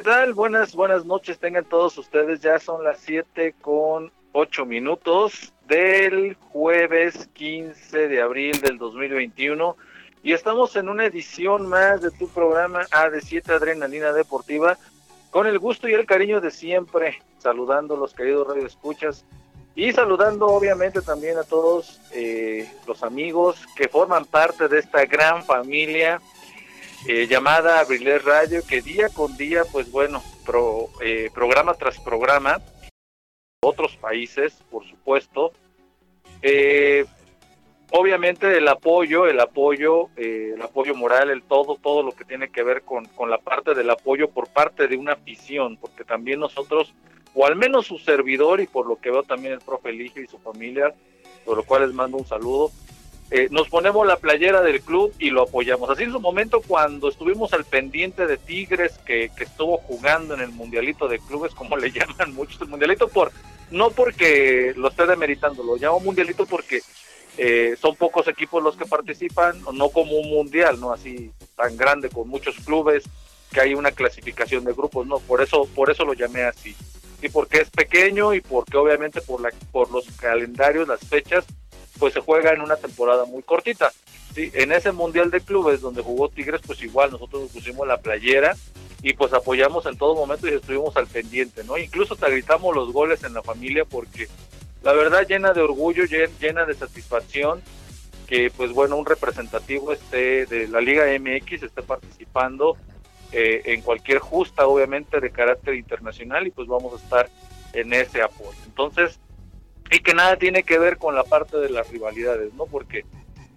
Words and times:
¿Qué 0.00 0.04
tal? 0.04 0.32
Buenas, 0.32 0.74
buenas 0.74 1.04
noches. 1.04 1.38
Tengan 1.38 1.66
todos 1.66 1.98
ustedes. 1.98 2.40
Ya 2.40 2.58
son 2.58 2.82
las 2.82 3.00
7 3.00 3.54
con 3.60 4.10
8 4.32 4.64
minutos 4.64 5.52
del 5.68 6.36
jueves 6.36 7.28
15 7.34 8.08
de 8.08 8.22
abril 8.22 8.58
del 8.62 8.78
2021 8.78 9.76
y 10.22 10.32
estamos 10.32 10.74
en 10.76 10.88
una 10.88 11.04
edición 11.04 11.68
más 11.68 12.00
de 12.00 12.10
tu 12.12 12.28
programa 12.28 12.80
AD7 12.86 13.50
Adrenalina 13.50 14.14
Deportiva 14.14 14.78
con 15.30 15.46
el 15.46 15.58
gusto 15.58 15.86
y 15.86 15.92
el 15.92 16.06
cariño 16.06 16.40
de 16.40 16.50
siempre, 16.50 17.18
saludando 17.36 17.94
a 17.94 17.98
los 17.98 18.14
queridos 18.14 18.48
radio 18.48 18.64
escuchas 18.66 19.26
y 19.74 19.92
saludando 19.92 20.46
obviamente 20.46 21.02
también 21.02 21.36
a 21.36 21.44
todos 21.44 22.00
eh, 22.14 22.66
los 22.86 23.02
amigos 23.02 23.66
que 23.76 23.86
forman 23.86 24.24
parte 24.24 24.66
de 24.66 24.78
esta 24.78 25.04
gran 25.04 25.44
familia 25.44 26.22
eh, 27.06 27.26
llamada 27.26 27.80
Abriler 27.80 28.24
Radio, 28.24 28.62
que 28.66 28.82
día 28.82 29.08
con 29.08 29.36
día, 29.36 29.62
pues 29.70 29.90
bueno, 29.90 30.22
eh, 31.00 31.30
programa 31.34 31.74
tras 31.74 31.98
programa, 31.98 32.60
otros 33.62 33.96
países, 33.96 34.62
por 34.70 34.86
supuesto. 34.88 35.52
Eh, 36.42 37.04
obviamente 37.90 38.56
el 38.56 38.68
apoyo, 38.68 39.26
el 39.26 39.40
apoyo, 39.40 40.08
eh, 40.16 40.52
el 40.54 40.62
apoyo 40.62 40.94
moral, 40.94 41.30
el 41.30 41.42
todo, 41.42 41.76
todo 41.76 42.02
lo 42.02 42.12
que 42.12 42.24
tiene 42.24 42.50
que 42.50 42.62
ver 42.62 42.82
con, 42.82 43.04
con 43.06 43.30
la 43.30 43.38
parte 43.38 43.74
del 43.74 43.90
apoyo 43.90 44.30
por 44.30 44.48
parte 44.48 44.88
de 44.88 44.96
una 44.96 45.12
afición, 45.12 45.76
porque 45.76 46.04
también 46.04 46.40
nosotros, 46.40 46.94
o 47.34 47.46
al 47.46 47.56
menos 47.56 47.86
su 47.86 47.98
servidor, 47.98 48.60
y 48.60 48.66
por 48.66 48.86
lo 48.86 48.96
que 49.00 49.10
veo 49.10 49.22
también 49.22 49.54
el 49.54 49.60
profe 49.60 49.90
Eligio 49.90 50.22
y 50.22 50.26
su 50.26 50.38
familia, 50.38 50.94
por 51.44 51.56
lo 51.56 51.64
cual 51.64 51.82
les 51.82 51.94
mando 51.94 52.16
un 52.16 52.26
saludo, 52.26 52.70
eh, 53.30 53.48
nos 53.50 53.68
ponemos 53.68 54.06
la 54.06 54.16
playera 54.16 54.60
del 54.60 54.80
club 54.80 55.14
y 55.18 55.30
lo 55.30 55.42
apoyamos. 55.42 55.88
Así 55.88 56.02
en 56.02 56.12
su 56.12 56.20
momento 56.20 56.60
cuando 56.66 57.08
estuvimos 57.08 57.52
al 57.52 57.64
pendiente 57.64 58.26
de 58.26 58.36
Tigres 58.36 58.98
que, 59.06 59.30
que 59.36 59.44
estuvo 59.44 59.78
jugando 59.78 60.34
en 60.34 60.40
el 60.40 60.50
mundialito 60.50 61.06
de 61.06 61.20
clubes, 61.20 61.54
como 61.54 61.76
le 61.76 61.90
llaman 61.92 62.34
muchos, 62.34 62.60
el 62.60 62.68
mundialito 62.68 63.08
por 63.08 63.30
no 63.70 63.90
porque 63.90 64.72
lo 64.76 64.88
esté 64.88 65.06
demeritando, 65.06 65.62
lo 65.62 65.76
llamo 65.76 66.00
mundialito 66.00 66.44
porque 66.44 66.80
eh, 67.38 67.76
son 67.80 67.94
pocos 67.94 68.26
equipos 68.26 68.62
los 68.62 68.76
que 68.76 68.84
participan, 68.84 69.62
no 69.72 69.90
como 69.90 70.16
un 70.16 70.28
mundial, 70.28 70.80
no 70.80 70.92
así 70.92 71.30
tan 71.56 71.76
grande 71.76 72.08
con 72.08 72.28
muchos 72.28 72.56
clubes 72.56 73.04
que 73.52 73.60
hay 73.60 73.74
una 73.74 73.92
clasificación 73.92 74.64
de 74.64 74.72
grupos, 74.72 75.06
no, 75.06 75.18
por 75.20 75.40
eso 75.40 75.68
por 75.74 75.90
eso 75.90 76.04
lo 76.04 76.14
llamé 76.14 76.42
así. 76.42 76.74
Y 77.22 77.28
porque 77.28 77.58
es 77.58 77.70
pequeño 77.70 78.34
y 78.34 78.40
porque 78.40 78.76
obviamente 78.76 79.20
por 79.20 79.40
la 79.40 79.50
por 79.70 79.90
los 79.90 80.06
calendarios, 80.16 80.88
las 80.88 81.00
fechas 81.00 81.44
pues 82.00 82.14
se 82.14 82.20
juega 82.20 82.52
en 82.52 82.62
una 82.62 82.76
temporada 82.76 83.26
muy 83.26 83.42
cortita. 83.42 83.92
¿sí? 84.34 84.50
En 84.54 84.72
ese 84.72 84.90
Mundial 84.90 85.30
de 85.30 85.42
Clubes 85.42 85.82
donde 85.82 86.02
jugó 86.02 86.28
Tigres, 86.28 86.62
pues 86.66 86.82
igual 86.82 87.12
nosotros 87.12 87.42
nos 87.42 87.52
pusimos 87.52 87.86
la 87.86 87.98
playera 87.98 88.56
y 89.02 89.12
pues 89.12 89.32
apoyamos 89.32 89.86
en 89.86 89.96
todo 89.96 90.16
momento 90.16 90.48
y 90.48 90.54
estuvimos 90.54 90.96
al 90.96 91.06
pendiente, 91.06 91.62
¿no? 91.64 91.78
Incluso 91.78 92.16
te 92.16 92.30
gritamos 92.30 92.74
los 92.74 92.92
goles 92.92 93.22
en 93.22 93.34
la 93.34 93.42
familia 93.42 93.84
porque 93.84 94.26
la 94.82 94.92
verdad 94.92 95.26
llena 95.28 95.52
de 95.52 95.60
orgullo, 95.60 96.04
llena 96.40 96.64
de 96.64 96.74
satisfacción 96.74 97.62
que 98.26 98.50
pues 98.50 98.72
bueno, 98.72 98.96
un 98.96 99.06
representativo 99.06 99.92
esté 99.92 100.46
de 100.46 100.68
la 100.68 100.80
Liga 100.80 101.04
MX 101.18 101.64
esté 101.64 101.82
participando 101.82 102.76
eh, 103.32 103.62
en 103.66 103.82
cualquier 103.82 104.18
justa, 104.18 104.66
obviamente, 104.66 105.20
de 105.20 105.30
carácter 105.30 105.74
internacional 105.74 106.46
y 106.46 106.50
pues 106.50 106.66
vamos 106.66 106.94
a 106.94 107.04
estar 107.04 107.28
en 107.72 107.92
ese 107.92 108.22
apoyo. 108.22 108.58
Entonces, 108.66 109.18
y 109.90 110.00
que 110.00 110.14
nada 110.14 110.36
tiene 110.36 110.62
que 110.62 110.78
ver 110.78 110.98
con 110.98 111.14
la 111.14 111.24
parte 111.24 111.56
de 111.58 111.70
las 111.70 111.90
rivalidades, 111.90 112.54
¿no? 112.54 112.66
Porque, 112.66 113.04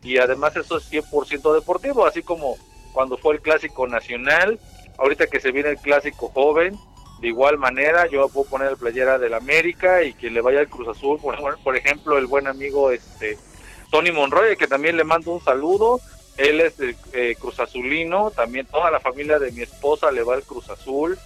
y 0.02 0.18
además 0.18 0.56
eso 0.56 0.78
es 0.78 0.92
100% 0.92 1.54
deportivo, 1.54 2.06
así 2.06 2.24
como 2.24 2.58
cuando 2.92 3.18
fue 3.18 3.36
el 3.36 3.42
clásico 3.42 3.88
nacional, 3.88 4.60
ahorita 4.98 5.28
que 5.28 5.40
se 5.40 5.52
viene 5.52 5.70
el 5.70 5.78
clásico 5.78 6.30
joven, 6.30 6.78
de 7.20 7.28
igual 7.28 7.58
manera 7.58 8.08
yo 8.08 8.28
puedo 8.30 8.50
poner 8.50 8.70
el 8.70 8.78
playera 8.78 9.18
del 9.18 9.34
América 9.34 10.04
y 10.04 10.14
que 10.14 10.30
le 10.30 10.42
vaya 10.42 10.60
al 10.60 10.70
Cruz 10.70 10.90
Azul, 10.90 11.20
por, 11.64 11.78
ejemplo, 11.78 12.18
el 12.18 12.26
buen 12.26 12.48
amigo 12.48 12.92
este 12.92 13.38
Tony 13.92 14.12
Monroy, 14.12 14.58
que 14.58 14.68
también 14.68 14.98
le 14.98 15.04
mando 15.04 15.32
un 15.32 15.42
saludo, 15.42 16.02
él 16.38 16.62
es 16.62 16.78
de 16.78 16.96
eh, 17.14 17.36
Cruz 17.40 17.60
Azulino, 17.60 18.32
también 18.32 18.66
toda 18.66 18.90
la 18.90 19.00
familia 19.00 19.40
de 19.40 19.52
mi 19.52 19.62
esposa 19.62 20.12
le 20.12 20.24
va 20.24 20.34
al 20.34 20.44
Cruz 20.44 20.70
Azul, 20.70 21.18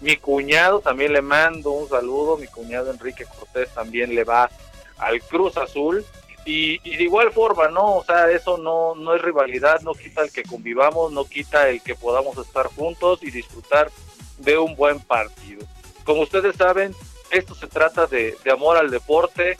mi 0.00 0.16
cuñado 0.16 0.80
también 0.80 1.12
le 1.12 1.22
mando 1.22 1.70
un 1.70 1.88
saludo, 1.88 2.36
mi 2.36 2.46
cuñado 2.46 2.90
Enrique 2.90 3.24
Cortés 3.24 3.68
también 3.74 4.14
le 4.14 4.24
va 4.24 4.50
al 4.98 5.20
Cruz 5.22 5.56
Azul. 5.56 6.04
Y, 6.46 6.78
y, 6.84 6.96
de 6.96 7.04
igual 7.04 7.32
forma, 7.32 7.68
¿no? 7.68 7.96
O 7.96 8.04
sea, 8.04 8.30
eso 8.30 8.58
no, 8.58 8.94
no 8.94 9.14
es 9.14 9.22
rivalidad, 9.22 9.80
no 9.80 9.94
quita 9.94 10.20
el 10.20 10.30
que 10.30 10.42
convivamos, 10.42 11.10
no 11.10 11.24
quita 11.24 11.70
el 11.70 11.80
que 11.80 11.94
podamos 11.94 12.36
estar 12.36 12.66
juntos 12.66 13.20
y 13.22 13.30
disfrutar 13.30 13.90
de 14.38 14.58
un 14.58 14.76
buen 14.76 15.00
partido. 15.00 15.66
Como 16.04 16.20
ustedes 16.20 16.56
saben, 16.56 16.94
esto 17.30 17.54
se 17.54 17.66
trata 17.66 18.06
de, 18.06 18.36
de 18.44 18.50
amor 18.50 18.76
al 18.76 18.90
deporte. 18.90 19.56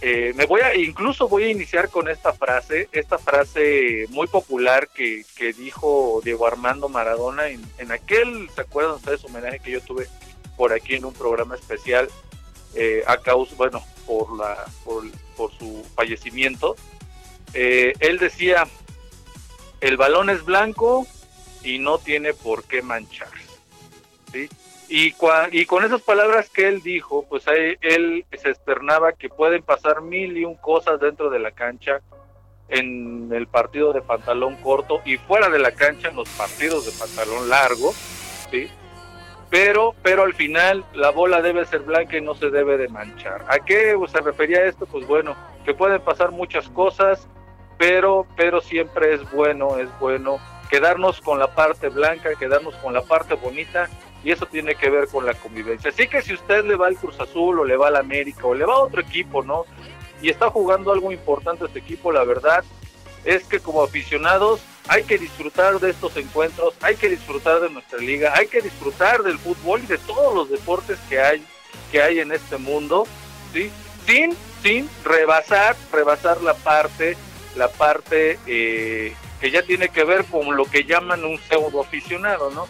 Eh, 0.00 0.32
me 0.36 0.46
voy 0.46 0.60
a, 0.60 0.76
incluso 0.76 1.28
voy 1.28 1.44
a 1.44 1.50
iniciar 1.50 1.90
con 1.90 2.08
esta 2.08 2.32
frase, 2.32 2.88
esta 2.92 3.18
frase 3.18 4.06
muy 4.10 4.28
popular 4.28 4.88
que, 4.88 5.24
que 5.36 5.52
dijo 5.52 6.20
Diego 6.22 6.46
Armando 6.46 6.88
Maradona 6.88 7.48
en, 7.48 7.92
aquel, 7.92 8.48
¿se 8.54 8.60
acuerdan 8.60 8.94
ustedes? 8.94 9.24
Homenaje 9.24 9.58
que 9.58 9.72
yo 9.72 9.80
tuve 9.80 10.08
por 10.56 10.72
aquí 10.72 10.94
en 10.94 11.04
un 11.04 11.12
programa 11.12 11.56
especial 11.56 12.08
eh, 12.74 13.02
a 13.08 13.16
causa, 13.18 13.56
bueno, 13.56 13.82
por, 14.06 14.36
la, 14.38 14.66
por, 14.84 15.04
por 15.36 15.52
su 15.58 15.84
fallecimiento. 15.96 16.76
Eh, 17.54 17.92
él 17.98 18.18
decía, 18.18 18.68
el 19.80 19.96
balón 19.96 20.30
es 20.30 20.44
blanco 20.44 21.08
y 21.64 21.80
no 21.80 21.98
tiene 21.98 22.34
por 22.34 22.64
qué 22.64 22.82
mancharse. 22.82 23.48
¿sí? 24.32 24.48
Y, 24.88 25.14
y, 25.52 25.66
con 25.66 25.84
esas 25.84 26.00
palabras 26.00 26.48
que 26.48 26.66
él 26.66 26.82
dijo, 26.82 27.26
pues 27.28 27.44
él 27.46 28.24
se 28.32 28.50
externaba 28.50 29.12
que 29.12 29.28
pueden 29.28 29.62
pasar 29.62 30.00
mil 30.00 30.36
y 30.36 30.44
un 30.44 30.54
cosas 30.54 30.98
dentro 30.98 31.28
de 31.28 31.38
la 31.38 31.50
cancha 31.50 32.00
en 32.68 33.30
el 33.32 33.46
partido 33.46 33.92
de 33.92 34.02
pantalón 34.02 34.56
corto 34.56 35.00
y 35.04 35.16
fuera 35.16 35.48
de 35.48 35.58
la 35.58 35.72
cancha 35.72 36.08
en 36.08 36.16
los 36.16 36.28
partidos 36.30 36.86
de 36.86 36.92
pantalón 36.92 37.48
largo, 37.48 37.92
¿sí? 38.50 38.68
Pero, 39.50 39.94
pero 40.02 40.24
al 40.24 40.34
final 40.34 40.84
la 40.92 41.10
bola 41.10 41.40
debe 41.40 41.64
ser 41.64 41.80
blanca 41.80 42.18
y 42.18 42.20
no 42.20 42.34
se 42.34 42.50
debe 42.50 42.76
de 42.76 42.88
manchar. 42.88 43.44
¿A 43.48 43.58
qué 43.58 43.96
se 44.08 44.20
refería 44.20 44.64
esto? 44.64 44.84
Pues 44.86 45.06
bueno, 45.06 45.34
que 45.64 45.72
pueden 45.72 46.02
pasar 46.02 46.32
muchas 46.32 46.68
cosas, 46.68 47.26
pero, 47.78 48.26
pero 48.36 48.60
siempre 48.60 49.14
es 49.14 49.30
bueno, 49.30 49.78
es 49.78 49.88
bueno 49.98 50.38
quedarnos 50.68 51.22
con 51.22 51.38
la 51.38 51.54
parte 51.54 51.88
blanca, 51.88 52.34
quedarnos 52.38 52.74
con 52.76 52.92
la 52.92 53.00
parte 53.00 53.34
bonita 53.34 53.88
y 54.24 54.32
eso 54.32 54.46
tiene 54.46 54.74
que 54.74 54.90
ver 54.90 55.08
con 55.08 55.24
la 55.24 55.34
convivencia. 55.34 55.90
Así 55.90 56.08
que 56.08 56.22
si 56.22 56.34
usted 56.34 56.64
le 56.64 56.76
va 56.76 56.88
al 56.88 56.96
Cruz 56.96 57.18
Azul 57.20 57.60
o 57.60 57.64
le 57.64 57.76
va 57.76 57.88
al 57.88 57.96
América 57.96 58.46
o 58.46 58.54
le 58.54 58.64
va 58.64 58.74
a 58.74 58.78
otro 58.78 59.00
equipo, 59.00 59.42
¿no? 59.42 59.64
Y 60.20 60.30
está 60.30 60.50
jugando 60.50 60.92
algo 60.92 61.12
importante 61.12 61.64
este 61.64 61.78
equipo, 61.78 62.10
la 62.10 62.24
verdad 62.24 62.64
es 63.24 63.44
que 63.44 63.60
como 63.60 63.82
aficionados 63.82 64.60
hay 64.88 65.04
que 65.04 65.18
disfrutar 65.18 65.78
de 65.80 65.90
estos 65.90 66.16
encuentros, 66.16 66.74
hay 66.80 66.96
que 66.96 67.08
disfrutar 67.08 67.60
de 67.60 67.70
nuestra 67.70 67.98
liga, 67.98 68.32
hay 68.34 68.46
que 68.46 68.60
disfrutar 68.60 69.22
del 69.22 69.38
fútbol 69.38 69.82
y 69.82 69.86
de 69.86 69.98
todos 69.98 70.34
los 70.34 70.50
deportes 70.50 70.98
que 71.08 71.20
hay 71.20 71.44
que 71.92 72.02
hay 72.02 72.20
en 72.20 72.32
este 72.32 72.56
mundo, 72.58 73.06
¿sí? 73.52 73.70
Sin 74.06 74.34
sin 74.62 74.88
rebasar 75.04 75.76
rebasar 75.92 76.42
la 76.42 76.54
parte 76.54 77.16
la 77.54 77.68
parte 77.68 78.38
eh, 78.46 79.14
que 79.40 79.50
ya 79.50 79.62
tiene 79.62 79.88
que 79.88 80.04
ver 80.04 80.24
con 80.24 80.56
lo 80.56 80.64
que 80.64 80.84
llaman 80.84 81.24
un 81.24 81.38
pseudo 81.38 81.80
aficionado, 81.80 82.50
¿no? 82.50 82.66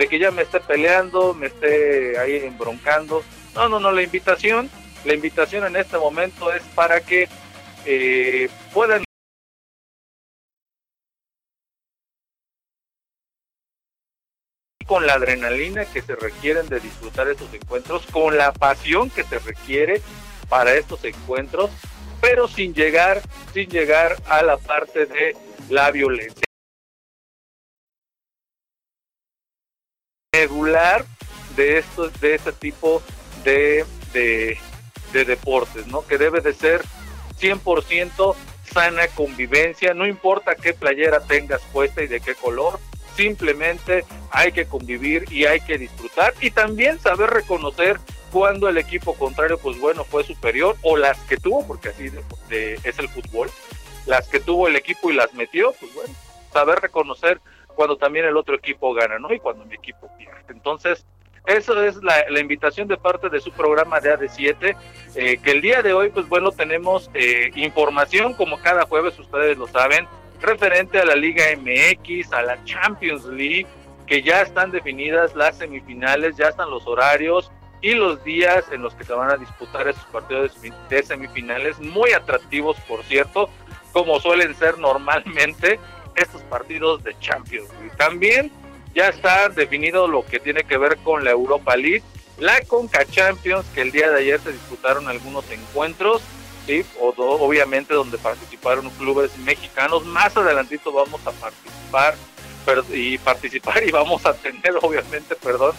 De 0.00 0.08
que 0.08 0.18
ya 0.18 0.30
me 0.30 0.40
esté 0.40 0.60
peleando, 0.60 1.34
me 1.34 1.48
esté 1.48 2.18
ahí 2.18 2.36
embroncando. 2.36 3.22
No, 3.54 3.68
no, 3.68 3.78
no, 3.78 3.92
la 3.92 4.00
invitación, 4.00 4.70
la 5.04 5.12
invitación 5.12 5.66
en 5.66 5.76
este 5.76 5.98
momento 5.98 6.50
es 6.50 6.62
para 6.74 7.02
que 7.02 7.28
eh, 7.84 8.48
puedan 8.72 9.04
con 14.86 15.06
la 15.06 15.12
adrenalina 15.12 15.84
que 15.84 16.00
se 16.00 16.16
requieren 16.16 16.66
de 16.70 16.80
disfrutar 16.80 17.28
estos 17.28 17.52
encuentros, 17.52 18.06
con 18.06 18.38
la 18.38 18.52
pasión 18.52 19.10
que 19.10 19.24
se 19.24 19.38
requiere 19.38 20.00
para 20.48 20.72
estos 20.76 21.04
encuentros, 21.04 21.70
pero 22.22 22.48
sin 22.48 22.72
llegar, 22.72 23.20
sin 23.52 23.68
llegar 23.68 24.16
a 24.30 24.42
la 24.42 24.56
parte 24.56 25.04
de 25.04 25.36
la 25.68 25.90
violencia. 25.90 26.49
Regular 30.32 31.04
de 31.56 31.78
estos, 31.78 32.12
de 32.20 32.36
este 32.36 32.52
tipo 32.52 33.02
de, 33.42 33.84
de, 34.12 34.56
de 35.12 35.24
deportes, 35.24 35.88
¿no? 35.88 36.06
Que 36.06 36.18
debe 36.18 36.40
de 36.40 36.54
ser 36.54 36.82
100% 37.40 38.36
sana 38.72 39.08
convivencia, 39.08 39.92
no 39.92 40.06
importa 40.06 40.54
qué 40.54 40.72
playera 40.72 41.18
tengas 41.18 41.60
puesta 41.72 42.04
y 42.04 42.06
de 42.06 42.20
qué 42.20 42.36
color, 42.36 42.78
simplemente 43.16 44.04
hay 44.30 44.52
que 44.52 44.66
convivir 44.66 45.24
y 45.32 45.46
hay 45.46 45.62
que 45.62 45.78
disfrutar 45.78 46.32
y 46.40 46.52
también 46.52 47.00
saber 47.00 47.30
reconocer 47.30 47.98
cuando 48.30 48.68
el 48.68 48.78
equipo 48.78 49.14
contrario, 49.14 49.58
pues 49.58 49.80
bueno, 49.80 50.04
fue 50.04 50.22
superior 50.22 50.76
o 50.82 50.96
las 50.96 51.18
que 51.22 51.38
tuvo, 51.38 51.66
porque 51.66 51.88
así 51.88 52.08
es 52.48 52.98
el 53.00 53.08
fútbol, 53.08 53.50
las 54.06 54.28
que 54.28 54.38
tuvo 54.38 54.68
el 54.68 54.76
equipo 54.76 55.10
y 55.10 55.14
las 55.14 55.34
metió, 55.34 55.72
pues 55.80 55.92
bueno, 55.92 56.14
saber 56.52 56.78
reconocer 56.78 57.40
cuando 57.80 57.96
también 57.96 58.26
el 58.26 58.36
otro 58.36 58.56
equipo 58.56 58.92
gana, 58.92 59.18
¿no? 59.18 59.32
Y 59.32 59.38
cuando 59.38 59.64
mi 59.64 59.74
equipo 59.74 60.10
pierde. 60.18 60.44
Entonces, 60.50 61.06
eso 61.46 61.82
es 61.82 61.96
la, 62.02 62.38
invitación 62.38 62.86
de 62.88 62.98
parte 62.98 63.30
de 63.30 63.40
su 63.40 63.52
programa 63.52 64.00
de 64.00 64.14
AD7, 64.14 64.76
eh, 65.14 65.38
que 65.42 65.50
el 65.50 65.62
día 65.62 65.80
de 65.80 65.94
hoy, 65.94 66.10
pues 66.10 66.28
bueno, 66.28 66.50
tenemos 66.50 67.10
eh, 67.14 67.50
información, 67.54 68.34
como 68.34 68.60
cada 68.60 68.84
jueves 68.84 69.18
ustedes 69.18 69.56
lo 69.56 69.66
saben, 69.66 70.06
referente 70.42 70.98
a 70.98 71.06
la 71.06 71.14
Liga 71.14 71.44
MX, 71.56 72.30
a 72.34 72.42
la 72.42 72.62
Champions 72.66 73.24
League, 73.24 73.66
que 74.06 74.20
ya 74.20 74.42
están 74.42 74.70
definidas 74.72 75.34
las 75.34 75.56
semifinales, 75.56 76.36
ya 76.36 76.48
están 76.48 76.68
los 76.68 76.86
horarios 76.86 77.50
y 77.80 77.94
los 77.94 78.22
días 78.24 78.66
en 78.72 78.82
los 78.82 78.92
que 78.92 79.04
se 79.04 79.14
van 79.14 79.30
a 79.30 79.38
disputar 79.38 79.88
esos 79.88 80.04
partidos 80.12 80.54
de 80.90 81.02
semifinales, 81.02 81.80
muy 81.80 82.12
atractivos, 82.12 82.76
por 82.80 83.02
cierto, 83.04 83.48
como 83.94 84.20
suelen 84.20 84.54
ser 84.54 84.76
normalmente 84.76 85.80
estos 86.20 86.42
partidos 86.42 87.02
de 87.04 87.18
Champions 87.18 87.68
League. 87.80 87.92
También 87.96 88.50
ya 88.94 89.08
está 89.08 89.48
definido 89.48 90.08
lo 90.08 90.24
que 90.24 90.40
tiene 90.40 90.64
que 90.64 90.76
ver 90.76 90.98
con 90.98 91.24
la 91.24 91.30
Europa 91.30 91.76
League, 91.76 92.02
la 92.38 92.60
Conca 92.62 93.04
Champions, 93.04 93.66
que 93.74 93.82
el 93.82 93.92
día 93.92 94.10
de 94.10 94.20
ayer 94.20 94.40
se 94.40 94.52
disputaron 94.52 95.08
algunos 95.08 95.48
encuentros 95.50 96.22
o 97.00 97.14
obviamente 97.16 97.94
donde 97.94 98.18
participaron 98.18 98.88
clubes 98.90 99.36
mexicanos. 99.38 100.04
Más 100.06 100.36
adelantito 100.36 100.92
vamos 100.92 101.20
a 101.26 101.32
participar 101.32 102.14
y 102.92 103.18
participar 103.18 103.82
y 103.86 103.90
vamos 103.90 104.24
a 104.26 104.34
tener 104.34 104.76
obviamente, 104.80 105.34
perdón, 105.34 105.74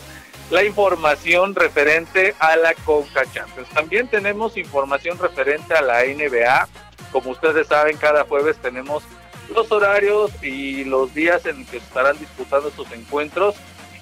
la 0.49 0.63
información 0.63 1.55
referente 1.55 2.35
a 2.39 2.57
la 2.57 2.73
Conca 2.73 3.23
Champions. 3.31 3.69
También 3.69 4.07
tenemos 4.07 4.57
información 4.57 5.17
referente 5.17 5.73
a 5.73 5.81
la 5.81 6.03
NBA. 6.03 6.67
Como 7.11 7.31
ustedes 7.31 7.67
saben, 7.67 7.95
cada 7.97 8.25
jueves 8.25 8.57
tenemos 8.57 9.03
los 9.51 9.71
horarios 9.71 10.31
y 10.43 10.83
los 10.83 11.13
días 11.13 11.45
en 11.45 11.65
que 11.65 11.77
estarán 11.77 12.17
disputando 12.17 12.69
estos 12.69 12.91
encuentros. 12.91 13.55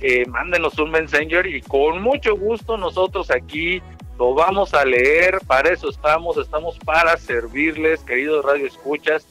eh, 0.00 0.26
mándenos 0.26 0.78
un 0.78 0.90
messenger 0.90 1.46
y 1.46 1.60
con 1.62 2.02
mucho 2.02 2.36
gusto 2.36 2.76
nosotros 2.76 3.30
aquí 3.30 3.82
lo 4.18 4.34
vamos 4.34 4.74
a 4.74 4.84
leer, 4.84 5.38
para 5.46 5.70
eso 5.70 5.88
estamos, 5.88 6.36
estamos 6.36 6.76
para 6.80 7.16
servirles, 7.16 8.00
queridos 8.00 8.44
Radio 8.44 8.66
Escuchas, 8.66 9.26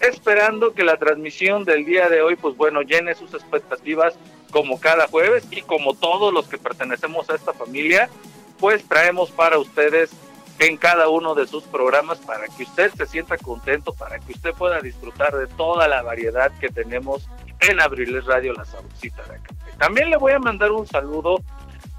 esperando 0.00 0.74
que 0.74 0.84
la 0.84 0.98
transmisión 0.98 1.64
del 1.64 1.86
día 1.86 2.10
de 2.10 2.20
hoy, 2.20 2.36
pues 2.36 2.54
bueno, 2.56 2.82
llene 2.82 3.14
sus 3.14 3.32
expectativas 3.32 4.18
como 4.50 4.78
cada 4.78 5.08
jueves 5.08 5.46
y 5.50 5.62
como 5.62 5.94
todos 5.94 6.34
los 6.34 6.48
que 6.48 6.58
pertenecemos 6.58 7.30
a 7.30 7.34
esta 7.34 7.54
familia, 7.54 8.10
pues 8.58 8.86
traemos 8.86 9.30
para 9.30 9.58
ustedes 9.58 10.10
en 10.58 10.76
cada 10.76 11.08
uno 11.08 11.34
de 11.34 11.46
sus 11.46 11.64
programas 11.64 12.18
para 12.18 12.46
que 12.48 12.62
usted 12.62 12.90
se 12.92 13.06
sienta 13.06 13.36
contento, 13.38 13.94
para 13.94 14.18
que 14.18 14.32
usted 14.32 14.52
pueda 14.52 14.80
disfrutar 14.80 15.34
de 15.36 15.46
toda 15.46 15.88
la 15.88 16.02
variedad 16.02 16.52
que 16.58 16.68
tenemos 16.68 17.28
en 17.60 17.80
Abriles 17.80 18.24
Radio 18.26 18.52
La 18.52 18.64
Saborcita 18.64 19.22
de 19.24 19.36
acá. 19.36 19.55
También 19.78 20.10
le 20.10 20.16
voy 20.16 20.32
a 20.32 20.38
mandar 20.38 20.72
un 20.72 20.86
saludo 20.86 21.42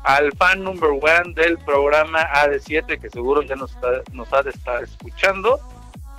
al 0.03 0.31
fan 0.33 0.63
number 0.63 0.91
one 0.91 1.33
del 1.33 1.57
programa 1.59 2.21
AD7, 2.33 2.99
que 2.99 3.09
seguro 3.09 3.41
ya 3.41 3.55
nos, 3.55 3.77
nos 4.13 4.31
ha 4.33 4.41
de 4.43 4.51
estar 4.51 4.83
escuchando. 4.83 5.59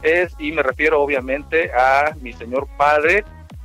Es, 0.02 0.34
y 0.38 0.52
me 0.52 0.62
refiero 0.62 1.00
obviamente 1.00 1.72
a 1.72 2.14
mi 2.20 2.32
señor 2.32 2.68
padre. 2.76 3.24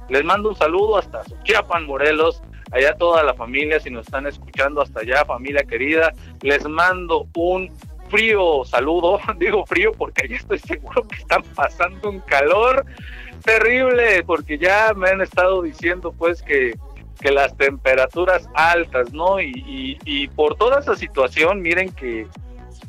Les 0.09 0.23
mando 0.23 0.49
un 0.49 0.55
saludo 0.55 0.97
hasta 0.97 1.23
Chiapan, 1.43 1.85
Morelos, 1.85 2.41
allá 2.71 2.95
toda 2.95 3.23
la 3.23 3.33
familia, 3.33 3.79
si 3.79 3.89
nos 3.89 4.05
están 4.05 4.25
escuchando 4.27 4.81
hasta 4.81 5.01
allá, 5.01 5.25
familia 5.25 5.63
querida. 5.63 6.13
Les 6.41 6.67
mando 6.67 7.27
un 7.35 7.71
frío 8.09 8.63
saludo, 8.65 9.19
digo 9.37 9.65
frío 9.65 9.91
porque 9.91 10.25
allá 10.25 10.37
estoy 10.37 10.59
seguro 10.59 11.07
que 11.07 11.15
están 11.15 11.43
pasando 11.55 12.09
un 12.09 12.19
calor 12.21 12.85
terrible, 13.43 14.23
porque 14.23 14.57
ya 14.57 14.93
me 14.95 15.09
han 15.09 15.21
estado 15.21 15.61
diciendo 15.61 16.13
pues 16.17 16.41
que 16.41 16.73
que 17.23 17.31
las 17.31 17.55
temperaturas 17.55 18.49
altas, 18.53 19.13
¿no? 19.13 19.39
Y, 19.39 20.29
por 20.35 20.57
toda 20.57 20.81
esa 20.81 20.95
situación, 20.95 21.61
miren 21.61 21.89
que, 21.93 22.27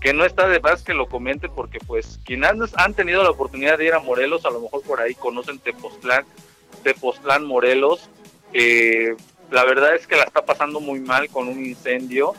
que 0.00 0.12
no 0.12 0.24
está 0.24 0.48
de 0.48 0.58
más 0.58 0.82
que 0.82 0.92
lo 0.92 1.06
comente 1.06 1.48
porque 1.48 1.78
pues 1.78 2.18
quienes 2.24 2.50
han, 2.76 2.94
tenido 2.94 3.22
la 3.22 3.30
oportunidad 3.30 3.78
de 3.78 3.86
ir 3.86 3.94
a 3.94 4.00
Morelos, 4.00 4.44
a 4.44 4.50
lo 4.50 4.60
mejor 4.60 4.82
por 4.82 5.00
ahí 5.00 5.14
conocen 5.14 5.60
Tepoztlán, 5.60 6.24
Tepoztlán, 6.82 7.44
Morelos. 7.44 8.10
Eh, 8.52 9.14
la 9.52 9.64
verdad 9.64 9.94
es 9.94 10.08
que 10.08 10.16
la 10.16 10.24
está 10.24 10.44
pasando 10.44 10.80
muy 10.80 10.98
mal 10.98 11.28
con 11.28 11.46
un 11.46 11.64
incendio. 11.64 12.34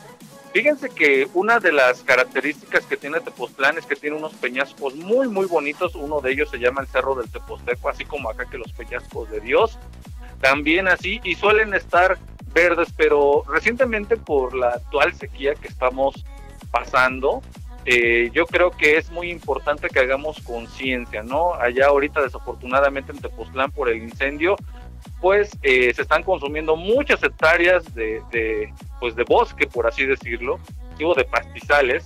Fíjense 0.52 0.90
que 0.90 1.28
una 1.32 1.60
de 1.60 1.72
las 1.72 2.02
características 2.02 2.84
que 2.84 2.98
tiene 2.98 3.20
Tepoztlán 3.20 3.78
es 3.78 3.86
que 3.86 3.96
tiene 3.96 4.16
unos 4.16 4.34
peñascos 4.34 4.94
muy, 4.96 5.28
muy 5.28 5.46
bonitos. 5.46 5.94
Uno 5.94 6.20
de 6.20 6.32
ellos 6.32 6.50
se 6.50 6.58
llama 6.58 6.82
el 6.82 6.88
Cerro 6.88 7.14
del 7.14 7.30
Tepozteco, 7.30 7.88
así 7.88 8.04
como 8.04 8.28
acá 8.28 8.44
que 8.50 8.58
los 8.58 8.72
peñascos 8.72 9.30
de 9.30 9.40
Dios. 9.40 9.78
También 10.40 10.88
así, 10.88 11.20
y 11.24 11.34
suelen 11.34 11.74
estar 11.74 12.18
verdes, 12.52 12.92
pero 12.96 13.44
recientemente 13.48 14.16
por 14.16 14.54
la 14.54 14.68
actual 14.68 15.12
sequía 15.14 15.54
que 15.54 15.68
estamos 15.68 16.24
pasando, 16.70 17.42
eh, 17.84 18.30
yo 18.32 18.46
creo 18.46 18.70
que 18.70 18.96
es 18.96 19.10
muy 19.10 19.30
importante 19.30 19.88
que 19.88 20.00
hagamos 20.00 20.40
conciencia, 20.40 21.22
¿no? 21.22 21.54
Allá 21.54 21.86
ahorita 21.86 22.20
desafortunadamente 22.22 23.12
en 23.12 23.18
Tepoztlán 23.18 23.70
por 23.70 23.88
el 23.88 24.02
incendio, 24.02 24.56
pues 25.20 25.56
eh, 25.62 25.92
se 25.94 26.02
están 26.02 26.22
consumiendo 26.22 26.76
muchas 26.76 27.22
hectáreas 27.22 27.94
de, 27.94 28.22
de, 28.32 28.72
pues 28.98 29.14
de 29.14 29.24
bosque, 29.24 29.66
por 29.66 29.86
así 29.86 30.04
decirlo, 30.04 30.58
digo 30.98 31.14
de 31.14 31.24
pastizales, 31.24 32.04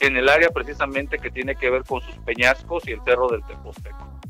en 0.00 0.16
el 0.16 0.28
área 0.28 0.50
precisamente 0.50 1.18
que 1.18 1.30
tiene 1.30 1.54
que 1.56 1.70
ver 1.70 1.84
con 1.84 2.00
sus 2.02 2.16
peñascos 2.18 2.86
y 2.86 2.92
el 2.92 3.00
cerro 3.04 3.28
del 3.28 3.42
Teposteco. 3.44 4.20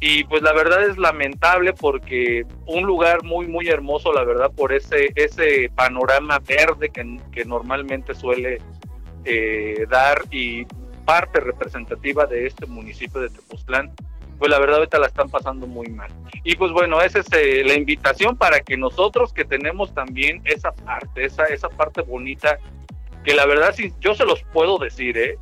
Y 0.00 0.24
pues 0.24 0.42
la 0.42 0.52
verdad 0.52 0.82
es 0.88 0.98
lamentable 0.98 1.72
porque 1.72 2.44
un 2.66 2.84
lugar 2.84 3.22
muy, 3.22 3.46
muy 3.46 3.68
hermoso, 3.68 4.12
la 4.12 4.24
verdad, 4.24 4.50
por 4.54 4.72
ese, 4.72 5.12
ese 5.14 5.70
panorama 5.74 6.40
verde 6.40 6.90
que, 6.90 7.44
normalmente 7.44 8.14
suele 8.14 8.58
eh, 9.24 9.86
dar 9.88 10.22
y 10.30 10.66
parte 11.04 11.40
representativa 11.40 12.26
de 12.26 12.46
este 12.46 12.66
municipio 12.66 13.20
de 13.20 13.28
Tepoztlán, 13.28 13.92
pues 14.38 14.50
la 14.50 14.58
verdad 14.58 14.78
ahorita 14.78 14.98
la 14.98 15.06
están 15.06 15.30
pasando 15.30 15.66
muy 15.66 15.86
mal. 15.88 16.10
Y 16.42 16.56
pues 16.56 16.72
bueno, 16.72 17.00
esa 17.00 17.20
es 17.20 17.26
eh, 17.32 17.62
la 17.64 17.74
invitación 17.74 18.36
para 18.36 18.60
que 18.60 18.76
nosotros 18.76 19.32
que 19.32 19.44
tenemos 19.44 19.94
también 19.94 20.42
esa 20.44 20.72
parte, 20.72 21.24
esa, 21.24 21.44
esa 21.44 21.68
parte 21.68 22.02
bonita, 22.02 22.58
que 23.24 23.34
la 23.34 23.46
verdad 23.46 23.72
sí, 23.74 23.92
yo 24.00 24.14
se 24.14 24.24
los 24.24 24.42
puedo 24.52 24.78
decir, 24.78 25.16
¿eh? 25.16 25.38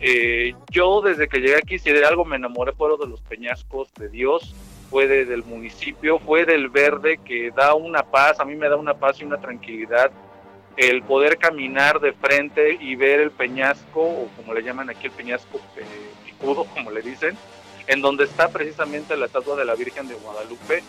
Eh, 0.00 0.54
yo 0.70 1.00
desde 1.00 1.28
que 1.28 1.38
llegué 1.38 1.56
aquí, 1.56 1.78
si 1.78 1.90
de 1.90 2.04
algo 2.04 2.24
me 2.24 2.36
enamoré 2.36 2.72
fue 2.72 2.96
de 2.98 3.06
los 3.06 3.20
peñascos 3.22 3.92
de 3.94 4.08
Dios, 4.08 4.54
fue 4.90 5.06
de, 5.06 5.24
del 5.24 5.44
municipio, 5.44 6.18
fue 6.18 6.44
del 6.44 6.68
verde 6.68 7.18
que 7.24 7.50
da 7.50 7.74
una 7.74 8.02
paz, 8.02 8.40
a 8.40 8.44
mí 8.44 8.54
me 8.54 8.68
da 8.68 8.76
una 8.76 8.94
paz 8.94 9.20
y 9.20 9.24
una 9.24 9.40
tranquilidad 9.40 10.10
el 10.78 11.02
poder 11.02 11.38
caminar 11.38 11.98
de 11.98 12.12
frente 12.12 12.78
y 12.80 12.94
ver 12.94 13.18
el 13.18 13.32
peñasco, 13.32 14.00
o 14.00 14.28
como 14.36 14.54
le 14.54 14.62
llaman 14.62 14.88
aquí 14.88 15.06
el 15.06 15.12
peñasco 15.12 15.60
picudo, 16.24 16.64
como 16.74 16.92
le 16.92 17.02
dicen, 17.02 17.36
en 17.88 18.00
donde 18.00 18.24
está 18.24 18.48
precisamente 18.48 19.16
la 19.16 19.26
estatua 19.26 19.56
de 19.56 19.64
la 19.64 19.74
Virgen 19.74 20.06
de 20.06 20.14
Guadalupe. 20.14 20.84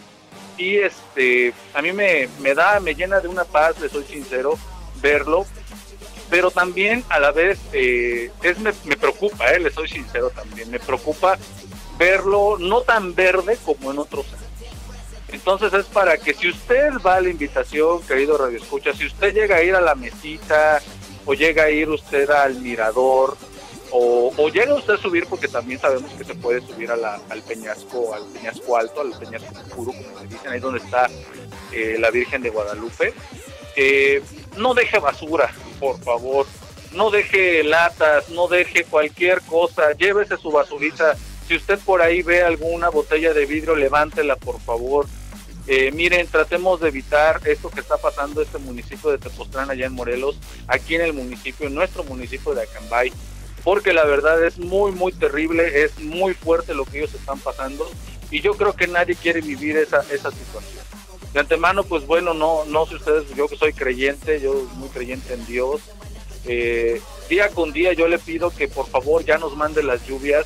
Y 0.57 0.75
este, 0.75 1.53
a 1.73 1.81
mí 1.81 1.91
me, 1.91 2.29
me 2.39 2.53
da, 2.53 2.79
me 2.79 2.93
llena 2.93 3.19
de 3.19 3.29
una 3.29 3.45
paz, 3.45 3.79
le 3.79 3.89
soy 3.89 4.03
sincero, 4.03 4.59
verlo, 5.01 5.45
pero 6.29 6.51
también 6.51 7.03
a 7.09 7.19
la 7.19 7.31
vez 7.31 7.59
eh, 7.73 8.31
es 8.43 8.59
me, 8.59 8.73
preocupa, 8.73 9.51
eh, 9.51 9.59
le 9.59 9.71
soy 9.71 9.87
sincero 9.87 10.29
también, 10.29 10.69
me 10.69 10.79
preocupa 10.79 11.37
verlo 11.97 12.57
no 12.59 12.81
tan 12.81 13.15
verde 13.15 13.57
como 13.65 13.91
en 13.91 13.99
otros 13.99 14.25
años. 14.27 14.45
Entonces 15.31 15.73
es 15.73 15.85
para 15.85 16.17
que 16.17 16.33
si 16.33 16.49
usted 16.49 16.93
va 17.05 17.15
a 17.15 17.21
la 17.21 17.29
invitación, 17.29 18.01
querido 18.03 18.37
Radio 18.37 18.57
Escucha, 18.57 18.93
si 18.93 19.05
usted 19.05 19.33
llega 19.33 19.57
a 19.57 19.63
ir 19.63 19.75
a 19.75 19.81
la 19.81 19.95
mesita 19.95 20.81
o 21.25 21.33
llega 21.33 21.63
a 21.63 21.69
ir 21.69 21.89
usted 21.89 22.29
al 22.29 22.55
mirador 22.55 23.37
o, 23.91 24.31
o 24.35 24.49
llega 24.49 24.73
usted 24.73 24.93
a 24.93 24.97
subir 24.97 25.25
porque 25.27 25.47
también 25.47 25.79
sabemos 25.79 26.11
que 26.13 26.23
se 26.23 26.35
puede 26.35 26.61
subir 26.61 26.91
al 26.91 27.41
peñasco, 27.47 28.13
al 28.13 28.25
peñasco 28.27 28.77
alto, 28.77 29.01
al 29.01 29.17
peñasco 29.17 29.53
oscuro, 29.59 29.91
como 29.91 30.19
le 30.21 30.27
dicen, 30.27 30.51
ahí 30.51 30.59
donde 30.59 30.79
está 30.79 31.09
eh, 31.71 31.97
la 31.99 32.11
Virgen 32.11 32.41
de 32.41 32.49
Guadalupe. 32.49 33.13
Eh, 33.75 34.21
no 34.57 34.73
deje 34.73 34.99
basura, 34.99 35.51
por 35.79 35.99
favor. 35.99 36.45
No 36.93 37.11
deje 37.11 37.63
latas, 37.63 38.29
no 38.29 38.47
deje 38.47 38.83
cualquier 38.83 39.41
cosa. 39.41 39.93
Llévese 39.93 40.37
su 40.37 40.51
basurita. 40.51 41.15
Si 41.47 41.55
usted 41.55 41.79
por 41.79 42.01
ahí 42.01 42.21
ve 42.21 42.43
alguna 42.43 42.89
botella 42.89 43.33
de 43.33 43.45
vidrio, 43.45 43.75
levántela, 43.75 44.35
por 44.35 44.59
favor. 44.59 45.07
Eh, 45.67 45.91
miren, 45.91 46.25
tratemos 46.27 46.79
de 46.79 46.87
evitar 46.87 47.41
esto 47.45 47.69
que 47.69 47.79
está 47.79 47.97
pasando 47.97 48.41
este 48.41 48.57
municipio 48.57 49.11
de 49.11 49.19
Tepoztlán, 49.19 49.69
allá 49.69 49.85
en 49.85 49.93
Morelos, 49.93 50.39
aquí 50.67 50.95
en 50.95 51.01
el 51.01 51.13
municipio, 51.13 51.67
en 51.67 51.75
nuestro 51.75 52.03
municipio 52.03 52.55
de 52.55 52.63
Acambay, 52.63 53.13
porque 53.63 53.93
la 53.93 54.03
verdad 54.03 54.43
es 54.43 54.57
muy, 54.57 54.91
muy 54.93 55.11
terrible, 55.11 55.83
es 55.83 55.99
muy 55.99 56.33
fuerte 56.33 56.73
lo 56.73 56.85
que 56.85 56.97
ellos 56.97 57.13
están 57.13 57.37
pasando 57.39 57.87
y 58.31 58.41
yo 58.41 58.55
creo 58.55 58.73
que 58.73 58.87
nadie 58.87 59.15
quiere 59.15 59.41
vivir 59.41 59.77
esa, 59.77 59.99
esa 60.11 60.31
situación. 60.31 60.83
De 61.33 61.39
antemano, 61.39 61.83
pues 61.83 62.07
bueno, 62.07 62.33
no, 62.33 62.65
no 62.65 62.85
sé 62.85 62.95
ustedes, 62.95 63.25
yo 63.35 63.47
que 63.47 63.55
soy 63.55 63.73
creyente, 63.73 64.41
yo 64.41 64.53
muy 64.75 64.89
creyente 64.89 65.33
en 65.33 65.45
Dios, 65.45 65.81
eh, 66.45 67.01
día 67.29 67.49
con 67.49 67.71
día 67.71 67.93
yo 67.93 68.07
le 68.07 68.17
pido 68.17 68.49
que 68.49 68.67
por 68.67 68.87
favor 68.87 69.23
ya 69.23 69.37
nos 69.37 69.55
mande 69.55 69.83
las 69.83 70.05
lluvias. 70.07 70.45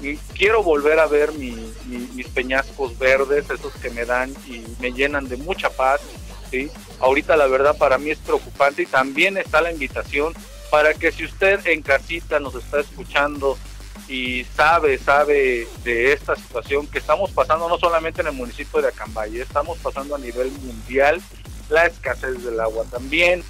Y 0.00 0.16
quiero 0.36 0.64
volver 0.64 0.98
a 0.98 1.06
ver 1.06 1.32
mi, 1.32 1.52
mi, 1.86 1.98
mis 2.14 2.26
peñascos 2.28 2.98
verdes, 2.98 3.48
esos 3.50 3.72
que 3.74 3.90
me 3.90 4.04
dan 4.04 4.34
y 4.48 4.64
me 4.80 4.92
llenan 4.92 5.28
de 5.28 5.36
mucha 5.36 5.70
paz. 5.70 6.00
¿sí? 6.50 6.70
Ahorita 6.98 7.36
la 7.36 7.46
verdad 7.46 7.76
para 7.76 7.98
mí 7.98 8.10
es 8.10 8.18
preocupante 8.18 8.82
y 8.82 8.86
también 8.86 9.36
está 9.36 9.60
la 9.60 9.70
invitación 9.70 10.34
para 10.72 10.94
que 10.94 11.12
si 11.12 11.24
usted 11.24 11.64
en 11.66 11.82
casita 11.82 12.40
nos 12.40 12.54
está 12.54 12.80
escuchando 12.80 13.58
y 14.08 14.44
sabe, 14.44 14.98
sabe 14.98 15.66
de 15.84 16.12
esta 16.12 16.36
situación 16.36 16.86
que 16.86 16.98
estamos 16.98 17.30
pasando 17.30 17.68
no 17.68 17.78
solamente 17.78 18.20
en 18.20 18.28
el 18.28 18.34
municipio 18.34 18.80
de 18.80 18.88
Acambay, 18.88 19.40
estamos 19.40 19.78
pasando 19.78 20.14
a 20.14 20.18
nivel 20.18 20.50
mundial 20.50 21.20
la 21.68 21.86
escasez 21.86 22.44
del 22.44 22.60
agua 22.60 22.84
también, 22.90 23.42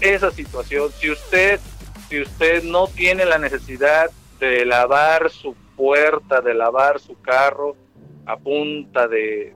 esa 0.00 0.30
situación, 0.30 0.90
si 0.98 1.10
usted, 1.10 1.60
si 2.08 2.20
usted 2.20 2.62
no 2.64 2.86
tiene 2.88 3.24
la 3.24 3.38
necesidad 3.38 4.10
de 4.38 4.64
lavar 4.64 5.30
su 5.30 5.54
puerta, 5.76 6.40
de 6.40 6.54
lavar 6.54 7.00
su 7.00 7.20
carro 7.20 7.76
a 8.26 8.36
punta 8.36 9.08
de, 9.08 9.54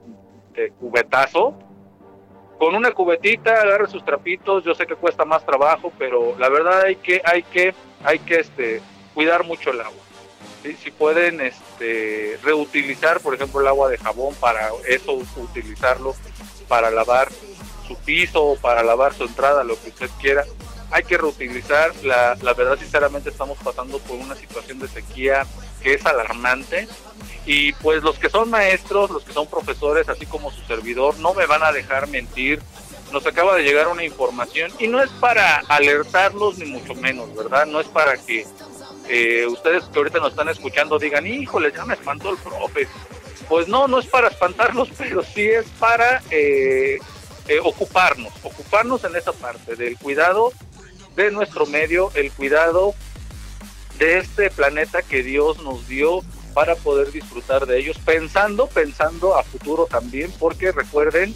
de 0.53 0.71
cubetazo, 0.71 1.57
con 2.57 2.73
una 2.73 2.91
cubetita 2.91 3.61
agarre 3.61 3.87
sus 3.87 4.03
trapitos, 4.03 4.63
yo 4.63 4.73
sé 4.73 4.87
que 4.87 4.95
cuesta 4.95 5.25
más 5.25 5.45
trabajo, 5.45 5.91
pero 5.97 6.35
la 6.39 6.49
verdad 6.49 6.81
hay 6.81 6.95
que, 6.95 7.21
hay 7.23 7.43
que, 7.43 7.73
hay 8.03 8.19
que 8.19 8.39
este, 8.39 8.81
cuidar 9.13 9.43
mucho 9.43 9.71
el 9.71 9.81
agua. 9.81 10.06
Si 10.75 10.91
pueden 10.91 11.41
este, 11.41 12.39
reutilizar, 12.43 13.19
por 13.21 13.35
ejemplo, 13.35 13.61
el 13.61 13.67
agua 13.67 13.89
de 13.89 13.97
jabón 13.97 14.35
para 14.35 14.69
eso, 14.87 15.13
utilizarlo 15.37 16.15
para 16.67 16.91
lavar 16.91 17.29
su 17.87 17.95
piso 17.97 18.43
o 18.43 18.55
para 18.57 18.83
lavar 18.83 19.13
su 19.13 19.23
entrada, 19.23 19.63
lo 19.63 19.79
que 19.81 19.89
usted 19.89 20.09
quiera, 20.19 20.45
hay 20.91 21.03
que 21.03 21.17
reutilizar. 21.17 21.95
La, 22.03 22.35
la 22.41 22.53
verdad, 22.53 22.77
sinceramente, 22.77 23.29
estamos 23.29 23.57
pasando 23.63 23.99
por 23.99 24.17
una 24.17 24.35
situación 24.35 24.79
de 24.79 24.87
sequía 24.87 25.45
que 25.81 25.93
es 25.93 26.05
alarmante. 26.05 26.87
Y 27.45 27.71
pues 27.73 28.03
los 28.03 28.19
que 28.19 28.29
son 28.29 28.49
maestros, 28.49 29.09
los 29.09 29.23
que 29.23 29.33
son 29.33 29.47
profesores, 29.47 30.09
así 30.09 30.25
como 30.25 30.51
su 30.51 30.61
servidor, 30.63 31.17
no 31.19 31.33
me 31.33 31.45
van 31.45 31.63
a 31.63 31.71
dejar 31.71 32.07
mentir. 32.07 32.61
Nos 33.11 33.25
acaba 33.25 33.55
de 33.55 33.63
llegar 33.63 33.87
una 33.87 34.03
información 34.03 34.69
y 34.79 34.87
no 34.87 35.01
es 35.01 35.09
para 35.11 35.59
alertarlos 35.69 36.57
ni 36.57 36.65
mucho 36.65 36.93
menos, 36.93 37.33
¿verdad? 37.33 37.65
No 37.65 37.79
es 37.79 37.87
para 37.87 38.17
que 38.17 38.45
eh, 39.09 39.45
ustedes 39.47 39.85
que 39.85 39.99
ahorita 39.99 40.19
nos 40.19 40.31
están 40.31 40.49
escuchando 40.49 40.99
digan, 40.99 41.25
híjole, 41.25 41.71
ya 41.71 41.85
me 41.85 41.93
espantó 41.93 42.31
el 42.31 42.37
profe. 42.37 42.87
Pues 43.47 43.67
no, 43.67 43.87
no 43.87 43.99
es 43.99 44.07
para 44.07 44.27
espantarlos, 44.27 44.89
pero 44.97 45.23
sí 45.23 45.43
es 45.43 45.65
para 45.79 46.21
eh, 46.31 46.99
eh, 47.47 47.59
ocuparnos, 47.63 48.33
ocuparnos 48.43 49.03
en 49.03 49.15
esa 49.15 49.31
parte 49.31 49.75
del 49.75 49.97
cuidado 49.97 50.51
de 51.15 51.31
nuestro 51.31 51.65
medio, 51.65 52.11
el 52.13 52.31
cuidado 52.31 52.93
de 53.97 54.19
este 54.19 54.49
planeta 54.51 55.01
que 55.01 55.23
Dios 55.23 55.61
nos 55.63 55.87
dio 55.87 56.21
para 56.53 56.75
poder 56.75 57.11
disfrutar 57.11 57.65
de 57.65 57.79
ellos, 57.79 57.97
pensando, 57.99 58.67
pensando 58.67 59.35
a 59.37 59.43
futuro 59.43 59.85
también, 59.85 60.31
porque 60.39 60.71
recuerden 60.71 61.35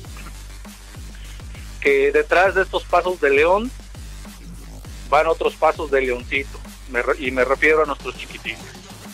que 1.80 2.12
detrás 2.12 2.56
de 2.56 2.64
estos 2.64 2.84
pasos 2.84 3.20
de 3.22 3.32
león 3.32 3.72
van 5.10 5.28
otros 5.28 5.56
pasos 5.56 5.92
de 5.92 6.02
leoncito, 6.02 6.60
me 6.92 7.02
y 7.20 7.32
me 7.32 7.46
refiero 7.46 7.84
a 7.84 7.86
nuestros 7.86 8.16
chiquitines, 8.18 8.60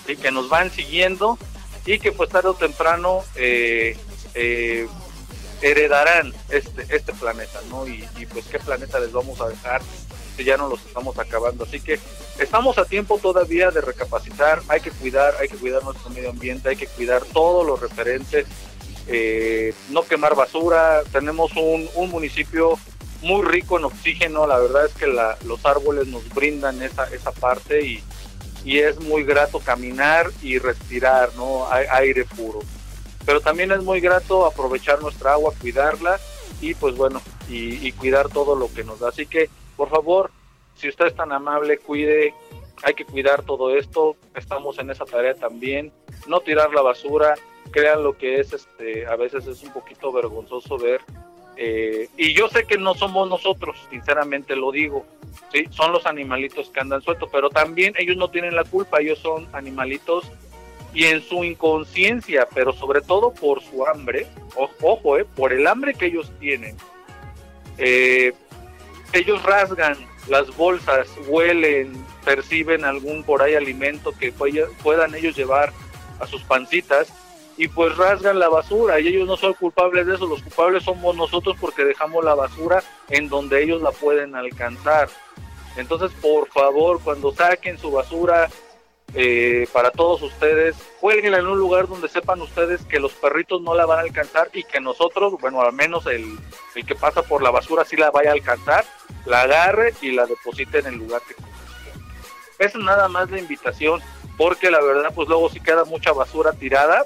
¿sí? 0.06 0.18
que 0.18 0.32
nos 0.32 0.50
van 0.50 0.72
siguiendo 0.72 1.38
y 1.86 2.00
que 2.00 2.12
pues 2.12 2.30
tarde 2.30 2.50
o 2.50 2.54
temprano 2.54 3.24
eh, 3.36 3.98
eh, 4.36 4.88
heredarán 5.62 6.34
este, 6.50 6.86
este 6.96 7.14
planeta, 7.14 7.62
¿no? 7.70 7.88
Y, 7.88 8.08
y 8.18 8.26
pues 8.26 8.46
qué 8.46 8.60
planeta 8.60 9.00
les 9.00 9.12
vamos 9.12 9.40
a 9.42 9.48
dejar 9.48 9.82
si 10.38 10.44
ya 10.44 10.56
no 10.56 10.70
los 10.70 10.86
estamos 10.86 11.18
acabando. 11.18 11.64
Así 11.64 11.82
que 11.82 12.00
estamos 12.40 12.78
a 12.78 12.86
tiempo 12.86 13.18
todavía 13.18 13.72
de 13.72 13.82
recapacitar, 13.82 14.62
hay 14.68 14.80
que 14.80 14.92
cuidar, 14.92 15.36
hay 15.40 15.50
que 15.50 15.58
cuidar 15.58 15.84
nuestro 15.84 16.10
medio 16.12 16.30
ambiente, 16.30 16.70
hay 16.70 16.76
que 16.76 16.88
cuidar 16.88 17.24
todos 17.26 17.66
los 17.66 17.80
referentes, 17.82 18.46
eh, 19.08 19.74
no 19.90 20.04
quemar 20.04 20.36
basura, 20.36 21.02
tenemos 21.12 21.52
un, 21.56 21.90
un, 21.96 22.10
municipio 22.10 22.78
muy 23.22 23.44
rico 23.44 23.78
en 23.78 23.86
oxígeno, 23.86 24.48
la 24.48 24.60
verdad 24.60 24.86
es 24.86 24.94
que 24.94 25.08
la, 25.08 25.38
los 25.46 25.66
árboles 25.66 26.08
nos 26.08 26.28
brindan 26.34 26.82
esa, 26.82 27.06
esa 27.14 27.32
parte 27.32 27.86
y, 27.86 28.04
y, 28.64 28.80
es 28.80 29.00
muy 29.00 29.24
grato 29.24 29.60
caminar 29.60 30.30
y 30.42 30.60
respirar, 30.60 31.30
¿no? 31.36 31.68
aire 31.72 32.26
puro. 32.26 32.60
pero 33.26 33.42
también 33.42 33.72
es 33.72 33.84
muy 33.84 34.00
grato 34.00 34.46
aprovechar 34.46 35.02
nuestra 35.02 35.34
agua, 35.34 35.54
cuidarla 35.60 36.20
y 36.62 36.74
pues 36.74 36.96
bueno, 36.96 37.22
y, 37.50 37.92
cuidar 37.94 38.30
todo 38.30 38.56
lo 38.56 38.72
que 38.74 38.84
nos 38.84 39.00
da. 39.00 39.10
Así 39.10 39.26
que, 39.26 39.50
por 39.76 39.90
favor, 39.90 40.32
si 40.76 40.90
usted 40.90 41.08
es 41.08 41.16
tan 41.16 41.32
amable, 41.32 41.78
cuide, 41.78 42.34
hay 42.84 42.94
que 42.94 43.06
cuidar 43.06 43.44
todo 43.44 43.76
esto, 43.76 44.16
estamos 44.36 44.78
en 44.80 44.90
esa 44.90 45.06
tarea 45.06 45.34
también, 45.36 45.92
no 46.28 46.40
tirar 46.40 46.74
la 46.74 46.82
basura, 46.82 47.36
crean 47.72 48.04
lo 48.04 48.18
que 48.18 48.40
es, 48.40 48.54
este, 48.54 49.06
a 49.08 49.16
veces 49.16 49.48
es 49.48 49.64
un 49.64 49.72
poquito 49.72 50.12
vergonzoso 50.12 50.78
ver, 50.78 51.02
eh, 51.58 52.08
y 52.16 52.34
yo 52.34 52.50
sé 52.50 52.66
que 52.66 52.78
no 52.78 52.94
somos 52.94 53.28
nosotros, 53.28 53.78
sinceramente 53.90 54.56
lo 54.56 54.72
digo, 54.72 55.06
¿sí? 55.52 55.66
son 55.72 55.92
los 55.92 56.06
animalitos 56.06 56.70
que 56.70 56.80
andan 56.80 57.02
sueltos, 57.02 57.30
pero 57.32 57.50
también 57.50 57.96
ellos 57.98 58.16
no 58.16 58.30
tienen 58.30 58.56
la 58.56 58.64
culpa, 58.64 59.02
ellos 59.02 59.18
son 59.20 59.48
animalitos 59.54 60.32
y 60.94 61.06
en 61.06 61.22
su 61.22 61.44
inconsciencia, 61.44 62.48
pero 62.54 62.74
sobre 62.74 63.02
todo 63.02 63.34
por 63.34 63.64
su 63.64 63.86
hambre, 63.88 64.28
ojo, 64.56 65.18
eh, 65.18 65.26
por 65.26 65.52
el 65.52 65.66
hambre 65.66 65.96
que 65.96 66.06
ellos 66.06 66.32
tienen, 66.40 66.78
eh, 67.80 68.34
ellos 69.14 69.42
rasgan 69.42 69.98
las 70.28 70.56
bolsas, 70.56 71.08
huelen, 71.28 71.94
perciben 72.24 72.86
algún 72.86 73.24
por 73.24 73.42
ahí 73.42 73.56
alimento 73.56 74.12
que 74.12 74.32
puedan 74.32 75.16
ellos 75.16 75.36
llevar 75.36 75.74
a 76.20 76.28
sus 76.28 76.44
pancitas 76.44 77.12
y 77.58 77.68
pues 77.68 77.98
rasgan 77.98 78.40
la 78.40 78.50
basura 78.50 79.00
y 79.00 79.08
ellos 79.08 79.28
no 79.28 79.36
son 79.36 79.54
culpables 79.54 80.06
de 80.06 80.16
eso, 80.16 80.28
los 80.28 80.42
culpables 80.44 80.84
somos 80.84 81.16
nosotros 81.16 81.58
porque 81.60 81.84
dejamos 81.84 82.24
la 82.24 82.36
basura 82.36 82.84
en 83.10 83.28
donde 83.28 83.64
ellos 83.64 83.82
la 83.82 83.92
pueden 83.92 84.36
alcanzar. 84.36 85.10
Entonces, 85.76 86.12
por 86.22 86.48
favor, 86.48 87.00
cuando 87.04 87.34
saquen 87.34 87.78
su 87.78 87.92
basura, 87.92 88.50
eh, 89.14 89.68
para 89.72 89.90
todos 89.90 90.22
ustedes, 90.22 90.76
cuélguenla 91.00 91.40
en 91.40 91.48
un 91.48 91.58
lugar 91.58 91.88
donde 91.88 92.10
sepan 92.10 92.42
ustedes 92.42 92.84
que 92.86 93.00
los 93.00 93.14
perritos 93.14 93.62
no 93.62 93.74
la 93.74 93.86
van 93.86 94.00
a 94.00 94.02
alcanzar 94.02 94.50
y 94.54 94.64
que 94.64 94.80
nosotros, 94.80 95.34
bueno, 95.40 95.62
al 95.62 95.74
menos 95.74 96.06
el, 96.08 96.38
el 96.76 96.86
que 96.86 96.96
pasa 96.96 97.22
por 97.24 97.42
la 97.42 97.52
basura 97.52 97.86
sí 97.86 97.96
la 97.96 98.12
vaya 98.12 98.32
a 98.32 98.34
alcanzar, 98.34 98.86
la 99.26 99.42
agarre 99.42 99.94
y 100.02 100.12
la 100.12 100.26
deposite 100.26 100.80
en 100.80 100.88
el 100.88 100.96
lugar 100.96 101.22
que 101.28 101.36
corresponde. 101.36 102.08
Es 102.60 102.76
nada 102.76 103.08
más 103.08 103.32
la 103.32 103.40
invitación, 103.40 104.02
porque 104.38 104.70
la 104.70 104.82
verdad, 104.82 105.12
pues 105.16 105.28
luego 105.30 105.50
sí 105.50 105.60
queda 105.60 105.86
mucha 105.86 106.12
basura 106.12 106.52
tirada. 106.54 107.06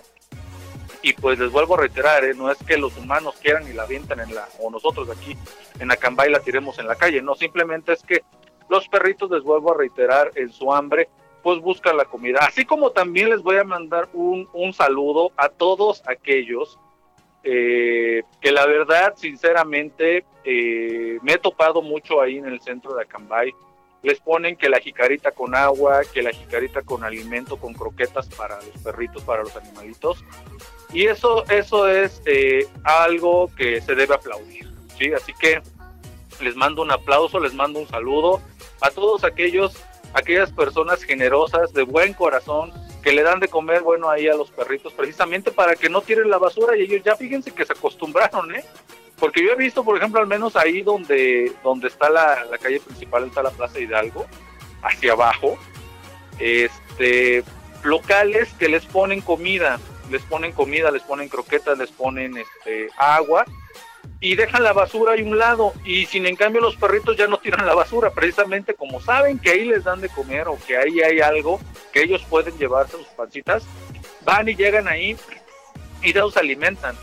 Y 1.01 1.13
pues 1.13 1.39
les 1.39 1.51
vuelvo 1.51 1.75
a 1.75 1.81
reiterar, 1.81 2.23
¿eh? 2.23 2.33
no 2.35 2.51
es 2.51 2.57
que 2.59 2.77
los 2.77 2.95
humanos 2.97 3.35
quieran 3.41 3.67
y 3.67 3.73
la 3.73 3.83
avienten 3.83 4.19
en 4.19 4.35
la, 4.35 4.47
o 4.59 4.69
nosotros 4.69 5.09
aquí 5.09 5.35
en 5.79 5.91
Acambay 5.91 6.29
la 6.29 6.41
tiremos 6.41 6.77
en 6.77 6.87
la 6.87 6.95
calle, 6.95 7.21
no, 7.21 7.33
simplemente 7.33 7.93
es 7.93 8.03
que 8.03 8.21
los 8.69 8.87
perritos, 8.87 9.29
les 9.29 9.43
vuelvo 9.43 9.73
a 9.73 9.77
reiterar, 9.77 10.31
en 10.35 10.51
su 10.51 10.73
hambre, 10.73 11.09
pues 11.43 11.59
buscan 11.59 11.97
la 11.97 12.05
comida. 12.05 12.39
Así 12.41 12.65
como 12.65 12.91
también 12.91 13.29
les 13.29 13.41
voy 13.41 13.57
a 13.57 13.63
mandar 13.63 14.07
un, 14.13 14.47
un 14.53 14.73
saludo 14.73 15.31
a 15.35 15.49
todos 15.49 16.03
aquellos 16.07 16.79
eh, 17.43 18.23
que 18.39 18.51
la 18.51 18.65
verdad, 18.65 19.13
sinceramente, 19.15 20.25
eh, 20.43 21.17
me 21.23 21.33
he 21.33 21.37
topado 21.37 21.81
mucho 21.81 22.21
ahí 22.21 22.37
en 22.37 22.45
el 22.45 22.61
centro 22.61 22.93
de 22.95 23.03
Acambay. 23.03 23.51
Les 24.03 24.19
ponen 24.19 24.55
que 24.55 24.69
la 24.69 24.79
jicarita 24.79 25.31
con 25.31 25.55
agua, 25.55 26.01
que 26.11 26.23
la 26.23 26.31
jicarita 26.31 26.81
con 26.81 27.03
alimento, 27.03 27.57
con 27.57 27.73
croquetas 27.73 28.27
para 28.29 28.55
los 28.57 28.83
perritos, 28.83 29.23
para 29.23 29.43
los 29.43 29.55
animalitos. 29.55 30.23
Y 30.93 31.07
eso, 31.07 31.45
eso 31.49 31.87
es 31.87 32.21
eh, 32.25 32.67
algo 32.83 33.49
que 33.55 33.81
se 33.81 33.95
debe 33.95 34.15
aplaudir. 34.15 34.69
¿sí? 34.97 35.13
Así 35.13 35.33
que 35.33 35.61
les 36.41 36.55
mando 36.55 36.81
un 36.81 36.91
aplauso, 36.91 37.39
les 37.39 37.53
mando 37.53 37.79
un 37.79 37.87
saludo 37.87 38.41
a 38.81 38.89
todos 38.89 39.23
aquellos 39.23 39.75
aquellas 40.13 40.51
personas 40.51 41.03
generosas, 41.03 41.73
de 41.73 41.83
buen 41.83 42.13
corazón, 42.13 42.71
que 43.01 43.11
le 43.11 43.23
dan 43.23 43.39
de 43.39 43.47
comer, 43.47 43.81
bueno, 43.81 44.09
ahí 44.09 44.27
a 44.27 44.35
los 44.35 44.51
perritos, 44.51 44.93
precisamente 44.93 45.51
para 45.51 45.75
que 45.75 45.89
no 45.89 46.01
tiren 46.01 46.29
la 46.29 46.37
basura 46.37 46.77
y 46.77 46.81
ellos 46.81 47.01
ya 47.03 47.15
fíjense 47.15 47.51
que 47.51 47.65
se 47.65 47.73
acostumbraron, 47.73 48.53
¿eh? 48.53 48.63
Porque 49.19 49.43
yo 49.43 49.51
he 49.51 49.55
visto, 49.55 49.83
por 49.83 49.97
ejemplo, 49.97 50.19
al 50.19 50.27
menos 50.27 50.55
ahí 50.55 50.81
donde, 50.81 51.51
donde 51.63 51.87
está 51.87 52.09
la, 52.09 52.45
calle 52.59 52.79
principal, 52.79 53.25
está 53.25 53.43
la 53.43 53.51
Plaza 53.51 53.79
Hidalgo, 53.79 54.25
hacia 54.81 55.13
abajo, 55.13 55.57
este, 56.39 57.43
locales 57.83 58.51
que 58.53 58.67
les 58.67 58.85
ponen 58.85 59.21
comida, 59.21 59.79
les 60.11 60.21
ponen 60.23 60.51
comida, 60.51 60.91
les 60.91 61.03
ponen 61.03 61.29
croquetas, 61.29 61.77
les 61.77 61.91
ponen 61.91 62.37
este, 62.37 62.89
agua, 62.97 63.45
y 64.19 64.35
dejan 64.35 64.63
la 64.63 64.73
basura 64.73 65.13
ahí 65.13 65.23
un 65.23 65.37
lado 65.37 65.73
y 65.83 66.05
sin 66.05 66.27
en 66.27 66.35
cambio 66.35 66.61
los 66.61 66.75
perritos 66.75 67.17
ya 67.17 67.27
no 67.27 67.39
tiran 67.39 67.65
la 67.65 67.73
basura 67.73 68.11
precisamente 68.11 68.75
como 68.75 69.01
saben 69.01 69.39
que 69.39 69.49
ahí 69.49 69.65
les 69.65 69.83
dan 69.83 69.99
de 69.99 70.09
comer 70.09 70.47
o 70.47 70.57
que 70.67 70.77
ahí 70.77 71.01
hay 71.01 71.19
algo 71.19 71.59
que 71.91 72.03
ellos 72.03 72.23
pueden 72.29 72.55
llevarse 72.57 72.97
sus 72.97 73.07
pancitas 73.07 73.63
van 74.23 74.47
y 74.47 74.55
llegan 74.55 74.87
ahí 74.87 75.17
y 76.03 76.13
ya 76.13 76.21
los 76.21 76.37
alimentan 76.37 76.95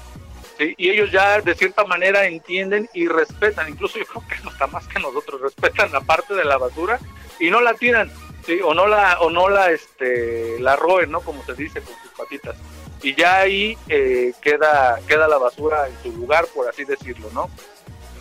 y 0.60 0.90
ellos 0.90 1.10
ya 1.10 1.40
de 1.40 1.54
cierta 1.54 1.84
manera 1.84 2.26
entienden 2.26 2.88
y 2.94 3.06
respetan 3.08 3.68
incluso 3.68 3.98
yo 3.98 4.06
creo 4.06 4.24
que 4.28 4.48
está 4.48 4.66
más 4.68 4.86
que 4.86 5.00
nosotros 5.00 5.40
respetan 5.40 5.92
la 5.92 6.00
parte 6.00 6.34
de 6.34 6.44
la 6.44 6.56
basura 6.56 7.00
y 7.40 7.50
no 7.50 7.60
la 7.60 7.74
tiran 7.74 8.10
¿sí? 8.46 8.60
o 8.62 8.74
no 8.74 8.86
la 8.86 9.20
o 9.20 9.30
no 9.30 9.48
la 9.48 9.70
este 9.70 10.58
la 10.60 10.76
roen 10.76 11.10
no 11.10 11.20
como 11.20 11.44
se 11.44 11.54
dice 11.54 11.80
con 11.80 11.94
sus 12.02 12.12
patitas 12.12 12.56
y 13.02 13.14
ya 13.14 13.38
ahí 13.38 13.76
eh, 13.88 14.32
queda, 14.40 14.98
queda 15.06 15.28
la 15.28 15.38
basura 15.38 15.88
en 15.88 15.94
su 16.02 16.16
lugar, 16.16 16.46
por 16.54 16.68
así 16.68 16.84
decirlo, 16.84 17.28
¿no? 17.32 17.50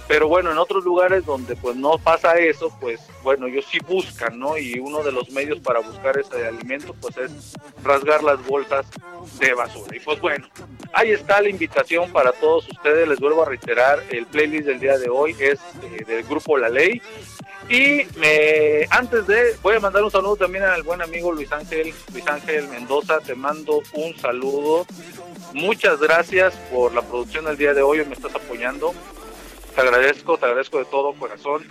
Pero 0.07 0.29
bueno, 0.29 0.51
en 0.51 0.57
otros 0.57 0.85
lugares 0.85 1.25
donde 1.25 1.55
pues 1.55 1.75
no 1.75 1.97
pasa 1.97 2.37
eso, 2.37 2.71
pues 2.79 3.01
bueno, 3.23 3.47
ellos 3.47 3.65
sí 3.69 3.79
buscan, 3.85 4.39
¿no? 4.39 4.57
Y 4.57 4.79
uno 4.79 5.03
de 5.03 5.11
los 5.11 5.29
medios 5.31 5.59
para 5.59 5.81
buscar 5.81 6.17
ese 6.17 6.47
alimento 6.47 6.95
pues 7.01 7.17
es 7.17 7.53
rasgar 7.83 8.23
las 8.23 8.43
bolsas 8.45 8.85
de 9.39 9.53
basura. 9.53 9.95
Y 9.95 9.99
pues 9.99 10.21
bueno, 10.21 10.47
ahí 10.93 11.11
está 11.11 11.41
la 11.41 11.49
invitación 11.49 12.11
para 12.13 12.31
todos 12.31 12.67
ustedes. 12.69 13.07
Les 13.07 13.19
vuelvo 13.19 13.43
a 13.43 13.49
reiterar, 13.49 14.01
el 14.09 14.25
playlist 14.27 14.67
del 14.67 14.79
día 14.79 14.97
de 14.97 15.09
hoy 15.09 15.35
es 15.39 15.59
eh, 15.83 16.05
del 16.07 16.23
grupo 16.23 16.57
La 16.57 16.69
Ley. 16.69 17.01
Y 17.69 18.03
me, 18.17 18.87
antes 18.89 19.27
de, 19.27 19.57
voy 19.61 19.75
a 19.75 19.81
mandar 19.81 20.01
un 20.01 20.11
saludo 20.11 20.37
también 20.37 20.63
al 20.63 20.83
buen 20.83 21.01
amigo 21.01 21.33
Luis 21.33 21.51
Ángel, 21.51 21.93
Luis 22.13 22.25
Ángel 22.27 22.65
Mendoza, 22.69 23.19
te 23.19 23.35
mando 23.35 23.81
un 23.91 24.15
saludo. 24.17 24.85
Muchas 25.53 25.99
gracias 25.99 26.55
por 26.71 26.93
la 26.93 27.01
producción 27.01 27.43
del 27.43 27.57
día 27.57 27.73
de 27.73 27.81
hoy, 27.81 28.05
me 28.05 28.13
estás 28.13 28.35
apoyando. 28.35 28.93
Te 29.77 29.81
agradezco, 29.81 30.39
te 30.39 30.45
agradezco 30.47 30.79
de 30.79 30.85
todo 30.85 31.13
corazón. 31.13 31.61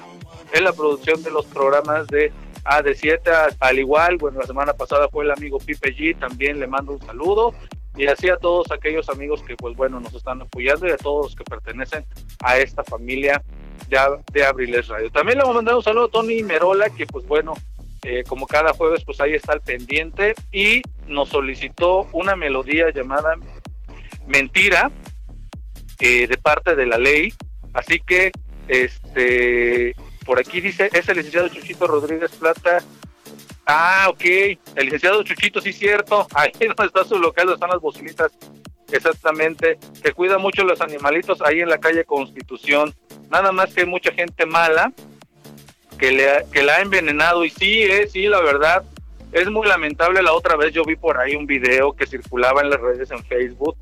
En 0.52 0.62
la 0.62 0.72
producción 0.72 1.24
de 1.24 1.30
los 1.32 1.44
programas 1.46 2.06
de 2.06 2.32
A 2.62 2.80
de 2.80 2.94
7, 2.94 3.28
al 3.58 3.78
igual, 3.80 4.16
bueno, 4.16 4.38
la 4.38 4.46
semana 4.46 4.74
pasada 4.74 5.08
fue 5.08 5.24
el 5.24 5.32
amigo 5.32 5.58
Pipe 5.58 5.92
G, 5.92 6.16
también 6.16 6.60
le 6.60 6.68
mando 6.68 6.92
un 6.92 7.04
saludo 7.04 7.52
y 7.96 8.06
así 8.06 8.28
a 8.28 8.36
todos 8.36 8.70
aquellos 8.70 9.08
amigos 9.08 9.42
que 9.42 9.56
pues 9.56 9.74
bueno 9.74 9.98
nos 9.98 10.14
están 10.14 10.40
apoyando 10.40 10.86
y 10.86 10.92
a 10.92 10.96
todos 10.96 11.26
los 11.26 11.34
que 11.34 11.42
pertenecen 11.42 12.06
a 12.44 12.56
esta 12.58 12.84
familia 12.84 13.42
de, 13.88 13.98
de 14.32 14.44
Abriles 14.46 14.86
Radio. 14.86 15.10
También 15.10 15.38
le 15.38 15.42
vamos 15.42 15.56
a 15.56 15.58
mandar 15.58 15.74
un 15.74 15.82
saludo 15.82 16.04
a 16.04 16.10
Tony 16.10 16.44
Merola 16.44 16.90
que 16.90 17.06
pues 17.06 17.26
bueno 17.26 17.54
eh, 18.04 18.22
como 18.28 18.46
cada 18.46 18.72
jueves 18.72 19.02
pues 19.04 19.20
ahí 19.20 19.34
está 19.34 19.52
al 19.52 19.62
pendiente 19.62 20.36
y 20.52 20.80
nos 21.08 21.30
solicitó 21.30 22.06
una 22.12 22.36
melodía 22.36 22.90
llamada 22.90 23.34
Mentira 24.28 24.92
eh, 25.98 26.28
de 26.28 26.36
parte 26.36 26.76
de 26.76 26.86
la 26.86 26.98
ley 26.98 27.32
así 27.76 28.00
que 28.00 28.32
este 28.68 29.94
por 30.24 30.40
aquí 30.40 30.60
dice 30.60 30.90
es 30.92 31.08
el 31.08 31.18
licenciado 31.18 31.48
Chuchito 31.48 31.86
Rodríguez 31.86 32.32
Plata 32.32 32.82
Ah, 33.66 34.06
ok. 34.08 34.24
El 34.76 34.84
licenciado 34.84 35.22
Chuchito, 35.24 35.60
sí, 35.60 35.72
cierto. 35.72 36.26
Ahí 36.34 36.52
donde 36.60 36.86
está 36.86 37.04
su 37.04 37.18
local, 37.18 37.52
están 37.52 37.70
las 37.70 37.80
bocinitas. 37.80 38.32
Exactamente. 38.92 39.78
Que 40.02 40.12
cuida 40.12 40.38
mucho 40.38 40.62
los 40.62 40.80
animalitos 40.80 41.42
ahí 41.42 41.60
en 41.60 41.68
la 41.68 41.78
calle 41.78 42.04
Constitución. 42.04 42.94
Nada 43.28 43.50
más 43.50 43.74
que 43.74 43.80
hay 43.80 43.86
mucha 43.86 44.12
gente 44.12 44.46
mala 44.46 44.92
que, 45.98 46.12
le, 46.12 46.46
que 46.52 46.62
la 46.62 46.76
ha 46.76 46.80
envenenado. 46.80 47.44
Y 47.44 47.50
sí, 47.50 47.82
eh, 47.82 48.06
sí, 48.06 48.28
la 48.28 48.40
verdad. 48.40 48.84
Es 49.32 49.50
muy 49.50 49.66
lamentable. 49.66 50.22
La 50.22 50.32
otra 50.32 50.54
vez 50.54 50.72
yo 50.72 50.84
vi 50.84 50.94
por 50.94 51.18
ahí 51.18 51.34
un 51.34 51.46
video 51.46 51.92
que 51.92 52.06
circulaba 52.06 52.62
en 52.62 52.70
las 52.70 52.80
redes 52.80 53.10
en 53.10 53.24
Facebook. 53.24 53.76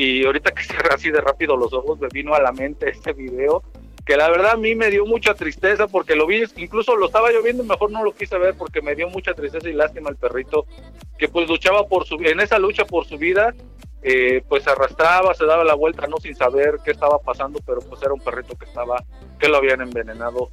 Y 0.00 0.24
ahorita 0.24 0.52
que 0.52 0.62
cierra 0.64 0.94
así 0.94 1.10
de 1.10 1.20
rápido 1.20 1.58
los 1.58 1.74
ojos, 1.74 2.00
me 2.00 2.08
vino 2.10 2.34
a 2.34 2.40
la 2.40 2.52
mente 2.52 2.88
este 2.88 3.12
video 3.12 3.62
que 4.06 4.16
la 4.16 4.30
verdad 4.30 4.52
a 4.52 4.56
mí 4.56 4.74
me 4.74 4.90
dio 4.90 5.04
mucha 5.04 5.34
tristeza 5.34 5.86
porque 5.86 6.16
lo 6.16 6.26
vi, 6.26 6.42
incluso 6.56 6.96
lo 6.96 7.06
estaba 7.06 7.30
lloviendo, 7.30 7.62
mejor 7.64 7.90
no 7.90 8.02
lo 8.02 8.12
quise 8.12 8.38
ver 8.38 8.54
porque 8.56 8.80
me 8.80 8.94
dio 8.94 9.10
mucha 9.10 9.34
tristeza 9.34 9.68
y 9.68 9.74
lástima 9.74 10.08
el 10.08 10.16
perrito 10.16 10.66
que 11.18 11.28
pues 11.28 11.46
luchaba 11.48 11.86
por 11.86 12.06
su 12.06 12.14
en 12.14 12.40
esa 12.40 12.58
lucha 12.58 12.86
por 12.86 13.04
su 13.04 13.18
vida, 13.18 13.54
eh, 14.02 14.42
pues 14.48 14.66
arrastraba, 14.66 15.34
se 15.34 15.44
daba 15.44 15.64
la 15.64 15.74
vuelta 15.74 16.06
no 16.06 16.16
sin 16.16 16.34
saber 16.34 16.78
qué 16.82 16.92
estaba 16.92 17.18
pasando, 17.18 17.60
pero 17.66 17.80
pues 17.80 18.00
era 18.02 18.14
un 18.14 18.20
perrito 18.20 18.56
que 18.56 18.64
estaba, 18.64 19.04
que 19.38 19.48
lo 19.48 19.58
habían 19.58 19.82
envenenado 19.82 20.48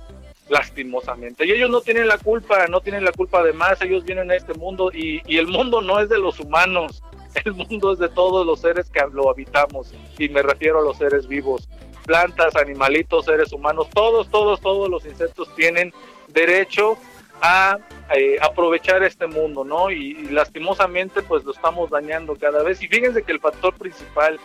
lastimosamente. 0.50 1.46
Y 1.46 1.52
ellos 1.52 1.70
no 1.70 1.80
tienen 1.80 2.10
la 2.10 2.18
culpa, 2.18 2.68
no 2.68 2.82
tienen 2.82 3.06
la 3.06 3.14
culpa 3.14 3.42
de 3.44 3.54
más, 3.54 3.82
ellos 3.82 4.04
vienen 4.04 4.30
a 4.30 4.36
este 4.36 4.54
mundo 4.56 4.92
y 4.94 5.38
el 5.38 5.48
mundo 5.48 5.82
no 5.82 6.02
es 6.02 6.10
de 6.10 6.20
los 6.20 6.38
humanos, 6.42 7.02
el 7.46 7.54
mundo 7.54 7.94
es 7.94 8.00
de 8.00 8.10
todos 8.10 8.46
los 8.46 8.62
seres 8.62 8.90
que 8.90 9.02
lo 9.12 9.30
habitamos 9.30 9.94
y 10.18 10.30
me 10.30 10.42
refiero 10.42 10.80
a 10.80 10.82
los 10.82 10.98
seres 10.98 11.28
vivos 11.28 11.68
plantas, 12.06 12.56
animalitos, 12.56 13.26
seres 13.26 13.52
humanos, 13.52 13.88
todos, 13.94 14.30
todos, 14.30 14.62
todos 14.62 14.90
los 14.90 15.06
insectos 15.06 15.54
tienen 15.56 15.94
derecho 16.30 16.98
a 17.42 17.78
eh, 18.16 18.38
aprovechar 18.42 19.04
este 19.04 19.28
mundo, 19.28 19.64
¿no? 19.64 19.92
Y, 19.92 20.12
y, 20.12 20.30
lastimosamente 20.30 21.22
pues 21.22 21.44
lo 21.44 21.52
estamos 21.52 21.90
dañando 21.90 22.36
cada 22.36 22.64
vez. 22.64 22.82
Y 22.82 22.88
fíjense 22.88 23.24
que 23.24 23.34
el 23.34 23.40
factor 23.40 23.76
principal 23.76 24.40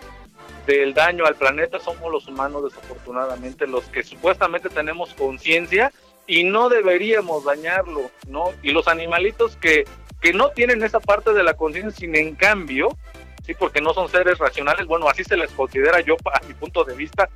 del 0.67 0.93
daño 0.93 1.25
al 1.25 1.37
planeta 1.37 1.79
somos 1.79 2.11
los 2.13 2.29
humanos 2.29 2.65
desafortunadamente, 2.65 3.67
los 3.67 3.85
que 3.85 4.03
supuestamente 4.03 4.69
tenemos 4.69 5.15
conciencia 5.15 5.93
y 6.27 6.45
no 6.45 6.69
deberíamos 6.69 7.45
dañarlo, 7.45 8.11
¿no? 8.29 8.51
Y 8.63 8.71
los 8.71 8.89
animalitos 8.89 9.57
que, 9.57 9.85
que 10.23 10.33
no 10.33 10.51
tienen 10.51 10.83
esa 10.83 11.01
parte 11.01 11.33
de 11.33 11.43
la 11.43 11.55
conciencia, 11.55 11.91
sin 11.91 12.17
en 12.17 12.35
cambio, 12.37 12.97
sí, 13.45 13.55
porque 13.55 13.81
no 13.81 13.93
son 13.93 14.09
seres 14.09 14.39
racionales, 14.39 14.87
bueno, 14.87 15.09
así 15.09 15.25
se 15.25 15.37
les 15.37 15.51
considera 15.51 16.01
yo, 16.01 16.17
a 16.33 16.47
mi 16.47 16.55
punto 16.55 16.85
de 16.85 16.95
vista, 16.95 17.29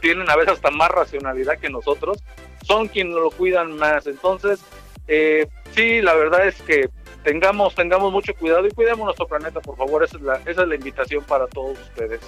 tienen 0.00 0.28
a 0.28 0.36
veces 0.36 0.54
hasta 0.54 0.72
más 0.72 0.90
racionalidad 0.90 1.58
que 1.58 1.70
nosotros, 1.70 2.18
son 2.64 2.88
quienes 2.88 3.14
lo 3.14 3.30
cuidan 3.30 3.76
más. 3.76 4.06
Entonces, 4.08 4.60
eh, 5.06 5.46
sí, 5.70 6.02
la 6.02 6.14
verdad 6.14 6.46
es 6.46 6.60
que 6.62 6.90
tengamos, 7.22 7.74
tengamos 7.76 8.12
mucho 8.12 8.34
cuidado 8.34 8.66
y 8.66 8.70
cuidemos 8.70 9.04
nuestro 9.04 9.28
planeta, 9.28 9.60
por 9.60 9.76
favor. 9.76 10.02
Esa 10.02 10.16
es 10.16 10.22
la, 10.22 10.34
esa 10.44 10.62
es 10.62 10.68
la 10.68 10.74
invitación 10.74 11.24
para 11.24 11.46
todos 11.46 11.78
ustedes, 11.78 12.20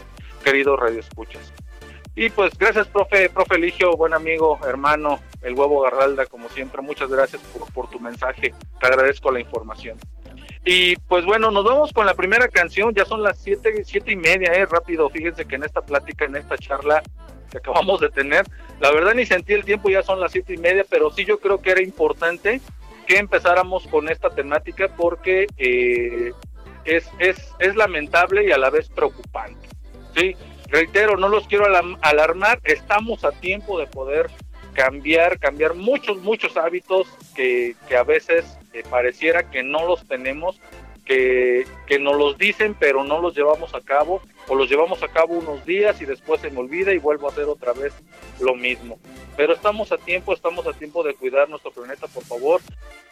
queridos 0.45 0.79
radioescuchas. 0.79 1.53
Y 2.17 2.31
pues 2.31 2.57
gracias, 2.57 2.87
profe, 2.87 3.29
profe 3.29 3.57
Eligio, 3.57 3.97
buen 3.97 4.15
amigo, 4.15 4.59
hermano, 4.65 5.19
el 5.43 5.55
huevo 5.55 5.81
Garralda, 5.81 6.27
como 6.27 6.49
siempre, 6.49 6.81
muchas 6.81 7.11
gracias 7.11 7.43
por, 7.43 7.73
por 7.73 7.91
tu 7.91 7.99
mensaje, 7.99 8.55
te 8.81 8.87
agradezco 8.87 9.33
la 9.33 9.41
información. 9.41 9.99
Y 10.65 10.95
pues 10.97 11.25
bueno, 11.25 11.51
nos 11.51 11.65
vamos 11.65 11.93
con 11.93 12.07
la 12.07 12.15
primera 12.15 12.47
canción, 12.49 12.95
ya 12.95 13.05
son 13.05 13.23
las 13.23 13.39
siete, 13.39 13.85
siete 13.85 14.13
y 14.13 14.17
media, 14.17 14.53
eh, 14.53 14.65
rápido, 14.65 15.11
fíjense 15.11 15.45
que 15.45 15.57
en 15.57 15.65
esta 15.65 15.83
plática, 15.83 16.25
en 16.25 16.37
esta 16.37 16.57
charla 16.57 17.03
que 17.51 17.59
acabamos 17.59 18.01
de 18.01 18.11
tener, 18.11 18.47
la 18.81 18.93
verdad 18.93 19.15
ni 19.15 19.27
sentí 19.27 19.53
el 19.53 19.65
tiempo, 19.65 19.91
ya 19.91 20.05
son 20.05 20.21
las 20.21 20.31
siete 20.31 20.55
y 20.55 20.59
media, 20.59 20.85
pero 20.89 21.11
sí 21.11 21.25
yo 21.25 21.41
creo 21.41 21.61
que 21.61 21.73
era 21.73 21.83
importante 21.83 22.61
que 23.09 23.19
empezáramos 23.19 23.87
con 23.89 24.09
esta 24.09 24.31
temática 24.31 24.89
porque 24.97 25.47
eh, 25.59 26.33
es, 26.85 27.11
es, 27.19 27.53
es 27.59 27.75
lamentable 27.75 28.47
y 28.47 28.53
a 28.53 28.59
la 28.59 28.71
vez 28.71 28.89
preocupante, 28.89 29.69
¿sí? 30.17 30.37
Reitero, 30.69 31.17
no 31.17 31.29
los 31.29 31.47
quiero 31.47 31.67
alarmar, 32.01 32.61
estamos 32.65 33.25
a 33.25 33.33
tiempo 33.33 33.79
de 33.79 33.87
poder 33.87 34.31
cambiar, 34.75 35.39
cambiar 35.39 35.75
muchos, 35.75 36.19
muchos 36.19 36.57
hábitos 36.57 37.07
que, 37.35 37.75
que 37.89 37.97
a 37.97 38.03
veces 38.03 38.59
eh, 38.73 38.83
pareciera 38.89 39.51
que 39.51 39.63
no 39.63 39.87
los 39.87 40.07
tenemos, 40.07 40.61
que, 41.05 41.67
que 41.87 41.99
nos 41.99 42.17
los 42.17 42.39
dicen 42.39 42.75
pero 42.79 43.05
no 43.05 43.21
los 43.21 43.35
llevamos 43.35 43.75
a 43.75 43.81
cabo, 43.81 44.23
o 44.49 44.55
los 44.55 44.69
llevamos 44.69 45.03
a 45.03 45.09
cabo 45.09 45.35
unos 45.35 45.65
días 45.65 46.01
y 46.01 46.05
después 46.05 46.41
se 46.41 46.51
me 46.51 46.61
olvida 46.61 46.93
y 46.93 46.99
vuelvo 46.99 47.29
a 47.29 47.31
hacer 47.31 47.45
otra 47.45 47.73
vez 47.73 47.95
lo 48.41 48.55
mismo. 48.55 48.99
Pero 49.37 49.53
estamos 49.53 49.91
a 49.93 49.99
tiempo, 49.99 50.33
estamos 50.33 50.67
a 50.67 50.73
tiempo 50.73 51.03
de 51.03 51.15
cuidar 51.15 51.49
nuestro 51.49 51.71
planeta, 51.71 52.07
por 52.09 52.25
favor. 52.25 52.61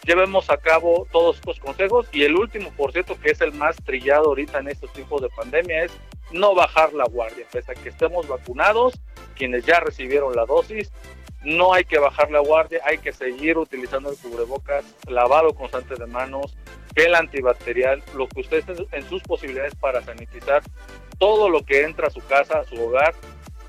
Llevemos 0.04 0.50
a 0.50 0.56
cabo 0.56 1.06
todos 1.10 1.36
estos 1.36 1.58
consejos 1.58 2.06
y 2.12 2.24
el 2.24 2.36
último, 2.36 2.70
por 2.76 2.92
cierto, 2.92 3.18
que 3.20 3.30
es 3.30 3.40
el 3.40 3.52
más 3.52 3.76
trillado 3.76 4.26
ahorita 4.26 4.58
en 4.58 4.68
estos 4.68 4.92
tiempos 4.92 5.22
de 5.22 5.28
pandemia, 5.30 5.84
es 5.84 5.92
no 6.32 6.54
bajar 6.54 6.92
la 6.92 7.04
guardia, 7.04 7.46
pese 7.50 7.72
a 7.72 7.74
que 7.74 7.88
estemos 7.88 8.26
vacunados, 8.26 8.94
quienes 9.36 9.64
ya 9.64 9.80
recibieron 9.80 10.34
la 10.34 10.46
dosis, 10.46 10.90
no 11.44 11.72
hay 11.72 11.84
que 11.84 11.98
bajar 11.98 12.30
la 12.30 12.40
guardia, 12.40 12.80
hay 12.84 12.98
que 12.98 13.12
seguir 13.12 13.58
utilizando 13.58 14.10
el 14.10 14.16
cubrebocas, 14.16 14.84
lavado 15.08 15.54
constante 15.54 15.96
de 15.96 16.06
manos, 16.06 16.56
gel 16.94 17.14
antibacterial, 17.14 18.02
lo 18.14 18.28
que 18.28 18.40
usted 18.40 18.64
en 18.92 19.08
sus 19.08 19.22
posibilidades 19.22 19.74
para 19.74 20.02
sanitizar 20.02 20.62
todo 21.18 21.48
lo 21.48 21.64
que 21.64 21.82
entra 21.84 22.08
a 22.08 22.10
su 22.10 22.20
casa, 22.20 22.60
a 22.60 22.64
su 22.64 22.80
hogar, 22.82 23.14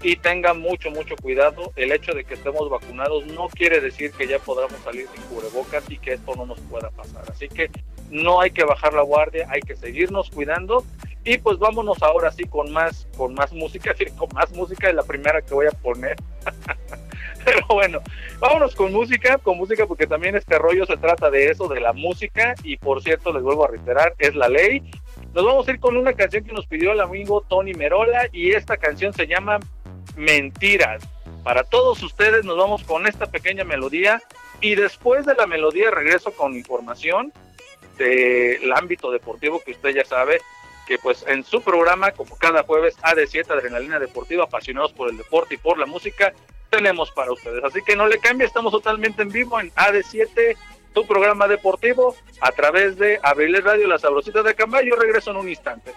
y 0.03 0.17
tenga 0.17 0.53
mucho, 0.53 0.91
mucho 0.91 1.15
cuidado. 1.15 1.71
El 1.75 1.91
hecho 1.91 2.11
de 2.11 2.25
que 2.25 2.33
estemos 2.33 2.69
vacunados 2.69 3.25
no 3.27 3.47
quiere 3.47 3.79
decir 3.79 4.11
que 4.11 4.27
ya 4.27 4.37
podamos 4.37 4.77
salir 4.83 5.07
sin 5.13 5.23
cubrebocas 5.23 5.89
y 5.89 5.97
que 5.97 6.13
esto 6.13 6.35
no 6.35 6.45
nos 6.45 6.59
pueda 6.59 6.89
pasar. 6.91 7.23
Así 7.29 7.47
que 7.47 7.71
no 8.11 8.41
hay 8.41 8.51
que 8.51 8.65
bajar 8.65 8.93
la 8.93 9.01
guardia, 9.01 9.47
hay 9.49 9.61
que 9.61 9.75
seguirnos 9.75 10.29
cuidando 10.29 10.83
y 11.23 11.37
pues 11.37 11.57
vámonos 11.57 12.03
ahora 12.03 12.31
sí 12.31 12.43
con 12.43 12.71
más, 12.73 13.07
con 13.15 13.33
más 13.33 13.53
música, 13.53 13.95
con 14.17 14.29
más 14.33 14.51
música 14.51 14.89
es 14.89 14.95
la 14.95 15.03
primera 15.03 15.41
que 15.41 15.53
voy 15.53 15.67
a 15.67 15.71
poner. 15.71 16.17
Pero 17.45 17.65
bueno, 17.69 18.01
vámonos 18.39 18.75
con 18.75 18.91
música, 18.91 19.37
con 19.37 19.57
música 19.57 19.85
porque 19.85 20.07
también 20.07 20.35
este 20.35 20.57
rollo 20.57 20.85
se 20.85 20.97
trata 20.97 21.29
de 21.29 21.49
eso, 21.49 21.67
de 21.67 21.81
la 21.81 21.93
música 21.93 22.55
y 22.63 22.77
por 22.77 23.01
cierto 23.01 23.33
les 23.33 23.43
vuelvo 23.43 23.65
a 23.65 23.69
reiterar, 23.69 24.13
es 24.17 24.35
la 24.35 24.49
ley. 24.49 24.81
Nos 25.33 25.45
vamos 25.45 25.67
a 25.67 25.71
ir 25.71 25.79
con 25.79 25.97
una 25.97 26.13
canción 26.13 26.43
que 26.43 26.53
nos 26.53 26.67
pidió 26.67 26.91
el 26.91 27.01
amigo 27.01 27.41
Tony 27.41 27.73
Merola 27.73 28.27
y 28.31 28.51
esta 28.51 28.77
canción 28.77 29.13
se 29.13 29.27
llama 29.27 29.59
Mentiras. 30.15 31.03
Para 31.43 31.63
todos 31.63 32.01
ustedes 32.03 32.45
nos 32.45 32.57
vamos 32.57 32.83
con 32.83 33.07
esta 33.07 33.25
pequeña 33.25 33.63
melodía 33.63 34.21
y 34.61 34.75
después 34.75 35.25
de 35.25 35.35
la 35.35 35.47
melodía 35.47 35.91
regreso 35.91 36.31
con 36.31 36.55
información 36.55 37.33
del 37.97 38.71
ámbito 38.73 39.11
deportivo 39.11 39.61
que 39.63 39.71
usted 39.71 39.89
ya 39.89 40.05
sabe 40.05 40.39
que 40.87 40.97
pues 40.97 41.23
en 41.27 41.43
su 41.43 41.61
programa, 41.61 42.11
como 42.11 42.37
cada 42.37 42.63
jueves, 42.63 42.97
AD7, 43.01 43.49
Adrenalina 43.49 43.99
Deportiva, 43.99 44.45
apasionados 44.45 44.93
por 44.93 45.09
el 45.09 45.17
deporte 45.17 45.55
y 45.55 45.57
por 45.57 45.77
la 45.77 45.85
música, 45.85 46.33
tenemos 46.69 47.11
para 47.11 47.31
ustedes. 47.31 47.63
Así 47.63 47.81
que 47.85 47.95
no 47.95 48.07
le 48.07 48.19
cambie, 48.19 48.47
estamos 48.47 48.71
totalmente 48.71 49.21
en 49.21 49.29
vivo 49.29 49.59
en 49.59 49.71
AD7, 49.71 50.57
tu 50.93 51.05
programa 51.05 51.47
deportivo, 51.47 52.15
a 52.41 52.51
través 52.51 52.97
de 52.97 53.19
Abril 53.23 53.61
Radio, 53.63 53.87
La 53.87 53.99
Sabrosita 53.99 54.43
de 54.43 54.55
Cambay. 54.55 54.87
Yo 54.87 54.95
regreso 54.95 55.31
en 55.31 55.37
un 55.37 55.49
instante. 55.49 55.93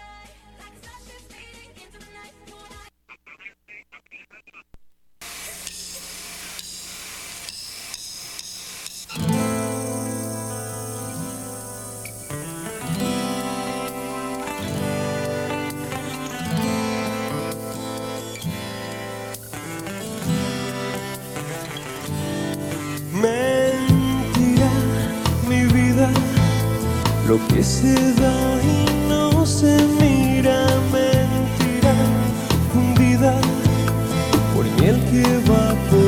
Lo 27.29 27.39
que 27.49 27.62
se 27.62 27.93
da 28.15 28.62
y 28.62 29.09
no 29.09 29.45
se 29.45 29.77
mira 30.01 30.65
mentira 30.93 31.95
fundida 32.73 33.35
por 34.55 34.65
miel 34.81 34.97
que 35.11 35.25
va 35.51 35.75
por 35.91 36.06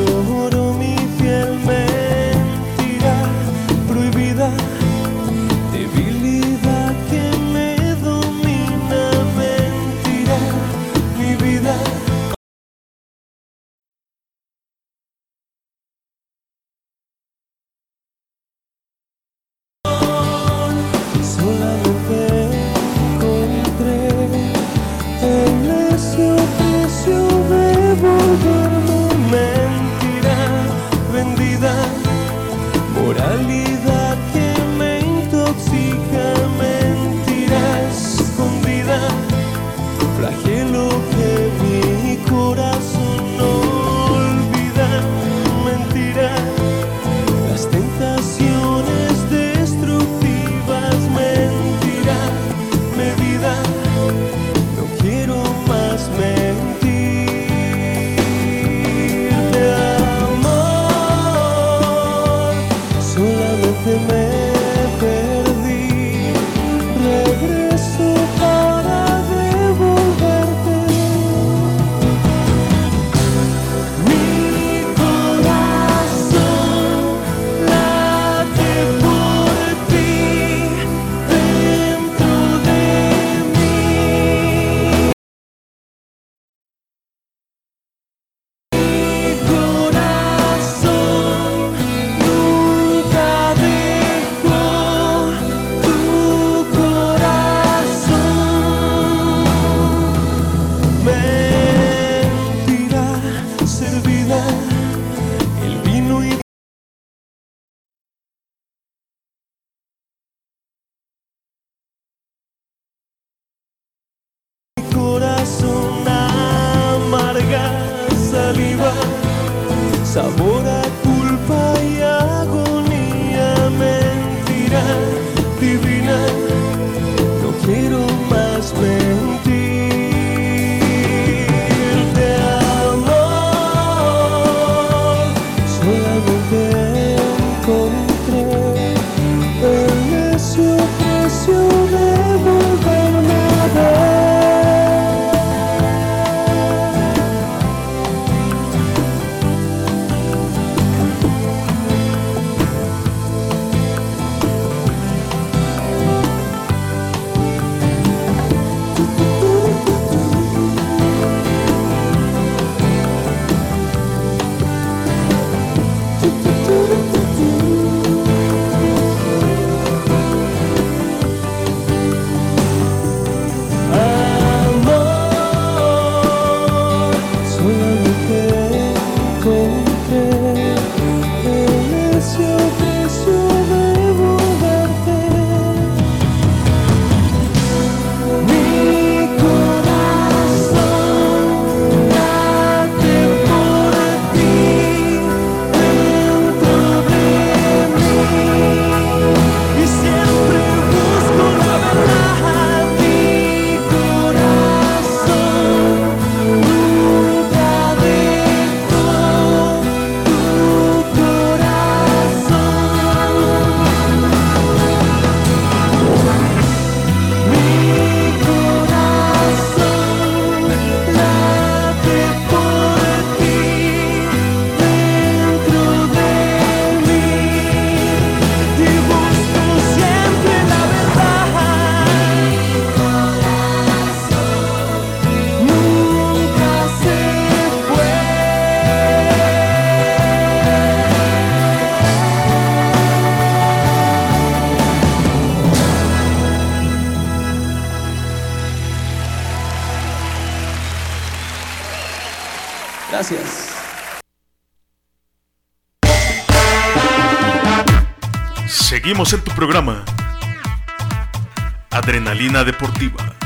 Deportiva. 262.48 263.36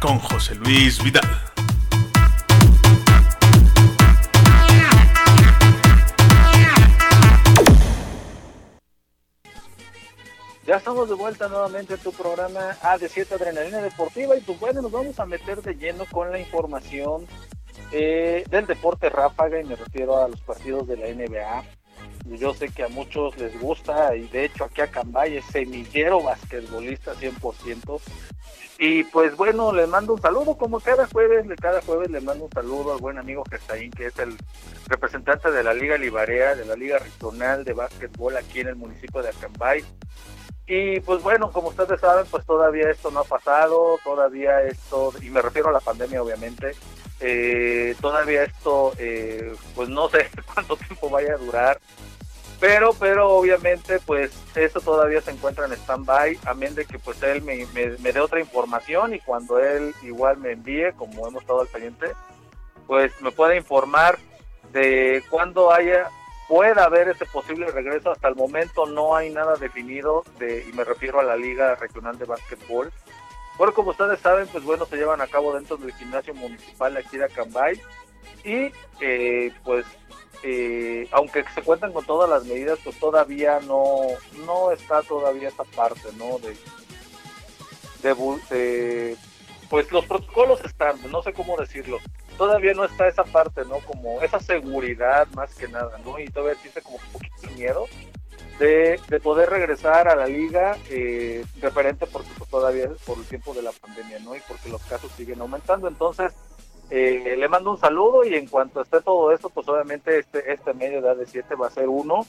Con 0.00 0.18
José 0.18 0.54
Luis 0.54 1.02
Vidal. 1.04 1.28
Ya 10.66 10.76
estamos 10.76 11.10
de 11.10 11.14
vuelta 11.14 11.48
nuevamente 11.48 11.94
en 11.94 12.00
tu 12.00 12.10
programa 12.12 12.74
AD7 12.80 13.32
Adrenalina 13.32 13.82
Deportiva 13.82 14.34
y 14.34 14.40
pues 14.40 14.58
bueno, 14.58 14.80
nos 14.80 14.90
vamos 14.90 15.20
a 15.20 15.26
meter 15.26 15.60
de 15.60 15.74
lleno 15.74 16.06
con 16.10 16.32
la 16.32 16.38
información 16.38 17.26
eh, 17.92 18.44
del 18.50 18.66
deporte 18.66 19.10
ráfaga 19.10 19.60
y 19.60 19.64
me 19.64 19.76
refiero 19.76 20.24
a 20.24 20.28
los 20.28 20.40
partidos 20.40 20.88
de 20.88 20.96
la 20.96 21.08
NBA. 21.08 21.64
Yo 22.24 22.54
sé 22.54 22.68
que 22.68 22.84
a 22.84 22.88
muchos 22.88 23.36
les 23.36 23.58
gusta 23.60 24.14
y 24.16 24.28
de 24.28 24.44
hecho 24.44 24.64
aquí 24.64 24.80
a 24.80 24.90
Cambay 24.90 25.36
es 25.36 25.44
semillero 25.46 26.22
basquetbolista 26.22 27.14
100%. 27.14 28.00
Y 28.78 29.04
pues 29.04 29.36
bueno, 29.36 29.72
le 29.72 29.86
mando 29.86 30.14
un 30.14 30.20
saludo 30.20 30.56
como 30.56 30.80
cada 30.80 31.06
jueves, 31.06 31.46
cada 31.60 31.80
jueves 31.82 32.10
le 32.10 32.20
mando 32.20 32.46
un 32.46 32.52
saludo 32.52 32.92
al 32.94 33.00
buen 33.00 33.18
amigo 33.18 33.44
Gestaín, 33.48 33.90
que 33.92 34.06
es 34.06 34.18
el 34.18 34.36
representante 34.88 35.50
de 35.50 35.62
la 35.62 35.72
Liga 35.72 35.96
Libarea, 35.96 36.54
de 36.54 36.64
la 36.64 36.74
Liga 36.74 36.98
Regional 36.98 37.64
de 37.64 37.74
Básquetbol 37.74 38.36
aquí 38.36 38.60
en 38.60 38.68
el 38.68 38.76
municipio 38.76 39.22
de 39.22 39.28
Acambay. 39.28 39.84
Y 40.66 41.00
pues 41.00 41.22
bueno, 41.22 41.50
como 41.50 41.68
ustedes 41.68 42.00
saben, 42.00 42.24
pues 42.30 42.46
todavía 42.46 42.90
esto 42.90 43.10
no 43.10 43.20
ha 43.20 43.24
pasado, 43.24 43.98
todavía 44.02 44.62
esto, 44.62 45.12
y 45.20 45.28
me 45.28 45.42
refiero 45.42 45.68
a 45.68 45.72
la 45.72 45.80
pandemia 45.80 46.22
obviamente, 46.22 46.72
eh, 47.20 47.94
todavía 48.00 48.44
esto, 48.44 48.92
eh, 48.98 49.54
pues 49.74 49.88
no 49.88 50.08
sé 50.08 50.28
cuánto 50.54 50.76
tiempo 50.76 51.10
vaya 51.10 51.34
a 51.34 51.38
durar, 51.38 51.80
pero, 52.62 52.92
pero 52.92 53.28
obviamente 53.28 53.98
pues 54.06 54.30
eso 54.54 54.80
todavía 54.80 55.20
se 55.20 55.32
encuentra 55.32 55.66
en 55.66 55.72
stand-by, 55.72 56.38
a 56.46 56.54
menos 56.54 56.76
de 56.76 56.84
que 56.84 56.96
pues 56.96 57.20
él 57.24 57.42
me, 57.42 57.66
me, 57.74 57.98
me 57.98 58.12
dé 58.12 58.20
otra 58.20 58.38
información 58.38 59.12
y 59.14 59.18
cuando 59.18 59.58
él 59.58 59.92
igual 60.04 60.36
me 60.36 60.52
envíe, 60.52 60.92
como 60.96 61.26
hemos 61.26 61.42
estado 61.42 61.62
al 61.62 61.66
pendiente, 61.66 62.12
pues 62.86 63.20
me 63.20 63.32
pueda 63.32 63.56
informar 63.56 64.16
de 64.72 65.24
cuándo 65.28 65.72
haya 65.72 66.08
pueda 66.46 66.84
haber 66.84 67.08
ese 67.08 67.26
posible 67.26 67.66
regreso. 67.66 68.12
Hasta 68.12 68.28
el 68.28 68.36
momento 68.36 68.86
no 68.86 69.16
hay 69.16 69.30
nada 69.30 69.56
definido 69.56 70.22
de, 70.38 70.64
y 70.68 70.72
me 70.72 70.84
refiero 70.84 71.18
a 71.18 71.24
la 71.24 71.36
Liga 71.36 71.74
Regional 71.74 72.16
de 72.16 72.26
Básquetbol. 72.26 72.92
Porque 73.58 73.74
como 73.74 73.90
ustedes 73.90 74.20
saben, 74.20 74.46
pues 74.46 74.62
bueno, 74.62 74.86
se 74.86 74.96
llevan 74.96 75.20
a 75.20 75.26
cabo 75.26 75.52
dentro 75.52 75.76
del 75.78 75.92
gimnasio 75.94 76.32
municipal 76.32 76.96
aquí 76.96 77.16
de 77.16 77.24
Acambay. 77.24 77.80
Y 78.44 78.72
eh, 79.00 79.52
pues, 79.64 79.84
eh, 80.42 81.06
aunque 81.12 81.44
se 81.54 81.62
cuentan 81.62 81.92
con 81.92 82.04
todas 82.04 82.28
las 82.28 82.44
medidas, 82.44 82.78
pues 82.82 82.98
todavía 82.98 83.60
no, 83.60 83.96
no 84.46 84.70
está 84.72 85.02
todavía 85.02 85.48
esa 85.48 85.64
parte, 85.64 86.08
¿no? 86.16 86.38
De, 86.38 86.56
de, 88.02 88.14
de- 88.50 89.16
pues 89.70 89.90
los 89.90 90.04
protocolos 90.04 90.62
están, 90.64 90.96
no 91.10 91.22
sé 91.22 91.32
cómo 91.32 91.56
decirlo, 91.56 91.98
todavía 92.36 92.74
no 92.74 92.84
está 92.84 93.08
esa 93.08 93.24
parte, 93.24 93.62
¿no? 93.64 93.78
Como 93.78 94.20
esa 94.20 94.38
seguridad 94.40 95.26
más 95.34 95.54
que 95.54 95.68
nada, 95.68 95.98
¿no? 96.04 96.18
Y 96.18 96.26
todavía 96.28 96.54
existe 96.54 96.82
como 96.82 96.96
un 96.98 97.12
poquito 97.12 97.40
de 97.42 97.48
miedo 97.54 97.86
de, 98.58 99.00
de 99.08 99.20
poder 99.20 99.48
regresar 99.48 100.08
a 100.08 100.14
la 100.14 100.26
liga 100.26 100.76
eh, 100.90 101.44
porque 102.12 102.28
pues, 102.36 102.50
todavía 102.50 102.90
por 103.06 103.18
el 103.18 103.24
tiempo 103.24 103.54
de 103.54 103.62
la 103.62 103.72
pandemia, 103.72 104.18
¿no? 104.20 104.36
Y 104.36 104.40
porque 104.46 104.68
los 104.68 104.82
casos 104.82 105.10
siguen 105.16 105.40
aumentando. 105.40 105.88
Entonces, 105.88 106.32
eh, 106.94 107.36
le 107.38 107.48
mando 107.48 107.70
un 107.70 107.78
saludo 107.78 108.22
y 108.22 108.34
en 108.34 108.46
cuanto 108.46 108.82
esté 108.82 109.00
todo 109.00 109.32
esto, 109.32 109.48
pues 109.48 109.66
obviamente 109.66 110.18
este, 110.18 110.52
este 110.52 110.74
medio 110.74 111.00
de 111.00 111.08
AD7 111.08 111.58
va 111.58 111.68
a 111.68 111.70
ser 111.70 111.88
uno 111.88 112.26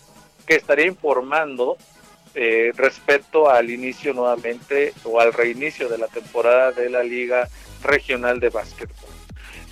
que 0.47 0.56
estaría 0.56 0.86
informando 0.86 1.76
eh, 2.34 2.71
respecto 2.73 3.49
al 3.49 3.69
inicio 3.69 4.13
nuevamente 4.13 4.93
o 5.04 5.19
al 5.19 5.34
reinicio 5.34 5.89
de 5.89 5.97
la 5.97 6.08
temporada 6.08 6.71
de 6.71 6.89
la 6.89 7.04
Liga 7.04 7.49
Regional 7.84 8.39
de 8.39 8.52
Básquetbol. 8.52 9.10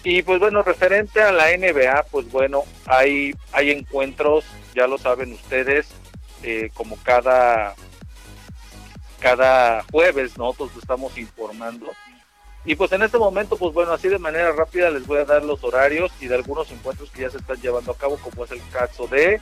Y 0.04 0.24
pues 0.24 0.42
bueno, 0.42 0.62
referente 0.62 1.22
a 1.22 1.32
la 1.32 1.56
NBA, 1.56 2.08
pues 2.12 2.30
bueno, 2.30 2.66
hay, 2.86 3.34
hay 3.54 3.72
encuentros, 3.72 4.44
ya 4.76 4.88
lo 4.88 4.98
saben 4.98 5.32
ustedes, 5.32 5.88
eh, 6.44 6.70
como 6.74 6.98
cada, 7.02 7.76
cada 9.22 9.84
jueves 9.84 10.38
nosotros 10.38 10.72
estamos 10.82 11.18
informando. 11.18 11.88
Y 12.64 12.76
pues 12.76 12.92
en 12.92 13.02
este 13.02 13.18
momento, 13.18 13.58
pues 13.58 13.74
bueno, 13.74 13.92
así 13.92 14.08
de 14.08 14.20
manera 14.20 14.52
rápida 14.52 14.90
les 14.92 15.08
voy 15.08 15.18
a 15.18 15.26
dar 15.26 15.44
los 15.44 15.64
horarios 15.64 16.12
y 16.20 16.28
de 16.28 16.36
algunos 16.36 16.70
encuentros 16.72 17.10
que 17.10 17.24
ya 17.24 17.30
se 17.30 17.38
están 17.38 17.60
llevando 17.60 17.92
a 17.92 17.98
cabo, 17.98 18.18
como 18.18 18.46
es 18.46 18.52
el 18.52 18.62
caso 18.72 19.08
de 19.08 19.40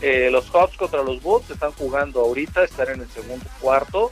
eh, 0.00 0.28
los 0.30 0.48
Hawks 0.50 0.76
contra 0.76 1.02
los 1.02 1.20
Bulls, 1.20 1.50
están 1.50 1.72
jugando 1.72 2.20
ahorita, 2.20 2.62
están 2.62 2.90
en 2.90 3.00
el 3.00 3.08
segundo 3.08 3.44
cuarto, 3.60 4.10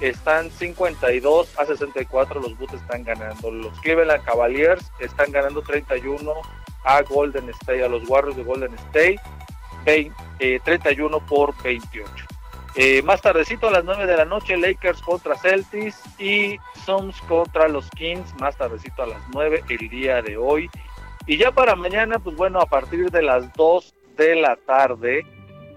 están 0.00 0.50
52 0.50 1.58
a 1.58 1.64
64, 1.64 2.40
los 2.40 2.58
Bulls 2.58 2.74
están 2.74 3.04
ganando. 3.04 3.50
Los 3.50 3.78
Cleveland 3.80 4.24
Cavaliers 4.24 4.90
están 4.98 5.30
ganando 5.30 5.62
31 5.62 6.32
a 6.84 7.02
Golden 7.02 7.48
State, 7.50 7.84
a 7.84 7.88
los 7.88 8.08
Warriors 8.08 8.36
de 8.36 8.44
Golden 8.44 8.74
State, 8.74 9.20
20, 9.84 10.60
31 10.64 11.26
por 11.26 11.54
28. 11.62 12.26
Eh, 12.78 13.00
más 13.02 13.22
tardecito 13.22 13.68
a 13.68 13.70
las 13.70 13.84
9 13.84 14.06
de 14.06 14.18
la 14.18 14.26
noche, 14.26 14.54
Lakers 14.58 15.00
contra 15.00 15.34
Celtics 15.36 15.98
y 16.20 16.58
Suns 16.84 17.18
contra 17.22 17.68
los 17.68 17.88
Kings, 17.92 18.34
más 18.38 18.54
tardecito 18.58 19.02
a 19.02 19.06
las 19.06 19.22
9 19.32 19.64
el 19.70 19.88
día 19.88 20.20
de 20.20 20.36
hoy. 20.36 20.68
Y 21.26 21.38
ya 21.38 21.52
para 21.52 21.74
mañana, 21.74 22.18
pues 22.18 22.36
bueno, 22.36 22.60
a 22.60 22.66
partir 22.66 23.10
de 23.10 23.22
las 23.22 23.50
2 23.54 23.94
de 24.18 24.36
la 24.36 24.56
tarde, 24.56 25.24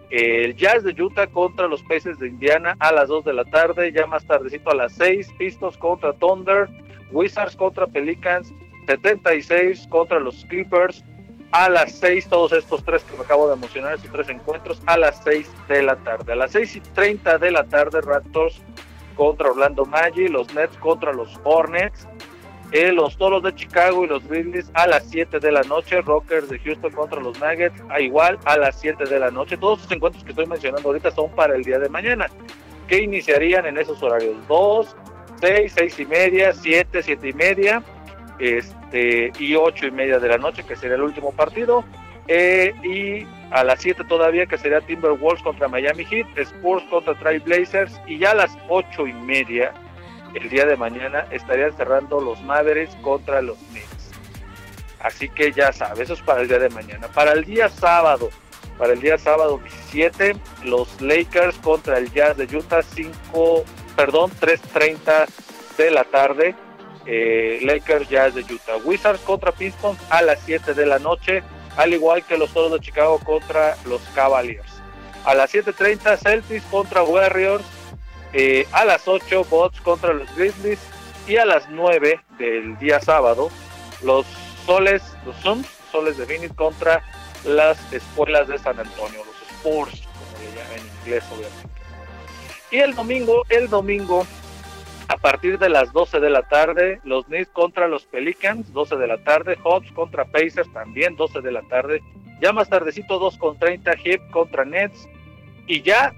el 0.10 0.58
Jazz 0.58 0.84
de 0.84 1.02
Utah 1.02 1.28
contra 1.28 1.70
los 1.70 1.82
Peces 1.84 2.20
de 2.20 2.28
Indiana 2.28 2.76
a 2.80 2.92
las 2.92 3.08
2 3.08 3.24
de 3.24 3.34
la 3.34 3.46
tarde, 3.46 3.94
ya 3.94 4.06
más 4.06 4.26
tardecito 4.28 4.70
a 4.72 4.76
las 4.76 4.92
6, 4.96 5.34
Pistos 5.38 5.78
contra 5.78 6.12
Thunder, 6.12 6.68
Wizards 7.12 7.56
contra 7.56 7.88
Pelicans, 7.88 8.54
76 8.88 9.88
contra 9.90 10.20
los 10.20 10.44
Clippers, 10.50 11.06
a 11.52 11.70
las 11.70 11.94
6, 11.94 12.28
todos 12.28 12.52
estos 12.52 12.84
tres 12.84 13.04
que 13.04 13.18
me 13.18 13.24
acabo 13.24 13.50
de 13.50 13.56
mencionar, 13.56 13.96
estos 13.96 14.12
tres 14.12 14.30
encuentros, 14.30 14.82
a 14.86 14.98
las 14.98 15.22
6 15.24 15.50
de 15.68 15.84
la 15.84 15.96
tarde. 15.98 16.34
A 16.34 16.36
las 16.36 16.52
6 16.52 16.76
y 16.76 16.80
30 16.82 17.38
de 17.40 17.52
la 17.52 17.64
tarde, 17.64 18.02
Raptors 18.02 18.62
contra 19.16 19.50
Orlando 19.50 19.86
Magic, 19.86 20.30
los 20.30 20.54
Nets 20.54 20.78
contra 20.78 21.12
los 21.12 21.40
Hornets, 21.44 22.08
eh, 22.72 22.92
los 22.92 23.18
Toros 23.18 23.42
de 23.42 23.54
Chicago 23.56 24.06
y 24.06 24.08
los 24.08 24.26
Grizzlies 24.28 24.70
a 24.76 24.86
las 24.86 25.10
7 25.10 25.40
de 25.40 25.52
la 25.52 25.64
noche, 25.64 26.02
Rockers 26.02 26.50
de 26.50 26.60
Houston 26.60 26.92
contra 26.92 27.20
los 27.20 27.40
Nuggets 27.40 27.82
a 27.90 28.00
igual 28.00 28.38
a 28.46 28.58
las 28.58 28.80
7 28.80 29.06
de 29.06 29.20
la 29.20 29.32
noche. 29.32 29.58
Todos 29.58 29.80
estos 29.80 29.96
encuentros 29.96 30.24
que 30.24 30.30
estoy 30.30 30.46
mencionando 30.46 30.88
ahorita 30.88 31.10
son 31.12 31.32
para 31.32 31.56
el 31.56 31.64
día 31.64 31.80
de 31.80 31.90
mañana, 31.90 32.28
que 32.88 33.02
iniciarían 33.02 33.66
en 33.66 33.80
esos 33.80 34.02
horarios 34.04 34.36
2, 34.48 34.96
6, 35.42 35.74
6 35.76 36.00
y 36.00 36.06
media, 36.06 36.54
7, 36.54 37.02
7 37.02 37.28
y 37.28 37.34
media 37.34 37.84
este, 38.40 39.32
y 39.38 39.56
8 39.56 39.88
y 39.88 39.92
media 39.92 40.20
de 40.20 40.28
la 40.30 40.38
noche, 40.38 40.64
que 40.64 40.76
sería 40.76 40.96
el 40.96 41.04
último 41.04 41.32
partido. 41.32 41.84
Eh, 42.28 42.74
y 42.84 43.28
a 43.52 43.64
las 43.64 43.82
7 43.82 44.04
todavía, 44.08 44.46
que 44.46 44.58
sería 44.58 44.82
Timberwolves 44.82 45.42
contra 45.42 45.68
Miami 45.68 46.06
Heat, 46.06 46.28
Spurs 46.38 46.84
contra 46.90 47.16
Trail 47.16 47.42
Blazers, 47.42 48.00
y 48.06 48.20
ya 48.20 48.32
a 48.32 48.36
las 48.36 48.58
8 48.68 49.08
y 49.08 49.14
media, 49.14 49.74
el 50.36 50.48
día 50.50 50.66
de 50.66 50.78
mañana, 50.78 51.26
estarían 51.32 51.76
cerrando 51.76 52.22
los 52.22 52.42
Mavericks 52.44 52.96
contra 53.02 53.42
los 53.42 53.58
Knicks. 53.72 54.12
Así 55.00 55.30
que 55.30 55.52
ya 55.52 55.72
sabes, 55.72 56.02
eso 56.02 56.14
es 56.14 56.22
para 56.22 56.42
el 56.42 56.48
día 56.48 56.60
de 56.60 56.70
mañana. 56.70 57.08
Para 57.08 57.32
el 57.32 57.46
día 57.46 57.70
sábado, 57.70 58.30
para 58.78 58.94
el 58.94 59.02
día 59.02 59.18
sábado 59.18 59.60
17, 59.94 60.36
los 60.64 61.02
Lakers 61.02 61.58
contra 61.58 61.98
el 61.98 62.12
Jazz 62.12 62.38
de 62.38 62.46
Utah, 62.56 62.82
5, 62.82 63.66
perdón, 63.96 64.32
3.30 64.40 65.28
de 65.78 65.92
la 65.92 66.04
tarde. 66.04 66.56
Eh, 67.12 67.58
Lakers 67.64 68.08
Jazz 68.08 68.36
de 68.36 68.42
Utah. 68.42 68.78
Wizards 68.84 69.20
contra 69.22 69.52
Pistons 69.52 69.98
a 70.12 70.22
las 70.22 70.40
7 70.46 70.76
de 70.76 70.86
la 70.86 71.00
noche, 71.00 71.42
al 71.76 71.92
igual 71.92 72.24
que 72.24 72.38
los 72.38 72.54
Toros 72.54 72.72
de 72.72 72.80
Chicago 72.82 73.20
contra 73.26 73.76
los 73.86 74.00
Cavaliers. 74.14 74.72
A 75.26 75.34
las 75.34 75.52
7.30 75.52 76.18
Celtics 76.18 76.64
contra 76.66 77.02
Warriors, 77.02 77.64
eh, 78.34 78.68
a 78.74 78.86
las 78.86 79.08
8 79.08 79.44
Bots 79.50 79.82
contra 79.82 80.14
los 80.14 80.34
Grizzlies 80.36 80.78
y 81.28 81.38
a 81.38 81.46
las 81.46 81.68
9 81.70 82.22
del 82.38 82.78
día 82.78 83.02
sábado 83.02 83.50
los 84.04 84.28
Soles, 84.68 85.02
los 85.26 85.36
Suns, 85.38 85.68
Soles 85.92 86.16
de 86.16 86.28
Phoenix 86.28 86.54
contra 86.54 87.04
las 87.44 87.92
Escuelas 87.92 88.48
de 88.48 88.60
San 88.60 88.80
Antonio, 88.80 89.26
los 89.26 89.36
Spurs, 89.58 90.04
como 90.14 90.44
le 90.44 90.56
llaman 90.56 90.78
en 90.78 91.00
inglés 91.00 91.24
obviamente. 91.32 91.70
Y 92.70 92.78
el 92.78 92.94
domingo, 92.94 93.44
el 93.50 93.68
domingo 93.68 94.28
a 95.10 95.18
partir 95.18 95.58
de 95.58 95.70
las 95.70 95.92
12 95.92 96.20
de 96.20 96.30
la 96.30 96.44
tarde, 96.44 97.02
los 97.04 97.26
Knicks 97.26 97.50
contra 97.50 97.88
los 97.88 98.06
Pelicans, 98.06 98.72
12 98.72 98.96
de 98.96 99.08
la 99.08 99.18
tarde, 99.18 99.58
Hawks 99.64 99.92
contra 99.92 100.24
Pacers, 100.26 100.72
también 100.72 101.16
12 101.16 101.42
de 101.42 101.52
la 101.52 101.64
tarde, 101.64 102.04
ya 102.40 102.54
más 102.54 102.70
tardecito 102.70 103.18
2 103.18 103.38
con 103.40 103.58
30, 103.58 103.98
Heat 103.98 104.30
contra 104.30 104.66
Nets, 104.66 105.10
y 105.66 105.82
ya 105.82 106.14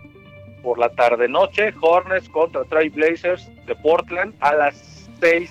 por 0.62 0.78
la 0.78 0.90
tarde 0.90 1.30
noche, 1.30 1.74
Hornets 1.80 2.28
contra 2.28 2.66
Trail 2.66 2.90
Blazers 2.90 3.50
de 3.66 3.76
Portland 3.78 4.36
a 4.42 4.54
las 4.56 5.10
6 5.22 5.50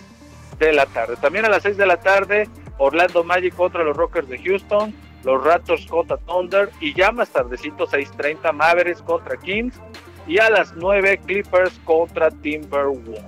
de 0.59 0.73
la 0.75 0.85
tarde. 0.85 1.17
También 1.17 1.47
a 1.47 1.49
las 1.49 1.63
6 1.63 1.79
de 1.79 1.87
la 1.87 1.97
tarde, 1.97 2.47
Orlando 2.77 3.25
Magic 3.25 3.55
contra 3.55 3.83
los 3.83 3.97
Rockers 3.97 4.29
de 4.29 4.39
Houston, 4.39 4.95
los 5.25 5.43
Raptors 5.43 5.87
contra 5.87 6.19
Thunder, 6.19 6.69
y 6.79 6.93
ya 6.93 7.11
más 7.11 7.31
tardecito 7.31 7.87
6.30, 7.87 8.53
Mavericks 8.53 9.01
contra 9.01 9.39
Kings, 9.39 9.81
y 10.31 10.39
a 10.39 10.49
las 10.49 10.77
9 10.77 11.19
Clippers 11.27 11.81
contra 11.85 12.31
Timberwolves. 12.31 13.21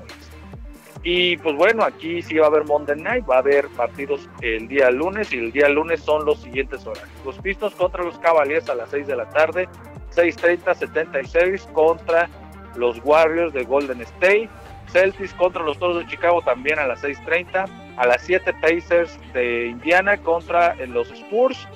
Y 1.03 1.37
pues 1.39 1.57
bueno, 1.57 1.83
aquí 1.83 2.23
sí 2.23 2.37
va 2.39 2.45
a 2.45 2.49
haber 2.49 2.65
Monday 2.65 2.95
Night, 2.95 3.29
va 3.29 3.37
a 3.37 3.39
haber 3.41 3.67
partidos 3.71 4.29
el 4.41 4.69
día 4.69 4.89
lunes 4.93 5.33
y 5.33 5.39
el 5.39 5.51
día 5.51 5.69
lunes 5.69 6.01
son 6.01 6.25
los 6.25 6.41
siguientes 6.43 6.87
horarios. 6.87 7.11
Los 7.25 7.41
Pistons 7.41 7.75
contra 7.75 8.05
los 8.05 8.17
Cavaliers 8.21 8.69
a 8.69 8.77
las 8.77 8.91
6 8.91 9.09
de 9.09 9.17
la 9.17 9.29
tarde, 9.31 9.69
6.30, 10.15 10.77
76 10.77 11.69
contra 11.73 12.29
los 12.77 13.01
Warriors 13.05 13.53
de 13.53 13.65
Golden 13.65 14.01
State, 14.03 14.49
Celtics 14.93 15.35
contra 15.35 15.65
los 15.65 15.79
Toros 15.81 15.99
de 15.99 16.07
Chicago 16.07 16.41
también 16.43 16.79
a 16.79 16.87
las 16.87 17.03
6.30, 17.03 17.97
a 17.97 18.07
las 18.07 18.23
7 18.23 18.55
Pacers 18.61 19.19
de 19.33 19.67
Indiana 19.67 20.19
contra 20.19 20.77
los 20.87 21.11
Spurs, 21.11 21.67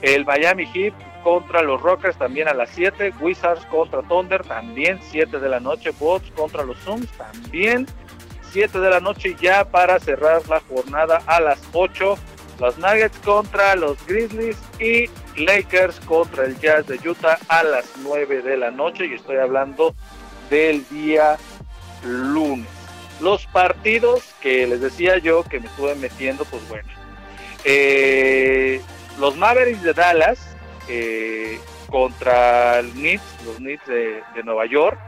el 0.00 0.24
Miami 0.24 0.64
Heat 0.64 0.94
contra 1.22 1.62
los 1.62 1.80
Rockers 1.80 2.16
también 2.16 2.48
a 2.48 2.54
las 2.54 2.70
7, 2.70 3.14
Wizards 3.20 3.64
contra 3.66 4.02
Thunder 4.02 4.42
también 4.44 4.98
7 5.02 5.38
de 5.38 5.48
la 5.48 5.60
noche, 5.60 5.90
Bots 5.98 6.30
contra 6.32 6.64
los 6.64 6.78
Suns 6.78 7.08
también 7.12 7.86
7 8.52 8.80
de 8.80 8.90
la 8.90 9.00
noche 9.00 9.36
ya 9.40 9.64
para 9.64 9.98
cerrar 10.00 10.46
la 10.48 10.60
jornada 10.60 11.22
a 11.26 11.40
las 11.40 11.60
8, 11.72 12.18
los 12.58 12.78
Nuggets 12.78 13.18
contra 13.18 13.76
los 13.76 14.04
Grizzlies 14.06 14.58
y 14.78 15.08
Lakers 15.40 16.00
contra 16.00 16.44
el 16.44 16.58
Jazz 16.58 16.86
de 16.86 16.96
Utah 17.08 17.38
a 17.48 17.62
las 17.62 17.86
9 18.02 18.42
de 18.42 18.56
la 18.56 18.70
noche 18.70 19.06
y 19.06 19.14
estoy 19.14 19.36
hablando 19.36 19.94
del 20.50 20.86
día 20.88 21.38
lunes. 22.04 22.68
Los 23.20 23.46
partidos 23.46 24.34
que 24.40 24.66
les 24.66 24.80
decía 24.80 25.18
yo 25.18 25.44
que 25.44 25.60
me 25.60 25.66
estuve 25.66 25.94
metiendo, 25.94 26.44
pues 26.46 26.66
bueno. 26.68 26.88
Eh, 27.64 28.80
los 29.18 29.36
Mavericks 29.36 29.82
de 29.82 29.92
Dallas 29.92 30.56
eh, 30.88 31.58
contra 31.88 32.78
el 32.78 32.90
Knicks, 32.92 33.22
los 33.44 33.56
Knicks 33.56 33.86
de, 33.86 34.22
Nueva 34.44 34.66
York. 34.66 34.98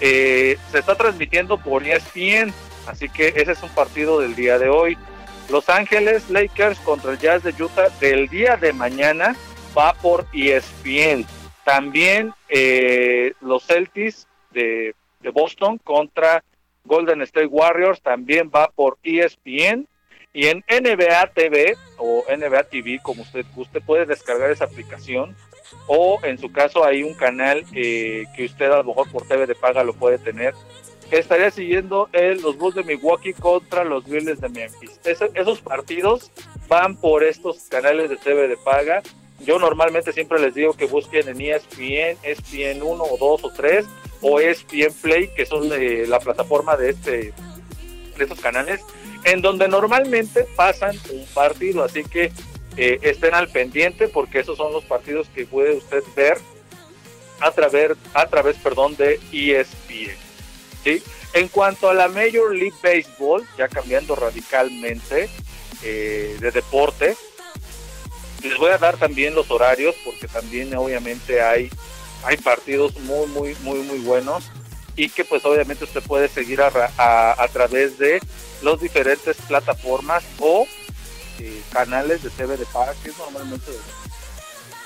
Eh, 0.00 0.58
se 0.70 0.78
está 0.78 0.94
transmitiendo 0.94 1.58
por 1.58 1.82
ESPN, 1.82 2.52
así 2.86 3.08
que 3.08 3.28
ese 3.28 3.52
es 3.52 3.62
un 3.62 3.70
partido 3.70 4.20
del 4.20 4.34
día 4.34 4.58
de 4.58 4.68
hoy. 4.68 4.96
Los 5.50 5.68
Ángeles 5.68 6.28
Lakers 6.28 6.78
contra 6.80 7.12
el 7.12 7.18
Jazz 7.18 7.42
de 7.42 7.50
Utah 7.62 7.88
del 8.00 8.28
día 8.28 8.56
de 8.56 8.72
mañana 8.72 9.34
va 9.76 9.94
por 9.94 10.26
ESPN. 10.32 11.26
También 11.64 12.34
eh, 12.48 13.32
los 13.40 13.64
Celtics 13.66 14.26
de, 14.52 14.94
de 15.20 15.30
Boston 15.30 15.78
contra 15.78 16.44
Golden 16.84 17.22
State 17.22 17.46
Warriors 17.46 18.00
también 18.00 18.50
va 18.54 18.68
por 18.74 18.98
ESPN. 19.02 19.86
Y 20.38 20.46
en 20.46 20.62
NBA 20.68 21.26
TV 21.34 21.76
o 21.96 22.24
NBA 22.28 22.62
TV, 22.70 23.00
como 23.02 23.22
usted 23.22 23.44
guste, 23.56 23.80
puede 23.80 24.06
descargar 24.06 24.52
esa 24.52 24.66
aplicación. 24.66 25.34
O 25.88 26.20
en 26.22 26.38
su 26.38 26.52
caso 26.52 26.84
hay 26.84 27.02
un 27.02 27.14
canal 27.14 27.64
eh, 27.74 28.24
que 28.36 28.44
usted 28.44 28.66
a 28.70 28.76
lo 28.76 28.84
mejor 28.84 29.10
por 29.10 29.26
TV 29.26 29.48
de 29.48 29.56
paga 29.56 29.82
lo 29.82 29.94
puede 29.94 30.16
tener. 30.18 30.54
Estaría 31.10 31.50
siguiendo 31.50 32.08
el, 32.12 32.40
los 32.40 32.56
Bulls 32.56 32.76
de 32.76 32.84
Milwaukee 32.84 33.32
contra 33.32 33.82
los 33.82 34.04
Grizzlies 34.04 34.40
de 34.40 34.48
Memphis. 34.48 35.00
Ese- 35.04 35.32
esos 35.34 35.60
partidos 35.60 36.30
van 36.68 36.96
por 36.96 37.24
estos 37.24 37.64
canales 37.68 38.08
de 38.08 38.16
TV 38.16 38.46
de 38.46 38.56
paga. 38.58 39.02
Yo 39.40 39.58
normalmente 39.58 40.12
siempre 40.12 40.38
les 40.38 40.54
digo 40.54 40.74
que 40.74 40.86
busquen 40.86 41.26
en 41.28 41.40
ESPN, 41.40 42.16
ESPN 42.22 42.80
1 42.82 43.02
o 43.02 43.16
2 43.18 43.42
o 43.44 43.50
3 43.50 43.86
o 44.22 44.38
ESPN 44.38 44.92
Play, 45.02 45.30
que 45.34 45.46
son 45.46 45.68
de 45.68 46.06
la 46.06 46.20
plataforma 46.20 46.76
de 46.76 46.90
este 46.90 47.32
de 48.16 48.24
estos 48.24 48.40
canales, 48.40 48.80
en 49.28 49.42
donde 49.42 49.68
normalmente 49.68 50.46
pasan 50.56 50.98
un 51.12 51.26
partido, 51.26 51.84
así 51.84 52.02
que 52.02 52.32
eh, 52.76 52.98
estén 53.02 53.34
al 53.34 53.48
pendiente 53.48 54.08
porque 54.08 54.40
esos 54.40 54.56
son 54.56 54.72
los 54.72 54.84
partidos 54.84 55.28
que 55.34 55.44
puede 55.44 55.76
usted 55.76 56.02
ver 56.16 56.38
a 57.40 57.50
través, 57.50 57.92
a 58.14 58.26
través 58.26 58.56
perdón, 58.56 58.96
de 58.96 59.20
ESPN. 59.30 60.16
¿sí? 60.82 61.02
En 61.34 61.48
cuanto 61.48 61.90
a 61.90 61.94
la 61.94 62.08
Major 62.08 62.54
League 62.54 62.76
Baseball, 62.82 63.46
ya 63.58 63.68
cambiando 63.68 64.16
radicalmente 64.16 65.28
eh, 65.82 66.36
de 66.40 66.50
deporte, 66.50 67.14
les 68.42 68.56
voy 68.56 68.70
a 68.70 68.78
dar 68.78 68.96
también 68.96 69.34
los 69.34 69.50
horarios 69.50 69.94
porque 70.06 70.26
también 70.26 70.74
obviamente 70.74 71.42
hay, 71.42 71.68
hay 72.24 72.38
partidos 72.38 72.98
muy, 73.00 73.26
muy, 73.26 73.54
muy, 73.62 73.80
muy 73.80 73.98
buenos 73.98 74.50
y 74.98 75.08
que 75.08 75.24
pues 75.24 75.44
obviamente 75.44 75.84
usted 75.84 76.02
puede 76.02 76.28
seguir 76.28 76.60
a, 76.60 76.70
ra- 76.70 76.90
a, 76.98 77.40
a 77.42 77.48
través 77.48 77.98
de 77.98 78.20
las 78.62 78.80
diferentes 78.80 79.36
plataformas 79.46 80.24
o 80.40 80.66
eh, 81.38 81.62
canales 81.72 82.22
de 82.24 82.30
TV 82.30 82.56
de 82.56 82.66
paga, 82.66 82.94
que 83.02 83.10
es 83.10 83.16
normalmente 83.18 83.70
donde- 83.70 83.98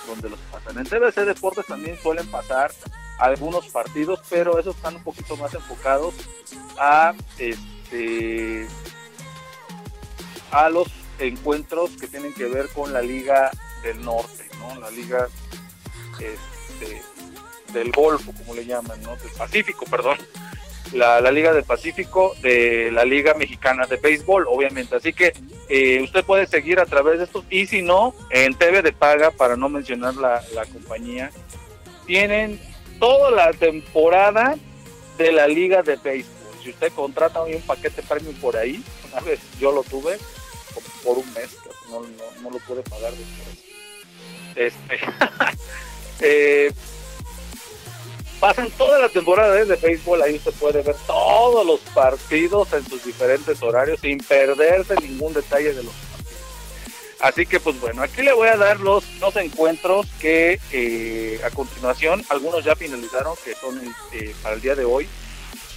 donde 0.06 0.30
los 0.30 0.38
pasan. 0.50 0.76
En 0.78 0.84
TVC 0.84 1.24
Deportes 1.24 1.64
también 1.66 1.98
suelen 2.02 2.26
pasar 2.30 2.70
algunos 3.18 3.68
partidos, 3.68 4.20
pero 4.28 4.58
esos 4.58 4.76
están 4.76 4.96
un 4.96 5.02
poquito 5.04 5.36
más 5.36 5.54
enfocados 5.54 6.12
a 6.78 7.14
este 7.38 8.66
a 10.50 10.68
los 10.68 10.88
encuentros 11.18 11.90
que 11.98 12.08
tienen 12.08 12.34
que 12.34 12.44
ver 12.46 12.68
con 12.70 12.92
la 12.92 13.00
Liga 13.00 13.50
del 13.82 14.02
Norte, 14.04 14.46
¿no? 14.58 14.78
La 14.80 14.90
Liga 14.90 15.28
este, 16.18 17.00
del 17.72 17.90
Golfo, 17.92 18.32
como 18.32 18.54
le 18.54 18.64
llaman, 18.64 19.00
¿no? 19.02 19.16
Del 19.16 19.30
Pacífico, 19.36 19.84
perdón. 19.86 20.18
La, 20.92 21.20
Liga 21.30 21.54
del 21.54 21.64
Pacífico 21.64 22.34
de 22.42 22.90
la 22.92 23.04
Liga 23.04 23.32
Mexicana 23.34 23.86
de 23.86 23.96
Béisbol, 23.96 24.46
obviamente. 24.46 24.96
Así 24.96 25.12
que 25.14 25.32
eh, 25.68 26.02
usted 26.02 26.24
puede 26.24 26.46
seguir 26.46 26.80
a 26.80 26.86
través 26.86 27.18
de 27.18 27.24
estos 27.24 27.44
y 27.48 27.66
si 27.66 27.80
no, 27.80 28.14
en 28.30 28.54
TV 28.54 28.82
de 28.82 28.92
paga, 28.92 29.30
para 29.30 29.56
no 29.56 29.70
mencionar 29.70 30.14
la, 30.16 30.42
compañía, 30.70 31.30
tienen 32.06 32.60
toda 32.98 33.30
la 33.30 33.52
temporada 33.52 34.56
de 35.16 35.32
la 35.32 35.48
Liga 35.48 35.82
de 35.82 35.96
Béisbol. 35.96 36.32
Si 36.62 36.70
usted 36.70 36.92
contrata 36.92 37.40
hoy 37.40 37.54
un 37.54 37.62
paquete 37.62 38.02
premium 38.02 38.34
por 38.34 38.56
ahí, 38.56 38.84
una 39.10 39.20
vez 39.22 39.40
yo 39.58 39.72
lo 39.72 39.82
tuve 39.82 40.18
por 41.02 41.18
un 41.18 41.34
mes, 41.34 41.56
no, 41.90 42.00
no, 42.00 42.42
no 42.42 42.50
lo 42.50 42.58
pude 42.58 42.82
pagar 42.82 43.12
después. 43.12 43.62
Este, 44.54 45.00
eh, 46.20 46.72
pasan 48.42 48.72
toda 48.72 48.98
la 48.98 49.08
temporada 49.08 49.54
de 49.54 49.76
béisbol, 49.76 50.20
ahí 50.20 50.34
usted 50.34 50.50
puede 50.54 50.82
ver 50.82 50.96
todos 51.06 51.64
los 51.64 51.78
partidos 51.94 52.72
en 52.72 52.84
sus 52.88 53.04
diferentes 53.04 53.62
horarios 53.62 54.00
sin 54.00 54.18
perderse 54.18 54.96
ningún 54.96 55.32
detalle 55.32 55.72
de 55.72 55.84
los 55.84 55.92
partidos. 55.94 56.32
Así 57.20 57.46
que 57.46 57.60
pues 57.60 57.80
bueno, 57.80 58.02
aquí 58.02 58.20
le 58.20 58.32
voy 58.32 58.48
a 58.48 58.56
dar 58.56 58.80
los 58.80 59.04
dos 59.20 59.36
encuentros 59.36 60.08
que 60.20 60.58
eh, 60.72 61.40
a 61.44 61.50
continuación, 61.50 62.24
algunos 62.30 62.64
ya 62.64 62.74
finalizaron, 62.74 63.36
que 63.44 63.54
son 63.54 63.80
eh, 64.12 64.34
para 64.42 64.56
el 64.56 64.60
día 64.60 64.74
de 64.74 64.86
hoy. 64.86 65.06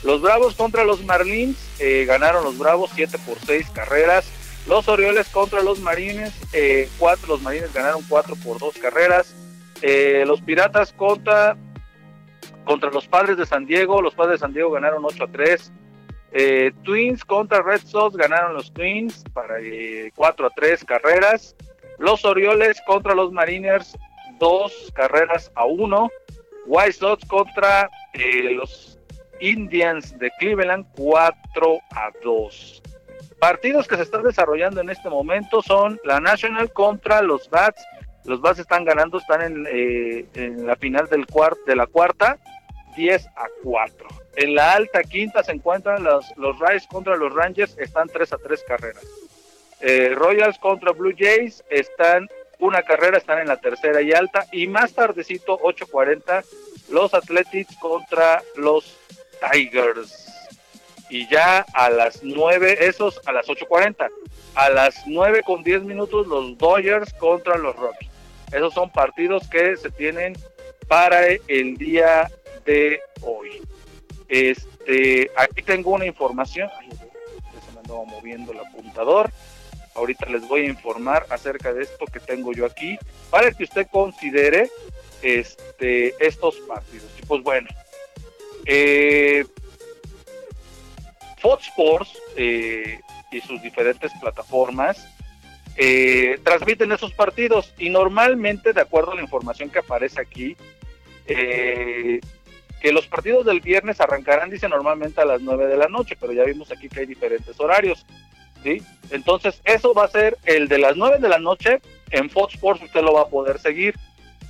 Los 0.01 0.21
Bravos 0.21 0.55
contra 0.55 0.83
los 0.83 1.03
Marlins, 1.03 1.59
eh, 1.77 2.05
ganaron 2.05 2.43
los 2.43 2.57
Bravos 2.57 2.89
7 2.95 3.19
por 3.27 3.37
6 3.45 3.67
carreras. 3.75 4.25
Los 4.65 4.87
Orioles 4.87 5.27
contra 5.27 5.61
los 5.61 5.81
Marines, 5.81 6.33
eh, 6.51 6.89
cuatro, 6.97 7.27
los 7.27 7.43
Marines 7.43 7.71
ganaron 7.71 8.01
4 8.09 8.35
por 8.37 8.57
2 8.57 8.75
carreras. 8.79 9.35
Eh, 9.83 10.23
los 10.25 10.41
Piratas 10.41 10.93
contra, 10.93 11.55
contra 12.65 12.91
los 12.91 13.07
Padres 13.07 13.37
de 13.37 13.45
San 13.45 13.65
Diego, 13.65 14.01
los 14.01 14.15
Padres 14.15 14.39
de 14.39 14.45
San 14.45 14.53
Diego 14.53 14.71
ganaron 14.71 15.05
8 15.05 15.23
a 15.23 15.27
3. 15.27 15.71
Eh, 16.37 16.71
Twins 16.83 17.23
contra 17.23 17.61
Red 17.61 17.81
Sox 17.85 18.17
ganaron 18.17 18.53
los 18.53 18.73
Twins 18.73 19.23
para 19.33 19.59
eh, 19.61 20.11
4 20.15 20.47
a 20.47 20.49
3 20.49 20.83
carreras. 20.83 21.55
Los 21.97 22.25
Orioles 22.25 22.81
contra 22.85 23.15
los 23.15 23.31
Mariners, 23.31 23.97
2 24.39 24.91
carreras 24.93 25.51
a 25.55 25.65
1. 25.65 26.09
White 26.65 26.93
Sox 26.93 27.25
contra 27.25 27.89
eh, 28.13 28.51
los 28.53 28.99
Indians 29.39 30.17
de 30.17 30.31
Cleveland, 30.39 30.85
4 30.95 31.77
a 31.91 32.11
2. 32.23 32.81
Partidos 33.39 33.87
que 33.87 33.95
se 33.95 34.03
están 34.03 34.23
desarrollando 34.23 34.81
en 34.81 34.89
este 34.89 35.09
momento 35.09 35.61
son 35.61 35.99
la 36.03 36.19
National 36.19 36.71
contra 36.71 37.21
los 37.21 37.49
Bats. 37.49 37.83
Los 38.23 38.41
Bats 38.41 38.59
están 38.59 38.85
ganando, 38.85 39.19
están 39.19 39.41
en, 39.41 39.67
eh, 39.71 40.25
la 40.57 40.75
final 40.75 41.07
del 41.07 41.25
de 41.67 41.75
la 41.75 41.85
cuarta, 41.85 42.39
10 42.95 43.27
a 43.27 43.47
4. 43.63 44.07
En 44.37 44.55
la 44.55 44.73
alta 44.73 45.03
quinta 45.03 45.43
se 45.43 45.51
encuentran 45.51 46.03
los, 46.03 46.25
los 46.37 46.57
Rays 46.59 46.85
contra 46.87 47.15
los 47.15 47.33
Rangers, 47.33 47.77
están 47.77 48.07
3 48.09 48.33
a 48.33 48.37
3 48.37 48.63
carreras. 48.67 49.03
Eh, 49.81 50.13
Royals 50.15 50.57
contra 50.59 50.91
Blue 50.91 51.13
Jays 51.17 51.63
están 51.69 52.27
una 52.59 52.81
carrera, 52.83 53.17
están 53.17 53.39
en 53.39 53.47
la 53.47 53.57
tercera 53.57 54.01
y 54.01 54.13
alta. 54.13 54.45
Y 54.51 54.67
más 54.67 54.93
tardecito, 54.93 55.59
8.40, 55.59 56.43
los 56.89 57.13
Athletics 57.13 57.75
contra 57.77 58.41
los 58.55 58.97
Tigers. 59.51 60.25
Y 61.09 61.27
ya 61.29 61.65
a 61.73 61.89
las 61.89 62.23
9, 62.23 62.77
esos 62.87 63.21
a 63.25 63.31
las 63.31 63.47
8.40. 63.47 64.09
A 64.55 64.69
las 64.69 65.05
9 65.05 65.43
con 65.45 65.63
10 65.63 65.83
minutos, 65.83 66.27
los 66.27 66.57
Dodgers 66.57 67.13
contra 67.13 67.57
los 67.57 67.75
Rockies. 67.75 68.09
Esos 68.51 68.73
son 68.73 68.91
partidos 68.91 69.47
que 69.49 69.75
se 69.75 69.91
tienen 69.91 70.35
para 70.87 71.25
el 71.27 71.77
día 71.77 72.29
hoy. 73.21 73.61
Este, 74.27 75.29
aquí 75.35 75.61
tengo 75.61 75.91
una 75.91 76.05
información. 76.05 76.69
Se 76.79 77.71
me 77.73 77.79
andaba 77.79 78.03
moviendo 78.05 78.51
el 78.51 78.59
apuntador. 78.59 79.31
Ahorita 79.95 80.25
les 80.27 80.47
voy 80.47 80.61
a 80.61 80.69
informar 80.69 81.25
acerca 81.29 81.73
de 81.73 81.83
esto 81.83 82.05
que 82.05 82.19
tengo 82.19 82.51
yo 82.51 82.65
aquí 82.65 82.97
para 83.29 83.51
que 83.51 83.63
usted 83.63 83.87
considere 83.91 84.69
este, 85.21 86.13
estos 86.19 86.55
partidos. 86.67 87.09
Y 87.17 87.25
pues 87.25 87.41
bueno, 87.43 87.69
eh, 88.65 89.45
Fox 91.37 91.67
Sports 91.67 92.17
eh, 92.35 92.99
y 93.31 93.41
sus 93.41 93.61
diferentes 93.61 94.11
plataformas 94.19 95.07
eh, 95.77 96.39
transmiten 96.43 96.91
esos 96.91 97.13
partidos 97.13 97.73
y 97.77 97.89
normalmente, 97.89 98.71
de 98.71 98.81
acuerdo 98.81 99.11
a 99.11 99.15
la 99.15 99.21
información 99.21 99.69
que 99.69 99.79
aparece 99.79 100.21
aquí, 100.21 100.55
eh, 101.27 102.21
que 102.81 102.91
los 102.91 103.07
partidos 103.07 103.45
del 103.45 103.61
viernes 103.61 103.99
arrancarán, 104.01 104.49
dice 104.49 104.69
normalmente 104.69 105.21
a 105.21 105.25
las 105.25 105.41
9 105.41 105.67
de 105.67 105.77
la 105.77 105.87
noche, 105.87 106.15
pero 106.19 106.33
ya 106.33 106.43
vimos 106.43 106.71
aquí 106.71 106.89
que 106.89 107.01
hay 107.01 107.05
diferentes 107.05 107.59
horarios. 107.59 108.05
¿sí? 108.63 108.81
Entonces, 109.11 109.61
eso 109.65 109.93
va 109.93 110.05
a 110.05 110.09
ser 110.09 110.37
el 110.45 110.67
de 110.67 110.77
las 110.77 110.95
9 110.95 111.17
de 111.19 111.29
la 111.29 111.39
noche 111.39 111.81
en 112.11 112.29
Fox 112.29 112.55
Sports, 112.55 112.83
usted 112.83 113.01
lo 113.01 113.13
va 113.13 113.21
a 113.21 113.27
poder 113.27 113.59
seguir. 113.59 113.95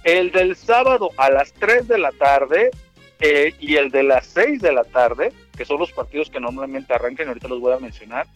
El 0.03 0.31
del 0.31 0.55
sábado 0.55 1.09
a 1.17 1.29
las 1.29 1.53
3 1.53 1.87
de 1.87 1.97
la 1.97 2.11
tarde 2.11 2.71
eh, 3.19 3.53
y 3.59 3.75
el 3.75 3.89
de 3.89 4.03
las 4.03 4.27
6 4.27 4.61
de 4.61 4.73
la 4.73 4.83
tarde, 4.83 5.31
que 5.55 5.65
son 5.65 5.79
los 5.79 5.91
partidos 5.91 6.29
que 6.29 6.39
normalmente 6.39 6.93
arrancan, 6.93 7.27
ahorita 7.27 7.47
los 7.47 7.59
voy 7.59 7.73
a 7.73 7.79
mencionar, 7.79 8.27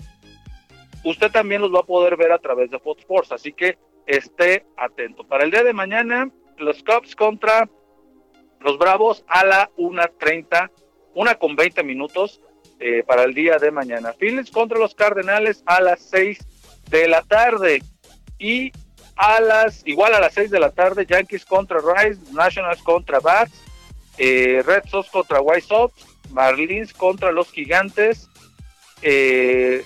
usted 1.03 1.31
también 1.31 1.61
los 1.61 1.73
va 1.73 1.79
a 1.79 1.83
poder 1.83 2.17
ver 2.17 2.31
a 2.31 2.39
través 2.39 2.71
de 2.71 2.79
Fox 2.79 3.01
Sports, 3.01 3.31
así 3.31 3.53
que 3.53 3.77
esté 4.05 4.65
atento. 4.77 5.23
Para 5.25 5.43
el 5.43 5.51
día 5.51 5.63
de 5.63 5.73
mañana, 5.73 6.31
los 6.57 6.83
Cubs 6.83 7.15
contra 7.15 7.69
los 8.62 8.78
Bravos 8.78 9.24
a 9.28 9.45
la 9.45 9.70
1.30, 9.78 10.70
una 11.16 11.36
con 11.36 11.55
20 11.55 11.84
minutos 11.84 12.41
eh, 12.80 13.03
para 13.05 13.24
el 13.24 13.34
día 13.34 13.57
de 13.57 13.72
mañana. 13.72 14.14
Phillies 14.14 14.51
contra 14.51 14.80
los 14.80 14.95
Cardenales 14.95 15.64
a 15.66 15.82
las 15.82 16.01
6 16.10 16.39
de 16.89 17.07
la 17.07 17.22
tarde 17.24 17.84
y 18.38 18.72
a 19.16 19.41
las, 19.41 19.86
igual 19.86 20.14
a 20.14 20.20
las 20.20 20.34
6 20.34 20.49
de 20.49 20.60
la 20.60 20.72
tarde, 20.72 21.05
Yankees 21.05 21.45
contra 21.45 21.80
Rice, 21.80 22.22
Nationals 22.32 22.82
contra 22.82 23.20
Bats, 23.20 23.51
eh, 24.18 24.64
Red 24.66 24.84
Sox 24.89 25.10
contra 25.10 25.41
White 25.41 25.68
Sox, 25.68 25.93
Marlins 26.32 26.93
contra 26.93 27.32
los 27.32 27.51
Gigantes, 27.51 28.30
eh, 29.01 29.84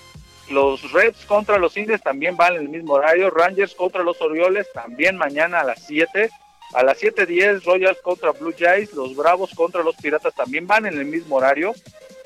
los 0.50 0.92
Reds 0.92 1.24
contra 1.24 1.58
los 1.58 1.76
Indies 1.76 2.02
también 2.02 2.36
van 2.36 2.54
en 2.54 2.62
el 2.62 2.68
mismo 2.68 2.94
horario, 2.94 3.30
Rangers 3.30 3.74
contra 3.74 4.02
los 4.02 4.20
Orioles 4.20 4.66
también 4.72 5.16
mañana 5.16 5.60
a 5.60 5.64
las 5.64 5.84
7, 5.86 6.30
a 6.74 6.82
las 6.82 7.00
7.10 7.00 7.64
Royals 7.64 7.98
contra 8.02 8.32
Blue 8.32 8.54
Jays, 8.56 8.92
los 8.92 9.14
Bravos 9.16 9.54
contra 9.54 9.82
los 9.82 9.96
Piratas 9.96 10.34
también 10.34 10.66
van 10.66 10.86
en 10.86 10.98
el 10.98 11.06
mismo 11.06 11.36
horario, 11.36 11.72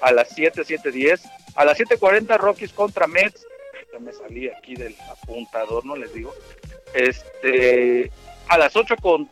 a 0.01 0.13
las 0.13 0.31
7, 0.31 0.63
7.10, 0.63 1.21
a 1.55 1.65
las 1.65 1.79
7.40 1.79 2.39
Rockies 2.39 2.73
contra 2.73 3.07
Mets, 3.07 3.47
ya 3.93 3.99
me 3.99 4.13
salí 4.13 4.49
aquí 4.49 4.75
del 4.75 4.95
apuntador, 5.11 5.85
no 5.85 5.97
les 5.97 6.13
digo, 6.13 6.35
este, 6.95 8.11
a 8.49 8.59
las 8.59 8.75
8 8.75 8.97
con 9.01 9.31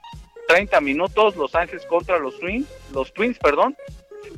30 0.49 0.81
minutos 0.81 1.35
Los 1.35 1.55
Ángeles 1.55 1.85
contra 1.87 2.19
los 2.19 2.39
Twins, 2.39 2.69
los 2.93 3.13
Twins, 3.13 3.39
perdón, 3.39 3.77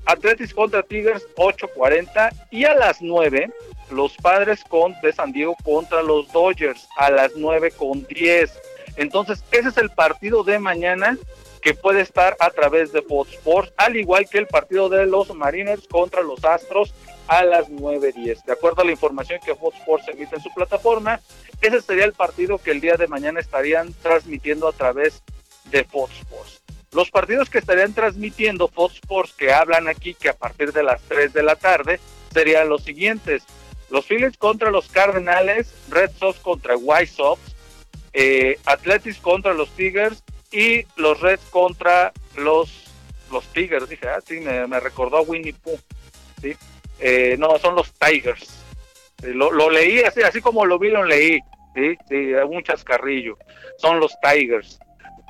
Athletics 0.06 0.54
contra 0.54 0.82
Tigers 0.82 1.26
8.40 1.36 2.30
y 2.50 2.64
a 2.64 2.74
las 2.74 3.02
9 3.02 3.50
los 3.90 4.14
padres 4.16 4.62
con, 4.64 4.94
de 5.02 5.12
San 5.12 5.32
Diego 5.32 5.56
contra 5.64 6.02
los 6.02 6.30
Dodgers. 6.32 6.88
A 6.96 7.10
las 7.10 7.32
9 7.36 7.72
con 7.72 8.06
10. 8.06 8.52
Entonces, 8.98 9.44
ese 9.52 9.68
es 9.68 9.76
el 9.78 9.90
partido 9.90 10.42
de 10.42 10.58
mañana 10.58 11.16
que 11.62 11.72
puede 11.72 12.00
estar 12.00 12.36
a 12.40 12.50
través 12.50 12.92
de 12.92 13.00
Fox 13.00 13.32
Sports, 13.32 13.72
al 13.76 13.96
igual 13.96 14.28
que 14.28 14.38
el 14.38 14.48
partido 14.48 14.88
de 14.88 15.06
los 15.06 15.32
Mariners 15.34 15.86
contra 15.86 16.20
los 16.22 16.44
Astros 16.44 16.92
a 17.28 17.44
las 17.44 17.68
9.10. 17.68 18.44
De 18.44 18.52
acuerdo 18.52 18.82
a 18.82 18.84
la 18.84 18.90
información 18.90 19.38
que 19.44 19.54
Fox 19.54 19.76
Sports 19.78 20.08
emite 20.08 20.34
en 20.34 20.42
su 20.42 20.52
plataforma, 20.52 21.20
ese 21.60 21.80
sería 21.80 22.04
el 22.06 22.12
partido 22.12 22.58
que 22.58 22.72
el 22.72 22.80
día 22.80 22.96
de 22.96 23.06
mañana 23.06 23.38
estarían 23.38 23.94
transmitiendo 24.02 24.66
a 24.66 24.72
través 24.72 25.22
de 25.66 25.84
Fox 25.84 26.18
Sports. 26.18 26.62
Los 26.90 27.10
partidos 27.10 27.50
que 27.50 27.58
estarían 27.58 27.92
transmitiendo 27.92 28.66
Fox 28.66 28.94
Sports 28.94 29.32
que 29.32 29.52
hablan 29.52 29.86
aquí 29.86 30.14
que 30.14 30.30
a 30.30 30.36
partir 30.36 30.72
de 30.72 30.82
las 30.82 31.00
3 31.02 31.32
de 31.32 31.42
la 31.44 31.54
tarde 31.54 32.00
serían 32.32 32.68
los 32.68 32.82
siguientes. 32.82 33.44
Los 33.90 34.06
Phillies 34.06 34.36
contra 34.36 34.72
los 34.72 34.88
Cardenales, 34.88 35.72
Red 35.88 36.10
Sox 36.18 36.40
contra 36.40 36.76
White 36.76 37.12
Sox, 37.12 37.40
eh, 38.20 38.58
contra 39.22 39.54
los 39.54 39.70
Tigers 39.70 40.24
y 40.50 40.84
los 40.96 41.20
Reds 41.20 41.44
contra 41.50 42.12
los 42.36 42.84
los 43.30 43.46
Tigers. 43.52 43.88
Dije, 43.88 44.08
ah, 44.08 44.20
sí, 44.24 44.40
me, 44.40 44.80
recordó 44.80 45.18
a 45.18 45.22
Winnie 45.22 45.52
Pooh. 45.52 45.78
¿sí? 46.40 46.56
Eh, 46.98 47.36
no, 47.38 47.58
son 47.58 47.74
los 47.74 47.92
Tigers. 47.92 48.64
Eh, 49.22 49.28
lo, 49.28 49.52
lo, 49.52 49.70
leí 49.70 50.00
así, 50.00 50.22
así 50.22 50.40
como 50.40 50.64
lo 50.64 50.78
vi, 50.78 50.90
lo 50.90 51.04
leí. 51.04 51.40
Sí, 51.74 51.96
sí, 52.08 52.32
un 52.34 52.62
chascarrillo. 52.62 53.36
Son 53.76 54.00
los 54.00 54.16
Tigers. 54.20 54.80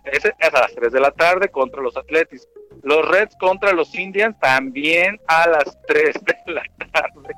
Es, 0.05 0.25
es 0.25 0.55
a 0.55 0.61
las 0.61 0.75
3 0.75 0.93
de 0.93 1.01
la 1.01 1.11
tarde 1.11 1.51
contra 1.51 1.83
los 1.83 1.97
Athletics. 1.97 2.49
Los 2.83 3.07
Reds 3.07 3.37
contra 3.37 3.73
los 3.73 3.95
Indians 3.95 4.39
también 4.41 5.21
a 5.27 5.47
las 5.49 5.77
3 5.89 6.15
de 6.25 6.53
la 6.53 6.63
tarde. 6.93 7.35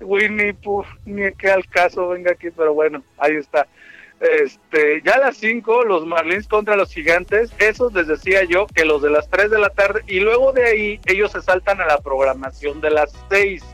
Winnie 0.00 0.54
Pooh, 0.54 0.86
ni 1.04 1.30
que 1.32 1.50
al 1.50 1.66
caso 1.66 2.08
venga 2.08 2.32
aquí, 2.32 2.50
pero 2.50 2.72
bueno, 2.72 3.02
ahí 3.18 3.36
está. 3.36 3.66
Este, 4.22 5.02
ya 5.04 5.14
a 5.14 5.18
las 5.18 5.36
5, 5.38 5.82
los 5.82 6.06
Marlins 6.06 6.46
contra 6.46 6.76
los 6.76 6.92
Gigantes, 6.94 7.52
esos 7.58 7.92
les 7.92 8.06
decía 8.06 8.44
yo 8.44 8.68
que 8.68 8.84
los 8.84 9.02
de 9.02 9.10
las 9.10 9.28
3 9.28 9.50
de 9.50 9.58
la 9.58 9.70
tarde, 9.70 10.04
y 10.06 10.20
luego 10.20 10.52
de 10.52 10.64
ahí 10.64 11.00
ellos 11.06 11.32
se 11.32 11.42
saltan 11.42 11.80
a 11.80 11.86
la 11.86 11.98
programación 11.98 12.80
de 12.80 12.90
las 12.90 13.12
6. 13.30 13.64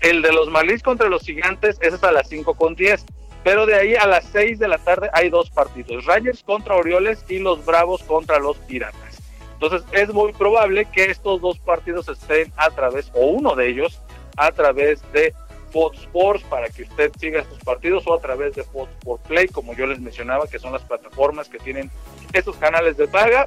El 0.00 0.22
de 0.22 0.32
los 0.32 0.48
Marlins 0.48 0.82
contra 0.82 1.08
los 1.08 1.22
Gigantes, 1.22 1.78
ese 1.82 1.94
es 1.94 2.02
a 2.02 2.10
las 2.10 2.28
5 2.28 2.54
con 2.54 2.74
10. 2.74 3.06
Pero 3.44 3.64
de 3.64 3.76
ahí 3.76 3.94
a 3.94 4.08
las 4.08 4.24
6 4.32 4.58
de 4.58 4.66
la 4.66 4.78
tarde 4.78 5.08
hay 5.12 5.30
dos 5.30 5.50
partidos, 5.50 6.04
Rangers 6.04 6.42
contra 6.42 6.74
Orioles 6.74 7.24
y 7.28 7.38
los 7.38 7.64
Bravos 7.64 8.02
contra 8.02 8.40
los 8.40 8.56
Piratas. 8.58 9.22
Entonces 9.52 9.84
es 9.92 10.12
muy 10.12 10.32
probable 10.32 10.86
que 10.86 11.04
estos 11.04 11.40
dos 11.40 11.58
partidos 11.60 12.08
estén 12.08 12.52
a 12.56 12.70
través, 12.70 13.10
o 13.14 13.26
uno 13.26 13.54
de 13.54 13.68
ellos, 13.68 14.00
a 14.36 14.50
través 14.50 15.00
de 15.12 15.32
Fox 15.70 15.98
Sports 15.98 16.44
para 16.44 16.68
que 16.68 16.82
usted 16.82 17.12
siga 17.18 17.40
estos 17.40 17.58
partidos 17.60 18.06
o 18.06 18.14
a 18.14 18.20
través 18.20 18.54
de 18.54 18.64
Fox 18.64 18.90
Sports 18.98 19.28
Play, 19.28 19.48
como 19.48 19.74
yo 19.74 19.86
les 19.86 20.00
mencionaba, 20.00 20.46
que 20.46 20.58
son 20.58 20.72
las 20.72 20.82
plataformas 20.82 21.48
que 21.48 21.58
tienen 21.58 21.90
estos 22.32 22.56
canales 22.56 22.96
de 22.96 23.08
paga, 23.08 23.46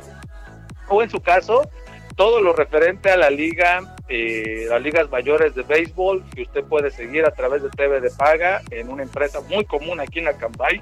o 0.89 1.01
en 1.01 1.09
su 1.09 1.21
caso, 1.21 1.69
todo 2.15 2.41
lo 2.41 2.53
referente 2.53 3.09
a 3.09 3.17
la 3.17 3.30
liga, 3.30 3.95
eh, 4.07 4.65
las 4.69 4.82
ligas 4.82 5.09
mayores 5.09 5.55
de 5.55 5.63
béisbol, 5.63 6.24
que 6.36 6.43
usted 6.43 6.63
puede 6.63 6.91
seguir 6.91 7.26
a 7.26 7.32
través 7.32 7.63
de 7.63 7.69
TV 7.69 8.01
de 8.01 8.11
paga 8.11 8.61
en 8.69 8.89
una 8.89 9.03
empresa 9.03 9.41
muy 9.41 9.65
común 9.65 9.99
aquí 9.99 10.19
en 10.19 10.28
Acambay, 10.28 10.82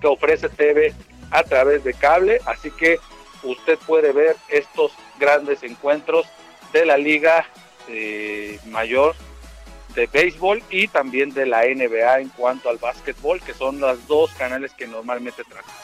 que 0.00 0.06
ofrece 0.06 0.48
TV 0.48 0.92
a 1.30 1.42
través 1.42 1.84
de 1.84 1.94
cable, 1.94 2.40
así 2.46 2.70
que 2.70 2.98
usted 3.42 3.78
puede 3.86 4.12
ver 4.12 4.36
estos 4.48 4.92
grandes 5.18 5.62
encuentros 5.62 6.26
de 6.72 6.86
la 6.86 6.96
liga 6.96 7.46
eh, 7.88 8.58
mayor 8.66 9.14
de 9.94 10.06
béisbol 10.06 10.62
y 10.70 10.88
también 10.88 11.32
de 11.32 11.46
la 11.46 11.62
NBA 11.62 12.20
en 12.20 12.28
cuanto 12.30 12.68
al 12.68 12.78
básquetbol, 12.78 13.40
que 13.40 13.54
son 13.54 13.80
los 13.80 14.06
dos 14.06 14.32
canales 14.34 14.72
que 14.72 14.86
normalmente 14.86 15.44
tratan. 15.44 15.74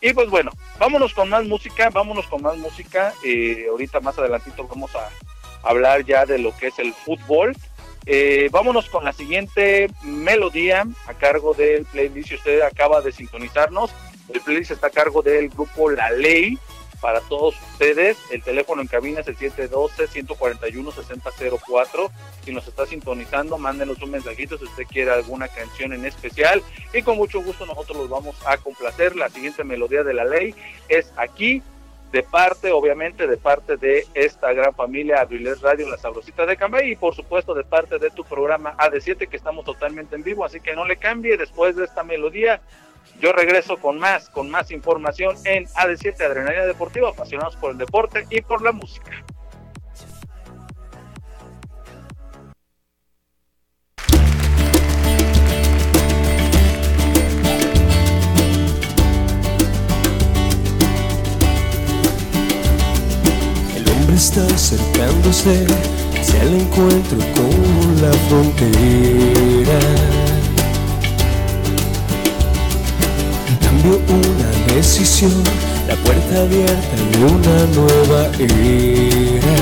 Y 0.00 0.14
pues 0.14 0.30
bueno, 0.30 0.50
vámonos 0.78 1.12
con 1.12 1.28
más 1.28 1.44
música, 1.44 1.90
vámonos 1.90 2.26
con 2.26 2.42
más 2.42 2.56
música. 2.56 3.12
Eh, 3.24 3.66
ahorita 3.70 4.00
más 4.00 4.18
adelantito 4.18 4.66
vamos 4.66 4.90
a 4.94 5.10
hablar 5.68 6.04
ya 6.04 6.24
de 6.24 6.38
lo 6.38 6.56
que 6.56 6.68
es 6.68 6.78
el 6.78 6.94
fútbol. 6.94 7.54
Eh, 8.06 8.48
vámonos 8.50 8.88
con 8.88 9.04
la 9.04 9.12
siguiente 9.12 9.90
melodía 10.02 10.86
a 11.06 11.14
cargo 11.14 11.52
del 11.52 11.84
playlist. 11.84 12.30
Si 12.30 12.34
usted 12.36 12.62
acaba 12.62 13.02
de 13.02 13.12
sintonizarnos, 13.12 13.90
el 14.32 14.40
playlist 14.40 14.70
está 14.70 14.86
a 14.86 14.90
cargo 14.90 15.20
del 15.20 15.50
grupo 15.50 15.90
La 15.90 16.10
Ley 16.10 16.58
para 17.00 17.20
todos 17.22 17.56
ustedes. 17.72 18.18
El 18.30 18.42
teléfono 18.42 18.82
en 18.82 18.88
cabina 18.88 19.20
es 19.20 19.28
el 19.28 19.38
712-141-6004. 19.38 22.10
Si 22.44 22.52
nos 22.52 22.68
está 22.68 22.84
sintonizando, 22.86 23.56
mándenos 23.58 24.00
un 24.02 24.10
mensajito 24.10 24.58
si 24.58 24.64
usted 24.64 24.84
quiere 24.84 25.10
alguna 25.10 25.48
canción 25.48 25.92
en 25.92 26.04
especial. 26.04 26.62
Y 26.92 27.02
con 27.02 27.16
mucho 27.16 27.42
gusto 27.42 27.66
nosotros 27.66 27.98
los 27.98 28.08
vamos 28.08 28.36
a 28.46 28.56
complacer. 28.58 29.16
La 29.16 29.28
siguiente 29.28 29.64
melodía 29.64 30.04
de 30.04 30.14
la 30.14 30.24
ley 30.24 30.54
es 30.88 31.12
aquí, 31.16 31.62
de 32.12 32.22
parte, 32.24 32.72
obviamente, 32.72 33.26
de 33.26 33.36
parte 33.36 33.76
de 33.76 34.06
esta 34.14 34.52
gran 34.52 34.74
familia 34.74 35.20
Abriles 35.20 35.60
Radio, 35.60 35.88
La 35.88 35.96
Sabrosita 35.96 36.44
de 36.44 36.56
Cambay, 36.56 36.90
y 36.92 36.96
por 36.96 37.14
supuesto 37.14 37.54
de 37.54 37.62
parte 37.62 38.00
de 38.00 38.10
tu 38.10 38.24
programa 38.24 38.76
AD7, 38.78 39.28
que 39.28 39.36
estamos 39.36 39.64
totalmente 39.64 40.16
en 40.16 40.24
vivo, 40.24 40.44
así 40.44 40.58
que 40.60 40.74
no 40.74 40.84
le 40.84 40.96
cambie 40.96 41.36
después 41.36 41.76
de 41.76 41.84
esta 41.84 42.02
melodía. 42.02 42.60
Yo 43.20 43.32
regreso 43.32 43.76
con 43.76 43.98
más, 43.98 44.30
con 44.30 44.50
más 44.50 44.70
información 44.70 45.36
en 45.44 45.66
AD7 45.66 46.22
Adrenalina 46.22 46.66
Deportiva, 46.66 47.10
apasionados 47.10 47.56
por 47.56 47.72
el 47.72 47.78
deporte 47.78 48.26
y 48.30 48.40
por 48.40 48.62
la 48.62 48.72
música. 48.72 49.10
El 63.76 63.88
hombre 63.88 64.16
está 64.16 64.46
acercándose 64.46 65.66
hacia 66.18 66.42
el 66.42 66.54
encuentro 66.60 67.18
con 67.34 68.02
la 68.02 68.12
frontera. 68.28 70.19
Una 73.82 74.74
decisión, 74.74 75.32
la 75.88 75.94
puerta 75.96 76.42
abierta 76.42 76.96
de 77.12 77.24
una 77.24 77.66
nueva 77.74 78.26
era. 78.38 79.56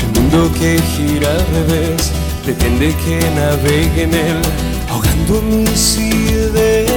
El 0.00 0.10
mundo 0.14 0.50
que 0.58 0.80
gira 0.96 1.30
al 1.30 1.46
revés 1.54 2.10
pretende 2.42 2.92
que 3.04 3.20
navegue 3.36 4.02
en 4.02 4.14
él, 4.14 4.42
ahogando 4.90 5.42
mis 5.42 5.96
ideas. 5.96 6.88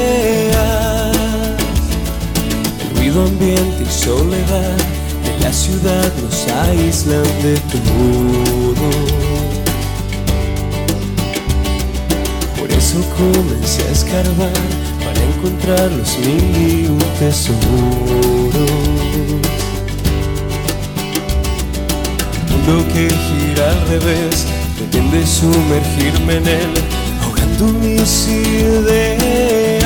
El 2.82 2.98
ruido 2.98 3.26
ambiente 3.26 3.84
y 3.84 3.92
soledad 3.92 4.78
de 5.24 5.40
la 5.44 5.54
ciudad 5.54 6.12
nos 6.20 6.48
aíslan 6.48 7.24
de 7.44 7.60
todo. 7.72 9.21
Comencé 13.00 13.84
a 13.84 13.92
escarbar 13.92 14.52
para 15.04 15.24
encontrar 15.24 15.92
los 15.92 16.18
mil 16.20 16.58
y 16.58 16.88
un 16.88 17.00
tesoros. 17.20 17.62
mundo 22.50 22.86
que 22.94 23.10
gira 23.10 23.72
al 23.72 23.88
revés 23.88 24.46
pretende 24.78 25.26
sumergirme 25.26 26.38
en 26.38 26.48
él, 26.48 26.74
ahogando 27.22 27.68
mis 27.80 28.28
ideas. 28.28 29.81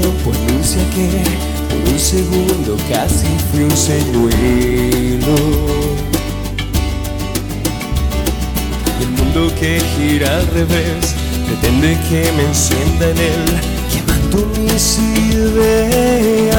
Por 0.00 0.34
un 0.36 1.98
segundo 1.98 2.76
casi 2.88 3.26
fui 3.50 3.62
un 3.64 3.76
señuelo. 3.76 5.36
Y 8.98 9.02
el 9.02 9.10
mundo 9.10 9.52
que 9.60 9.80
gira 9.96 10.38
al 10.38 10.46
revés 10.48 11.14
pretende 11.46 11.98
que 12.08 12.32
me 12.32 12.44
encienda 12.44 13.10
en 13.10 13.18
él, 13.18 13.44
quemando 13.92 14.38
mis 14.58 14.98
ideas. 15.30 16.56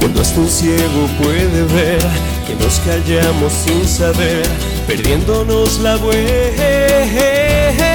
Cuando 0.00 0.20
hasta 0.20 0.40
un 0.40 0.48
ciego 0.48 1.08
puede 1.22 1.62
ver 1.74 2.02
que 2.46 2.54
nos 2.62 2.80
callamos 2.80 3.52
sin 3.52 3.86
saber, 3.86 4.42
perdiéndonos 4.86 5.78
la 5.78 5.96
vuelta. 5.96 7.93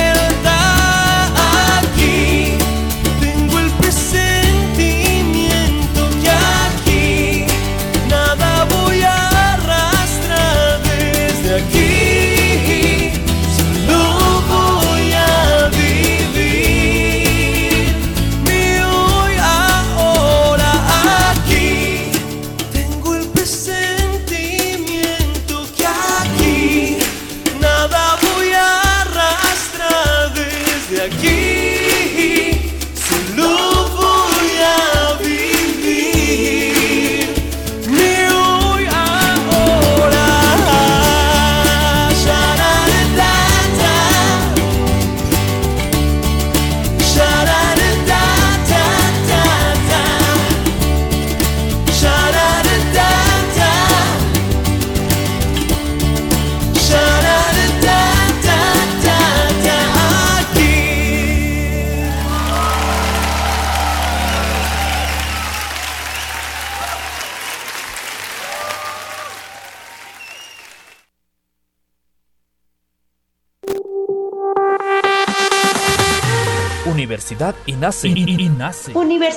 Universidad 77.91 78.39
INACE. 78.39 78.91
INACE. 78.93 78.93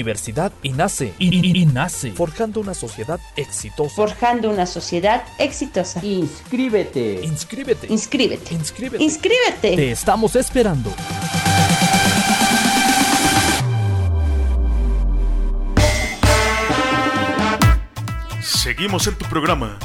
Universidad 0.00 0.50
INACE. 0.62 1.12
I- 1.18 1.28
I- 1.28 1.62
INACE. 1.62 2.12
Forjando 2.12 2.58
una 2.60 2.72
sociedad 2.72 3.20
exitosa. 3.36 3.94
Forjando 3.94 4.48
una 4.48 4.64
sociedad 4.64 5.22
exitosa. 5.38 6.02
Inscríbete. 6.02 7.20
Inscríbete. 7.22 7.86
Inscríbete. 7.92 8.54
Inscríbete. 8.54 9.04
Inscríbete. 9.04 9.76
Te 9.76 9.90
estamos 9.90 10.36
esperando. 10.36 10.90
Seguimos 18.42 19.06
en 19.06 19.14
tu 19.16 19.24
programa. 19.26 19.78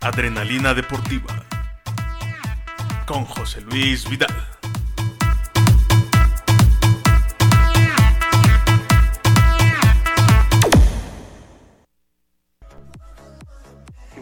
Adrenalina 0.00 0.74
Deportiva. 0.74 1.44
Con 3.06 3.24
José 3.24 3.60
Luis 3.62 4.08
Vidal. 4.08 4.55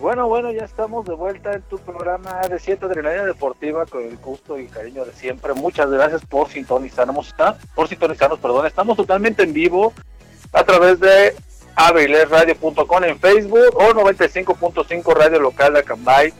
Bueno, 0.04 0.28
bueno, 0.28 0.52
ya 0.52 0.66
estamos 0.66 1.06
de 1.06 1.14
vuelta 1.14 1.54
en 1.54 1.62
tu 1.62 1.78
programa 1.78 2.42
de 2.42 2.58
7 2.58 2.84
Adrenalina 2.84 3.24
Deportiva 3.24 3.86
con 3.86 4.02
el 4.02 4.18
gusto 4.18 4.58
y 4.58 4.66
cariño 4.66 5.02
de 5.06 5.14
siempre. 5.14 5.54
Muchas 5.54 5.90
gracias 5.90 6.22
por 6.26 6.50
sintonizarnos, 6.50 7.28
¿está? 7.28 7.56
por 7.74 7.88
sintonizarnos, 7.88 8.38
perdón. 8.38 8.66
Estamos 8.66 8.98
totalmente 8.98 9.44
en 9.44 9.54
vivo 9.54 9.94
a 10.52 10.62
través 10.62 11.00
de 11.00 11.34
abrilerradio.com 11.74 13.04
en 13.04 13.18
Facebook 13.18 13.74
o 13.76 13.94
95.5 13.94 15.14
Radio 15.14 15.40
Local 15.40 15.72
de 15.72 15.78
Acambay. 15.78 16.34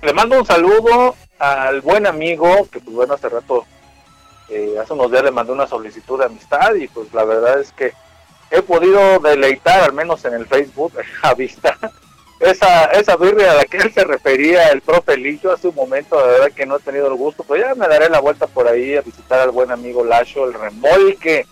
Le 0.00 0.12
mando 0.14 0.38
un 0.38 0.46
saludo 0.46 1.14
al 1.38 1.82
buen 1.82 2.06
amigo 2.06 2.66
que 2.72 2.80
pues 2.80 2.96
bueno, 2.96 3.12
hace 3.12 3.28
rato, 3.28 3.66
eh, 4.48 4.76
hace 4.80 4.94
unos 4.94 5.10
días 5.10 5.24
le 5.24 5.30
mandé 5.30 5.52
una 5.52 5.66
solicitud 5.66 6.20
de 6.20 6.24
amistad 6.24 6.74
y 6.74 6.88
pues 6.88 7.12
la 7.12 7.24
verdad 7.26 7.60
es 7.60 7.70
que 7.70 7.92
he 8.50 8.62
podido 8.62 9.18
deleitar, 9.18 9.80
al 9.82 9.92
menos 9.92 10.24
en 10.24 10.32
el 10.32 10.46
Facebook, 10.46 10.94
a 11.22 11.34
vista, 11.34 11.76
esa, 12.40 12.84
esa 12.86 13.16
birria 13.16 13.52
a 13.52 13.54
la 13.56 13.64
que 13.64 13.78
él 13.78 13.92
se 13.92 14.04
refería 14.04 14.68
el 14.68 14.80
profe 14.80 15.16
Lillo 15.16 15.52
hace 15.52 15.68
un 15.68 15.74
momento, 15.74 16.18
de 16.18 16.32
verdad 16.32 16.52
que 16.52 16.66
no 16.66 16.76
he 16.76 16.80
tenido 16.80 17.08
el 17.08 17.14
gusto, 17.14 17.44
pero 17.46 17.62
ya 17.62 17.74
me 17.74 17.88
daré 17.88 18.08
la 18.08 18.20
vuelta 18.20 18.46
por 18.46 18.68
ahí 18.68 18.96
a 18.96 19.02
visitar 19.02 19.40
al 19.40 19.50
buen 19.50 19.70
amigo 19.70 20.04
Lacho, 20.04 20.44
el 20.46 20.54
remolque. 20.54 21.46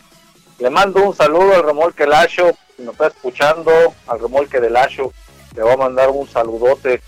Le 0.58 0.70
mando 0.70 1.02
un 1.02 1.14
saludo 1.14 1.54
al 1.54 1.64
remolque 1.64 2.06
Lacho, 2.06 2.52
si 2.76 2.82
nos 2.82 2.92
está 2.92 3.08
escuchando, 3.08 3.72
al 4.06 4.20
remolque 4.20 4.60
de 4.60 4.70
Lacho, 4.70 5.12
le 5.54 5.62
voy 5.62 5.72
a 5.72 5.76
mandar 5.76 6.10
un 6.10 6.28
saludote. 6.28 7.00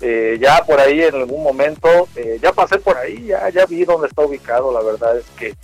Eh, 0.00 0.38
ya 0.40 0.62
por 0.64 0.78
ahí 0.78 1.02
en 1.02 1.14
algún 1.14 1.42
momento, 1.42 2.08
eh, 2.16 2.38
ya 2.42 2.52
pasé 2.52 2.78
por 2.78 2.98
ahí, 2.98 3.26
ya, 3.26 3.48
ya 3.48 3.64
vi 3.64 3.84
dónde 3.84 4.08
está 4.08 4.22
ubicado, 4.22 4.70
la 4.70 4.82
verdad 4.82 5.16
es 5.16 5.24
que 5.38 5.54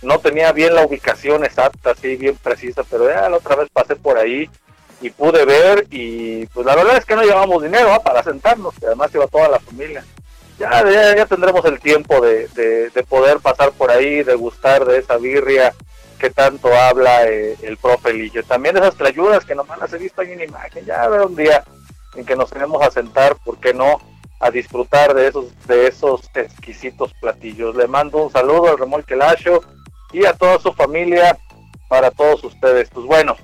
no 0.00 0.18
tenía 0.20 0.52
bien 0.52 0.74
la 0.74 0.86
ubicación 0.86 1.44
exacta, 1.44 1.90
así 1.90 2.16
bien 2.16 2.36
precisa, 2.36 2.82
pero 2.88 3.08
ya 3.08 3.28
la 3.28 3.36
otra 3.36 3.56
vez 3.56 3.68
pasé 3.70 3.96
por 3.96 4.18
ahí 4.18 4.48
y 5.04 5.10
pude 5.10 5.44
ver 5.44 5.86
y 5.90 6.46
pues 6.46 6.64
la 6.64 6.74
verdad 6.74 6.96
es 6.96 7.04
que 7.04 7.14
no 7.14 7.22
llevamos 7.22 7.62
dinero 7.62 7.92
¿ah? 7.92 8.02
para 8.02 8.22
sentarnos, 8.22 8.72
que 8.78 8.86
además 8.86 9.10
iba 9.14 9.26
toda 9.26 9.50
la 9.50 9.60
familia. 9.60 10.02
Ya, 10.58 11.14
ya, 11.14 11.26
tendremos 11.26 11.62
el 11.66 11.78
tiempo 11.78 12.22
de, 12.22 12.48
de, 12.54 12.88
de 12.88 13.02
poder 13.02 13.40
pasar 13.40 13.72
por 13.72 13.90
ahí, 13.90 14.22
de 14.22 14.34
gustar 14.34 14.86
de 14.86 14.98
esa 14.98 15.18
birria 15.18 15.74
que 16.18 16.30
tanto 16.30 16.72
habla 16.74 17.28
eh, 17.28 17.54
el 17.60 17.76
profe 17.76 18.14
Lillo. 18.14 18.42
También 18.44 18.78
esas 18.78 18.94
trayudas 18.94 19.44
que 19.44 19.54
nomás 19.54 19.78
las 19.78 19.92
he 19.92 19.98
visto 19.98 20.22
ahí 20.22 20.32
en 20.32 20.40
imagen, 20.40 20.86
ya 20.86 21.02
habrá 21.02 21.26
un 21.26 21.36
día 21.36 21.62
en 22.14 22.24
que 22.24 22.36
nos 22.36 22.48
tenemos 22.48 22.80
a 22.82 22.90
sentar, 22.90 23.36
¿por 23.44 23.58
qué 23.58 23.74
no? 23.74 24.00
a 24.40 24.50
disfrutar 24.50 25.14
de 25.14 25.28
esos 25.28 25.66
de 25.66 25.86
esos 25.86 26.30
exquisitos 26.34 27.12
platillos. 27.20 27.76
Le 27.76 27.88
mando 27.88 28.24
un 28.24 28.30
saludo 28.30 28.70
al 28.70 28.78
Remolque 28.78 29.16
Lacho 29.16 29.60
y 30.12 30.24
a 30.24 30.32
toda 30.32 30.58
su 30.60 30.72
familia, 30.72 31.36
para 31.88 32.10
todos 32.10 32.42
ustedes. 32.44 32.88
Pues 32.90 33.06
bueno, 33.06 33.36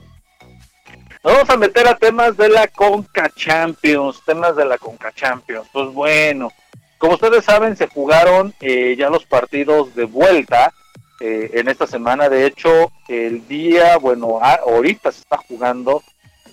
nos 1.22 1.34
vamos 1.34 1.50
a 1.50 1.56
meter 1.56 1.86
a 1.86 1.96
temas 1.96 2.36
de 2.36 2.48
la 2.48 2.66
Conca 2.68 3.30
Champions, 3.34 4.22
temas 4.24 4.56
de 4.56 4.64
la 4.64 4.78
Conca 4.78 5.12
Champions. 5.12 5.68
Pues 5.70 5.92
bueno, 5.92 6.50
como 6.96 7.14
ustedes 7.14 7.44
saben, 7.44 7.76
se 7.76 7.88
jugaron 7.88 8.54
eh, 8.60 8.96
ya 8.98 9.10
los 9.10 9.26
partidos 9.26 9.94
de 9.94 10.04
vuelta 10.04 10.72
eh, 11.20 11.50
en 11.54 11.68
esta 11.68 11.86
semana. 11.86 12.30
De 12.30 12.46
hecho, 12.46 12.90
el 13.08 13.46
día, 13.46 13.98
bueno, 13.98 14.40
ahorita 14.42 15.12
se 15.12 15.20
está 15.20 15.36
jugando 15.36 16.02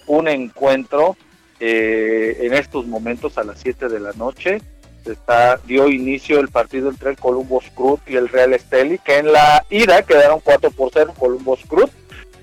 un 0.05 0.27
encuentro 0.27 1.15
eh, 1.61 2.37
en 2.41 2.53
estos 2.53 2.85
momentos 2.87 3.37
a 3.37 3.45
las 3.45 3.59
7 3.59 3.87
de 3.87 4.01
la 4.01 4.11
noche. 4.13 4.61
Está, 5.05 5.55
dio 5.65 5.87
inicio 5.87 6.41
el 6.41 6.49
partido 6.49 6.89
entre 6.89 7.11
el 7.11 7.17
Columbus 7.17 7.65
Cruz 7.73 8.01
y 8.05 8.17
el 8.17 8.27
Real 8.27 8.51
Esteli, 8.51 8.99
que 8.99 9.19
en 9.19 9.31
la 9.31 9.65
ida 9.69 10.01
quedaron 10.01 10.41
4 10.41 10.71
por 10.71 10.91
0 10.91 11.13
Columbus 11.17 11.61
Cruz. 11.65 11.89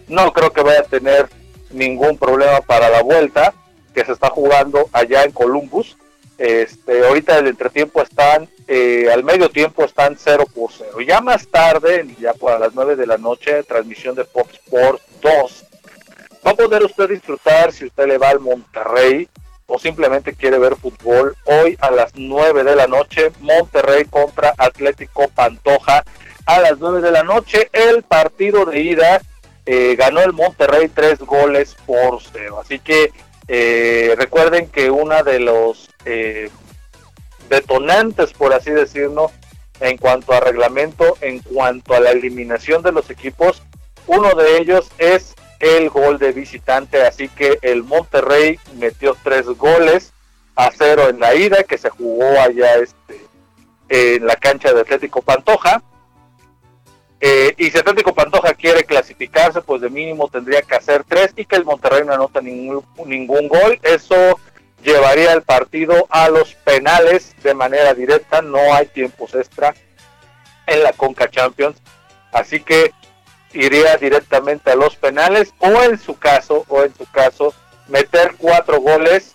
No 0.09 0.33
creo 0.33 0.51
que 0.51 0.62
vaya 0.62 0.81
a 0.81 0.85
tener 0.85 1.29
ningún 1.75 2.16
problema 2.16 2.61
para 2.61 2.89
la 2.89 3.03
vuelta 3.03 3.53
que 3.95 4.05
se 4.05 4.12
está 4.12 4.31
jugando 4.31 4.89
allá 4.93 5.25
en 5.25 5.33
Columbus. 5.33 5.97
Este, 6.37 7.07
ahorita 7.07 7.39
el 7.39 7.47
entretiempo 7.47 8.03
están, 8.03 8.49
eh, 8.66 9.09
al 9.12 9.22
medio 9.22 9.51
tiempo 9.51 9.85
están 9.85 10.16
0 10.18 10.45
por 10.53 10.70
0. 10.72 11.01
Ya 11.01 11.20
más 11.20 11.47
tarde, 11.47 12.07
ya 12.18 12.33
por 12.35 12.59
las 12.59 12.75
9 12.75 12.97
de 12.97 13.07
la 13.07 13.18
noche, 13.18 13.62
transmisión 13.62 14.14
de 14.14 14.25
Pop 14.25 14.49
Sport 14.53 15.01
2. 15.22 15.64
Va 16.47 16.51
a 16.51 16.55
poder 16.55 16.83
usted 16.83 17.09
disfrutar 17.09 17.72
si 17.72 17.87
usted 17.87 18.07
le 18.07 18.18
va 18.18 18.31
al 18.31 18.41
Monterrey 18.41 19.29
o 19.66 19.79
simplemente 19.79 20.35
quiere 20.35 20.59
ver 20.59 20.77
fútbol. 20.77 21.37
Hoy 21.45 21.77
a 21.81 21.91
las 21.91 22.12
9 22.14 22.64
de 22.64 22.77
la 22.77 22.87
noche, 22.87 23.33
Monterrey 23.41 24.05
contra 24.05 24.53
Atlético 24.59 25.29
Pantoja. 25.29 26.05
A 26.47 26.61
las 26.61 26.79
9 26.79 27.01
de 27.01 27.11
la 27.11 27.22
noche, 27.22 27.70
el 27.72 28.03
partido 28.03 28.66
de 28.66 28.81
ida 28.81 29.22
eh, 29.67 29.97
ganó 29.97 30.21
el 30.21 30.33
Monterrey 30.33 30.89
tres 30.89 31.19
goles 31.21 31.77
por 31.87 32.21
cero. 32.23 32.61
Así 32.61 32.79
que 32.79 33.12
eh, 33.49 34.15
recuerden 34.17 34.69
que 34.69 34.91
una 34.91 35.23
de 35.23 35.41
los 35.41 35.91
eh, 36.05 36.51
detonantes, 37.49 38.33
por 38.33 38.53
así 38.53 38.71
decirlo, 38.71 39.31
en 39.81 39.97
cuanto 39.97 40.33
a 40.33 40.41
reglamento, 40.41 41.17
en 41.21 41.41
cuanto 41.41 41.95
a 41.95 42.01
la 42.01 42.11
eliminación 42.11 42.83
de 42.83 42.93
los 42.93 43.11
equipos, 43.11 43.62
uno 44.07 44.35
de 44.35 44.59
ellos 44.59 44.91
es 44.99 45.35
el 45.61 45.89
gol 45.89 46.19
de 46.19 46.33
visitante, 46.33 47.03
así 47.03 47.29
que 47.29 47.59
el 47.62 47.85
Monterrey 47.85 48.59
metió 48.77 49.17
tres 49.23 49.47
goles 49.47 50.12
a 50.57 50.71
cero 50.71 51.09
en 51.09 51.21
la 51.21 51.35
ida, 51.35 51.65
que 51.65 51.79
se 51.79 51.91
jugó 51.91 52.39
allá 52.41 52.77
este, 52.77 53.27
en 53.89 54.27
la 54.27 54.37
cancha 54.37 54.73
de 54.73 54.81
Atlético 54.81 55.23
Pantoja. 55.23 55.83
Eh, 57.27 57.55
y 57.57 57.70
si 57.70 57.79
Atlético 57.79 58.12
Pantoja 58.12 58.53
quiere 58.53 58.85
clasificarse, 58.85 59.62
pues 59.62 59.81
de 59.81 59.89
mínimo 59.89 60.29
tendría 60.29 60.61
que 60.61 60.75
hacer 60.75 61.05
tres 61.05 61.33
y 61.35 61.47
que 61.47 61.57
el 61.57 61.64
Monterrey 61.64 62.05
no 62.05 62.12
anota 62.12 62.43
ningún, 62.43 62.85
ningún 63.07 63.49
gol. 63.49 63.81
Eso 63.83 64.39
llevaría 64.83 65.33
el 65.33 65.41
partido 65.41 66.07
a 66.11 66.29
los 66.29 66.55
penales 66.55 67.35
de 67.43 67.55
manera 67.55 67.95
directa. 67.95 68.43
No 68.43 68.75
hay 68.75 68.89
tiempos 68.89 69.35
extra 69.35 69.75
en 70.66 70.83
la 70.83 70.93
Conca 70.93 71.31
Champions. 71.31 71.81
Así 72.31 72.61
que 72.61 72.93
iría 73.55 73.97
directamente 73.97 74.72
a 74.72 74.77
los 74.77 74.95
penales 74.95 75.55
o 75.61 75.83
en 75.83 75.99
su 75.99 76.18
caso, 76.18 76.66
o 76.68 76.83
en 76.83 76.95
su 76.95 77.11
caso, 77.11 77.55
meter 77.89 78.35
cuatro 78.37 78.83
goles 78.83 79.35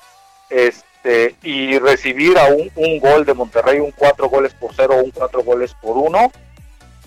este, 0.52 1.36
y 1.42 1.80
recibir 1.80 2.38
a 2.38 2.50
un, 2.50 2.72
un 2.76 3.00
gol 3.00 3.26
de 3.26 3.34
Monterrey, 3.34 3.80
un 3.80 3.94
cuatro 3.94 4.30
goles 4.30 4.54
por 4.54 4.76
cero, 4.76 5.02
un 5.04 5.10
cuatro 5.10 5.42
goles 5.42 5.74
por 5.82 5.98
uno 5.98 6.32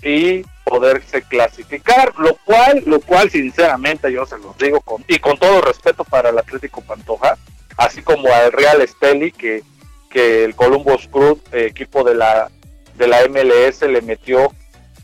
y 0.02 0.42
poderse 0.64 1.22
clasificar, 1.22 2.12
lo 2.18 2.36
cual, 2.44 2.82
lo 2.86 3.00
cual 3.00 3.30
sinceramente 3.30 4.12
yo 4.12 4.26
se 4.26 4.38
los 4.38 4.56
digo 4.58 4.80
con, 4.80 5.04
y 5.06 5.18
con 5.18 5.38
todo 5.38 5.60
respeto 5.60 6.04
para 6.04 6.30
el 6.30 6.38
Atlético 6.38 6.80
Pantoja, 6.80 7.36
así 7.76 8.02
como 8.02 8.32
al 8.32 8.52
Real 8.52 8.80
Esteli 8.80 9.32
que, 9.32 9.62
que 10.10 10.44
el 10.44 10.54
Columbus 10.54 11.08
Crew, 11.08 11.40
eh, 11.52 11.66
equipo 11.66 12.04
de 12.04 12.14
la 12.14 12.50
de 12.96 13.06
la 13.06 13.26
MLS, 13.28 13.82
le 13.82 14.02
metió 14.02 14.52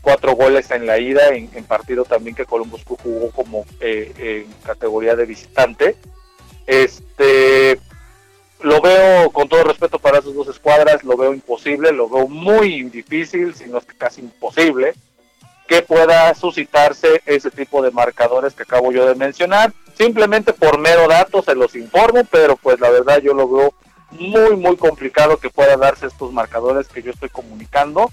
cuatro 0.01 0.33
goles 0.33 0.69
en 0.71 0.85
la 0.85 0.99
ida, 0.99 1.29
en, 1.29 1.49
partido 1.65 2.05
también 2.05 2.35
que 2.35 2.45
Columbus 2.45 2.83
Crew 2.83 2.97
jugó 3.01 3.31
como 3.31 3.65
eh, 3.79 4.45
en 4.45 4.53
categoría 4.63 5.15
de 5.15 5.25
visitante. 5.25 5.95
Este 6.67 7.79
lo 8.61 8.81
veo 8.81 9.29
con 9.31 9.47
todo 9.47 9.63
respeto 9.63 9.99
para 9.99 10.19
esas 10.19 10.33
dos 10.33 10.47
escuadras, 10.47 11.03
lo 11.03 11.15
veo 11.15 11.33
imposible, 11.33 11.91
lo 11.91 12.09
veo 12.09 12.27
muy 12.27 12.83
difícil, 12.83 13.55
si 13.55 13.65
no 13.65 13.77
es 13.77 13.85
casi 13.97 14.21
imposible 14.21 14.93
que 15.69 15.83
pueda 15.83 16.33
suscitarse 16.33 17.21
ese 17.27 17.51
tipo 17.51 17.83
de 17.83 17.91
marcadores 17.91 18.55
que 18.55 18.63
acabo 18.63 18.91
yo 18.91 19.05
de 19.05 19.13
mencionar. 19.13 19.71
Simplemente 19.95 20.51
por 20.51 20.79
mero 20.79 21.07
dato 21.07 21.43
se 21.43 21.53
los 21.53 21.75
informo, 21.75 22.23
pero 22.31 22.57
pues 22.57 22.79
la 22.79 22.89
verdad 22.89 23.21
yo 23.21 23.35
lo 23.35 23.47
veo 23.47 23.73
muy 24.11 24.55
muy 24.55 24.75
complicado 24.75 25.37
que 25.37 25.51
pueda 25.51 25.77
darse 25.77 26.07
estos 26.07 26.33
marcadores 26.33 26.87
que 26.87 27.03
yo 27.03 27.11
estoy 27.11 27.29
comunicando, 27.29 28.11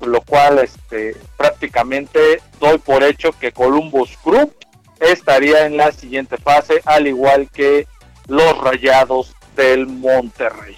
lo 0.00 0.22
cual 0.22 0.58
este 0.60 1.14
prácticamente 1.36 2.40
doy 2.58 2.78
por 2.78 3.02
hecho 3.02 3.32
que 3.32 3.52
Columbus 3.52 4.16
Crew 4.24 4.50
estaría 4.98 5.66
en 5.66 5.76
la 5.76 5.92
siguiente 5.92 6.38
fase, 6.38 6.80
al 6.86 7.06
igual 7.06 7.50
que 7.52 7.86
los 8.26 8.56
Rayados 8.56 9.35
del 9.56 9.86
Monterrey. 9.86 10.76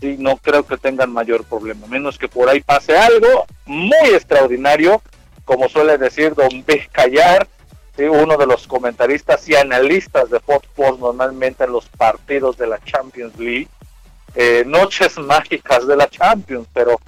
Sí, 0.00 0.16
no 0.18 0.36
creo 0.36 0.66
que 0.66 0.76
tengan 0.76 1.12
mayor 1.12 1.44
problema, 1.44 1.86
menos 1.86 2.18
que 2.18 2.28
por 2.28 2.48
ahí 2.48 2.60
pase 2.60 2.96
algo 2.96 3.46
muy 3.64 4.08
extraordinario 4.12 5.00
como 5.44 5.68
suele 5.68 5.98
decir 5.98 6.34
don 6.34 6.64
Vizcayar, 6.66 7.46
uno 7.98 8.36
de 8.36 8.46
los 8.46 8.66
comentaristas 8.66 9.48
y 9.48 9.54
analistas 9.54 10.30
de 10.30 10.40
fútbol 10.40 10.98
normalmente 10.98 11.64
en 11.64 11.72
los 11.72 11.86
partidos 11.86 12.56
de 12.56 12.66
la 12.66 12.82
Champions 12.82 13.38
League, 13.38 13.68
eh, 14.34 14.64
noches 14.66 15.16
mágicas 15.16 15.86
de 15.86 15.96
la 15.96 16.08
Champions, 16.08 16.66
pero 16.72 16.98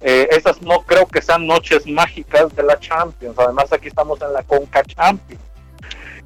eh, 0.00 0.28
esas 0.30 0.62
no 0.62 0.82
creo 0.82 1.06
que 1.06 1.20
sean 1.20 1.46
noches 1.46 1.86
mágicas 1.86 2.54
de 2.54 2.62
la 2.62 2.78
Champions, 2.78 3.36
además 3.38 3.72
aquí 3.72 3.88
estamos 3.88 4.20
en 4.22 4.32
la 4.32 4.42
Conca 4.44 4.84
Champions. 4.84 5.42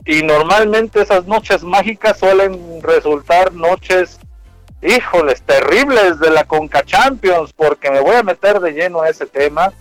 Y 0.05 0.23
normalmente 0.23 1.01
esas 1.01 1.27
noches 1.27 1.63
mágicas 1.63 2.19
suelen 2.19 2.83
resultar 2.83 3.53
noches, 3.53 4.19
híjoles, 4.83 5.43
terribles 5.43 6.19
de 6.19 6.31
la 6.31 6.45
Conca 6.45 6.83
Champions, 6.85 7.53
porque 7.53 7.91
me 7.91 8.01
voy 8.01 8.17
a 8.17 8.23
meter 8.23 8.61
de 8.61 8.73
lleno 8.73 9.03
a 9.03 9.09
ese 9.09 9.27
tema 9.27 9.73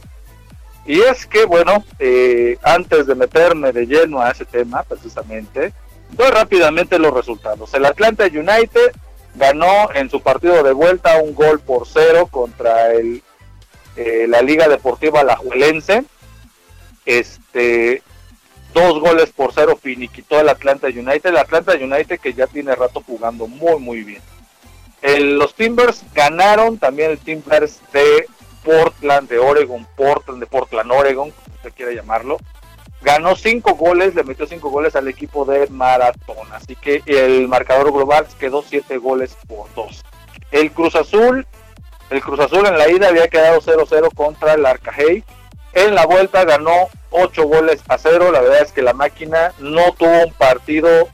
y 0.90 1.02
es 1.02 1.28
que, 1.28 1.46
bueno, 1.46 1.84
eh, 2.00 2.58
antes 2.64 3.06
de 3.06 3.14
meterme 3.14 3.72
de 3.72 3.86
lleno 3.86 4.22
a 4.22 4.32
ese 4.32 4.44
tema, 4.44 4.82
precisamente, 4.82 5.72
doy 6.10 6.32
rápidamente 6.32 6.98
los 6.98 7.14
resultados. 7.14 7.72
El 7.76 7.86
Atlanta 7.86 8.26
United 8.26 8.92
ganó 9.36 9.94
en 9.94 10.10
su 10.10 10.20
partido 10.22 10.64
de 10.64 10.74
vuelta 10.74 11.18
un 11.18 11.36
gol 11.36 11.60
por 11.60 11.88
cero 11.88 12.28
contra 12.32 12.92
el, 12.94 13.22
eh, 13.96 14.26
la 14.28 14.42
Liga 14.42 14.68
Deportiva 14.68 15.24
Lajuelense. 15.24 16.06
Este, 17.06 18.02
dos 18.74 19.00
goles 19.00 19.30
por 19.30 19.54
cero 19.54 19.78
finiquitó 19.80 20.40
el 20.40 20.50
Atlanta 20.50 20.88
United. 20.88 21.30
El 21.30 21.38
Atlanta 21.38 21.74
United 21.74 22.20
que 22.20 22.34
ya 22.34 22.48
tiene 22.48 22.74
rato 22.74 23.04
jugando 23.06 23.46
muy, 23.46 23.80
muy 23.80 24.04
bien. 24.04 24.24
Los 25.02 25.54
Timbers 25.54 26.04
ganaron 26.14 26.78
también 26.78 27.12
el 27.12 27.20
Timbers 27.20 27.80
de 27.94 28.26
Portland 28.64 29.30
de 29.30 29.40
Oregon, 29.40 29.88
Portland 29.96 30.40
de 30.40 30.48
Portland, 30.48 30.92
Oregon, 30.92 31.32
como 31.32 31.56
usted 31.56 31.74
quiera 31.74 31.92
llamarlo. 31.92 32.38
Ganó 33.02 33.36
cinco 33.36 33.76
goles, 33.76 34.14
le 34.14 34.24
metió 34.24 34.46
cinco 34.46 34.70
goles 34.70 34.96
al 34.96 35.08
equipo 35.08 35.46
de 35.46 35.68
Maratón. 35.68 36.52
Así 36.52 36.76
que 36.76 37.02
el 37.06 37.48
marcador 37.48 37.94
global 37.94 38.28
quedó 38.38 38.62
siete 38.62 38.98
goles 38.98 39.38
por 39.48 39.74
dos. 39.74 40.04
El 40.52 40.72
Cruz 40.72 40.96
Azul, 40.96 41.48
el 42.10 42.22
Cruz 42.22 42.40
Azul 42.40 42.66
en 42.66 42.78
la 42.78 42.90
ida 42.90 43.08
había 43.08 43.30
quedado 43.30 43.62
0-0 43.62 44.14
contra 44.14 44.56
el 44.56 44.66
Arcajay. 44.66 45.24
En 45.74 45.96
la 45.96 46.06
vuelta 46.06 46.44
ganó 46.44 46.90
ocho 47.12 47.44
goles 47.44 47.82
a 47.88 47.98
cero. 47.98 48.32
La 48.32 48.42
verdad 48.42 48.64
es 48.64 48.72
que 48.72 48.82
la 48.82 48.94
máquina 48.94 49.54
no 49.60 49.94
tuvo 49.94 50.26
un 50.26 50.34
partido 50.34 51.08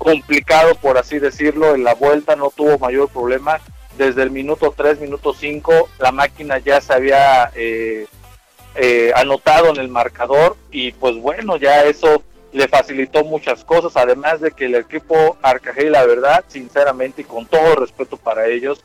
complicado, 0.00 0.74
por 0.76 0.96
así 0.96 1.18
decirlo. 1.18 1.74
En 1.74 1.84
la 1.84 1.94
vuelta 1.94 2.34
no 2.34 2.50
tuvo 2.50 2.78
mayor 2.78 3.10
problema 3.10 3.60
desde 3.98 4.22
el 4.22 4.30
minuto 4.30 4.72
3, 4.74 4.98
minuto 4.98 5.34
5, 5.34 5.90
la 5.98 6.10
máquina 6.10 6.58
ya 6.58 6.80
se 6.80 6.94
había 6.94 7.50
eh, 7.54 8.06
eh, 8.74 9.12
anotado 9.14 9.68
en 9.68 9.76
el 9.76 9.88
marcador 9.88 10.56
y 10.70 10.92
pues 10.92 11.16
bueno, 11.16 11.58
ya 11.58 11.84
eso 11.84 12.22
le 12.52 12.66
facilitó 12.66 13.24
muchas 13.24 13.62
cosas, 13.62 13.92
además 13.96 14.40
de 14.40 14.52
que 14.52 14.64
el 14.64 14.76
equipo 14.76 15.36
Arcajay, 15.42 15.90
la 15.90 16.06
verdad, 16.06 16.44
sinceramente 16.48 17.20
y 17.20 17.24
con 17.24 17.44
todo 17.44 17.76
respeto 17.76 18.16
para 18.16 18.46
ellos, 18.46 18.82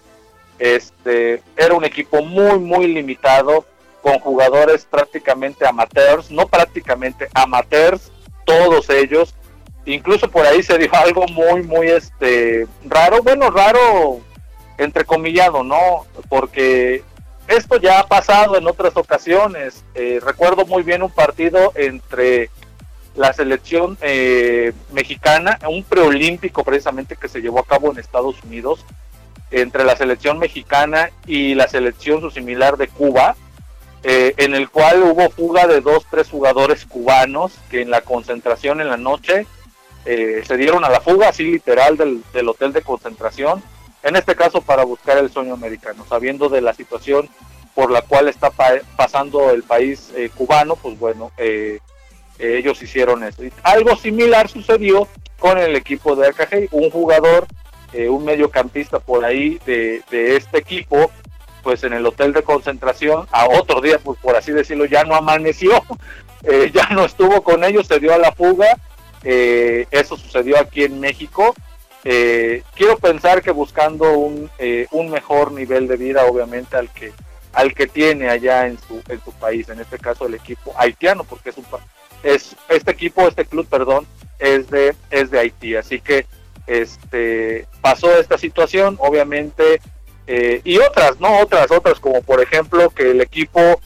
este 0.59 1.41
era 1.55 1.73
un 1.75 1.85
equipo 1.85 2.21
muy, 2.21 2.59
muy 2.59 2.87
limitado, 2.87 3.65
con 4.01 4.19
jugadores 4.19 4.85
prácticamente 4.85 5.65
amateurs, 5.65 6.29
no 6.29 6.45
prácticamente 6.47 7.29
amateurs, 7.33 8.11
todos 8.45 8.89
ellos, 8.89 9.33
incluso 9.85 10.29
por 10.29 10.45
ahí 10.45 10.63
se 10.63 10.77
dijo 10.77 10.95
algo 10.95 11.25
muy, 11.27 11.63
muy 11.63 11.87
este 11.87 12.67
raro, 12.85 13.21
bueno, 13.23 13.49
raro 13.49 14.21
entrecomillado, 14.77 15.63
¿no? 15.63 16.05
Porque 16.29 17.03
esto 17.47 17.77
ya 17.77 17.99
ha 17.99 18.07
pasado 18.07 18.57
en 18.57 18.67
otras 18.67 18.97
ocasiones. 18.97 19.83
Eh, 19.93 20.19
recuerdo 20.23 20.65
muy 20.65 20.83
bien 20.83 21.03
un 21.03 21.11
partido 21.11 21.71
entre 21.75 22.49
la 23.15 23.31
selección 23.33 23.97
eh, 24.01 24.73
mexicana, 24.91 25.59
un 25.69 25.83
preolímpico 25.83 26.63
precisamente 26.63 27.15
que 27.15 27.29
se 27.29 27.41
llevó 27.41 27.59
a 27.59 27.65
cabo 27.65 27.91
en 27.91 27.99
Estados 27.99 28.35
Unidos, 28.43 28.83
entre 29.51 29.85
la 29.85 29.95
selección 29.95 30.37
mexicana 30.37 31.11
y 31.25 31.55
la 31.55 31.67
selección 31.67 32.19
su 32.19 32.31
similar 32.31 32.77
de 32.77 32.87
Cuba, 32.87 33.35
eh, 34.03 34.33
en 34.37 34.53
el 34.53 34.69
cual 34.69 35.03
hubo 35.03 35.29
fuga 35.29 35.65
de 35.65 35.81
dos, 35.81 36.05
tres 36.11 36.29
jugadores 36.29 36.85
cubanos 36.85 37.53
que 37.69 37.81
en 37.81 37.89
la 37.89 38.01
concentración 38.01 38.81
en 38.81 38.89
la 38.89 38.97
noche 38.97 39.47
se 40.05 40.57
dieron 40.57 40.85
a 40.85 40.89
la 40.89 41.01
fuga, 41.01 41.29
así 41.29 41.43
literal, 41.43 41.97
del, 41.97 42.23
del 42.31 42.47
hotel 42.47 42.71
de 42.71 42.83
concentración 42.83 43.63
en 44.05 44.15
este 44.15 44.35
caso 44.35 44.61
para 44.61 44.83
buscar 44.83 45.17
el 45.17 45.31
sueño 45.31 45.55
americano, 45.55 46.05
sabiendo 46.07 46.47
de 46.47 46.61
la 46.61 46.75
situación 46.75 47.27
por 47.73 47.89
la 47.89 48.03
cual 48.03 48.27
está 48.27 48.51
pasando 48.95 49.49
el 49.49 49.63
país 49.63 50.11
eh, 50.15 50.29
cubano, 50.33 50.75
pues 50.75 50.97
bueno, 50.99 51.31
eh, 51.37 51.79
eh, 52.37 52.57
ellos 52.59 52.81
hicieron 52.83 53.23
eso. 53.23 53.41
algo 53.63 53.95
similar 53.95 54.47
sucedió 54.47 55.07
con 55.39 55.57
el 55.57 55.75
equipo 55.75 56.15
de 56.15 56.27
AKG, 56.27 56.69
un 56.71 56.89
jugador, 56.91 57.47
un 58.09 58.25
mediocampista 58.25 58.99
por 58.99 59.23
ahí 59.23 59.57
de, 59.65 60.03
este 60.11 60.57
equipo, 60.57 61.09
pues 61.63 61.83
en 61.83 61.93
el 61.93 62.05
hotel 62.05 62.33
de 62.33 62.43
concentración, 62.43 63.25
a 63.31 63.47
otro 63.47 63.79
día, 63.79 63.99
pues 64.03 64.19
por 64.19 64.35
así 64.35 64.51
decirlo, 64.51 64.85
ya 64.85 65.03
no 65.03 65.15
amaneció, 65.15 65.81
ya 66.73 66.89
no 66.91 67.05
estuvo 67.05 67.41
con 67.41 67.63
ellos, 67.63 67.87
se 67.87 67.99
dio 67.99 68.13
a 68.13 68.17
la 68.17 68.33
fuga, 68.33 68.67
eso 69.25 70.17
sucedió 70.17 70.59
aquí 70.59 70.83
en 70.83 70.99
México, 70.99 71.55
eh, 72.07 72.61
quiero 72.75 72.97
pensar 72.99 73.41
que 73.41 73.49
buscando 73.49 74.13
un, 74.13 74.47
eh, 74.59 74.85
un 74.91 75.09
mejor 75.09 75.51
nivel 75.51 75.87
de 75.87 75.97
vida, 75.97 76.25
obviamente, 76.25 76.77
al 76.77 76.89
que 76.93 77.11
al 77.51 77.73
que 77.73 77.87
tiene 77.87 78.29
allá 78.29 78.67
en 78.67 78.77
su 78.77 79.01
en 79.09 79.19
su 79.23 79.31
país, 79.31 79.67
en 79.69 79.79
este 79.79 79.97
caso 79.97 80.27
el 80.27 80.35
equipo 80.35 80.71
haitiano, 80.77 81.23
porque 81.23 81.49
es 81.49 81.57
un 81.57 81.65
es 82.21 82.55
este 82.69 82.91
equipo, 82.91 83.27
este 83.27 83.45
club, 83.45 83.67
perdón, 83.67 84.05
es 84.37 84.69
de 84.69 84.95
es 85.09 85.31
de 85.31 85.39
Haití, 85.39 85.75
así 85.75 85.99
que 85.99 86.27
este 86.67 87.67
pasó 87.81 88.15
esta 88.19 88.37
situación, 88.37 88.97
obviamente, 88.99 89.81
eh, 90.27 90.61
y 90.63 90.77
otras, 90.77 91.19
no 91.19 91.39
otras, 91.39 91.71
otras 91.71 91.99
como 91.99 92.21
por 92.21 92.39
ejemplo 92.39 92.91
que 92.91 93.11
el 93.11 93.21
equipo 93.21 93.81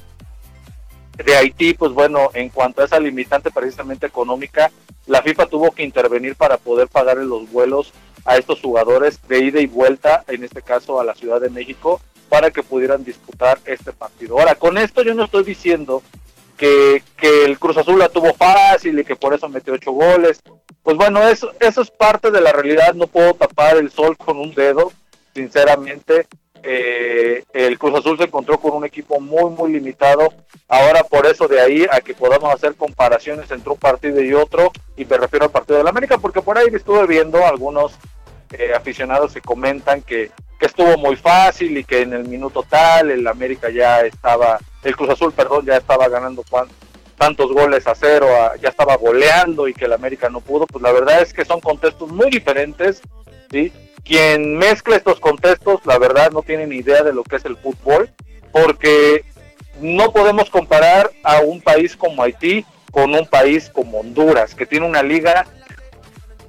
de 1.24 1.36
Haití, 1.36 1.74
pues 1.74 1.91
bueno, 1.91 2.30
en 2.34 2.49
cuanto 2.49 2.82
a 2.82 2.86
esa 2.86 2.99
limitante 2.99 3.51
precisamente 3.51 4.07
económica, 4.07 4.72
la 5.05 5.22
FIFA 5.22 5.47
tuvo 5.47 5.72
que 5.72 5.84
intervenir 5.84 6.36
para 6.36 6.57
poder 6.57 6.88
pagar 6.88 7.17
los 7.17 7.51
vuelos 7.51 7.91
a 8.26 8.38
estos 8.38 8.61
jugadores 8.61 9.20
de 9.28 9.39
ida 9.39 9.59
y 9.59 9.67
vuelta, 9.67 10.24
en 10.28 10.43
este 10.43 10.61
caso 10.61 10.99
a 10.99 11.03
la 11.03 11.15
Ciudad 11.15 11.41
de 11.41 11.49
México, 11.49 12.01
para 12.30 12.51
que 12.51 12.63
pudieran 12.63 13.03
disputar 13.03 13.59
este 13.65 13.91
partido. 13.91 14.39
Ahora, 14.39 14.55
con 14.55 14.78
esto 14.78 15.01
yo 15.01 15.13
no 15.13 15.26
estoy 15.26 15.43
diciendo 15.43 16.03
que, 16.57 17.01
que 17.17 17.45
el 17.45 17.57
Cruz 17.57 17.78
Azul 17.78 17.97
la 17.97 18.09
tuvo 18.09 18.34
fácil 18.34 18.99
y 18.99 19.03
que 19.03 19.15
por 19.15 19.34
eso 19.34 19.49
metió 19.49 19.74
ocho 19.74 19.91
goles. 19.91 20.41
Pues 20.84 20.95
bueno, 20.95 21.28
eso, 21.28 21.51
eso 21.59 21.82
es 21.82 21.89
parte 21.89 22.32
de 22.32 22.41
la 22.41 22.51
realidad, 22.51 22.93
no 22.93 23.07
puedo 23.07 23.34
tapar 23.34 23.78
el 23.78 23.89
sol 23.91 24.15
con 24.17 24.38
un 24.38 24.53
dedo, 24.53 24.91
sinceramente. 25.34 26.28
Eh, 26.64 27.43
el 27.53 27.80
Cruz 27.80 27.99
Azul 27.99 28.18
se 28.18 28.26
encontró 28.26 28.60
con 28.60 28.74
un 28.74 28.86
equipo 28.86 29.20
muy, 29.20 29.49
muy 29.51 29.72
limitado. 29.72 30.34
Ahora, 30.68 31.03
por 31.03 31.26
eso 31.26 31.47
de 31.47 31.62
ahí 31.62 31.86
a 31.91 32.01
que 32.01 32.14
podamos 32.14 32.53
hacer 32.53 32.76
comparaciones 32.76 33.49
entre 33.51 33.70
un 33.70 33.78
partido 33.78 34.22
y 34.22 34.34
otro, 34.34 34.72
y 34.97 35.05
me 35.05 35.18
refiero 35.18 35.45
al 35.45 35.51
partido 35.51 35.78
de 35.78 35.84
la 35.84 35.89
América, 35.89 36.18
porque 36.18 36.41
por 36.41 36.57
ahí 36.57 36.68
estuve 36.74 37.07
viendo 37.07 37.45
algunos 37.45 37.93
eh, 38.51 38.74
aficionados 38.76 39.34
que 39.34 39.41
comentan 39.41 40.01
que, 40.01 40.32
que, 40.60 40.66
estuvo 40.66 40.97
muy 40.97 41.16
fácil 41.16 41.78
y 41.78 41.84
que 41.84 42.01
en 42.01 42.14
el 42.14 42.28
minuto 42.28 42.66
tal 42.68 43.12
el 43.12 43.28
América 43.28 43.70
ya 43.70 44.01
estaba, 44.01 44.60
el 44.84 44.95
Cruz 44.95 45.12
Azul, 45.12 45.34
perdón, 45.34 45.66
ya 45.66 45.78
estaba 45.78 46.07
ganando 46.07 46.43
tantos 47.18 47.51
goles 47.51 47.86
a 47.86 47.93
cero, 47.93 48.28
ya 48.62 48.70
estaba 48.70 48.95
goleando 48.95 49.68
y 49.68 49.74
que 49.74 49.86
el 49.86 49.93
América 49.93 50.30
no 50.30 50.41
pudo, 50.41 50.66
pues 50.66 50.82
la 50.82 50.91
verdad 50.91 51.22
es 51.22 51.34
que 51.34 51.45
son 51.45 51.60
contextos 51.60 52.10
muy 52.12 52.30
diferentes, 52.30 53.01
¿sí? 53.51 53.72
Quien 54.03 54.57
mezcla 54.57 54.95
estos 54.95 55.19
contextos, 55.19 55.85
la 55.85 55.97
verdad 55.99 56.31
no 56.31 56.41
tiene 56.41 56.67
ni 56.67 56.77
idea 56.77 57.03
de 57.03 57.13
lo 57.13 57.23
que 57.23 57.35
es 57.35 57.45
el 57.45 57.57
fútbol, 57.57 58.09
porque 58.51 59.23
no 59.81 60.11
podemos 60.11 60.49
comparar 60.49 61.11
a 61.23 61.39
un 61.41 61.61
país 61.61 61.95
como 61.95 62.23
Haití 62.23 62.65
con 62.91 63.13
un 63.13 63.27
país 63.27 63.69
como 63.69 63.99
Honduras, 63.99 64.55
que 64.55 64.65
tiene 64.65 64.85
una 64.85 65.03
liga 65.03 65.45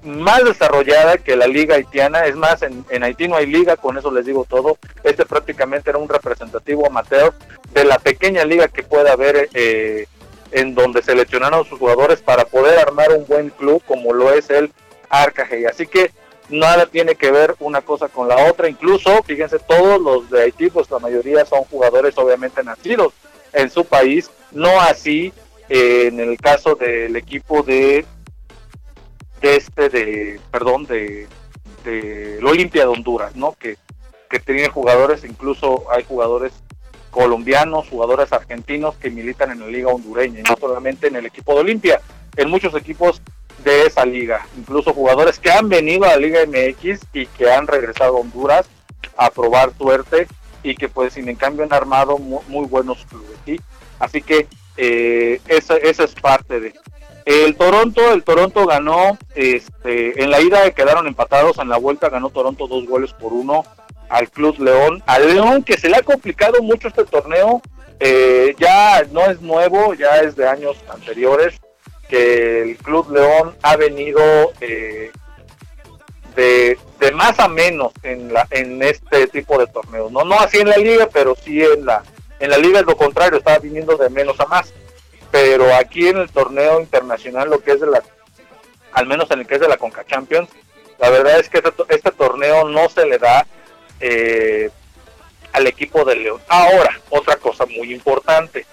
más 0.02 0.42
desarrollada 0.44 1.18
que 1.18 1.36
la 1.36 1.46
liga 1.46 1.76
haitiana. 1.76 2.24
Es 2.24 2.36
más, 2.36 2.62
en, 2.62 3.02
Haití 3.02 3.28
no 3.28 3.36
hay 3.36 3.46
liga, 3.46 3.76
con 3.76 3.98
eso 3.98 4.10
les 4.10 4.26
digo 4.26 4.46
todo. 4.48 4.78
Este 5.04 5.26
prácticamente 5.26 5.90
era 5.90 5.98
un 5.98 6.08
representativo 6.08 6.86
amateur 6.86 7.34
de 7.72 7.84
la 7.84 7.98
pequeña 7.98 8.44
liga 8.44 8.68
que 8.68 8.82
puede 8.82 9.10
haber 9.10 9.48
eh, 9.54 10.06
en 10.52 10.74
donde 10.74 11.02
seleccionaron 11.02 11.64
sus 11.64 11.78
jugadores 11.78 12.20
para 12.20 12.44
poder 12.44 12.78
armar 12.78 13.12
un 13.12 13.26
buen 13.26 13.50
club 13.50 13.82
como 13.86 14.12
lo 14.12 14.32
es 14.32 14.50
el 14.50 14.72
Arcajay. 15.10 15.66
Así 15.66 15.86
que 15.86 16.10
nada 16.50 16.86
tiene 16.86 17.14
que 17.14 17.30
ver 17.30 17.56
una 17.60 17.80
cosa 17.80 18.08
con 18.08 18.28
la 18.28 18.50
otra. 18.50 18.68
Incluso, 18.68 19.22
fíjense, 19.22 19.58
todos 19.58 20.00
los 20.00 20.30
de 20.30 20.42
Haití, 20.42 20.70
pues 20.70 20.90
la 20.90 20.98
mayoría 20.98 21.44
son 21.44 21.64
jugadores 21.64 22.16
obviamente 22.18 22.62
nacidos 22.62 23.12
en 23.52 23.70
su 23.70 23.84
país, 23.84 24.30
no 24.52 24.80
así 24.80 25.32
eh, 25.68 26.06
en 26.08 26.20
el 26.20 26.36
caso 26.38 26.74
del 26.74 27.16
equipo 27.16 27.62
de, 27.62 28.04
de 29.40 29.56
este, 29.56 29.88
de, 29.88 30.40
perdón, 30.50 30.86
de, 30.86 31.26
de 31.84 32.40
Olimpia 32.44 32.82
de 32.82 32.88
Honduras, 32.88 33.34
¿no? 33.36 33.52
Que, 33.52 33.76
que 34.28 34.38
tiene 34.38 34.68
jugadores, 34.68 35.24
incluso 35.24 35.84
hay 35.90 36.04
jugadores 36.04 36.52
colombianos, 37.10 37.88
jugadores 37.88 38.32
argentinos 38.32 38.94
que 38.96 39.10
militan 39.10 39.50
en 39.50 39.60
la 39.60 39.66
liga 39.66 39.88
hondureña, 39.88 40.40
y 40.40 40.42
no 40.42 40.56
solamente 40.58 41.08
en 41.08 41.16
el 41.16 41.26
equipo 41.26 41.54
de 41.54 41.60
Olimpia, 41.60 42.00
en 42.36 42.48
muchos 42.48 42.74
equipos 42.74 43.20
de 43.64 43.86
esa 43.86 44.04
liga, 44.04 44.46
incluso 44.56 44.92
jugadores 44.92 45.38
que 45.38 45.50
han 45.50 45.68
venido 45.68 46.04
a 46.04 46.10
la 46.10 46.16
Liga 46.16 46.40
MX 46.46 47.00
y 47.12 47.26
que 47.26 47.50
han 47.50 47.66
regresado 47.66 48.16
a 48.16 48.20
Honduras 48.20 48.66
a 49.16 49.30
probar 49.30 49.72
suerte 49.76 50.26
y 50.62 50.74
que 50.74 50.88
pues 50.88 51.14
sin 51.14 51.28
en 51.28 51.36
cambio 51.36 51.64
han 51.64 51.72
armado 51.72 52.18
muy, 52.18 52.66
buenos 52.66 53.04
clubes, 53.06 53.38
¿sí? 53.44 53.60
Así 53.98 54.22
que 54.22 54.46
eh, 54.76 55.40
esa, 55.48 55.76
esa 55.76 56.04
es 56.04 56.14
parte 56.14 56.60
de... 56.60 56.74
El 57.26 57.54
Toronto, 57.56 58.12
el 58.12 58.24
Toronto 58.24 58.66
ganó, 58.66 59.18
este, 59.34 60.22
en 60.22 60.30
la 60.30 60.40
ida 60.40 60.70
quedaron 60.70 61.06
empatados, 61.06 61.58
en 61.58 61.68
la 61.68 61.76
vuelta 61.76 62.08
ganó 62.08 62.30
Toronto 62.30 62.66
dos 62.66 62.86
goles 62.86 63.12
por 63.12 63.32
uno 63.32 63.64
al 64.08 64.30
Club 64.30 64.58
León, 64.58 65.02
al 65.06 65.28
León 65.28 65.62
que 65.62 65.78
se 65.78 65.88
le 65.88 65.96
ha 65.96 66.02
complicado 66.02 66.62
mucho 66.62 66.88
este 66.88 67.04
torneo, 67.04 67.62
eh, 68.00 68.54
ya 68.58 69.02
no 69.12 69.26
es 69.26 69.40
nuevo, 69.40 69.94
ya 69.94 70.20
es 70.20 70.34
de 70.34 70.48
años 70.48 70.76
anteriores, 70.92 71.60
que 72.10 72.62
el 72.62 72.76
Club 72.78 73.12
León 73.12 73.54
ha 73.62 73.76
venido 73.76 74.20
eh, 74.60 75.12
de, 76.34 76.76
más 77.14 77.38
a 77.38 77.48
menos 77.48 77.92
en, 78.02 78.32
la, 78.32 78.46
en 78.50 78.82
este 78.82 79.26
tipo 79.28 79.58
de 79.58 79.66
torneos, 79.68 80.10
no, 80.10 80.24
no 80.24 80.38
así 80.38 80.58
en 80.58 80.68
la 80.68 80.76
liga, 80.76 81.08
pero 81.12 81.36
sí 81.36 81.62
en 81.62 81.86
la, 81.86 82.02
en 82.40 82.50
la 82.50 82.58
liga 82.58 82.80
es 82.80 82.86
lo 82.86 82.96
contrario, 82.96 83.38
estaba 83.38 83.58
viniendo 83.58 83.96
de 83.96 84.10
menos 84.10 84.38
a 84.40 84.46
más, 84.46 84.72
pero 85.30 85.74
aquí 85.74 86.08
en 86.08 86.18
el 86.18 86.30
torneo 86.30 86.80
internacional, 86.80 87.48
lo 87.48 87.60
que 87.60 87.72
es 87.72 87.80
de 87.80 87.86
la, 87.86 88.02
al 88.92 89.06
menos 89.06 89.30
en 89.30 89.40
el 89.40 89.46
que 89.46 89.54
es 89.54 89.60
de 89.60 89.68
la 89.68 89.76
Conca 89.76 90.04
Champions, 90.04 90.48
la 90.98 91.10
verdad 91.10 91.38
es 91.38 91.48
que 91.48 91.58
este, 91.58 91.72
este 91.88 92.10
torneo 92.10 92.68
no 92.68 92.88
se 92.88 93.06
le 93.06 93.18
da 93.18 93.46
eh, 94.00 94.70
al 95.52 95.66
equipo 95.66 96.04
de 96.04 96.16
León. 96.16 96.40
Ahora, 96.48 97.00
otra 97.08 97.36
cosa 97.36 97.64
muy 97.66 97.92
importante. 97.92 98.66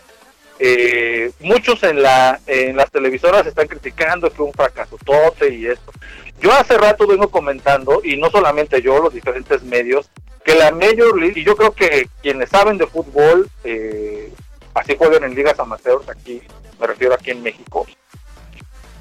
Eh, 0.60 1.32
muchos 1.40 1.84
en 1.84 2.02
la 2.02 2.40
en 2.48 2.76
las 2.76 2.90
televisoras 2.90 3.46
están 3.46 3.68
criticando 3.68 4.32
que 4.32 4.42
un 4.42 4.54
fracaso 4.54 4.98
tote 5.06 5.54
y 5.54 5.68
esto. 5.68 5.92
Yo 6.40 6.52
hace 6.52 6.78
rato 6.78 7.08
vengo 7.08 7.30
comentando 7.30 8.02
y 8.04 8.18
no 8.18 8.30
solamente 8.30 8.82
yo, 8.82 9.00
los 9.00 9.14
diferentes 9.14 9.64
medios, 9.64 10.10
que 10.44 10.56
la 10.56 10.72
Major 10.72 11.20
League 11.20 11.40
y 11.40 11.44
yo 11.44 11.56
creo 11.56 11.74
que 11.74 12.08
quienes 12.22 12.50
saben 12.50 12.78
de 12.78 12.88
fútbol, 12.88 13.50
eh, 13.64 14.32
así 14.74 14.96
juegan 14.98 15.24
en 15.24 15.36
ligas 15.36 15.60
amateurs 15.60 16.08
aquí, 16.10 16.42
me 16.80 16.88
refiero 16.88 17.14
aquí 17.14 17.32
en 17.32 17.44
México. 17.44 17.86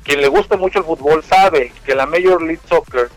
Quien 0.02 0.20
le 0.20 0.28
gusta 0.28 0.56
mucho 0.56 0.78
el 0.80 0.84
fútbol 0.84 1.22
sabe 1.24 1.72
que 1.84 1.94
la 1.94 2.06
Major 2.06 2.42
League 2.42 2.60
Soccer 2.68 3.08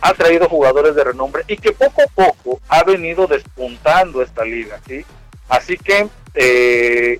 ha 0.00 0.14
traído 0.14 0.48
jugadores 0.48 0.94
de 0.94 1.04
renombre 1.04 1.44
y 1.46 1.56
que 1.56 1.72
poco 1.72 2.02
a 2.02 2.06
poco 2.06 2.60
ha 2.68 2.82
venido 2.82 3.26
despuntando 3.26 4.22
esta 4.22 4.44
liga, 4.44 4.80
¿sí? 4.86 5.04
Así 5.48 5.76
que 5.76 6.08
eh, 6.34 7.18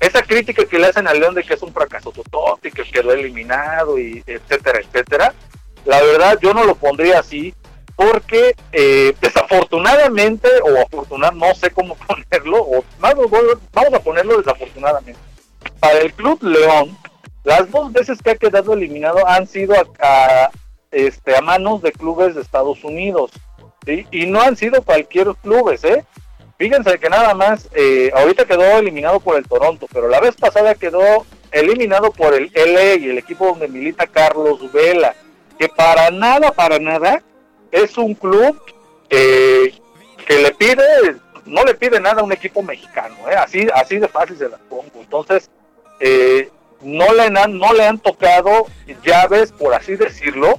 esa 0.00 0.22
crítica 0.22 0.64
que 0.64 0.78
le 0.78 0.86
hacen 0.86 1.08
al 1.08 1.20
León 1.20 1.34
de 1.34 1.42
que 1.42 1.54
es 1.54 1.62
un 1.62 1.72
fracaso 1.72 2.12
y 2.62 2.70
que 2.70 2.84
quedó 2.84 3.12
eliminado 3.12 3.98
y 3.98 4.22
etcétera, 4.26 4.80
etcétera, 4.80 5.34
la 5.84 6.02
verdad 6.02 6.38
yo 6.42 6.52
no 6.52 6.64
lo 6.64 6.74
pondría 6.74 7.20
así 7.20 7.54
porque 7.96 8.54
eh, 8.72 9.14
desafortunadamente 9.20 10.48
o 10.62 10.82
afortunadamente, 10.82 11.46
no 11.46 11.54
sé 11.54 11.70
cómo 11.70 11.96
ponerlo, 12.06 12.58
o 12.62 12.84
vamos, 13.00 13.26
vamos 13.72 13.94
a 13.94 14.00
ponerlo 14.00 14.36
desafortunadamente. 14.36 15.20
Para 15.80 15.98
el 16.00 16.12
Club 16.12 16.42
León, 16.42 16.96
las 17.42 17.70
dos 17.70 17.92
veces 17.92 18.20
que 18.22 18.30
ha 18.30 18.36
quedado 18.36 18.74
eliminado 18.74 19.26
han 19.26 19.46
sido 19.46 19.74
a, 20.00 20.50
este, 20.90 21.36
a 21.36 21.40
manos 21.40 21.80
de 21.80 21.92
clubes 21.92 22.34
de 22.34 22.42
Estados 22.42 22.84
Unidos. 22.84 23.30
Y 24.10 24.26
no 24.26 24.40
han 24.40 24.56
sido 24.56 24.82
cualquier 24.82 25.28
clubes, 25.36 25.84
¿eh? 25.84 26.04
Fíjense 26.58 26.98
que 26.98 27.10
nada 27.10 27.34
más, 27.34 27.68
eh, 27.74 28.10
ahorita 28.14 28.46
quedó 28.46 28.78
eliminado 28.78 29.20
por 29.20 29.36
el 29.36 29.46
Toronto, 29.46 29.86
pero 29.92 30.08
la 30.08 30.20
vez 30.20 30.34
pasada 30.36 30.74
quedó 30.74 31.26
eliminado 31.52 32.10
por 32.10 32.34
el 32.34 32.50
LA 32.54 32.94
y 32.94 33.10
el 33.10 33.18
equipo 33.18 33.46
donde 33.46 33.68
milita 33.68 34.06
Carlos 34.06 34.72
Vela, 34.72 35.14
que 35.58 35.68
para 35.68 36.10
nada, 36.10 36.52
para 36.52 36.78
nada, 36.78 37.22
es 37.70 37.98
un 37.98 38.14
club 38.14 38.60
eh, 39.10 39.74
que 40.26 40.38
le 40.38 40.52
pide, 40.52 41.16
no 41.44 41.62
le 41.64 41.74
pide 41.74 42.00
nada 42.00 42.22
a 42.22 42.24
un 42.24 42.32
equipo 42.32 42.62
mexicano, 42.62 43.16
¿eh? 43.30 43.34
así, 43.34 43.66
así 43.74 43.98
de 43.98 44.08
fácil 44.08 44.36
se 44.36 44.48
las 44.48 44.60
pongo. 44.60 44.90
Entonces, 44.94 45.50
eh, 46.00 46.50
no, 46.80 47.12
le 47.14 47.22
han, 47.22 47.58
no 47.58 47.72
le 47.72 47.86
han 47.86 47.98
tocado 47.98 48.66
llaves, 49.04 49.52
por 49.52 49.74
así 49.74 49.96
decirlo, 49.96 50.58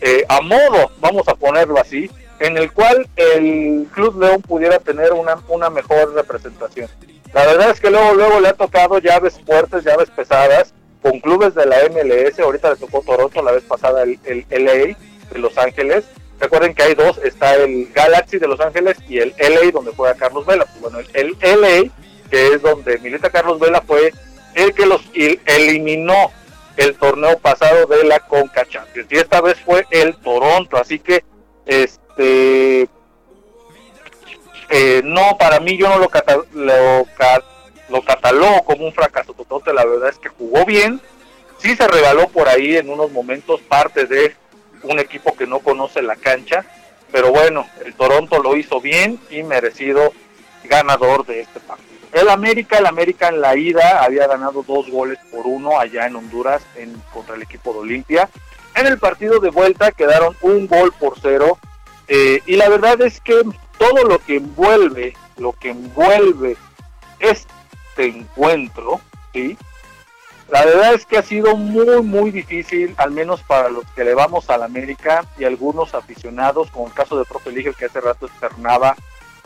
eh, 0.00 0.24
a 0.28 0.40
modo, 0.40 0.90
vamos 1.00 1.28
a 1.28 1.34
ponerlo 1.34 1.78
así, 1.78 2.10
en 2.40 2.56
el 2.56 2.72
cual 2.72 3.08
el 3.16 3.86
Club 3.92 4.20
León 4.20 4.42
pudiera 4.42 4.78
tener 4.78 5.12
una, 5.12 5.36
una 5.48 5.70
mejor 5.70 6.14
representación. 6.14 6.88
La 7.32 7.46
verdad 7.46 7.70
es 7.70 7.80
que 7.80 7.90
luego, 7.90 8.14
luego 8.14 8.40
le 8.40 8.48
ha 8.48 8.54
tocado 8.54 8.98
llaves 8.98 9.38
fuertes, 9.46 9.84
llaves 9.84 10.10
pesadas, 10.10 10.74
con 11.02 11.20
clubes 11.20 11.54
de 11.54 11.66
la 11.66 11.76
MLS, 11.88 12.38
ahorita 12.40 12.70
le 12.70 12.76
tocó 12.76 13.02
Toronto, 13.02 13.42
la 13.42 13.52
vez 13.52 13.62
pasada 13.64 14.02
el, 14.02 14.18
el 14.24 14.46
LA 14.64 14.96
de 15.32 15.38
Los 15.38 15.56
Ángeles. 15.56 16.04
Recuerden 16.38 16.74
que 16.74 16.82
hay 16.82 16.94
dos, 16.94 17.18
está 17.18 17.54
el 17.54 17.92
Galaxy 17.92 18.38
de 18.38 18.48
Los 18.48 18.60
Ángeles 18.60 18.96
y 19.08 19.18
el 19.18 19.34
LA 19.38 19.70
donde 19.72 19.92
juega 19.94 20.14
Carlos 20.14 20.46
Vela. 20.46 20.64
Pues 20.64 20.80
bueno, 20.80 20.98
el, 21.12 21.36
el 21.40 21.60
LA, 21.60 21.90
que 22.30 22.54
es 22.54 22.62
donde 22.62 22.98
milita 22.98 23.30
Carlos 23.30 23.60
Vela, 23.60 23.82
fue 23.82 24.12
el 24.54 24.74
que 24.74 24.86
los 24.86 25.02
eliminó 25.14 26.32
el 26.76 26.96
torneo 26.96 27.38
pasado 27.38 27.86
de 27.86 28.04
la 28.04 28.20
Conca 28.20 28.66
Champions. 28.66 29.08
Y 29.10 29.18
esta 29.18 29.40
vez 29.40 29.58
fue 29.60 29.86
el 29.90 30.16
Toronto. 30.16 30.78
Así 30.78 30.98
que, 30.98 31.24
este, 32.10 32.88
eh, 34.68 35.02
no, 35.04 35.36
para 35.38 35.60
mí 35.60 35.76
yo 35.76 35.88
no 35.88 35.98
lo, 35.98 36.08
catalogo 38.04 38.64
como 38.64 38.86
un 38.86 38.92
fracaso 38.92 39.34
total. 39.34 39.74
La 39.74 39.84
verdad 39.84 40.10
es 40.10 40.18
que 40.18 40.28
jugó 40.28 40.64
bien. 40.64 41.00
Sí 41.58 41.76
se 41.76 41.86
regaló 41.86 42.28
por 42.28 42.48
ahí 42.48 42.76
en 42.76 42.88
unos 42.88 43.10
momentos 43.10 43.60
parte 43.60 44.06
de 44.06 44.34
un 44.82 44.98
equipo 44.98 45.36
que 45.36 45.46
no 45.46 45.60
conoce 45.60 46.02
la 46.02 46.16
cancha. 46.16 46.64
Pero 47.12 47.30
bueno, 47.32 47.66
el 47.84 47.94
Toronto 47.94 48.40
lo 48.40 48.56
hizo 48.56 48.80
bien 48.80 49.20
y 49.30 49.42
merecido 49.42 50.12
ganador 50.64 51.26
de 51.26 51.40
este 51.40 51.58
partido. 51.60 51.90
El 52.12 52.28
América, 52.28 52.78
el 52.78 52.86
América 52.86 53.28
en 53.28 53.40
la 53.40 53.56
ida 53.56 54.02
había 54.02 54.26
ganado 54.26 54.64
dos 54.66 54.88
goles 54.90 55.18
por 55.30 55.46
uno 55.46 55.78
allá 55.78 56.06
en 56.06 56.16
Honduras 56.16 56.62
en, 56.76 56.92
contra 57.12 57.34
el 57.34 57.42
equipo 57.42 57.72
de 57.72 57.80
Olimpia. 57.80 58.28
En 58.74 58.86
el 58.86 58.98
partido 58.98 59.40
de 59.40 59.50
vuelta 59.50 59.92
quedaron 59.92 60.36
un 60.42 60.66
gol 60.66 60.92
por 60.98 61.18
cero. 61.20 61.58
Eh, 62.12 62.42
y 62.44 62.56
la 62.56 62.68
verdad 62.68 63.00
es 63.02 63.20
que 63.20 63.40
todo 63.78 64.04
lo 64.04 64.18
que 64.18 64.36
envuelve, 64.36 65.14
lo 65.36 65.52
que 65.52 65.70
envuelve 65.70 66.56
este 67.20 68.04
encuentro, 68.04 69.00
¿sí? 69.32 69.56
La 70.50 70.64
verdad 70.64 70.94
es 70.94 71.06
que 71.06 71.18
ha 71.18 71.22
sido 71.22 71.54
muy, 71.54 72.02
muy 72.02 72.32
difícil, 72.32 72.94
al 72.96 73.12
menos 73.12 73.42
para 73.44 73.68
los 73.68 73.84
que 73.92 74.02
le 74.02 74.14
vamos 74.14 74.50
al 74.50 74.64
América 74.64 75.24
y 75.38 75.44
algunos 75.44 75.94
aficionados, 75.94 76.72
como 76.72 76.88
el 76.88 76.92
caso 76.92 77.16
de 77.16 77.24
Profe 77.24 77.52
Ligio, 77.52 77.72
que 77.74 77.84
hace 77.84 78.00
rato 78.00 78.26
externaba 78.26 78.96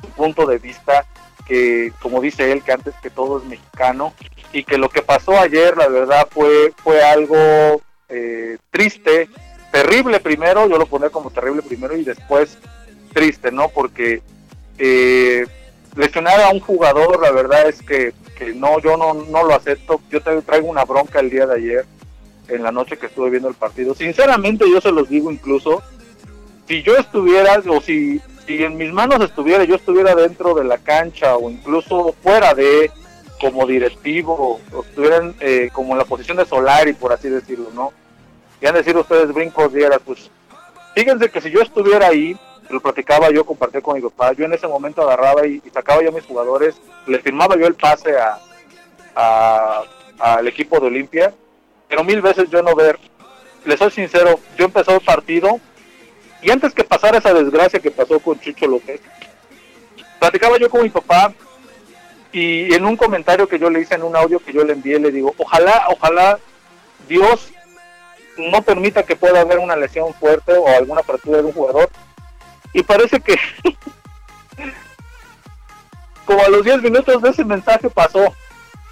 su 0.00 0.08
punto 0.08 0.46
de 0.46 0.56
vista 0.56 1.04
que 1.46 1.92
como 2.00 2.22
dice 2.22 2.50
él, 2.50 2.62
que 2.62 2.72
antes 2.72 2.94
que 3.02 3.10
todo 3.10 3.38
es 3.38 3.44
mexicano, 3.44 4.14
y 4.52 4.64
que 4.64 4.78
lo 4.78 4.88
que 4.88 5.02
pasó 5.02 5.38
ayer, 5.38 5.76
la 5.76 5.88
verdad, 5.88 6.26
fue, 6.30 6.72
fue 6.82 7.02
algo 7.02 7.82
eh, 8.08 8.56
triste, 8.70 9.28
terrible 9.82 10.20
primero, 10.20 10.68
yo 10.68 10.78
lo 10.78 10.86
pondré 10.86 11.10
como 11.10 11.30
terrible 11.30 11.62
primero 11.62 11.96
y 11.96 12.04
después 12.04 12.58
triste, 13.12 13.50
¿no? 13.50 13.68
Porque 13.68 14.22
eh, 14.78 15.46
lesionar 15.96 16.40
a 16.40 16.50
un 16.50 16.60
jugador, 16.60 17.20
la 17.20 17.32
verdad 17.32 17.68
es 17.68 17.82
que 17.82 18.12
que 18.34 18.52
no, 18.54 18.80
yo 18.80 18.96
no, 18.96 19.14
no 19.14 19.44
lo 19.44 19.54
acepto. 19.54 20.00
Yo 20.10 20.20
traigo 20.20 20.68
una 20.68 20.84
bronca 20.84 21.20
el 21.20 21.30
día 21.30 21.46
de 21.46 21.56
ayer, 21.56 21.86
en 22.48 22.62
la 22.62 22.72
noche 22.72 22.98
que 22.98 23.06
estuve 23.06 23.30
viendo 23.30 23.48
el 23.48 23.54
partido. 23.54 23.94
Sinceramente, 23.94 24.64
yo 24.70 24.80
se 24.80 24.92
los 24.92 25.08
digo 25.08 25.30
incluso, 25.30 25.82
si 26.68 26.82
yo 26.82 26.96
estuviera, 26.96 27.62
o 27.68 27.80
si, 27.80 28.20
si 28.46 28.62
en 28.62 28.76
mis 28.76 28.92
manos 28.92 29.20
estuviera, 29.22 29.64
yo 29.64 29.76
estuviera 29.76 30.14
dentro 30.14 30.54
de 30.54 30.64
la 30.64 30.78
cancha 30.78 31.36
o 31.36 31.50
incluso 31.50 32.14
fuera 32.22 32.54
de, 32.54 32.90
como 33.40 33.66
directivo, 33.66 34.60
o 34.72 34.82
estuvieran 34.82 35.34
eh, 35.40 35.70
como 35.72 35.92
en 35.92 35.98
la 35.98 36.04
posición 36.04 36.36
de 36.36 36.44
Solari, 36.44 36.92
por 36.92 37.12
así 37.12 37.28
decirlo, 37.28 37.70
¿no? 37.74 37.92
Y 38.64 38.72
decir 38.72 38.96
ustedes 38.96 39.30
brincos 39.30 39.74
dieras, 39.74 40.00
pues 40.02 40.30
fíjense 40.94 41.30
que 41.30 41.42
si 41.42 41.50
yo 41.50 41.60
estuviera 41.60 42.06
ahí, 42.06 42.34
lo 42.70 42.80
platicaba 42.80 43.30
yo, 43.30 43.44
compartía 43.44 43.82
con 43.82 43.94
mi 43.94 44.00
papá, 44.00 44.32
yo 44.32 44.46
en 44.46 44.54
ese 44.54 44.66
momento 44.66 45.02
agarraba 45.02 45.46
y, 45.46 45.60
sacaba 45.70 46.02
yo 46.02 46.10
mis 46.10 46.24
jugadores, 46.24 46.74
le 47.06 47.18
firmaba 47.18 47.56
yo 47.58 47.66
el 47.66 47.74
pase 47.74 48.14
al 49.14 50.48
equipo 50.48 50.80
de 50.80 50.86
Olimpia, 50.86 51.34
pero 51.88 52.04
mil 52.04 52.22
veces 52.22 52.48
yo 52.48 52.62
no 52.62 52.74
ver, 52.74 52.98
les 53.66 53.78
soy 53.78 53.90
sincero, 53.90 54.40
yo 54.56 54.64
empezó 54.64 54.92
el 54.92 55.02
partido 55.02 55.60
y 56.40 56.50
antes 56.50 56.72
que 56.72 56.84
pasara 56.84 57.18
esa 57.18 57.34
desgracia 57.34 57.80
que 57.80 57.90
pasó 57.90 58.18
con 58.18 58.40
Chucho 58.40 58.66
López, 58.66 59.02
platicaba 60.18 60.56
yo 60.56 60.70
con 60.70 60.84
mi 60.84 60.88
papá 60.88 61.34
y 62.32 62.72
en 62.72 62.86
un 62.86 62.96
comentario 62.96 63.46
que 63.46 63.58
yo 63.58 63.68
le 63.68 63.80
hice 63.80 63.96
en 63.96 64.04
un 64.04 64.16
audio 64.16 64.38
que 64.38 64.54
yo 64.54 64.64
le 64.64 64.72
envié, 64.72 64.98
le 64.98 65.12
digo, 65.12 65.34
ojalá, 65.36 65.84
ojalá 65.90 66.38
Dios 67.06 67.53
no 68.36 68.62
permita 68.62 69.02
que 69.02 69.16
pueda 69.16 69.40
haber 69.40 69.58
una 69.58 69.76
lesión 69.76 70.12
fuerte 70.14 70.52
o 70.52 70.68
alguna 70.68 71.02
fractura 71.02 71.38
de 71.38 71.44
un 71.44 71.52
jugador. 71.52 71.90
Y 72.72 72.82
parece 72.82 73.20
que 73.20 73.38
como 76.24 76.42
a 76.42 76.48
los 76.48 76.64
10 76.64 76.82
minutos 76.82 77.22
de 77.22 77.30
ese 77.30 77.44
mensaje 77.44 77.90
pasó 77.90 78.34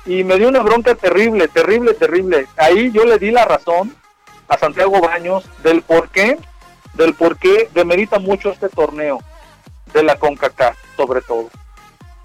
y 0.04 0.24
me 0.24 0.36
dio 0.36 0.48
una 0.48 0.60
bronca 0.60 0.94
terrible, 0.94 1.48
terrible, 1.48 1.94
terrible. 1.94 2.46
Ahí 2.56 2.90
yo 2.92 3.04
le 3.04 3.18
di 3.18 3.30
la 3.30 3.44
razón 3.44 3.94
a 4.48 4.58
Santiago 4.58 5.00
Baños 5.00 5.48
del 5.62 5.82
por 5.82 6.08
qué, 6.10 6.38
del 6.94 7.14
por 7.14 7.36
qué 7.38 7.68
demerita 7.72 8.18
mucho 8.18 8.50
este 8.50 8.68
torneo 8.68 9.20
de 9.92 10.02
la 10.02 10.18
CONCACAF, 10.18 10.76
sobre 10.96 11.22
todo. 11.22 11.50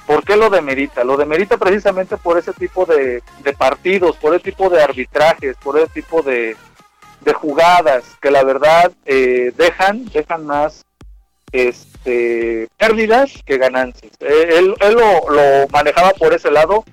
¿Por 0.05 0.24
qué 0.24 0.38
lo 0.38 0.49
demerita? 0.49 1.03
Lo 1.03 1.18
demerita 1.18 1.57
precisamente 1.57 2.15
por 2.18 2.38
ese 2.38 2.53
tipo 2.53 2.86
de, 2.86 3.22
de 3.43 3.53
partidos, 3.53 4.15
por 4.15 4.34
ese 4.34 4.45
tipo 4.51 4.70
de 4.70 4.82
arbitrajes, 4.82 5.57
por 5.57 5.78
ese 5.78 5.89
tipo 5.89 6.22
de, 6.22 6.55
de 7.22 7.34
jugadas 7.34 8.03
que 8.22 8.32
la 8.32 8.43
verdad 8.43 8.91
eh, 9.05 9.51
dejan, 9.57 10.05
dejan 10.05 10.45
más 10.45 10.86
este, 11.51 12.68
pérdidas 12.78 13.32
que 13.45 13.57
ganancias. 13.57 14.11
Eh, 14.20 14.49
él, 14.57 14.76
él 14.80 14.93
lo, 14.93 15.68
manejaba 15.70 16.11
por 16.11 16.34
ese 16.34 16.51
lado, 16.51 16.84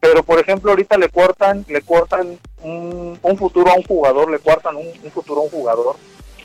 pero 0.00 0.22
por 0.22 0.38
ejemplo 0.38 0.70
ahorita 0.70 0.98
le 0.98 1.08
cortan, 1.08 1.64
le 1.68 1.82
cortan 1.82 2.38
un, 2.62 3.18
futuro 3.38 3.70
a 3.70 3.74
un 3.74 3.82
jugador, 3.82 4.30
le 4.30 4.38
cortan 4.38 4.76
un, 4.76 5.10
futuro 5.10 5.40
a 5.40 5.44
un 5.44 5.50
jugador, 5.50 5.96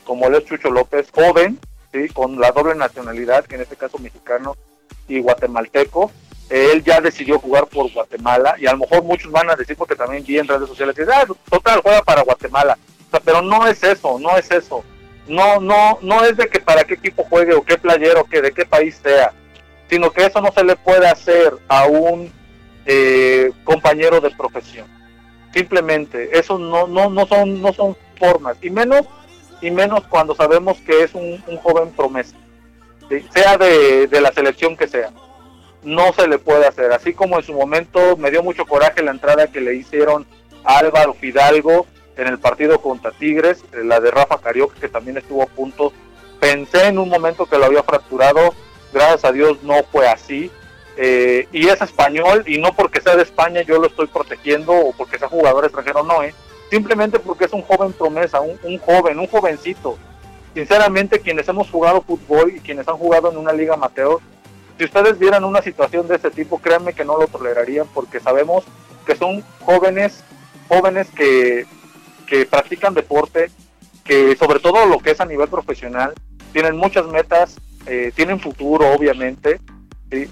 como 0.04 0.26
el 0.26 0.44
Chucho 0.44 0.70
López, 0.70 1.08
joven, 1.12 1.58
¿sí? 1.92 2.08
con 2.08 2.40
la 2.40 2.52
doble 2.52 2.74
nacionalidad, 2.74 3.44
que 3.44 3.56
en 3.56 3.62
este 3.62 3.76
caso 3.76 3.98
mexicano 3.98 4.56
y 5.08 5.20
guatemalteco. 5.20 6.10
Él 6.48 6.84
ya 6.84 7.00
decidió 7.00 7.40
jugar 7.40 7.66
por 7.66 7.92
Guatemala 7.92 8.54
y 8.56 8.68
a 8.68 8.72
lo 8.72 8.78
mejor 8.78 9.02
muchos 9.02 9.32
van 9.32 9.50
a 9.50 9.56
decir 9.56 9.76
porque 9.76 9.96
también 9.96 10.24
vi 10.24 10.38
en 10.38 10.46
redes 10.46 10.68
sociales 10.68 10.94
que 10.94 11.02
ah, 11.12 11.26
total 11.50 11.80
juega 11.82 12.02
para 12.02 12.22
Guatemala 12.22 12.78
pero 13.24 13.42
no 13.42 13.66
es 13.66 13.82
eso, 13.82 14.18
no 14.18 14.36
es 14.36 14.50
eso. 14.50 14.84
No, 15.28 15.60
no, 15.60 15.98
no 16.02 16.24
es 16.24 16.36
de 16.36 16.48
que 16.48 16.60
para 16.60 16.84
qué 16.84 16.94
equipo 16.94 17.24
juegue 17.24 17.54
o 17.54 17.62
qué 17.62 17.76
playero, 17.76 18.24
que 18.24 18.40
de 18.40 18.52
qué 18.52 18.64
país 18.64 19.00
sea, 19.02 19.32
sino 19.90 20.10
que 20.12 20.24
eso 20.24 20.40
no 20.40 20.52
se 20.52 20.62
le 20.62 20.76
puede 20.76 21.08
hacer 21.08 21.54
a 21.68 21.86
un 21.86 22.32
eh, 22.84 23.50
compañero 23.64 24.20
de 24.20 24.30
profesión. 24.30 24.86
Simplemente, 25.52 26.38
eso 26.38 26.58
no, 26.58 26.86
no, 26.86 27.10
no 27.10 27.26
son, 27.26 27.60
no 27.60 27.72
son 27.72 27.96
formas, 28.18 28.56
y 28.62 28.70
menos, 28.70 29.02
y 29.60 29.70
menos 29.70 30.04
cuando 30.08 30.34
sabemos 30.34 30.78
que 30.78 31.02
es 31.02 31.14
un, 31.14 31.42
joven 31.62 31.90
promesa, 31.90 32.36
sea 33.32 33.56
de, 33.56 34.06
de 34.06 34.20
la 34.20 34.32
selección 34.32 34.76
que 34.76 34.86
sea 34.86 35.10
no 35.86 36.12
se 36.12 36.26
le 36.26 36.38
puede 36.38 36.66
hacer. 36.66 36.92
Así 36.92 37.14
como 37.14 37.38
en 37.38 37.44
su 37.44 37.54
momento 37.54 38.16
me 38.16 38.30
dio 38.30 38.42
mucho 38.42 38.66
coraje 38.66 39.02
la 39.02 39.12
entrada 39.12 39.46
que 39.46 39.60
le 39.60 39.76
hicieron 39.76 40.26
a 40.64 40.78
Álvaro 40.78 41.14
Fidalgo 41.14 41.86
en 42.16 42.28
el 42.28 42.38
partido 42.38 42.80
contra 42.80 43.12
Tigres, 43.12 43.64
eh, 43.72 43.84
la 43.84 44.00
de 44.00 44.10
Rafa 44.10 44.38
Carioca, 44.38 44.78
que 44.80 44.88
también 44.88 45.18
estuvo 45.18 45.42
a 45.42 45.46
punto. 45.46 45.92
Pensé 46.40 46.86
en 46.88 46.98
un 46.98 47.08
momento 47.08 47.46
que 47.46 47.58
lo 47.58 47.66
había 47.66 47.82
fracturado, 47.82 48.54
gracias 48.92 49.24
a 49.24 49.32
Dios 49.32 49.62
no 49.62 49.82
fue 49.90 50.08
así. 50.08 50.50
Eh, 50.98 51.46
y 51.52 51.68
es 51.68 51.80
español, 51.82 52.42
y 52.46 52.56
no 52.56 52.72
porque 52.72 53.02
sea 53.02 53.16
de 53.16 53.22
España 53.22 53.60
yo 53.60 53.78
lo 53.78 53.86
estoy 53.86 54.06
protegiendo 54.06 54.72
o 54.72 54.92
porque 54.92 55.18
sea 55.18 55.28
jugador 55.28 55.64
extranjero, 55.66 56.02
no, 56.02 56.22
¿eh? 56.22 56.34
simplemente 56.70 57.18
porque 57.18 57.44
es 57.44 57.52
un 57.52 57.62
joven 57.62 57.92
promesa, 57.92 58.40
un, 58.40 58.78
joven, 58.78 59.18
un 59.18 59.26
jovencito. 59.26 59.98
Sinceramente, 60.54 61.20
quienes 61.20 61.46
hemos 61.48 61.70
jugado 61.70 62.00
fútbol 62.00 62.54
y 62.56 62.60
quienes 62.60 62.88
han 62.88 62.96
jugado 62.96 63.30
en 63.30 63.36
una 63.36 63.52
liga 63.52 63.74
amateur, 63.74 64.18
si 64.78 64.84
ustedes 64.84 65.18
vieran 65.18 65.44
una 65.44 65.62
situación 65.62 66.08
de 66.08 66.16
ese 66.16 66.30
tipo, 66.30 66.58
créanme 66.58 66.92
que 66.94 67.04
no 67.04 67.18
lo 67.18 67.26
tolerarían 67.28 67.86
porque 67.92 68.20
sabemos 68.20 68.64
que 69.06 69.16
son 69.16 69.44
jóvenes, 69.60 70.24
jóvenes 70.68 71.08
que 71.10 71.66
que 72.26 72.46
practican 72.46 72.94
deporte, 72.94 73.50
que 74.04 74.36
sobre 74.36 74.60
todo 74.60 74.86
lo 74.86 74.98
que 74.98 75.12
es 75.12 75.20
a 75.20 75.26
nivel 75.26 75.48
profesional, 75.48 76.12
tienen 76.52 76.76
muchas 76.76 77.06
metas, 77.06 77.56
eh, 77.86 78.12
tienen 78.14 78.40
futuro 78.40 78.92
obviamente, 78.92 79.60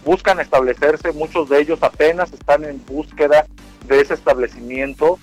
buscan 0.04 0.40
establecerse, 0.40 1.12
muchos 1.12 1.48
de 1.48 1.60
ellos 1.60 1.82
apenas 1.82 2.32
están 2.32 2.64
en 2.64 2.84
búsqueda 2.86 3.46
de 3.86 4.00
ese 4.00 4.14
establecimiento 4.14 5.18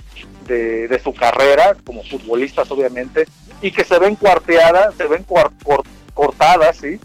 de, 0.48 1.00
su 1.04 1.14
carrera 1.14 1.76
como 1.86 2.04
futbolistas 2.04 2.70
obviamente, 2.70 3.26
y 3.62 3.72
que 3.72 3.84
se 3.84 3.98
ven 4.00 4.16
cuarteadas, 4.16 4.96
se 4.96 5.08
ven 5.08 5.26
cortadas, 6.14 6.78
¿sí? 6.78 7.00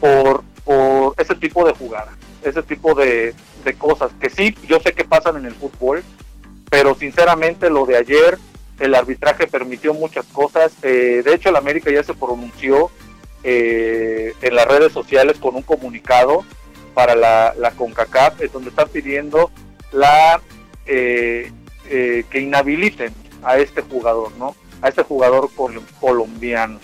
Por, 0.00 0.42
por 0.64 1.14
ese 1.18 1.34
tipo 1.36 1.64
de 1.64 1.72
jugadas, 1.72 2.14
ese 2.42 2.62
tipo 2.62 2.94
de, 2.94 3.34
de 3.64 3.74
cosas 3.74 4.10
que 4.20 4.28
sí, 4.28 4.54
yo 4.66 4.80
sé 4.80 4.92
que 4.92 5.04
pasan 5.04 5.36
en 5.36 5.46
el 5.46 5.54
fútbol, 5.54 6.02
pero 6.70 6.94
sinceramente 6.94 7.70
lo 7.70 7.86
de 7.86 7.96
ayer 7.96 8.38
el 8.78 8.94
arbitraje 8.94 9.46
permitió 9.46 9.94
muchas 9.94 10.26
cosas. 10.26 10.72
Eh, 10.82 11.22
de 11.24 11.34
hecho, 11.34 11.48
el 11.48 11.56
América 11.56 11.90
ya 11.90 12.02
se 12.02 12.14
pronunció 12.14 12.90
eh, 13.42 14.34
en 14.42 14.54
las 14.54 14.66
redes 14.66 14.92
sociales 14.92 15.38
con 15.38 15.54
un 15.54 15.62
comunicado 15.62 16.44
para 16.94 17.14
la, 17.14 17.54
la 17.58 17.70
CONCACAF, 17.72 18.40
donde 18.52 18.70
están 18.70 18.88
pidiendo 18.88 19.50
la 19.92 20.40
eh, 20.86 21.50
que 21.88 22.40
inhabiliten 22.40 23.14
a 23.42 23.58
este 23.58 23.82
jugador, 23.82 24.32
¿no? 24.38 24.56
A 24.82 24.88
este 24.88 25.02
jugador 25.02 25.50
colombiano. 26.00 26.80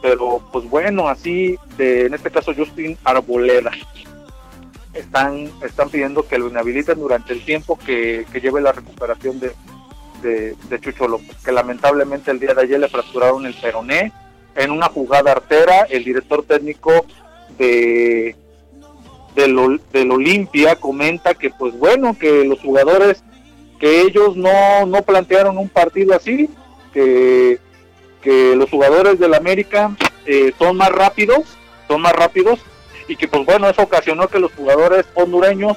Pero, 0.00 0.42
pues 0.52 0.68
bueno, 0.68 1.08
así, 1.08 1.58
de, 1.76 2.06
en 2.06 2.14
este 2.14 2.30
caso 2.30 2.54
Justin 2.54 2.96
Arboleda, 3.04 3.72
están, 4.94 5.50
pidiendo 5.90 6.26
que 6.26 6.38
lo 6.38 6.48
inhabiliten 6.48 6.98
durante 6.98 7.32
el 7.34 7.44
tiempo 7.44 7.78
que 7.78 8.24
lleve 8.40 8.60
la 8.60 8.72
recuperación 8.72 9.38
de, 9.40 9.52
de, 10.22 10.56
Chucho 10.80 11.08
López, 11.08 11.36
que 11.44 11.52
lamentablemente 11.52 12.30
el 12.30 12.40
día 12.40 12.54
de 12.54 12.62
ayer 12.62 12.80
le 12.80 12.88
fracturaron 12.88 13.46
el 13.46 13.54
peroné 13.54 14.12
en 14.54 14.70
una 14.70 14.88
jugada 14.88 15.32
artera. 15.32 15.86
El 15.88 16.04
director 16.04 16.44
técnico 16.44 17.06
de 17.58 18.36
del, 19.34 20.10
Olimpia 20.10 20.76
comenta 20.76 21.34
que 21.34 21.50
pues 21.50 21.78
bueno, 21.78 22.16
que 22.18 22.44
los 22.44 22.60
jugadores, 22.60 23.22
que 23.78 24.02
ellos 24.02 24.36
no, 24.36 24.86
no 24.86 25.02
plantearon 25.02 25.58
un 25.58 25.68
partido 25.68 26.14
así, 26.14 26.48
que, 26.92 27.58
que 28.22 28.56
los 28.56 28.70
jugadores 28.70 29.18
del 29.18 29.34
América 29.34 29.94
eh, 30.24 30.52
son 30.58 30.78
más 30.78 30.88
rápidos, 30.88 31.42
son 31.86 32.00
más 32.00 32.12
rápidos, 32.14 32.60
y 33.08 33.16
que 33.16 33.28
pues 33.28 33.44
bueno, 33.44 33.68
eso 33.68 33.82
ocasionó 33.82 34.28
que 34.28 34.40
los 34.40 34.52
jugadores 34.52 35.04
hondureños 35.14 35.76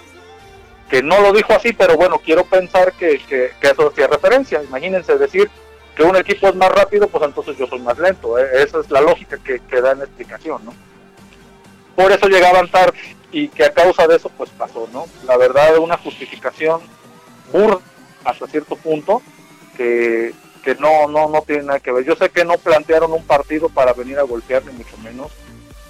que 0.89 1.03
no 1.03 1.21
lo 1.21 1.31
dijo 1.31 1.53
así, 1.53 1.71
pero 1.71 1.95
bueno, 1.95 2.19
quiero 2.19 2.43
pensar 2.45 2.93
que, 2.93 3.19
que, 3.19 3.51
eso 3.61 3.89
hacía 3.89 4.07
referencia. 4.07 4.63
Imagínense 4.63 5.17
decir 5.17 5.49
que 5.95 6.03
un 6.03 6.15
equipo 6.15 6.47
es 6.47 6.55
más 6.55 6.71
rápido, 6.71 7.07
pues 7.07 7.23
entonces 7.23 7.57
yo 7.57 7.67
soy 7.67 7.79
más 7.79 7.97
lento. 7.99 8.37
¿eh? 8.39 8.63
Esa 8.63 8.79
es 8.79 8.89
la 8.89 9.01
lógica 9.01 9.37
que, 9.37 9.59
que 9.59 9.81
da 9.81 9.91
en 9.91 9.99
la 9.99 10.05
explicación, 10.05 10.65
¿no? 10.65 10.73
Por 11.95 12.11
eso 12.11 12.27
llegaban 12.27 12.69
tarde 12.71 12.97
y 13.31 13.49
que 13.49 13.65
a 13.65 13.73
causa 13.73 14.07
de 14.07 14.15
eso 14.15 14.31
pues 14.37 14.49
pasó, 14.51 14.89
¿no? 14.91 15.05
La 15.25 15.37
verdad 15.37 15.77
una 15.77 15.97
justificación 15.97 16.81
burda 17.51 17.79
hasta 18.23 18.47
cierto 18.47 18.75
punto 18.75 19.21
que, 19.77 20.33
que 20.63 20.75
no, 20.75 21.07
no, 21.07 21.29
no 21.29 21.41
tiene 21.43 21.63
nada 21.63 21.79
que 21.79 21.91
ver. 21.91 22.05
Yo 22.05 22.15
sé 22.15 22.29
que 22.29 22.45
no 22.45 22.57
plantearon 22.57 23.13
un 23.13 23.23
partido 23.25 23.69
para 23.69 23.93
venir 23.93 24.17
a 24.17 24.23
golpear, 24.23 24.65
ni 24.65 24.73
mucho 24.73 24.97
menos. 24.97 25.31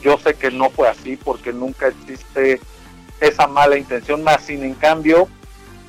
Yo 0.01 0.17
sé 0.17 0.33
que 0.33 0.51
no 0.51 0.69
fue 0.69 0.87
así 0.87 1.15
porque 1.17 1.53
nunca 1.53 1.87
existe 1.87 2.59
esa 3.19 3.47
mala 3.47 3.77
intención, 3.77 4.23
más 4.23 4.43
sin 4.43 4.63
en 4.63 4.73
cambio, 4.75 5.27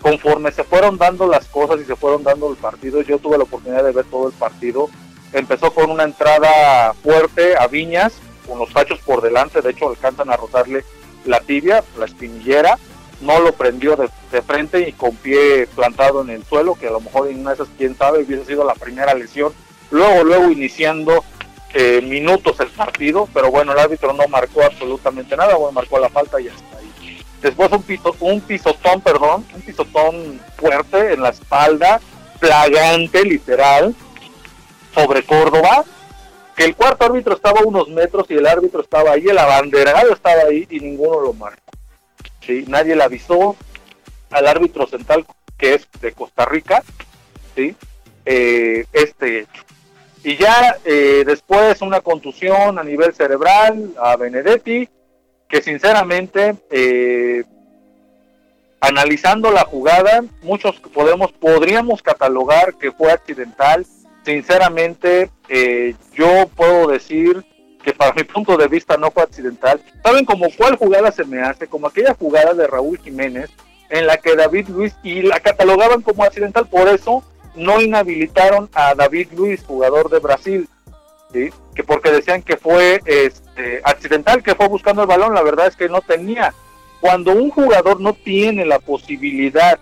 conforme 0.00 0.52
se 0.52 0.64
fueron 0.64 0.98
dando 0.98 1.26
las 1.26 1.46
cosas 1.46 1.80
y 1.80 1.84
se 1.84 1.96
fueron 1.96 2.22
dando 2.22 2.50
el 2.50 2.56
partido, 2.56 3.02
yo 3.02 3.18
tuve 3.18 3.38
la 3.38 3.44
oportunidad 3.44 3.84
de 3.84 3.92
ver 3.92 4.04
todo 4.06 4.28
el 4.28 4.34
partido. 4.34 4.88
Empezó 5.32 5.72
con 5.72 5.90
una 5.90 6.04
entrada 6.04 6.94
fuerte 6.94 7.56
a 7.56 7.66
Viñas, 7.66 8.14
con 8.48 8.58
los 8.58 8.72
tachos 8.72 8.98
por 9.00 9.22
delante, 9.22 9.60
de 9.60 9.70
hecho 9.70 9.88
alcanzan 9.88 10.30
a 10.30 10.36
rozarle 10.36 10.84
la 11.24 11.40
tibia, 11.40 11.84
la 11.98 12.06
espinillera, 12.06 12.78
no 13.20 13.38
lo 13.40 13.52
prendió 13.52 13.96
de, 13.96 14.08
frente 14.42 14.88
y 14.88 14.92
con 14.92 15.14
pie 15.16 15.66
plantado 15.74 16.22
en 16.22 16.30
el 16.30 16.44
suelo, 16.44 16.74
que 16.74 16.88
a 16.88 16.90
lo 16.90 17.00
mejor 17.00 17.28
en 17.28 17.40
una 17.40 17.50
de 17.50 17.56
esas, 17.56 17.68
quién 17.76 17.96
sabe, 17.96 18.22
hubiese 18.22 18.46
sido 18.46 18.64
la 18.64 18.74
primera 18.74 19.14
lesión. 19.14 19.52
Luego, 19.90 20.24
luego 20.24 20.50
iniciando 20.50 21.24
eh, 21.74 22.00
minutos 22.02 22.58
el 22.60 22.68
partido, 22.68 23.28
pero 23.34 23.50
bueno, 23.50 23.72
el 23.72 23.78
árbitro 23.78 24.12
no 24.12 24.26
marcó 24.28 24.62
absolutamente 24.62 25.36
nada, 25.36 25.56
bueno, 25.56 25.72
marcó 25.72 25.98
la 25.98 26.08
falta 26.08 26.40
y 26.40 26.44
ya 26.44 26.52
está 26.52 26.78
ahí. 26.78 26.89
Después 27.42 27.72
un, 27.72 27.82
piso, 27.82 28.14
un 28.20 28.40
pisotón, 28.40 29.00
perdón, 29.00 29.46
un 29.54 29.62
pisotón 29.62 30.40
fuerte 30.56 31.14
en 31.14 31.22
la 31.22 31.30
espalda, 31.30 32.00
plagante, 32.38 33.24
literal, 33.24 33.94
sobre 34.94 35.22
Córdoba, 35.24 35.84
que 36.54 36.64
el 36.64 36.76
cuarto 36.76 37.06
árbitro 37.06 37.34
estaba 37.34 37.60
a 37.60 37.64
unos 37.64 37.88
metros 37.88 38.26
y 38.28 38.34
el 38.34 38.46
árbitro 38.46 38.82
estaba 38.82 39.12
ahí, 39.12 39.26
el 39.26 39.38
abanderado 39.38 40.12
estaba 40.12 40.42
ahí 40.42 40.66
y 40.68 40.80
ninguno 40.80 41.20
lo 41.20 41.32
marcó. 41.32 41.72
¿sí? 42.44 42.64
Nadie 42.68 42.94
le 42.96 43.04
avisó 43.04 43.56
al 44.30 44.46
árbitro 44.46 44.86
central, 44.86 45.24
que 45.56 45.74
es 45.74 45.88
de 46.00 46.12
Costa 46.12 46.44
Rica, 46.44 46.82
¿sí? 47.56 47.74
Eh, 48.26 48.84
este 48.92 49.40
hecho. 49.40 49.62
Y 50.22 50.36
ya 50.36 50.76
eh, 50.84 51.24
después 51.24 51.80
una 51.80 52.00
contusión 52.00 52.78
a 52.78 52.84
nivel 52.84 53.14
cerebral 53.14 53.94
a 53.98 54.16
Benedetti, 54.16 54.88
que 55.50 55.60
sinceramente, 55.60 56.54
eh, 56.70 57.42
analizando 58.80 59.50
la 59.50 59.64
jugada, 59.64 60.22
muchos 60.42 60.78
podemos, 60.78 61.32
podríamos 61.32 62.02
catalogar 62.02 62.74
que 62.74 62.92
fue 62.92 63.12
accidental. 63.12 63.84
Sinceramente, 64.24 65.30
eh, 65.48 65.94
yo 66.14 66.48
puedo 66.54 66.86
decir 66.86 67.44
que 67.82 67.92
para 67.92 68.12
mi 68.12 68.22
punto 68.22 68.56
de 68.56 68.68
vista 68.68 68.96
no 68.96 69.10
fue 69.10 69.24
accidental. 69.24 69.80
¿Saben 70.04 70.24
como 70.24 70.46
cuál 70.56 70.76
jugada 70.76 71.10
se 71.10 71.24
me 71.24 71.40
hace? 71.40 71.66
Como 71.66 71.88
aquella 71.88 72.14
jugada 72.14 72.54
de 72.54 72.66
Raúl 72.66 72.98
Jiménez 72.98 73.50
en 73.88 74.06
la 74.06 74.18
que 74.18 74.36
David 74.36 74.68
Luis 74.68 74.94
y 75.02 75.22
la 75.22 75.40
catalogaban 75.40 76.02
como 76.02 76.22
accidental, 76.22 76.68
por 76.68 76.88
eso 76.88 77.24
no 77.56 77.80
inhabilitaron 77.80 78.70
a 78.72 78.94
David 78.94 79.28
Luis, 79.34 79.64
jugador 79.64 80.10
de 80.10 80.20
Brasil, 80.20 80.68
¿sí? 81.32 81.50
que 81.74 81.82
porque 81.82 82.12
decían 82.12 82.42
que 82.42 82.56
fue 82.56 83.00
este, 83.04 83.49
accidental, 83.84 84.42
que 84.42 84.54
fue 84.54 84.68
buscando 84.68 85.02
el 85.02 85.08
balón, 85.08 85.34
la 85.34 85.42
verdad 85.42 85.66
es 85.66 85.76
que 85.76 85.88
no 85.88 86.00
tenía. 86.00 86.54
Cuando 87.00 87.32
un 87.32 87.50
jugador 87.50 88.00
no 88.00 88.12
tiene 88.12 88.64
la 88.64 88.78
posibilidad 88.78 89.78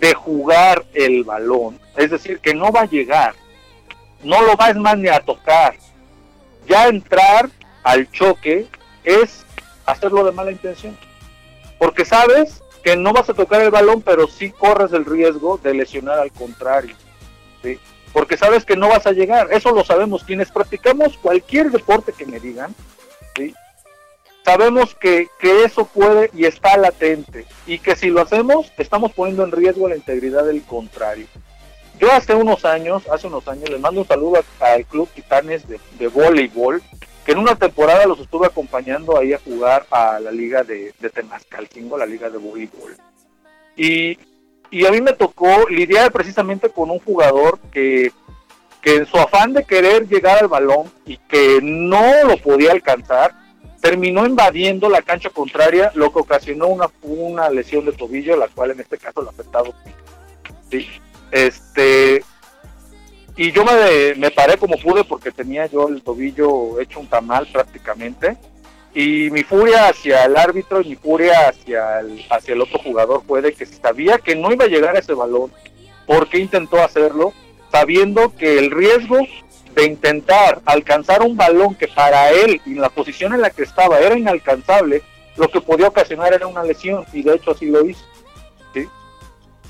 de 0.00 0.14
jugar 0.14 0.84
el 0.94 1.24
balón, 1.24 1.78
es 1.96 2.10
decir, 2.10 2.40
que 2.40 2.54
no 2.54 2.72
va 2.72 2.82
a 2.82 2.86
llegar, 2.86 3.34
no 4.22 4.42
lo 4.42 4.56
va 4.56 4.72
más 4.74 4.98
ni 4.98 5.08
a 5.08 5.20
tocar, 5.20 5.76
ya 6.66 6.88
entrar 6.88 7.48
al 7.82 8.10
choque 8.10 8.66
es 9.04 9.44
hacerlo 9.86 10.24
de 10.24 10.32
mala 10.32 10.50
intención. 10.50 10.96
Porque 11.78 12.04
sabes 12.04 12.62
que 12.82 12.96
no 12.96 13.12
vas 13.12 13.28
a 13.30 13.34
tocar 13.34 13.60
el 13.60 13.70
balón, 13.70 14.02
pero 14.02 14.26
sí 14.26 14.50
corres 14.50 14.92
el 14.92 15.04
riesgo 15.04 15.58
de 15.62 15.74
lesionar 15.74 16.18
al 16.18 16.32
contrario. 16.32 16.96
¿sí? 17.62 17.78
Porque 18.14 18.38
sabes 18.38 18.64
que 18.64 18.76
no 18.76 18.88
vas 18.88 19.06
a 19.06 19.12
llegar. 19.12 19.48
Eso 19.52 19.72
lo 19.72 19.84
sabemos 19.84 20.24
quienes 20.24 20.50
practicamos 20.50 21.18
cualquier 21.18 21.70
deporte 21.70 22.14
que 22.16 22.24
me 22.24 22.40
digan. 22.40 22.74
Sabemos 24.44 24.94
que, 24.94 25.28
que 25.40 25.64
eso 25.64 25.86
puede 25.86 26.30
y 26.32 26.44
está 26.44 26.76
latente. 26.76 27.44
Y 27.66 27.78
que 27.78 27.96
si 27.96 28.08
lo 28.08 28.20
hacemos, 28.20 28.70
estamos 28.78 29.12
poniendo 29.12 29.42
en 29.42 29.52
riesgo 29.52 29.88
la 29.88 29.96
integridad 29.96 30.44
del 30.44 30.62
contrario. 30.62 31.26
Yo 31.98 32.12
hace 32.12 32.34
unos 32.34 32.64
años, 32.64 33.02
hace 33.10 33.26
unos 33.26 33.48
años, 33.48 33.68
les 33.70 33.80
mando 33.80 34.02
un 34.02 34.06
saludo 34.06 34.44
al 34.60 34.84
Club 34.84 35.08
Titanes 35.14 35.66
de, 35.66 35.80
de 35.98 36.08
voleibol, 36.08 36.82
que 37.24 37.32
en 37.32 37.38
una 37.38 37.56
temporada 37.56 38.06
los 38.06 38.20
estuve 38.20 38.46
acompañando 38.46 39.18
ahí 39.18 39.32
a 39.32 39.38
jugar 39.38 39.86
a 39.90 40.20
la 40.20 40.30
liga 40.30 40.62
de, 40.62 40.92
de 41.00 41.10
Temascalcingo, 41.10 41.96
la 41.96 42.06
liga 42.06 42.30
de 42.30 42.38
voleibol. 42.38 42.96
Y, 43.76 44.18
y 44.74 44.84
a 44.86 44.90
mí 44.90 45.00
me 45.00 45.12
tocó 45.12 45.68
lidiar 45.68 46.10
precisamente 46.10 46.68
con 46.68 46.90
un 46.90 46.98
jugador 46.98 47.60
que, 47.72 48.10
que 48.82 48.96
en 48.96 49.06
su 49.06 49.16
afán 49.16 49.52
de 49.52 49.62
querer 49.62 50.08
llegar 50.08 50.38
al 50.38 50.48
balón 50.48 50.90
y 51.06 51.16
que 51.16 51.60
no 51.62 52.02
lo 52.26 52.36
podía 52.38 52.72
alcanzar, 52.72 53.32
terminó 53.80 54.26
invadiendo 54.26 54.88
la 54.88 55.00
cancha 55.00 55.30
contraria, 55.30 55.92
lo 55.94 56.12
que 56.12 56.18
ocasionó 56.18 56.66
una, 56.66 56.90
una 57.02 57.48
lesión 57.50 57.84
de 57.84 57.92
tobillo, 57.92 58.36
la 58.36 58.48
cual 58.48 58.72
en 58.72 58.80
este 58.80 58.98
caso 58.98 59.22
lo 59.22 59.28
ha 59.28 59.30
afectado. 59.30 59.72
Sí. 60.72 60.88
Este, 61.30 62.24
y 63.36 63.52
yo 63.52 63.64
me, 63.64 64.16
me, 64.16 64.32
paré 64.32 64.58
como 64.58 64.76
pude 64.76 65.04
porque 65.04 65.30
tenía 65.30 65.66
yo 65.66 65.86
el 65.86 66.02
tobillo 66.02 66.80
hecho 66.80 66.98
un 66.98 67.06
tamal 67.06 67.46
prácticamente. 67.52 68.36
Y 68.94 69.28
mi 69.30 69.42
furia 69.42 69.88
hacia 69.88 70.24
el 70.24 70.36
árbitro 70.36 70.80
y 70.80 70.90
mi 70.90 70.94
furia 70.96 71.48
hacia 71.48 72.00
el, 72.00 72.24
hacia 72.30 72.54
el 72.54 72.60
otro 72.60 72.78
jugador 72.78 73.22
fue 73.26 73.42
de 73.42 73.52
que 73.52 73.66
sabía 73.66 74.18
que 74.18 74.36
no 74.36 74.52
iba 74.52 74.66
a 74.66 74.68
llegar 74.68 74.94
a 74.94 75.00
ese 75.00 75.14
balón, 75.14 75.52
porque 76.06 76.38
intentó 76.38 76.82
hacerlo, 76.82 77.32
sabiendo 77.72 78.32
que 78.36 78.58
el 78.58 78.70
riesgo 78.70 79.18
de 79.74 79.84
intentar 79.84 80.60
alcanzar 80.64 81.22
un 81.22 81.36
balón 81.36 81.74
que 81.74 81.88
para 81.88 82.30
él 82.30 82.60
en 82.64 82.80
la 82.80 82.88
posición 82.88 83.34
en 83.34 83.40
la 83.40 83.50
que 83.50 83.64
estaba 83.64 83.98
era 83.98 84.16
inalcanzable, 84.16 85.02
lo 85.36 85.48
que 85.48 85.60
podía 85.60 85.88
ocasionar 85.88 86.32
era 86.32 86.46
una 86.46 86.62
lesión 86.62 87.04
y 87.12 87.22
de 87.22 87.34
hecho 87.34 87.50
así 87.50 87.66
lo 87.66 87.84
hizo. 87.84 88.04
¿sí? 88.72 88.88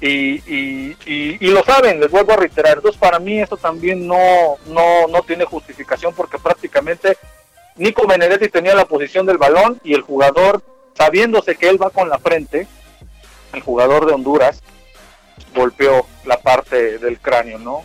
Y, 0.01 0.43
y, 0.47 0.97
y, 1.07 1.49
lo 1.49 1.65
saben, 1.65 2.01
les 2.01 2.11
vuelvo 2.11 2.33
a 2.33 2.37
reiterar. 2.37 2.77
Entonces, 2.77 3.01
para 3.01 3.19
mí, 3.19 3.41
esto 3.41 3.57
también 3.57 4.07
no, 4.07 4.57
no, 4.67 5.07
no 5.09 5.23
tiene 5.23 5.47
justificación 5.47 6.13
porque 6.15 6.39
prácticamente 6.39 7.17
Nico 7.77 8.07
Benedetti 8.07 8.49
tenía 8.49 8.75
la 8.75 8.85
posición 8.85 9.27
del 9.27 9.39
balón 9.39 9.81
y 9.83 9.95
el 9.95 10.03
jugador, 10.03 10.63
sabiéndose 10.97 11.57
que 11.57 11.69
él 11.69 11.83
va 11.83 11.91
con 11.91 12.09
la 12.09 12.19
frente, 12.19 12.67
el 13.53 13.61
jugador 13.61 14.07
de 14.07 14.13
Honduras, 14.13 14.63
golpeó 15.55 16.07
la 16.25 16.39
parte 16.39 16.99
del 16.99 17.19
cráneo, 17.19 17.59
¿no? 17.59 17.85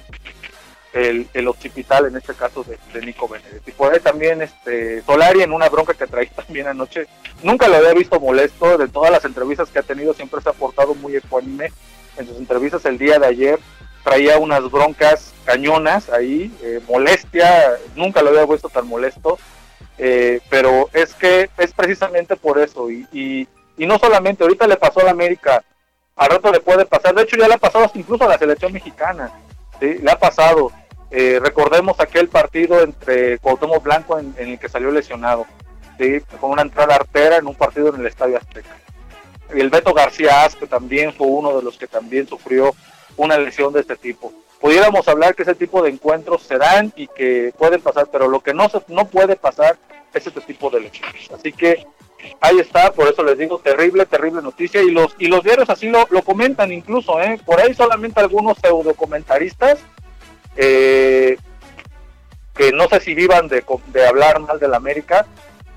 El, 0.93 1.47
occipital, 1.47 2.07
en 2.07 2.17
este 2.17 2.33
caso, 2.33 2.63
de, 2.63 2.77
de 2.93 3.05
Nico 3.05 3.27
Benedetti. 3.27 3.71
Por 3.71 3.93
ahí 3.93 3.99
también 3.99 4.41
este, 4.41 5.01
Solari, 5.03 5.41
en 5.41 5.53
una 5.53 5.69
bronca 5.69 5.93
que 5.93 6.07
traía 6.07 6.31
también 6.35 6.67
anoche, 6.67 7.07
nunca 7.43 7.67
lo 7.67 7.77
había 7.77 7.93
visto 7.93 8.19
molesto. 8.19 8.77
De 8.77 8.87
todas 8.87 9.11
las 9.11 9.25
entrevistas 9.25 9.69
que 9.69 9.79
ha 9.79 9.83
tenido, 9.83 10.13
siempre 10.13 10.41
se 10.41 10.49
ha 10.49 10.53
portado 10.53 10.95
muy 10.95 11.15
ecuánime 11.15 11.71
en 12.17 12.27
sus 12.27 12.37
entrevistas 12.37 12.85
el 12.85 12.97
día 12.97 13.17
de 13.17 13.27
ayer 13.27 13.59
traía 14.03 14.37
unas 14.37 14.69
broncas 14.71 15.33
cañonas 15.45 16.09
ahí, 16.09 16.51
eh, 16.63 16.79
molestia, 16.87 17.77
nunca 17.95 18.21
lo 18.21 18.29
había 18.29 18.45
visto 18.45 18.69
tan 18.69 18.87
molesto, 18.87 19.37
eh, 19.99 20.41
pero 20.49 20.89
es 20.93 21.13
que 21.13 21.49
es 21.57 21.73
precisamente 21.73 22.35
por 22.35 22.57
eso, 22.59 22.89
y, 22.89 23.05
y, 23.11 23.47
y, 23.77 23.85
no 23.85 23.99
solamente, 23.99 24.43
ahorita 24.43 24.65
le 24.67 24.77
pasó 24.77 25.01
a 25.01 25.05
la 25.05 25.11
América, 25.11 25.63
al 26.15 26.29
rato 26.29 26.51
le 26.51 26.59
puede 26.59 26.85
pasar, 26.85 27.13
de 27.13 27.23
hecho 27.23 27.37
ya 27.37 27.47
le 27.47 27.53
ha 27.53 27.59
pasado 27.59 27.91
incluso 27.93 28.23
a 28.23 28.29
la 28.29 28.37
selección 28.37 28.73
mexicana, 28.73 29.31
¿sí? 29.79 29.99
le 30.01 30.11
ha 30.11 30.17
pasado, 30.17 30.71
eh, 31.11 31.39
recordemos 31.41 31.99
aquel 31.99 32.29
partido 32.29 32.81
entre 32.81 33.37
Cuauhtémoc 33.39 33.83
Blanco 33.83 34.17
en, 34.17 34.33
en 34.37 34.49
el 34.49 34.59
que 34.59 34.69
salió 34.69 34.91
lesionado, 34.91 35.45
¿sí? 35.97 36.21
con 36.39 36.51
una 36.51 36.61
entrada 36.63 36.95
artera 36.95 37.37
en 37.37 37.47
un 37.47 37.55
partido 37.55 37.93
en 37.93 38.01
el 38.01 38.07
Estadio 38.07 38.37
Azteca 38.37 38.75
el 39.53 39.69
Beto 39.69 39.93
García 39.93 40.43
Aspe 40.43 40.67
también 40.67 41.13
fue 41.13 41.27
uno 41.27 41.55
de 41.57 41.63
los 41.63 41.77
que 41.77 41.87
también 41.87 42.27
sufrió 42.27 42.75
una 43.17 43.37
lesión 43.37 43.73
de 43.73 43.81
este 43.81 43.95
tipo. 43.95 44.31
Pudiéramos 44.59 45.07
hablar 45.07 45.35
que 45.35 45.43
ese 45.43 45.55
tipo 45.55 45.81
de 45.81 45.89
encuentros 45.89 46.43
se 46.43 46.57
dan 46.57 46.91
y 46.95 47.07
que 47.07 47.53
pueden 47.57 47.81
pasar, 47.81 48.07
pero 48.11 48.27
lo 48.27 48.41
que 48.41 48.53
no 48.53 48.67
se, 48.69 48.81
no 48.87 49.05
puede 49.07 49.35
pasar 49.35 49.77
es 50.13 50.27
este 50.27 50.41
tipo 50.41 50.69
de 50.69 50.81
lesiones. 50.81 51.31
Así 51.31 51.53
que 51.53 51.85
ahí 52.41 52.59
está, 52.59 52.91
por 52.91 53.07
eso 53.07 53.23
les 53.23 53.37
digo, 53.37 53.59
terrible, 53.59 54.05
terrible 54.05 54.41
noticia. 54.41 54.81
Y 54.81 54.91
los, 54.91 55.15
y 55.17 55.27
los 55.27 55.43
diarios 55.43 55.69
así 55.69 55.87
lo, 55.87 56.07
lo 56.09 56.23
comentan 56.23 56.71
incluso, 56.71 57.21
¿eh? 57.21 57.39
por 57.45 57.59
ahí 57.59 57.73
solamente 57.73 58.19
algunos 58.19 58.57
pseudocomentaristas 58.57 59.79
eh, 60.57 61.37
que 62.53 62.71
no 62.73 62.89
sé 62.89 62.99
si 62.99 63.15
vivan 63.15 63.47
de, 63.47 63.63
de 63.87 64.07
hablar 64.07 64.39
mal 64.41 64.59
de 64.59 64.67
la 64.67 64.77
América, 64.77 65.25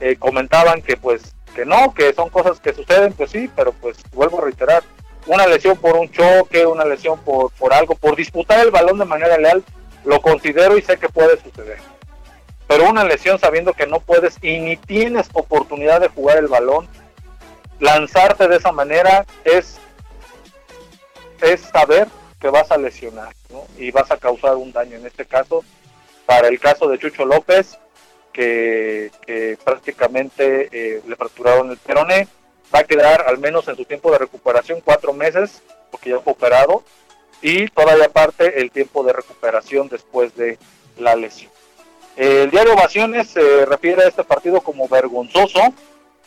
eh, 0.01 0.17
comentaban 0.17 0.83
que 0.83 0.97
pues 0.97 1.37
que 1.55 1.65
no, 1.65 1.95
que 1.95 2.13
son 2.15 2.31
cosas 2.31 2.59
que 2.59 2.73
suceden, 2.73 3.13
pues 3.13 3.31
sí, 3.31 3.49
pero 3.55 3.73
pues 3.73 3.99
vuelvo 4.13 4.39
a 4.39 4.45
reiterar, 4.45 4.83
una 5.27 5.47
lesión 5.47 5.77
por 5.77 5.97
un 5.97 6.11
choque, 6.11 6.67
una 6.67 6.85
lesión 6.85 7.19
por, 7.21 7.53
por 7.53 7.73
algo, 7.73 7.95
por 7.95 8.17
disputar 8.17 8.61
el 8.61 8.71
balón 8.71 8.99
de 8.99 9.05
manera 9.05 9.39
leal, 9.39 9.63
lo 10.05 10.21
considero 10.21 10.77
y 10.77 10.83
sé 10.83 10.99
que 10.99 11.09
puede 11.09 11.41
suceder. 11.41 11.79
Pero 12.67 12.89
una 12.89 13.05
lesión 13.05 13.39
sabiendo 13.39 13.73
que 13.73 13.87
no 13.87 14.01
puedes 14.01 14.39
y 14.43 14.59
ni 14.59 14.77
tienes 14.77 15.29
oportunidad 15.33 16.01
de 16.01 16.09
jugar 16.09 16.39
el 16.39 16.49
balón, 16.49 16.89
lanzarte 17.81 18.49
de 18.49 18.57
esa 18.57 18.73
manera 18.73 19.27
es, 19.45 19.79
es 21.41 21.61
saber 21.61 22.09
que 22.41 22.49
vas 22.49 22.71
a 22.71 22.79
lesionar 22.79 23.35
y 23.79 23.91
vas 23.91 24.11
a 24.11 24.17
causar 24.17 24.57
un 24.57 24.73
daño. 24.73 24.97
En 24.97 25.07
este 25.07 25.27
caso, 25.27 25.65
para 26.27 26.49
el 26.49 26.59
caso 26.59 26.89
de 26.89 26.99
Chucho 26.99 27.25
López, 27.25 27.79
que, 28.33 29.11
que 29.27 29.59
prácticamente 29.63 30.69
eh, 30.73 31.03
le 31.07 31.17
fracturaron 31.17 31.71
el 31.71 31.77
peroné. 31.77 32.27
Va 32.75 32.81
a 32.81 32.85
quedar 32.85 33.25
al 33.27 33.39
menos 33.39 33.69
en 33.69 33.77
su 33.77 33.85
tiempo 33.85 34.11
de 34.11 34.19
recuperación 34.19 34.81
cuatro 34.85 35.13
meses, 35.13 35.63
porque 35.91 36.11
ya 36.11 36.21
fue 36.21 36.33
operado, 36.33 36.83
y 37.41 37.69
todavía 37.69 38.07
aparte 38.07 38.61
el 38.61 38.71
tiempo 38.71 39.03
de 39.05 39.13
recuperación 39.13 39.89
después 39.89 40.35
de 40.37 40.59
la 40.99 41.17
lesión. 41.17 41.51
El 42.17 42.51
diario 42.51 42.75
Ovaciones 42.75 43.29
se 43.29 43.65
refiere 43.67 44.03
a 44.03 44.09
este 44.09 44.23
partido 44.23 44.61
como 44.61 44.87
vergonzoso. 44.89 45.61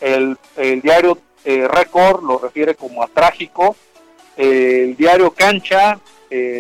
El, 0.02 0.38
diario 0.82 1.18
eh, 1.46 1.68
Record 1.68 2.24
lo 2.24 2.38
refiere 2.38 2.76
como 2.76 3.02
a 3.02 3.08
trágico, 3.08 3.76
el 4.36 4.96
diario 4.98 5.32
Cancha 5.32 6.00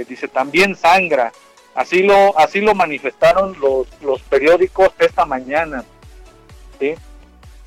dice 0.07 0.29
también 0.29 0.75
sangra, 0.75 1.33
así 1.75 2.01
lo, 2.01 2.37
así 2.39 2.61
lo 2.61 2.73
manifestaron 2.73 3.57
los, 3.59 3.87
los 4.01 4.21
periódicos 4.21 4.89
esta 4.99 5.25
mañana. 5.25 5.83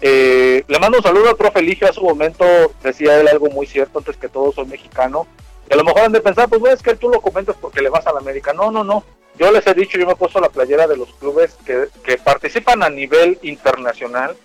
Le 0.00 0.78
mando 0.80 0.98
un 0.98 1.02
saludo 1.02 1.30
al 1.30 1.36
profe 1.36 1.60
Eligio, 1.60 1.88
a 1.88 1.92
su 1.92 2.02
momento 2.02 2.44
decía 2.82 3.20
él 3.20 3.28
algo 3.28 3.48
muy 3.50 3.66
cierto, 3.66 3.98
antes 3.98 4.16
que 4.16 4.28
todo 4.28 4.52
soy 4.52 4.66
mexicano, 4.66 5.26
y 5.68 5.74
a 5.74 5.76
lo 5.76 5.84
mejor 5.84 6.02
han 6.02 6.12
de 6.12 6.20
pensar, 6.20 6.48
pues 6.48 6.62
es 6.74 6.82
que 6.82 6.94
tú 6.94 7.08
lo 7.08 7.20
comentas 7.20 7.56
porque 7.60 7.82
le 7.82 7.90
vas 7.90 8.06
a 8.06 8.12
la 8.12 8.20
América, 8.20 8.52
no, 8.52 8.70
no, 8.70 8.84
no, 8.84 9.04
yo 9.38 9.52
les 9.52 9.66
he 9.66 9.74
dicho, 9.74 9.96
yo 9.98 10.06
me 10.06 10.12
he 10.12 10.16
puesto 10.16 10.40
la 10.40 10.48
playera 10.48 10.86
de 10.86 10.96
los 10.96 11.12
clubes 11.14 11.56
que, 11.64 12.18
participan 12.18 12.82
a 12.82 12.90
nivel 12.90 13.38
internacional. 13.42 14.36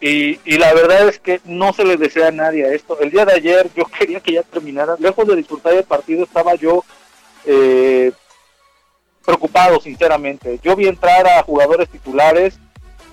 Y, 0.00 0.40
y, 0.44 0.58
la 0.58 0.74
verdad 0.74 1.08
es 1.08 1.18
que 1.18 1.40
no 1.44 1.72
se 1.72 1.84
les 1.84 1.98
desea 1.98 2.28
a 2.28 2.32
nadie 2.32 2.74
esto. 2.74 2.98
El 3.00 3.10
día 3.10 3.24
de 3.24 3.34
ayer 3.34 3.68
yo 3.76 3.84
quería 3.98 4.20
que 4.20 4.32
ya 4.32 4.42
terminara. 4.42 4.96
Lejos 4.98 5.26
de 5.26 5.36
disfrutar 5.36 5.74
el 5.74 5.84
partido 5.84 6.24
estaba 6.24 6.56
yo 6.56 6.84
eh, 7.44 8.12
preocupado, 9.24 9.80
sinceramente. 9.80 10.58
Yo 10.62 10.74
vi 10.74 10.88
entrar 10.88 11.26
a 11.28 11.42
jugadores 11.44 11.88
titulares 11.88 12.58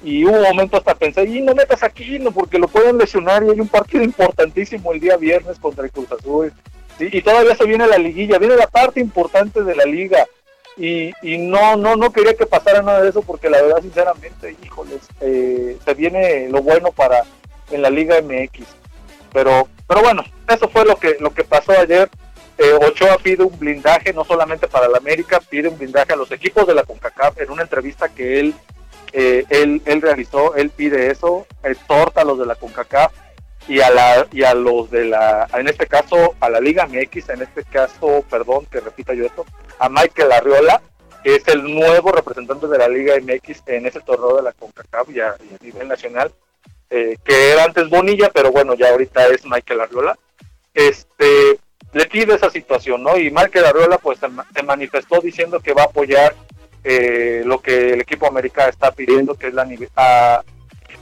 y 0.06 0.23
hubo 0.23 0.38
un 0.38 0.44
momento 0.44 0.77
hasta 0.77 0.94
pensé, 0.94 1.23
y 1.23 1.41
no 1.41 1.56
metas 1.56 1.82
aquí, 1.82 2.19
no, 2.19 2.32
porque 2.32 2.60
lo 2.60 2.68
pueden 2.68 2.98
lesionar 2.98 3.44
y 3.44 3.49
hay 3.49 3.60
un 3.60 3.68
partido 3.68 4.03
importantísimo 4.03 4.94
el 4.94 4.99
día 4.99 5.18
viernes 5.18 5.57
contra 5.60 5.84
el 5.84 5.91
Cruz 5.91 6.11
Azul. 6.11 6.53
Y 6.99 7.22
todavía 7.23 7.56
se 7.56 7.65
viene 7.65 7.88
la 7.88 7.98
liguilla, 7.98 8.38
viene 8.38 8.56
la 8.56 8.68
parte 8.68 9.02
importante 9.02 9.64
de 9.64 9.76
la 9.76 9.84
liga 9.84 10.26
y, 10.77 11.11
y 11.22 11.38
no, 11.38 11.76
no, 11.76 11.95
no 11.95 12.11
quería 12.14 12.36
que 12.36 12.45
pasara 12.45 12.82
nada 12.82 13.02
de 13.02 13.10
eso 13.10 13.22
porque 13.22 13.49
la 13.49 13.61
verdad, 13.61 13.82
sinceramente, 13.82 14.56
híjoles, 14.64 15.02
eh, 15.22 15.77
se 15.84 15.94
viene 15.94 16.49
lo 16.49 16.61
bueno 16.61 16.91
para 16.91 17.23
en 17.72 17.82
la 17.82 17.90
Liga 17.90 18.22
MX. 18.22 18.65
Pero, 19.34 19.68
pero 19.88 20.02
bueno, 20.02 20.23
eso 20.48 20.69
fue 20.69 20.86
lo 20.86 20.98
que, 20.98 21.18
lo 21.19 21.34
que 21.34 21.44
pasó 21.44 21.72
ayer. 21.72 22.10
Eh, 22.57 22.73
Ochoa 22.88 23.18
pide 23.18 23.44
un 23.44 23.57
blindaje, 23.57 24.14
no 24.14 24.23
solamente 24.23 24.68
para 24.68 24.88
la 24.88 24.98
América, 24.98 25.41
pide 25.49 25.68
un 25.68 25.77
blindaje 25.77 26.14
a 26.14 26.18
los 26.18 26.32
equipos 26.32 26.65
de 26.68 26.76
la 26.76 26.84
CONCACAF 26.84 27.41
en 27.41 27.52
una 27.52 27.64
entrevista 27.64 28.07
que 28.07 28.40
él, 28.40 28.53
eh, 29.14 29.45
él, 29.49 29.82
él 29.86 30.02
realizó, 30.02 30.56
él 30.56 30.69
pide 30.69 31.11
eso, 31.11 31.48
exhorta 31.64 32.22
a 32.22 32.26
los 32.26 32.40
de 32.40 32.45
la 32.45 32.56
CONCACAF 32.56 33.11
y 33.68 33.82
a 33.82 33.90
la 33.90 34.27
y 34.32 34.44
a 34.44 34.53
los 34.53 34.91
de 34.91 35.06
la 35.06 35.48
en 35.53 35.68
este 35.68 35.88
caso 35.88 36.36
a 36.40 36.49
la 36.49 36.60
Liga 36.60 36.86
MX 36.86 37.30
en 37.30 37.41
este 37.41 37.64
caso 37.64 38.23
perdón 38.30 38.65
que 38.68 38.80
repita 38.80 39.14
yo 39.14 39.26
esto 39.26 39.45
a 39.80 39.90
Michael 39.90 40.32
Arriola 40.32 40.82
que 41.23 41.36
es 41.36 41.48
el 41.48 41.64
nuevo 41.64 42.11
representante 42.11 42.68
de 42.68 42.77
la 42.77 42.88
Liga 42.88 43.15
MX 43.19 43.64
en 43.65 43.88
ese 43.88 44.02
torneo 44.02 44.36
de 44.36 44.44
la 44.44 44.53
CONCACAF 44.53 45.10
y 45.10 45.19
a, 45.19 45.36
nivel 45.61 45.88
nacional 45.88 46.32
eh, 46.91 47.18
que 47.23 47.52
era 47.52 47.64
antes 47.64 47.90
Bonilla 47.90 48.30
pero 48.32 48.52
bueno 48.52 48.76
ya 48.76 48.90
ahorita 48.90 49.27
es 49.27 49.45
Michael 49.45 49.82
Arriola. 49.82 50.18
Este 50.73 51.57
le 51.94 52.06
pide 52.06 52.36
esa 52.36 52.49
situación 52.52 53.02
no 53.02 53.18
y 53.18 53.32
Michael 53.32 53.65
Arriola 53.65 53.98
pues 53.98 54.19
se, 54.19 54.64
manifestó 54.64 55.19
diciendo 55.22 55.60
que 55.60 55.73
va 55.73 55.84
a 55.84 55.86
apoyar 55.86 56.36
eh, 56.87 57.41
lo 57.43 57.59
que 57.61 57.93
el 57.93 58.01
equipo 58.01 58.27
americano 58.27 58.69
está 58.69 58.91
pidiendo 58.91 59.33
que 59.33 59.47
es 59.47 59.55
la 59.55 60.43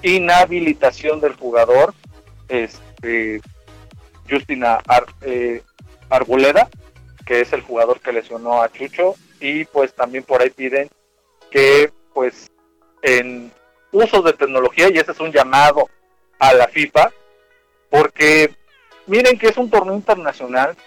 inhabilitación 0.02 1.20
del 1.20 1.34
jugador 1.36 1.94
este, 2.48 3.42
Justina 4.30 4.80
eh, 5.22 5.62
Arboleda, 6.10 6.70
que 7.26 7.42
es 7.42 7.52
el 7.52 7.62
jugador 7.62 8.00
que 8.00 8.14
lesionó 8.14 8.62
a 8.62 8.72
Chucho, 8.72 9.16
y 9.42 9.66
pues 9.66 9.94
también 9.94 10.24
por 10.24 10.42
ahí 10.42 10.52
piden 10.52 10.90
que 11.52 11.92
pues 12.14 12.50
en 13.02 13.52
usos 13.92 14.24
de 14.24 14.32
tecnología, 14.32 14.88
y 14.90 14.98
ese 14.98 15.12
es 15.12 15.20
un 15.20 15.34
llamado 15.34 15.90
a 16.40 16.54
la 16.54 16.70
FIFA, 16.70 17.12
porque 17.90 18.56
miren 19.08 19.38
que 19.38 19.48
es 19.48 19.58
un 19.58 19.70
torneo 19.70 19.96
internacional, 19.96 20.78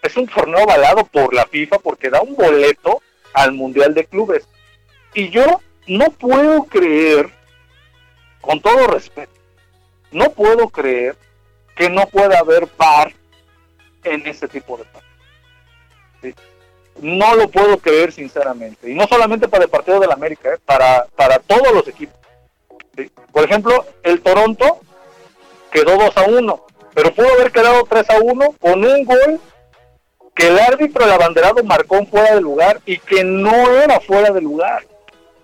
es 0.00 0.16
un 0.16 0.28
torneo 0.28 0.60
avalado 0.60 1.04
por 1.06 1.34
la 1.34 1.44
FIFA 1.46 1.80
porque 1.80 2.08
da 2.08 2.22
un 2.22 2.36
boleto 2.36 3.02
al 3.34 3.52
Mundial 3.52 3.92
de 3.92 4.06
Clubes. 4.06 4.48
Y 5.12 5.28
yo 5.28 5.60
no 5.86 6.06
puedo 6.10 6.64
creer, 6.64 7.28
con 8.40 8.60
todo 8.60 8.86
respeto, 8.86 9.32
no 10.10 10.30
puedo 10.30 10.68
creer 10.68 11.16
que 11.76 11.90
no 11.90 12.06
pueda 12.06 12.38
haber 12.38 12.66
par 12.68 13.12
en 14.04 14.26
ese 14.26 14.48
tipo 14.48 14.78
de 14.78 14.84
partidos. 14.84 16.44
No 17.00 17.34
lo 17.34 17.48
puedo 17.48 17.78
creer 17.78 18.12
sinceramente. 18.12 18.90
Y 18.90 18.94
no 18.94 19.06
solamente 19.06 19.48
para 19.48 19.64
el 19.64 19.70
partido 19.70 19.98
de 19.98 20.06
la 20.06 20.14
América, 20.14 20.54
¿eh? 20.54 20.58
para, 20.64 21.06
para 21.16 21.38
todos 21.40 21.72
los 21.72 21.86
equipos. 21.88 22.16
Por 23.32 23.44
ejemplo, 23.44 23.84
el 24.04 24.20
Toronto 24.20 24.80
quedó 25.72 25.96
2 25.96 26.16
a 26.16 26.22
1, 26.22 26.66
pero 26.94 27.12
pudo 27.12 27.28
haber 27.32 27.50
quedado 27.50 27.84
3 27.84 28.10
a 28.10 28.18
1 28.20 28.54
con 28.60 28.84
un 28.84 29.04
gol 29.04 29.40
que 30.34 30.48
el 30.48 30.58
árbitro, 30.58 31.04
el 31.04 31.12
abanderado, 31.12 31.62
marcó 31.64 32.04
fuera 32.06 32.34
de 32.34 32.40
lugar 32.40 32.80
y 32.86 32.98
que 32.98 33.22
no 33.24 33.54
era 33.70 34.00
fuera 34.00 34.30
de 34.30 34.40
lugar. 34.40 34.84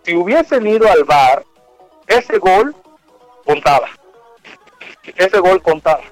Si 0.02 0.14
hubiesen 0.14 0.66
ido 0.66 0.90
al 0.90 1.04
bar, 1.04 1.44
ese 2.06 2.38
gol 2.38 2.74
contaba 3.44 3.88
ese 5.16 5.38
gol 5.38 5.62
contaba. 5.62 6.02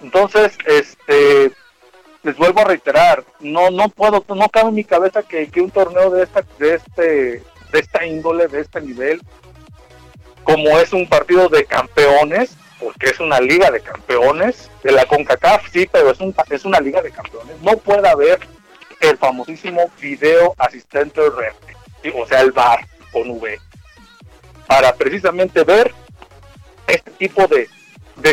Entonces, 0.00 0.56
este, 0.66 1.52
les 2.22 2.36
vuelvo 2.36 2.60
a 2.60 2.64
reiterar, 2.64 3.24
no, 3.40 3.70
no 3.70 3.88
puedo, 3.88 4.24
no 4.28 4.48
cabe 4.48 4.68
en 4.68 4.74
mi 4.74 4.84
cabeza 4.84 5.22
que, 5.22 5.50
un 5.56 5.70
torneo 5.70 6.10
de 6.10 6.24
esta, 6.24 6.44
de 6.58 6.74
este, 6.74 7.42
de 7.72 7.78
esta 7.80 8.04
índole, 8.06 8.48
de 8.48 8.60
este 8.60 8.80
nivel, 8.80 9.22
como 10.42 10.78
es 10.78 10.92
un 10.92 11.08
partido 11.08 11.48
de 11.48 11.64
campeones, 11.64 12.56
porque 12.80 13.06
es 13.06 13.20
una 13.20 13.40
liga 13.40 13.70
de 13.70 13.80
campeones, 13.80 14.70
de 14.82 14.92
la 14.92 15.06
CONCACAF 15.06 15.70
sí, 15.72 15.88
pero 15.90 16.10
es, 16.10 16.20
un, 16.20 16.34
es 16.50 16.64
una 16.64 16.80
liga 16.80 17.00
de 17.02 17.10
campeones, 17.10 17.60
no 17.62 17.76
puede 17.78 18.08
haber 18.08 18.40
el 19.00 19.18
famosísimo 19.18 19.90
video 20.00 20.54
asistente 20.58 21.20
red, 21.30 22.14
o 22.14 22.26
sea, 22.26 22.40
el 22.40 22.52
VAR 22.52 22.86
con 23.12 23.30
V, 23.30 23.58
para 24.66 24.94
precisamente 24.94 25.62
ver 25.64 25.92
este 26.86 27.10
tipo 27.12 27.46
de, 27.46 27.68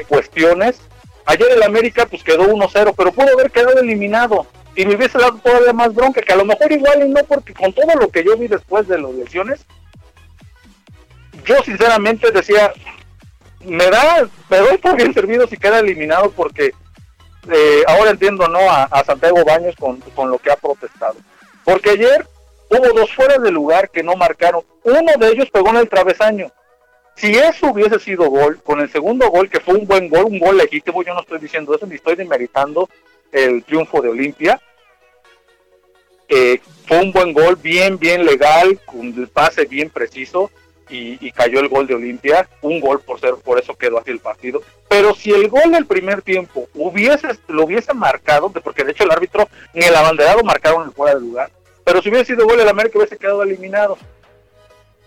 cuestiones. 0.08 0.80
Ayer 1.26 1.52
el 1.52 1.64
América 1.64 2.06
pues 2.06 2.24
quedó 2.24 2.46
1-0, 2.46 2.94
pero 2.98 3.12
pudo 3.12 3.28
haber 3.34 3.52
quedado 3.52 3.80
eliminado 3.80 4.48
y 4.76 4.86
me 4.86 4.96
hubiese 4.96 5.18
dado 5.18 5.38
todavía 5.38 5.74
más 5.74 5.94
bronca, 5.94 6.22
que 6.22 6.34
a 6.34 6.38
lo 6.38 6.46
mejor 6.46 6.72
igual 6.72 7.06
y 7.06 7.10
no, 7.10 7.24
porque 7.26 7.54
con 7.54 7.74
todo 7.74 7.94
lo 8.00 8.10
que 8.10 8.24
yo 8.24 8.38
vi 8.38 8.48
después 8.48 8.88
de 8.88 9.00
las 9.00 9.12
lesiones, 9.12 9.66
yo 11.46 11.62
sinceramente 11.64 12.32
decía, 12.32 12.74
me 13.66 13.90
da, 13.90 14.28
me 14.50 14.58
doy 14.58 14.78
por 14.78 14.96
bien 14.96 15.14
servido 15.14 15.48
si 15.48 15.58
queda 15.58 15.80
eliminado 15.80 16.32
porque 16.32 16.72
eh, 17.52 17.84
ahora 17.88 18.12
entiendo 18.12 18.48
no 18.48 18.60
a, 18.60 19.04
Santiago 19.04 19.44
Baños 19.44 19.76
con, 19.76 20.00
con, 20.16 20.30
lo 20.30 20.38
que 20.38 20.52
ha 20.52 20.56
protestado. 20.56 21.16
Porque 21.64 21.92
ayer 21.92 22.26
hubo 22.70 22.94
dos 22.94 23.14
fuera 23.14 23.38
de 23.38 23.52
lugar 23.52 23.90
que 23.90 24.04
no 24.04 24.16
marcaron. 24.16 24.64
Uno 24.84 25.12
de 25.20 25.28
ellos 25.30 25.50
pegó 25.52 25.70
en 25.70 25.78
el 25.78 25.90
travesaño. 25.90 26.52
Si 27.16 27.36
eso 27.36 27.68
hubiese 27.68 28.00
sido 28.00 28.30
gol, 28.30 28.62
con 28.64 28.80
el 28.80 28.90
segundo 28.90 29.30
gol, 29.30 29.50
que 29.50 29.60
fue 29.60 29.76
un 29.76 29.86
buen 29.86 30.10
gol, 30.10 30.26
un 30.26 30.40
gol 30.40 30.58
legítimo, 30.58 31.04
yo 31.04 31.14
no 31.14 31.22
estoy 31.22 31.40
diciendo 31.40 31.76
eso, 31.76 31.86
ni 31.86 31.96
estoy 31.96 32.16
demeritando 32.16 32.90
el 33.32 33.64
triunfo 33.64 34.02
de 34.02 34.10
Olimpia. 34.10 34.60
Eh, 36.30 36.62
fue 36.88 37.00
un 37.00 37.12
buen 37.12 37.34
gol, 37.34 37.58
bien, 37.58 38.00
bien 38.00 38.26
legal, 38.26 38.80
con 38.86 39.08
el 39.08 39.28
pase 39.28 39.66
bien 39.66 39.90
preciso 39.90 40.50
y, 40.92 41.32
cayó 41.32 41.60
el 41.60 41.70
gol 41.70 41.88
de 41.88 41.96
Olimpia. 41.96 42.48
Un 42.62 42.80
gol 42.80 43.00
por 43.02 43.20
ser, 43.20 43.36
por 43.36 43.60
eso 43.60 43.76
quedó 43.76 44.00
así 44.00 44.12
el 44.12 44.20
partido. 44.20 44.62
Pero 44.90 45.16
si 45.16 45.32
el 45.32 45.48
gol 45.48 45.72
del 45.72 45.86
primer 45.86 46.22
tiempo 46.22 46.68
hubiese, 46.74 47.30
lo 47.48 47.66
hubiese 47.66 47.94
marcado, 47.94 48.50
porque 48.50 48.84
de 48.84 48.92
hecho 48.92 49.06
el 49.06 49.12
árbitro 49.12 49.48
ni 49.74 49.86
el 49.86 49.96
abanderado 49.96 50.44
marcaron 50.44 50.84
el 50.84 50.92
fuera 50.92 51.16
de 51.16 51.22
lugar, 51.22 51.50
pero 51.84 52.02
si 52.02 52.10
hubiese 52.10 52.34
sido 52.34 52.46
gol, 52.46 52.60
el 52.60 52.68
América 52.68 52.98
hubiese 52.98 53.18
quedado 53.18 53.44
eliminado. 53.44 53.98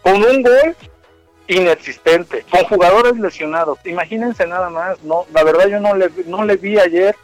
Con 0.02 0.16
un 0.16 0.42
gol 0.42 0.76
inexistente, 1.46 2.44
con 2.50 2.64
jugadores 2.64 3.18
lesionados. 3.18 3.78
Imagínense 3.84 4.46
nada 4.46 4.70
más, 4.70 5.02
no, 5.02 5.26
la 5.32 5.44
verdad 5.44 5.66
yo 5.66 5.80
no 5.80 5.94
le, 5.94 6.10
no 6.26 6.44
le 6.44 6.56
vi 6.56 6.78
ayer, 6.78 7.14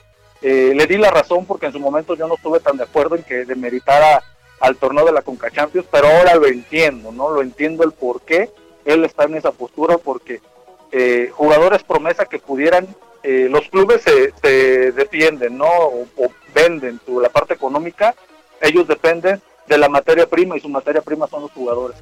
eh, 0.42 0.72
le 0.74 0.86
di 0.86 0.96
la 0.96 1.10
razón 1.10 1.46
porque 1.46 1.66
en 1.66 1.72
su 1.72 1.80
momento 1.80 2.14
yo 2.14 2.26
no 2.26 2.34
estuve 2.34 2.60
tan 2.60 2.76
de 2.76 2.84
acuerdo 2.84 3.16
en 3.16 3.22
que 3.22 3.44
demeritara 3.44 4.22
al 4.60 4.76
torneo 4.76 5.04
de 5.04 5.12
la 5.12 5.22
Conca 5.22 5.50
Champions, 5.50 5.86
pero 5.90 6.06
ahora 6.06 6.34
lo 6.34 6.46
entiendo, 6.46 7.12
¿no? 7.12 7.30
Lo 7.30 7.42
entiendo 7.42 7.82
el 7.82 7.92
por 7.92 8.20
qué 8.22 8.50
él 8.84 9.04
está 9.04 9.24
en 9.24 9.36
esa 9.36 9.52
postura, 9.52 9.98
porque 9.98 10.40
eh, 10.92 11.30
jugadores 11.32 11.82
promesa 11.82 12.26
que 12.26 12.38
pudieran, 12.38 12.86
eh, 13.22 13.48
los 13.50 13.68
clubes 13.68 14.02
se, 14.02 14.32
se 14.42 14.92
defienden, 14.92 15.58
¿no? 15.58 15.66
O, 15.66 16.06
venden 16.54 17.00
su, 17.06 17.20
la 17.20 17.28
parte 17.28 17.54
económica, 17.54 18.14
ellos 18.60 18.88
dependen 18.88 19.40
de 19.66 19.78
la 19.78 19.88
materia 19.88 20.28
prima 20.28 20.56
y 20.56 20.60
su 20.60 20.68
materia 20.68 21.00
prima 21.00 21.28
son 21.28 21.42
los 21.42 21.52
jugadores 21.52 21.96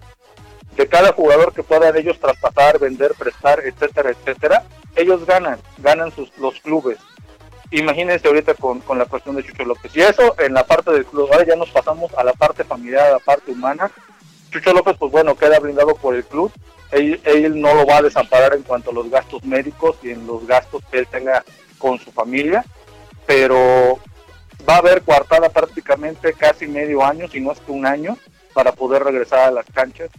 de 0.78 0.86
cada 0.86 1.12
jugador 1.12 1.52
que 1.52 1.64
puedan 1.64 1.96
ellos 1.96 2.20
traspasar, 2.20 2.78
vender, 2.78 3.12
prestar, 3.18 3.60
etcétera, 3.64 4.10
etcétera, 4.10 4.64
ellos 4.94 5.26
ganan, 5.26 5.58
ganan 5.78 6.12
sus, 6.12 6.30
los 6.38 6.60
clubes. 6.60 6.98
Imagínense 7.70 8.26
ahorita 8.26 8.54
con, 8.54 8.82
la 8.96 9.04
cuestión 9.04 9.36
de 9.36 9.44
Chucho 9.44 9.64
López. 9.64 9.94
Y 9.94 10.00
eso 10.00 10.34
en 10.38 10.54
la 10.54 10.64
parte 10.64 10.90
del 10.90 11.04
club, 11.04 11.28
ahora 11.30 11.46
ya 11.46 11.56
nos 11.56 11.70
pasamos 11.70 12.12
a 12.14 12.24
la 12.24 12.32
parte 12.32 12.64
familiar, 12.64 13.08
a 13.08 13.12
la 13.12 13.18
parte 13.18 13.52
humana. 13.52 13.90
Chucho 14.50 14.72
López, 14.72 14.96
pues 14.98 15.12
bueno, 15.12 15.36
queda 15.36 15.58
blindado 15.58 15.94
por 15.96 16.14
el 16.14 16.24
club. 16.24 16.50
Él, 16.90 17.20
él, 17.24 17.60
no 17.60 17.74
lo 17.74 17.84
va 17.84 17.98
a 17.98 18.02
desamparar 18.02 18.54
en 18.54 18.62
cuanto 18.62 18.90
a 18.90 18.94
los 18.94 19.10
gastos 19.10 19.44
médicos 19.44 19.96
y 20.02 20.10
en 20.10 20.26
los 20.26 20.46
gastos 20.46 20.82
que 20.90 21.00
él 21.00 21.06
tenga 21.06 21.44
con 21.76 21.98
su 21.98 22.10
familia, 22.10 22.64
pero 23.26 23.98
va 24.68 24.76
a 24.76 24.78
haber 24.78 25.02
coartada 25.02 25.50
prácticamente 25.50 26.32
casi 26.32 26.66
medio 26.66 27.04
año, 27.04 27.28
si 27.28 27.40
no 27.40 27.52
es 27.52 27.60
que 27.60 27.72
un 27.72 27.86
año, 27.86 28.16
para 28.54 28.72
poder 28.72 29.04
regresar 29.04 29.40
a 29.40 29.50
las 29.50 29.66
canchas, 29.66 30.10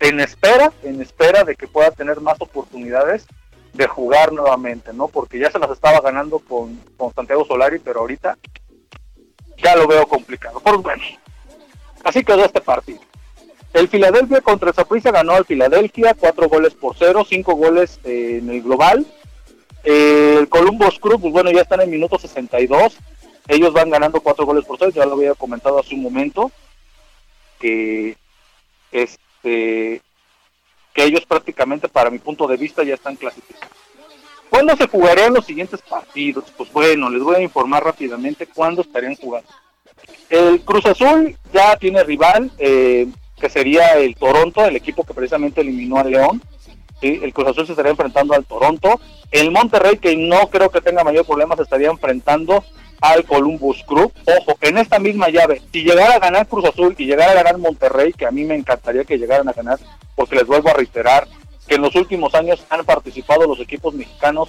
en 0.00 0.20
espera, 0.20 0.72
en 0.82 1.00
espera 1.00 1.44
de 1.44 1.56
que 1.56 1.66
pueda 1.66 1.90
tener 1.90 2.20
más 2.20 2.40
oportunidades 2.40 3.26
de 3.78 3.86
jugar 3.86 4.32
nuevamente, 4.32 4.92
¿no? 4.92 5.06
Porque 5.06 5.38
ya 5.38 5.52
se 5.52 5.58
las 5.60 5.70
estaba 5.70 6.00
ganando 6.00 6.40
con, 6.40 6.80
con 6.96 7.14
Santiago 7.14 7.44
Solari, 7.44 7.78
pero 7.78 8.00
ahorita 8.00 8.36
ya 9.56 9.76
lo 9.76 9.86
veo 9.86 10.04
complicado. 10.08 10.58
Pues 10.58 10.76
bueno, 10.78 11.02
así 12.02 12.24
quedó 12.24 12.44
este 12.44 12.60
partido. 12.60 12.98
El 13.72 13.86
Filadelfia 13.86 14.40
contra 14.40 14.72
Zaprisa 14.72 15.12
ganó 15.12 15.34
al 15.34 15.44
Filadelfia, 15.44 16.14
cuatro 16.18 16.48
goles 16.48 16.74
por 16.74 16.96
cero, 16.98 17.24
cinco 17.24 17.54
goles 17.54 18.00
eh, 18.02 18.40
en 18.42 18.50
el 18.50 18.62
global. 18.62 19.06
Eh, 19.84 20.38
el 20.40 20.48
Columbus 20.48 20.98
Crew, 20.98 21.20
pues 21.20 21.32
bueno, 21.32 21.52
ya 21.52 21.60
están 21.60 21.80
en 21.80 21.90
minuto 21.90 22.18
62. 22.18 22.98
Ellos 23.46 23.72
van 23.72 23.90
ganando 23.90 24.20
cuatro 24.20 24.44
goles 24.44 24.64
por 24.64 24.76
cero, 24.80 24.90
ya 24.92 25.06
lo 25.06 25.12
había 25.12 25.34
comentado 25.34 25.78
hace 25.78 25.94
un 25.94 26.02
momento. 26.02 26.50
Que 27.60 28.16
este 28.90 30.02
que 30.98 31.04
ellos 31.04 31.24
prácticamente, 31.26 31.86
para 31.88 32.10
mi 32.10 32.18
punto 32.18 32.48
de 32.48 32.56
vista, 32.56 32.82
ya 32.82 32.94
están 32.94 33.14
clasificados. 33.14 33.76
¿Cuándo 34.50 34.74
se 34.74 34.88
jugarían 34.88 35.32
los 35.32 35.46
siguientes 35.46 35.80
partidos? 35.80 36.46
Pues 36.56 36.72
bueno, 36.72 37.08
les 37.08 37.22
voy 37.22 37.36
a 37.36 37.40
informar 37.40 37.84
rápidamente 37.84 38.48
cuándo 38.48 38.82
estarían 38.82 39.14
jugando. 39.14 39.48
El 40.28 40.60
Cruz 40.62 40.86
Azul 40.86 41.36
ya 41.52 41.76
tiene 41.76 42.02
rival, 42.02 42.50
eh, 42.58 43.06
que 43.40 43.48
sería 43.48 43.92
el 43.92 44.16
Toronto, 44.16 44.64
el 44.64 44.74
equipo 44.74 45.04
que 45.04 45.14
precisamente 45.14 45.60
eliminó 45.60 45.98
al 45.98 46.10
León. 46.10 46.42
¿sí? 47.00 47.20
El 47.22 47.32
Cruz 47.32 47.46
Azul 47.46 47.66
se 47.66 47.72
estaría 47.74 47.92
enfrentando 47.92 48.34
al 48.34 48.44
Toronto. 48.44 49.00
El 49.30 49.52
Monterrey, 49.52 49.98
que 49.98 50.16
no 50.16 50.50
creo 50.50 50.68
que 50.68 50.80
tenga 50.80 51.04
mayor 51.04 51.24
problema, 51.24 51.54
se 51.54 51.62
estaría 51.62 51.90
enfrentando 51.90 52.64
al 53.00 53.24
Columbus 53.24 53.82
Crew. 53.84 54.10
Ojo, 54.24 54.58
en 54.60 54.78
esta 54.78 54.98
misma 54.98 55.28
llave, 55.28 55.62
si 55.72 55.82
llegara 55.82 56.14
a 56.14 56.18
ganar 56.18 56.46
Cruz 56.46 56.64
Azul 56.64 56.94
y 56.98 57.06
llegara 57.06 57.32
a 57.32 57.34
ganar 57.34 57.58
Monterrey, 57.58 58.12
que 58.12 58.26
a 58.26 58.30
mí 58.30 58.44
me 58.44 58.54
encantaría 58.54 59.04
que 59.04 59.18
llegaran 59.18 59.48
a 59.48 59.52
ganar, 59.52 59.78
porque 60.14 60.36
les 60.36 60.46
vuelvo 60.46 60.68
a 60.68 60.74
reiterar 60.74 61.26
que 61.66 61.76
en 61.76 61.82
los 61.82 61.94
últimos 61.94 62.34
años 62.34 62.64
han 62.70 62.84
participado 62.84 63.46
los 63.46 63.60
equipos 63.60 63.94
mexicanos 63.94 64.48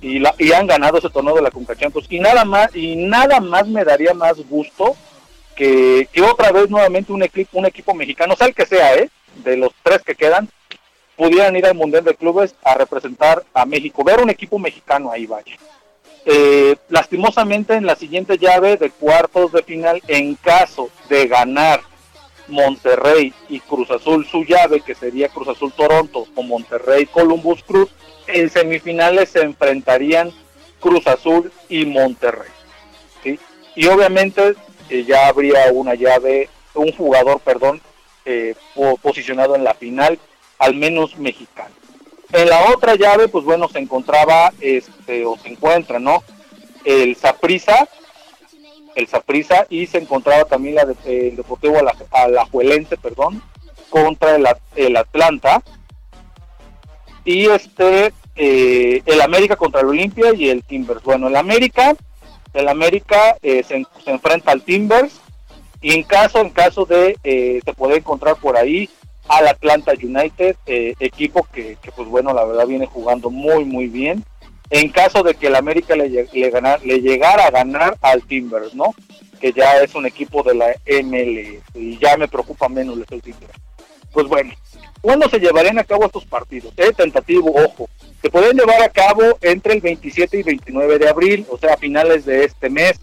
y, 0.00 0.18
la, 0.18 0.34
y 0.38 0.52
han 0.52 0.66
ganado 0.66 0.98
ese 0.98 1.10
torneo 1.10 1.34
de 1.34 1.42
la 1.42 1.50
Conca 1.50 1.76
Champions. 1.76 2.06
Y 2.10 2.20
nada 2.20 2.44
más, 2.44 2.74
y 2.74 2.96
nada 2.96 3.40
más 3.40 3.66
me 3.66 3.84
daría 3.84 4.14
más 4.14 4.36
gusto 4.48 4.96
que, 5.56 6.08
que 6.12 6.22
otra 6.22 6.52
vez 6.52 6.70
nuevamente 6.70 7.12
un 7.12 7.22
equipo, 7.22 7.58
un 7.58 7.66
equipo 7.66 7.94
mexicano, 7.94 8.36
sea 8.36 8.46
el 8.46 8.54
que 8.54 8.66
sea, 8.66 8.94
¿eh? 8.94 9.10
de 9.44 9.56
los 9.56 9.72
tres 9.82 10.02
que 10.02 10.14
quedan, 10.14 10.48
pudieran 11.16 11.56
ir 11.56 11.66
al 11.66 11.74
Mundial 11.74 12.04
de 12.04 12.14
Clubes 12.14 12.54
a 12.62 12.74
representar 12.74 13.44
a 13.54 13.64
México, 13.64 14.04
ver 14.04 14.20
un 14.20 14.30
equipo 14.30 14.58
mexicano 14.58 15.10
ahí, 15.10 15.26
vaya. 15.26 15.56
Eh, 16.24 16.76
lastimosamente 16.88 17.74
en 17.74 17.84
la 17.84 17.96
siguiente 17.96 18.38
llave 18.38 18.76
de 18.76 18.90
cuartos 18.90 19.52
de 19.52 19.62
final, 19.62 20.00
en 20.06 20.36
caso 20.36 20.88
de 21.08 21.26
ganar 21.26 21.80
Monterrey 22.48 23.32
y 23.48 23.58
Cruz 23.60 23.90
Azul 23.90 24.26
su 24.26 24.44
llave, 24.44 24.80
que 24.80 24.94
sería 24.94 25.28
Cruz 25.28 25.48
Azul 25.48 25.72
Toronto 25.72 26.26
o 26.34 26.42
Monterrey 26.42 27.06
Columbus 27.06 27.62
Cruz, 27.64 27.90
en 28.28 28.50
semifinales 28.50 29.30
se 29.30 29.42
enfrentarían 29.42 30.30
Cruz 30.80 31.06
Azul 31.06 31.52
y 31.68 31.86
Monterrey. 31.86 32.50
Y 33.74 33.86
obviamente 33.86 34.54
eh, 34.90 35.04
ya 35.04 35.28
habría 35.28 35.72
una 35.72 35.94
llave, 35.94 36.50
un 36.74 36.92
jugador, 36.92 37.40
perdón, 37.40 37.80
eh, 38.24 38.54
posicionado 39.00 39.56
en 39.56 39.64
la 39.64 39.74
final, 39.74 40.18
al 40.58 40.74
menos 40.74 41.16
mexicano. 41.16 41.74
En 42.32 42.48
la 42.48 42.70
otra 42.70 42.94
llave, 42.94 43.28
pues 43.28 43.44
bueno, 43.44 43.68
se 43.68 43.78
encontraba, 43.78 44.52
este, 44.60 45.26
o 45.26 45.36
se 45.36 45.48
encuentra, 45.48 45.98
¿no? 45.98 46.22
El 46.84 47.14
Saprisa, 47.14 47.86
el 48.94 49.06
Saprisa, 49.06 49.66
y 49.68 49.86
se 49.86 49.98
encontraba 49.98 50.46
también 50.46 50.78
el 51.04 51.36
Deportivo 51.36 51.76
Alajuelense, 52.10 52.96
perdón, 52.96 53.42
contra 53.90 54.36
el, 54.76 54.96
Atlanta. 54.96 55.62
Y 57.24 57.48
este, 57.50 58.14
eh, 58.34 59.02
el 59.04 59.20
América 59.20 59.56
contra 59.56 59.82
el 59.82 59.88
Olimpia 59.88 60.32
y 60.34 60.48
el 60.48 60.64
Timbers. 60.64 61.02
Bueno, 61.02 61.28
el 61.28 61.36
América, 61.36 61.94
el 62.54 62.66
América 62.66 63.36
eh, 63.42 63.62
se, 63.62 63.84
se, 64.04 64.10
enfrenta 64.10 64.52
al 64.52 64.62
Timbers, 64.62 65.20
y 65.82 65.92
en 65.92 66.02
caso, 66.02 66.38
en 66.38 66.48
caso 66.48 66.86
de, 66.86 67.18
eh, 67.24 67.60
se 67.62 67.72
puede 67.74 67.98
encontrar 67.98 68.36
por 68.36 68.56
ahí 68.56 68.88
al 69.28 69.48
Atlanta 69.48 69.92
United, 69.92 70.56
eh, 70.66 70.94
equipo 71.00 71.46
que, 71.52 71.76
pues 71.94 72.08
bueno, 72.08 72.32
la 72.32 72.44
verdad 72.44 72.66
viene 72.66 72.86
jugando 72.86 73.30
muy, 73.30 73.64
muy 73.64 73.86
bien. 73.86 74.24
En 74.70 74.88
caso 74.88 75.22
de 75.22 75.34
que 75.34 75.48
el 75.48 75.56
América 75.56 75.94
le, 75.94 76.50
ganar, 76.50 76.82
le 76.84 77.00
llegara 77.00 77.46
a 77.46 77.50
ganar 77.50 77.96
al 78.00 78.22
Timbers, 78.22 78.74
¿no? 78.74 78.94
Que 79.40 79.52
ya 79.52 79.78
es 79.82 79.94
un 79.94 80.06
equipo 80.06 80.42
de 80.42 80.54
la 80.54 80.66
MLS 80.86 81.62
y 81.74 81.98
ya 81.98 82.16
me 82.16 82.28
preocupa 82.28 82.68
menos 82.68 82.98
el 83.10 83.22
Timbers. 83.22 83.52
Pues 84.12 84.26
bueno, 84.26 84.52
¿cuándo 85.00 85.28
se 85.28 85.38
llevarían 85.38 85.78
a 85.78 85.84
cabo 85.84 86.06
estos 86.06 86.24
partidos? 86.24 86.72
Es 86.76 86.96
tentativo, 86.96 87.52
ojo. 87.54 87.88
Se 88.22 88.30
pueden 88.30 88.56
llevar 88.56 88.82
a 88.82 88.88
cabo 88.88 89.22
entre 89.40 89.74
el 89.74 89.80
27 89.80 90.38
y 90.38 90.42
29 90.42 90.98
de 90.98 91.08
abril, 91.08 91.46
o 91.50 91.58
sea, 91.58 91.74
a 91.74 91.76
finales 91.76 92.24
de 92.24 92.44
este 92.44 92.70
mes, 92.70 93.00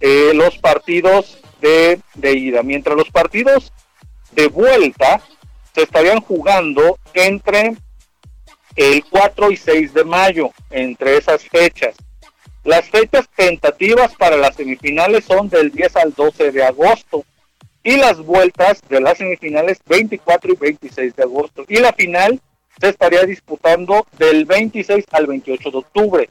eh, 0.00 0.32
los 0.34 0.56
partidos 0.58 1.38
de, 1.60 2.00
de 2.14 2.32
ida. 2.32 2.62
Mientras 2.62 2.96
los 2.96 3.10
partidos 3.10 3.72
de 4.32 4.48
vuelta 4.48 5.20
se 5.74 5.82
estarían 5.82 6.20
jugando 6.20 6.98
entre 7.14 7.74
el 8.76 9.04
4 9.04 9.50
y 9.50 9.56
6 9.56 9.94
de 9.94 10.04
mayo, 10.04 10.50
entre 10.70 11.16
esas 11.16 11.44
fechas. 11.44 11.94
Las 12.64 12.88
fechas 12.88 13.28
tentativas 13.34 14.14
para 14.14 14.36
las 14.36 14.54
semifinales 14.54 15.24
son 15.24 15.48
del 15.48 15.70
10 15.70 15.96
al 15.96 16.14
12 16.14 16.52
de 16.52 16.64
agosto 16.64 17.24
y 17.82 17.96
las 17.96 18.18
vueltas 18.18 18.80
de 18.88 19.00
las 19.00 19.18
semifinales 19.18 19.78
24 19.86 20.52
y 20.52 20.56
26 20.56 21.16
de 21.16 21.22
agosto. 21.22 21.64
Y 21.68 21.78
la 21.78 21.92
final 21.92 22.40
se 22.80 22.88
estaría 22.88 23.24
disputando 23.24 24.06
del 24.18 24.44
26 24.44 25.04
al 25.10 25.26
28 25.26 25.70
de 25.70 25.78
octubre. 25.78 26.30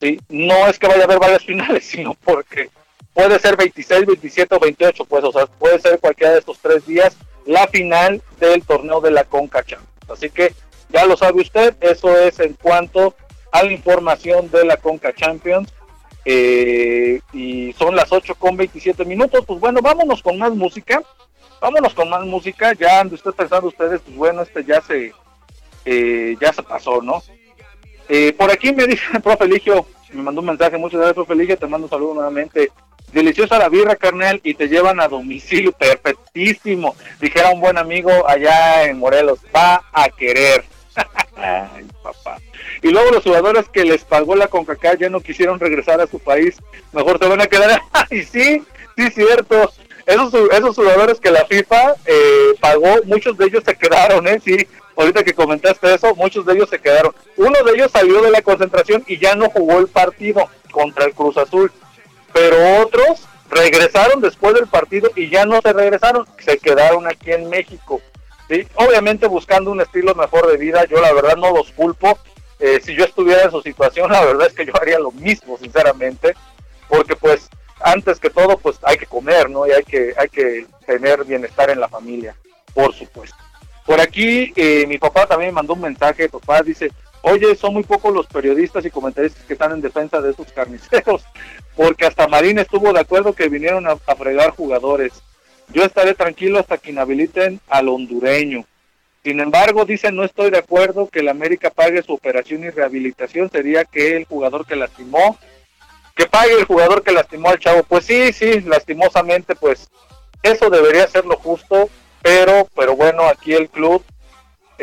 ¿sí? 0.00 0.20
No 0.28 0.68
es 0.68 0.78
que 0.78 0.86
vaya 0.86 1.02
a 1.02 1.04
haber 1.04 1.18
varias 1.18 1.44
finales, 1.46 1.84
sino 1.84 2.14
porque 2.14 2.70
puede 3.14 3.38
ser 3.38 3.56
26, 3.56 4.06
27 4.06 4.54
o 4.54 4.60
28, 4.60 5.04
pues, 5.04 5.24
o 5.24 5.32
sea, 5.32 5.46
puede 5.46 5.78
ser 5.80 5.98
cualquiera 6.00 6.32
de 6.32 6.38
estos 6.38 6.58
tres 6.58 6.86
días 6.86 7.16
la 7.46 7.66
final 7.66 8.22
del 8.38 8.62
torneo 8.62 9.00
de 9.00 9.10
la 9.10 9.24
Conca 9.24 9.64
Champions. 9.64 9.88
Así 10.08 10.30
que 10.30 10.54
ya 10.90 11.06
lo 11.06 11.16
sabe 11.16 11.40
usted, 11.40 11.74
eso 11.80 12.16
es 12.18 12.38
en 12.40 12.54
cuanto 12.54 13.14
a 13.50 13.62
la 13.62 13.72
información 13.72 14.50
de 14.50 14.64
la 14.64 14.76
Conca 14.76 15.14
Champions. 15.14 15.72
Eh, 16.24 17.20
y 17.32 17.72
son 17.72 17.96
las 17.96 18.12
8 18.12 18.36
con 18.36 18.56
27 18.56 19.04
minutos. 19.04 19.44
Pues 19.44 19.58
bueno, 19.58 19.80
vámonos 19.82 20.22
con 20.22 20.38
más 20.38 20.52
música. 20.52 21.02
Vámonos 21.60 21.94
con 21.94 22.08
más 22.08 22.24
música. 22.24 22.74
Ya 22.74 23.00
ande 23.00 23.16
usted 23.16 23.32
pensando 23.32 23.68
ustedes, 23.68 24.00
pues 24.02 24.16
bueno, 24.16 24.42
este 24.42 24.64
ya 24.64 24.80
se 24.80 25.12
eh, 25.84 26.36
ya 26.40 26.52
se 26.52 26.62
pasó, 26.62 27.02
¿no? 27.02 27.22
Eh, 28.08 28.32
por 28.32 28.50
aquí 28.50 28.72
me 28.72 28.86
dice 28.86 29.02
el 29.14 29.20
profe 29.22 29.46
Ligio, 29.46 29.86
me 30.12 30.22
mandó 30.22 30.40
un 30.40 30.48
mensaje, 30.48 30.76
muchas 30.76 30.98
gracias, 30.98 31.14
profe 31.14 31.34
Ligio, 31.34 31.56
te 31.56 31.66
mando 31.66 31.86
un 31.86 31.90
saludo 31.90 32.14
nuevamente. 32.14 32.70
Deliciosa 33.12 33.58
la 33.58 33.68
birra, 33.68 33.96
carnal, 33.96 34.40
y 34.42 34.54
te 34.54 34.68
llevan 34.68 34.98
a 34.98 35.08
domicilio, 35.08 35.72
perfectísimo. 35.72 36.96
Dijera 37.20 37.50
un 37.50 37.60
buen 37.60 37.76
amigo 37.76 38.10
allá 38.26 38.84
en 38.84 38.98
Morelos, 38.98 39.38
va 39.54 39.82
a 39.92 40.08
querer. 40.08 40.64
Ay, 41.36 41.86
papá. 42.02 42.38
Y 42.82 42.88
luego 42.88 43.10
los 43.10 43.22
jugadores 43.22 43.68
que 43.68 43.84
les 43.84 44.04
pagó 44.04 44.34
la 44.34 44.48
CONCACAF 44.48 44.98
ya 44.98 45.10
no 45.10 45.20
quisieron 45.20 45.60
regresar 45.60 46.00
a 46.00 46.06
su 46.06 46.18
país, 46.18 46.56
mejor 46.92 47.18
se 47.18 47.28
van 47.28 47.42
a 47.42 47.46
quedar. 47.46 47.80
Ay, 47.92 48.22
sí, 48.24 48.62
sí, 48.96 49.10
cierto. 49.10 49.70
Esos, 50.06 50.34
esos 50.50 50.74
jugadores 50.74 51.20
que 51.20 51.30
la 51.30 51.44
FIFA 51.44 51.94
eh, 52.06 52.54
pagó, 52.60 52.96
muchos 53.04 53.36
de 53.36 53.44
ellos 53.44 53.62
se 53.64 53.76
quedaron, 53.76 54.26
¿eh? 54.26 54.40
Sí, 54.42 54.66
ahorita 54.96 55.22
que 55.22 55.34
comentaste 55.34 55.94
eso, 55.94 56.14
muchos 56.16 56.46
de 56.46 56.54
ellos 56.54 56.70
se 56.70 56.78
quedaron. 56.78 57.14
Uno 57.36 57.62
de 57.62 57.72
ellos 57.72 57.90
salió 57.92 58.22
de 58.22 58.30
la 58.30 58.42
concentración 58.42 59.04
y 59.06 59.18
ya 59.18 59.34
no 59.34 59.50
jugó 59.50 59.78
el 59.78 59.86
partido 59.86 60.48
contra 60.72 61.04
el 61.04 61.12
Cruz 61.12 61.36
Azul 61.36 61.70
pero 62.32 62.82
otros 62.82 63.26
regresaron 63.50 64.20
después 64.20 64.54
del 64.54 64.66
partido 64.66 65.10
y 65.14 65.28
ya 65.28 65.44
no 65.44 65.60
se 65.60 65.72
regresaron, 65.72 66.26
se 66.38 66.58
quedaron 66.58 67.06
aquí 67.06 67.32
en 67.32 67.48
México. 67.48 68.00
¿sí? 68.48 68.66
Obviamente 68.74 69.26
buscando 69.26 69.70
un 69.70 69.80
estilo 69.80 70.14
mejor 70.14 70.50
de 70.50 70.56
vida, 70.56 70.84
yo 70.86 71.00
la 71.00 71.12
verdad 71.12 71.36
no 71.36 71.52
los 71.52 71.70
culpo. 71.72 72.18
Eh, 72.58 72.80
si 72.82 72.94
yo 72.94 73.04
estuviera 73.04 73.42
en 73.42 73.50
su 73.50 73.60
situación, 73.60 74.10
la 74.10 74.24
verdad 74.24 74.46
es 74.46 74.54
que 74.54 74.64
yo 74.64 74.72
haría 74.80 74.98
lo 74.98 75.10
mismo, 75.10 75.58
sinceramente, 75.58 76.34
porque 76.88 77.16
pues 77.16 77.50
antes 77.80 78.20
que 78.20 78.30
todo, 78.30 78.56
pues 78.56 78.78
hay 78.82 78.96
que 78.96 79.06
comer, 79.06 79.50
¿no? 79.50 79.66
Y 79.66 79.72
hay 79.72 79.82
que, 79.82 80.14
hay 80.16 80.28
que 80.28 80.66
tener 80.86 81.24
bienestar 81.24 81.70
en 81.70 81.80
la 81.80 81.88
familia, 81.88 82.36
por 82.72 82.94
supuesto. 82.94 83.36
Por 83.84 84.00
aquí, 84.00 84.52
eh, 84.54 84.86
mi 84.86 84.98
papá 84.98 85.26
también 85.26 85.50
me 85.50 85.56
mandó 85.56 85.74
un 85.74 85.80
mensaje, 85.80 86.28
papá 86.28 86.62
dice, 86.62 86.92
oye, 87.22 87.54
son 87.56 87.74
muy 87.74 87.84
pocos 87.84 88.12
los 88.12 88.26
periodistas 88.26 88.84
y 88.84 88.90
comentaristas 88.90 89.44
que 89.44 89.54
están 89.54 89.72
en 89.72 89.80
defensa 89.80 90.20
de 90.20 90.30
estos 90.30 90.52
carniceros, 90.52 91.24
porque 91.76 92.06
hasta 92.06 92.28
Marín 92.28 92.58
estuvo 92.58 92.92
de 92.92 93.00
acuerdo 93.00 93.32
que 93.32 93.48
vinieron 93.48 93.86
a, 93.86 93.96
fregar 93.96 94.50
jugadores. 94.50 95.22
Yo 95.68 95.84
estaré 95.84 96.14
tranquilo 96.14 96.58
hasta 96.58 96.76
que 96.76 96.90
inhabiliten 96.90 97.60
al 97.68 97.88
hondureño. 97.88 98.64
Sin 99.24 99.40
embargo, 99.40 99.84
dicen, 99.84 100.16
no 100.16 100.24
estoy 100.24 100.50
de 100.50 100.58
acuerdo 100.58 101.08
que 101.08 101.20
el 101.20 101.28
América 101.28 101.70
pague 101.70 102.02
su 102.02 102.12
operación 102.12 102.64
y 102.64 102.70
rehabilitación. 102.70 103.50
Sería 103.50 103.84
que 103.84 104.16
el 104.16 104.24
jugador 104.24 104.66
que 104.66 104.74
lastimó, 104.74 105.38
que 106.16 106.26
pague 106.26 106.54
el 106.54 106.64
jugador 106.64 107.02
que 107.02 107.12
lastimó 107.12 107.48
al 107.48 107.60
chavo. 107.60 107.84
Pues 107.84 108.04
sí, 108.04 108.32
sí, 108.32 108.60
lastimosamente, 108.62 109.54
pues 109.54 109.88
eso 110.42 110.68
debería 110.68 111.06
ser 111.06 111.24
lo 111.24 111.36
justo, 111.36 111.88
pero, 112.20 112.68
pero 112.74 112.96
bueno, 112.96 113.22
aquí 113.22 113.54
el 113.54 113.68
club 113.68 114.04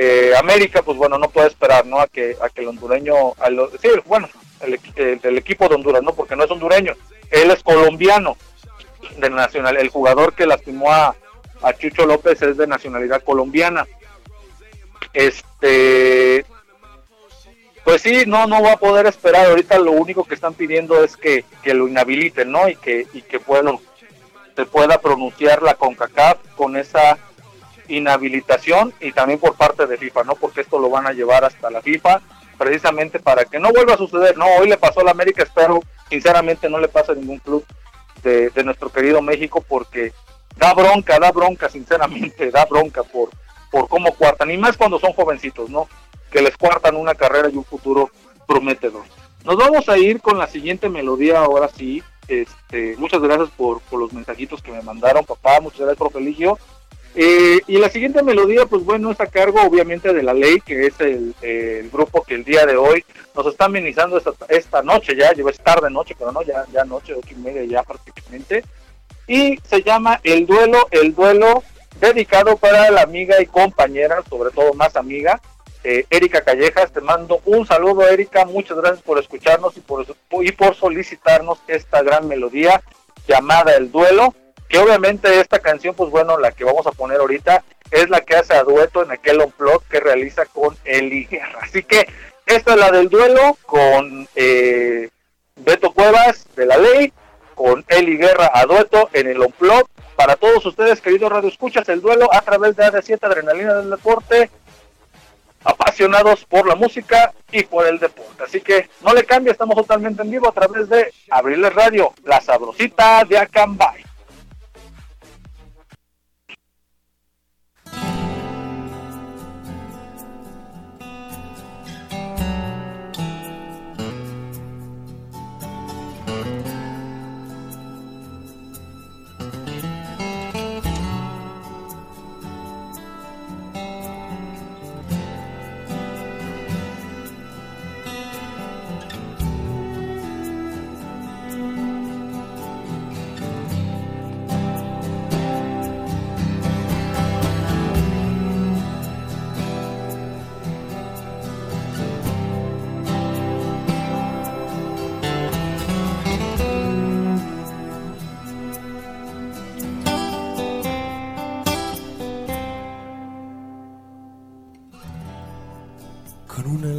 eh, 0.01 0.31
América, 0.37 0.81
pues 0.81 0.97
bueno, 0.97 1.17
no 1.17 1.29
puede 1.29 1.49
esperar, 1.49 1.85
¿no? 1.85 1.99
A 1.99 2.07
que, 2.07 2.37
a 2.41 2.47
que 2.47 2.61
el 2.61 2.69
hondureño, 2.69 3.33
a 3.37 3.49
sí, 3.81 3.89
bueno, 4.05 4.29
el, 4.61 5.37
equipo 5.37 5.67
de 5.67 5.75
Honduras, 5.75 6.01
¿no? 6.01 6.13
Porque 6.13 6.37
no 6.37 6.45
es 6.45 6.51
hondureño, 6.51 6.93
él 7.29 7.51
es 7.51 7.61
colombiano, 7.61 8.37
de 9.17 9.29
nacional, 9.29 9.75
el 9.75 9.89
jugador 9.89 10.33
que 10.35 10.47
lastimó 10.47 10.89
a, 10.89 11.17
a 11.61 11.73
Chucho 11.73 12.05
López 12.05 12.41
es 12.41 12.55
de 12.55 12.65
nacionalidad 12.65 13.23
colombiana. 13.23 13.85
Este, 15.11 16.45
pues 17.83 18.01
sí, 18.01 18.23
no, 18.25 18.47
no 18.47 18.63
va 18.63 18.73
a 18.73 18.79
poder 18.79 19.05
esperar. 19.05 19.47
Ahorita 19.47 19.79
lo 19.79 19.91
único 19.91 20.23
que 20.23 20.35
están 20.35 20.53
pidiendo 20.53 21.03
es 21.03 21.17
que, 21.17 21.43
que 21.61 21.73
lo 21.73 21.89
inhabiliten, 21.89 22.49
¿no? 22.49 22.69
Y 22.69 22.77
que, 22.77 23.05
y 23.11 23.21
que 23.21 23.39
bueno, 23.39 23.81
se 24.55 24.65
pueda 24.65 25.01
pronunciar 25.01 25.61
la 25.61 25.73
CONCACAF 25.73 26.37
con 26.55 26.77
esa 26.77 27.17
inhabilitación 27.89 28.93
y 28.99 29.11
también 29.11 29.39
por 29.39 29.55
parte 29.55 29.85
de 29.85 29.97
FIFA, 29.97 30.23
¿no? 30.23 30.35
Porque 30.35 30.61
esto 30.61 30.79
lo 30.79 30.89
van 30.89 31.07
a 31.07 31.13
llevar 31.13 31.43
hasta 31.43 31.69
la 31.69 31.81
FIFA 31.81 32.21
precisamente 32.57 33.19
para 33.19 33.45
que 33.45 33.59
no 33.59 33.71
vuelva 33.71 33.93
a 33.93 33.97
suceder. 33.97 34.37
No, 34.37 34.45
hoy 34.59 34.69
le 34.69 34.77
pasó 34.77 34.99
a 35.01 35.03
la 35.03 35.11
América, 35.11 35.43
espero 35.43 35.81
sinceramente 36.09 36.69
no 36.69 36.79
le 36.79 36.87
pasa 36.87 37.11
a 37.11 37.15
ningún 37.15 37.39
club 37.39 37.65
de, 38.23 38.51
nuestro 38.63 38.89
querido 38.89 39.21
México 39.21 39.63
porque 39.65 40.11
da 40.57 40.73
bronca, 40.73 41.19
da 41.19 41.31
bronca, 41.31 41.69
sinceramente, 41.69 42.51
da 42.51 42.65
bronca 42.65 43.03
por, 43.03 43.29
por 43.71 43.87
cómo 43.87 44.13
cuartan, 44.13 44.51
y 44.51 44.57
más 44.57 44.75
cuando 44.75 44.99
son 44.99 45.13
jovencitos, 45.13 45.69
¿no? 45.69 45.87
Que 46.29 46.41
les 46.41 46.57
cuartan 46.57 46.95
una 46.95 47.15
carrera 47.15 47.49
y 47.49 47.55
un 47.55 47.63
futuro 47.63 48.11
prometedor. 48.45 49.03
Nos 49.45 49.55
vamos 49.55 49.87
a 49.87 49.97
ir 49.97 50.21
con 50.21 50.37
la 50.37 50.47
siguiente 50.47 50.89
melodía 50.89 51.39
ahora 51.39 51.69
sí. 51.69 52.03
Este, 52.27 52.95
muchas 52.97 53.21
gracias 53.21 53.49
por, 53.51 53.79
por 53.81 53.99
los 53.99 54.13
mensajitos 54.13 54.61
que 54.61 54.71
me 54.71 54.81
mandaron, 54.81 55.25
papá, 55.25 55.59
muchas 55.61 55.79
gracias, 55.79 55.97
por 55.97 56.11
Feligio. 56.11 56.59
Eh, 57.21 57.59
y 57.67 57.77
la 57.79 57.89
siguiente 57.89 58.23
melodía, 58.23 58.65
pues 58.65 58.85
bueno, 58.85 59.11
es 59.11 59.19
a 59.19 59.27
cargo 59.27 59.61
obviamente 59.61 60.13
de 60.13 60.23
la 60.23 60.33
ley, 60.33 60.61
que 60.61 60.87
es 60.87 60.97
el, 61.01 61.35
grupo 61.91 62.23
que 62.23 62.35
el 62.35 62.45
día 62.45 62.65
de 62.65 62.77
hoy 62.77 63.03
nos 63.35 63.45
está 63.47 63.65
amenizando 63.65 64.17
esta, 64.17 64.31
esta 64.47 64.81
noche 64.83 65.17
ya, 65.17 65.33
lleva 65.33 65.51
tarde 65.51 65.89
noche, 65.89 66.15
pero 66.17 66.31
no, 66.31 66.41
ya, 66.43 66.63
ya 66.71 66.85
noche, 66.85 67.13
ocho 67.13 67.27
y 67.31 67.35
media 67.35 67.65
ya 67.65 67.83
prácticamente. 67.83 68.63
Y 69.27 69.57
se 69.67 69.83
llama 69.83 70.21
El 70.23 70.45
Duelo, 70.45 70.87
El 70.91 71.13
Duelo, 71.13 71.61
dedicado 71.99 72.55
para 72.55 72.89
la 72.89 73.01
amiga 73.01 73.41
y 73.41 73.47
compañera, 73.47 74.23
sobre 74.29 74.51
todo 74.51 74.73
más 74.73 74.95
amiga, 74.95 75.41
eh, 75.83 76.05
Erika 76.09 76.39
Callejas. 76.39 76.93
Te 76.93 77.01
mando 77.01 77.41
un 77.43 77.67
saludo, 77.67 78.07
Erika, 78.07 78.45
muchas 78.45 78.77
gracias 78.77 79.01
por 79.01 79.19
escucharnos 79.19 79.75
y 79.75 79.81
por, 79.81 80.05
y 80.41 80.53
por 80.53 80.73
solicitarnos 80.73 81.59
esta 81.67 82.01
gran 82.01 82.29
melodía 82.29 82.81
llamada 83.27 83.75
El 83.75 83.91
Duelo 83.91 84.33
que 84.69 84.77
obviamente 84.77 85.41
esta 85.41 85.59
canción, 85.59 85.95
pues 85.95 86.11
bueno, 86.11 86.37
la 86.37 86.51
que 86.51 86.63
vamos 86.63 86.85
a 86.85 86.91
poner 86.91 87.19
ahorita 87.19 87.63
es 87.89 88.07
la 88.09 88.21
que 88.21 88.35
hace 88.35 88.53
a 88.53 88.63
dueto 88.63 89.03
en 89.03 89.11
aquel 89.11 89.41
on-plot 89.41 89.83
que 89.89 89.99
realiza 89.99 90.45
con 90.45 90.77
Eli 90.85 91.25
Guerra. 91.25 91.59
Así 91.63 91.83
que 91.83 92.07
esta 92.45 92.73
es 92.73 92.79
la 92.79 92.91
del 92.91 93.09
duelo 93.09 93.57
con 93.65 94.27
eh, 94.35 95.09
Beto 95.55 95.91
Cuevas 95.91 96.45
de 96.55 96.67
la 96.67 96.77
Ley, 96.77 97.11
con 97.55 97.83
Eli 97.87 98.17
Guerra 98.17 98.51
a 98.53 98.65
dueto 98.65 99.09
en 99.11 99.27
el 99.27 99.41
on-plot. 99.41 99.89
Para 100.15 100.35
todos 100.35 100.63
ustedes, 100.65 101.01
queridos 101.01 101.31
Radio 101.31 101.49
Escuchas, 101.49 101.89
el 101.89 102.01
duelo 102.01 102.29
a 102.31 102.41
través 102.41 102.75
de 102.75 102.83
AD7 102.83 103.19
Adrenalina 103.23 103.73
del 103.75 103.89
Deporte, 103.89 104.51
apasionados 105.63 106.45
por 106.45 106.67
la 106.67 106.75
música 106.75 107.33
y 107.51 107.63
por 107.63 107.87
el 107.87 107.99
deporte. 107.99 108.43
Así 108.43 108.61
que 108.61 108.89
no 109.01 109.13
le 109.13 109.23
cambie, 109.23 109.51
estamos 109.51 109.75
totalmente 109.75 110.21
en 110.21 110.29
vivo 110.29 110.47
a 110.49 110.53
través 110.53 110.89
de 110.89 111.11
Abriles 111.29 111.73
Radio, 111.73 112.13
la 112.23 112.39
sabrosita 112.39 113.23
de 113.23 113.37
Acambay. 113.37 114.08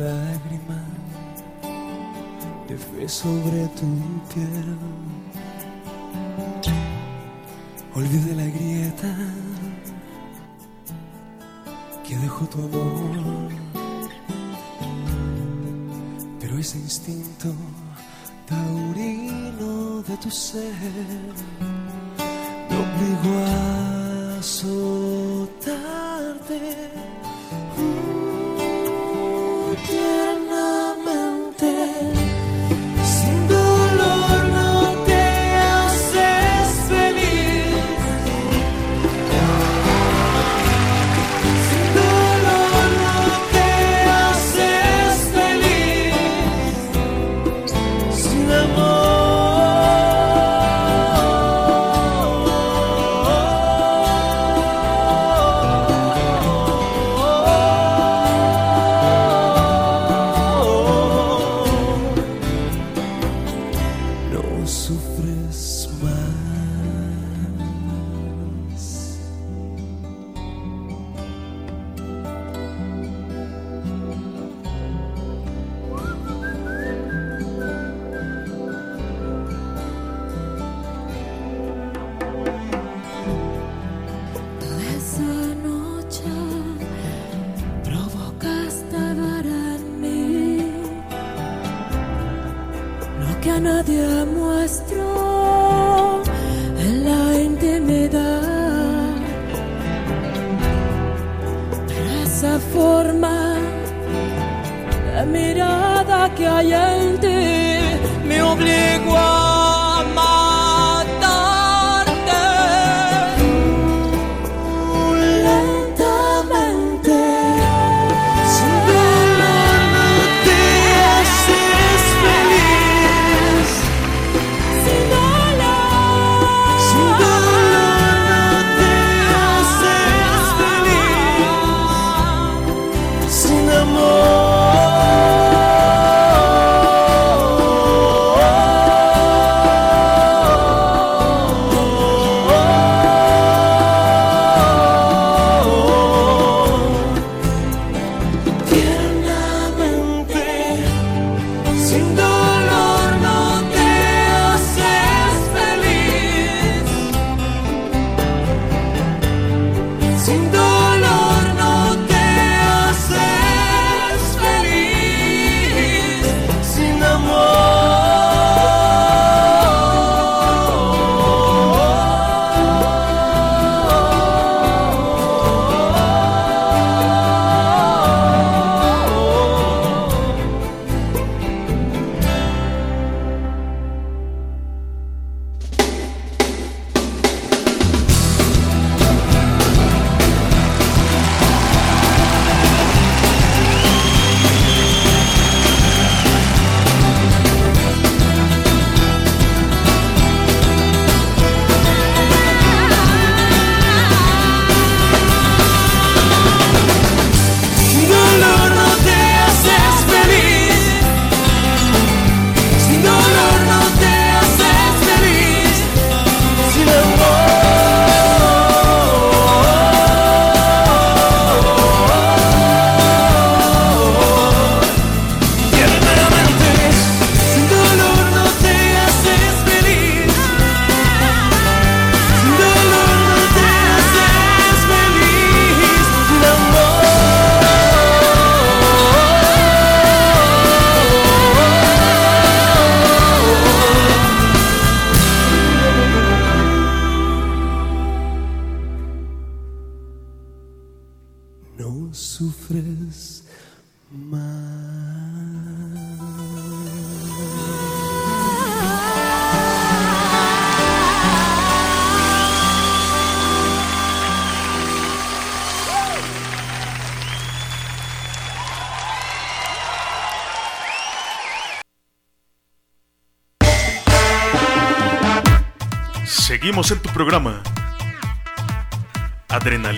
Lágrima 0.01 0.81
de 2.69 2.77
fe 2.77 3.09
sobre 3.09 3.67
tu 3.79 3.87
piel. 4.33 4.77
Olvide 7.95 8.35
la 8.35 8.49
grieta 8.57 9.13
que 12.05 12.17
dejó 12.17 12.47
tu 12.47 12.59
amor, 12.59 13.51
pero 16.41 16.59
ese 16.59 16.79
instinto 16.79 17.49
taurino 18.49 20.03
de 20.03 20.17
tu 20.17 20.31
ser 20.31 20.73
me 22.69 22.77
obligó 22.85 23.35
a 23.47 24.39
azotarte. 24.39 26.11
do. 29.91 30.30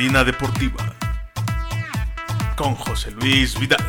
Deportiva. 0.03 0.97
Con 2.57 2.75
José 2.75 3.13
Luis 3.13 3.59
Vidal. 3.59 3.81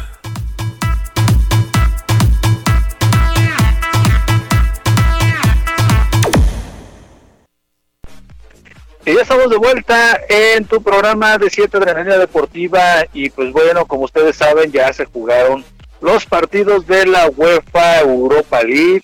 Y 9.05 9.15
ya 9.15 9.21
estamos 9.21 9.49
de 9.49 9.57
vuelta 9.57 10.21
en 10.29 10.65
tu 10.65 10.83
programa 10.83 11.39
de 11.39 11.49
7 11.49 11.77
Adrenalina 11.77 12.17
Deportiva 12.19 13.05
y 13.11 13.31
pues 13.31 13.51
bueno, 13.51 13.85
como 13.87 14.03
ustedes 14.03 14.35
saben 14.35 14.71
ya 14.71 14.93
se 14.93 15.05
jugaron 15.05 15.65
los 15.99 16.27
partidos 16.27 16.85
de 16.85 17.07
la 17.07 17.27
UEFA 17.29 18.01
Europa 18.01 18.61
League 18.61 19.03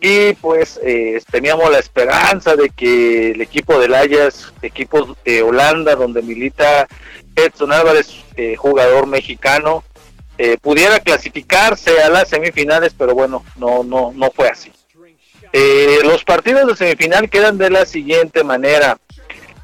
y 0.00 0.32
pues 0.34 0.80
eh, 0.82 1.20
teníamos 1.30 1.70
la 1.70 1.78
esperanza 1.78 2.56
de 2.56 2.70
que 2.70 3.32
el 3.32 3.40
equipo 3.42 3.78
del 3.78 3.94
Ajax, 3.94 4.47
equipo 4.62 5.16
de 5.24 5.42
Holanda 5.42 5.94
donde 5.94 6.22
milita 6.22 6.86
Edson 7.36 7.72
Álvarez, 7.72 8.24
eh, 8.36 8.56
jugador 8.56 9.06
mexicano, 9.06 9.84
eh, 10.36 10.56
pudiera 10.60 11.00
clasificarse 11.00 12.00
a 12.02 12.08
las 12.08 12.28
semifinales, 12.28 12.94
pero 12.96 13.14
bueno, 13.14 13.44
no 13.56 13.82
no 13.82 14.12
no 14.14 14.30
fue 14.30 14.48
así. 14.48 14.72
los 16.04 16.24
partidos 16.24 16.66
de 16.66 16.76
semifinal 16.76 17.28
quedan 17.30 17.58
de 17.58 17.70
la 17.70 17.86
siguiente 17.86 18.44
manera. 18.44 18.98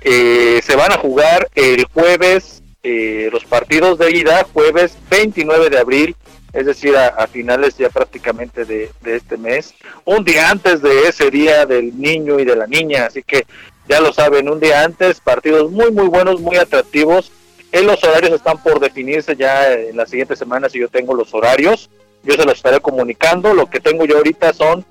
se 0.02 0.76
van 0.76 0.92
a 0.92 0.98
jugar 0.98 1.48
el 1.54 1.84
jueves, 1.86 2.62
los 2.82 3.44
partidos 3.44 3.98
de 3.98 4.10
ida, 4.10 4.46
jueves 4.52 4.96
29 5.10 5.70
de 5.70 5.78
abril 5.78 6.16
es 6.54 6.66
decir, 6.66 6.96
a, 6.96 7.26
finales 7.26 7.76
ya 7.76 7.90
prácticamente 7.90 8.64
de, 8.64 8.90
este 9.04 9.36
mes, 9.36 9.74
un 10.04 10.24
día 10.24 10.50
antes 10.50 10.80
de 10.80 11.08
ese 11.08 11.28
día 11.28 11.66
del 11.66 12.00
niño 12.00 12.38
y 12.38 12.44
de 12.44 12.54
la 12.54 12.68
niña, 12.68 13.06
así 13.06 13.24
que 13.24 13.44
ya 13.88 14.00
lo 14.00 14.12
saben, 14.12 14.48
un 14.48 14.60
día 14.60 14.82
antes, 14.82 15.20
partidos 15.20 15.70
muy, 15.70 15.90
muy 15.90 16.08
buenos, 16.08 16.40
muy 16.40 16.56
atractivos. 16.56 17.30
En 17.72 17.86
los 17.86 18.02
horarios 18.04 18.32
están 18.32 18.62
por 18.62 18.80
definirse 18.80 19.36
ya 19.36 19.72
en 19.72 19.96
las 19.96 20.10
siguientes 20.10 20.38
semanas 20.38 20.74
y 20.74 20.80
yo 20.80 20.88
tengo 20.88 21.14
los 21.14 21.34
horarios, 21.34 21.90
yo 22.22 22.34
se 22.34 22.44
los 22.44 22.54
estaré 22.54 22.80
comunicando, 22.80 23.52
lo 23.52 23.68
que 23.68 23.80
tengo 23.80 24.04
yo 24.04 24.16
ahorita 24.16 24.52
son 24.52 24.84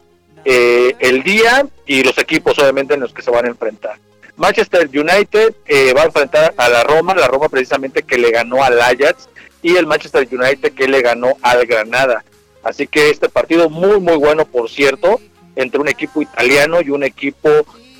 eh, 0.46 0.96
el 1.00 1.24
día 1.24 1.66
y 1.86 2.04
los 2.04 2.18
equipos 2.18 2.60
obviamente 2.60 2.94
en 2.94 3.00
los 3.00 3.14
que 3.14 3.22
se 3.22 3.32
van 3.32 3.46
a 3.46 3.50
enfrentar. 3.50 3.98
Manchester 4.36 4.90
United 4.90 5.54
eh, 5.66 5.94
va 5.94 6.02
a 6.02 6.06
enfrentar 6.06 6.54
a 6.58 6.70
la 6.70 6.84
Roma, 6.84 7.16
la 7.16 7.28
Roma 7.28 7.50
precisamente 7.50 8.04
que 8.04 8.18
le 8.18 8.32
ganó 8.32 8.64
al 8.64 8.82
Ajax 8.82 9.30
y 9.62 9.76
el 9.78 9.88
Manchester 9.88 10.28
United 10.30 10.74
que 10.74 10.88
le 10.88 11.02
ganó 11.02 11.38
al 11.42 11.66
Granada. 11.66 12.24
Así 12.64 12.88
que 12.88 13.10
este 13.10 13.30
partido 13.30 13.70
muy 13.70 14.00
muy 14.00 14.18
bueno 14.18 14.46
por 14.46 14.70
cierto 14.70 15.22
entre 15.56 15.80
un 15.80 15.88
equipo 15.88 16.22
italiano 16.22 16.82
y 16.82 16.90
un 16.90 17.04
equipo 17.04 17.50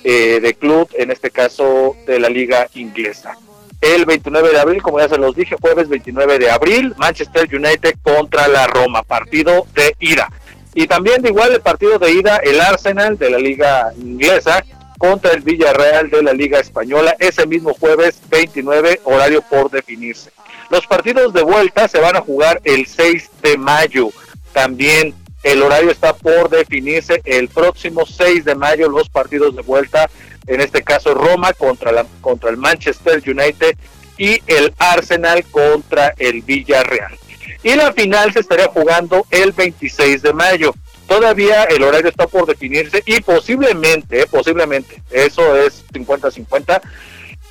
eh, 0.04 0.40
de 0.42 0.54
club, 0.54 0.90
en 0.98 1.12
este 1.12 1.32
caso 1.32 1.96
de 2.06 2.20
la 2.20 2.30
liga 2.30 2.68
inglesa. 2.74 3.38
El 3.82 4.06
29 4.06 4.52
de 4.52 4.60
abril, 4.60 4.82
como 4.82 5.00
ya 5.00 5.10
se 5.10 5.18
los 5.18 5.36
dije, 5.36 5.56
jueves 5.60 5.90
29 5.90 6.40
de 6.40 6.50
abril, 6.50 6.94
Manchester 6.98 7.48
United 7.54 7.96
contra 8.02 8.48
la 8.48 8.68
Roma, 8.68 9.04
partido 9.04 9.66
de 9.74 9.96
ida. 10.00 10.30
Y 10.74 10.88
también 10.88 11.22
de 11.22 11.30
igual 11.30 11.54
el 11.54 11.62
partido 11.62 12.00
de 12.00 12.12
ida, 12.12 12.38
el 12.38 12.60
Arsenal 12.62 13.18
de 13.18 13.30
la 13.30 13.38
liga 13.38 13.92
inglesa 13.98 14.64
contra 14.98 15.32
el 15.34 15.42
Villarreal 15.42 16.10
de 16.10 16.24
la 16.24 16.34
liga 16.34 16.60
española, 16.60 17.16
ese 17.20 17.46
mismo 17.46 17.74
jueves 17.74 18.22
29, 18.30 19.02
horario 19.04 19.42
por 19.42 19.70
definirse. 19.70 20.32
Los 20.70 20.88
partidos 20.88 21.34
de 21.34 21.44
vuelta 21.44 21.88
se 21.88 22.00
van 22.00 22.16
a 22.16 22.22
jugar 22.22 22.62
el 22.64 22.88
6 22.88 23.30
de 23.42 23.58
mayo. 23.58 24.10
También 24.54 25.14
el 25.44 25.62
horario 25.62 25.92
está 25.92 26.14
por 26.14 26.50
definirse 26.50 27.22
el 27.26 27.50
próximo 27.50 28.06
6 28.06 28.46
de 28.46 28.56
mayo 28.56 28.90
los 28.90 29.10
partidos 29.10 29.56
de 29.56 29.62
vuelta, 29.62 30.10
en 30.48 30.62
este 30.62 30.84
caso 30.84 31.14
Roma 31.14 31.54
contra, 31.54 31.92
la, 31.92 32.06
contra 32.22 32.50
el 32.50 32.58
Manchester 32.58 33.22
United 33.26 33.76
y 34.18 34.42
el 34.48 34.74
Arsenal 34.78 35.44
contra 35.46 36.14
el 36.18 36.42
Villarreal. 36.42 37.18
Y 37.62 37.76
la 37.76 37.92
final 37.94 38.32
se 38.34 38.40
estaría 38.40 38.68
jugando 38.68 39.26
el 39.32 39.52
26 39.52 40.22
de 40.22 40.34
mayo. 40.34 40.74
Todavía 41.08 41.64
el 41.66 41.84
horario 41.84 42.10
está 42.10 42.28
por 42.28 42.46
definirse 42.46 43.04
y 43.06 43.20
posiblemente, 43.22 44.26
posiblemente, 44.28 45.02
eso 45.12 45.56
es 45.58 45.84
50-50, 45.94 46.82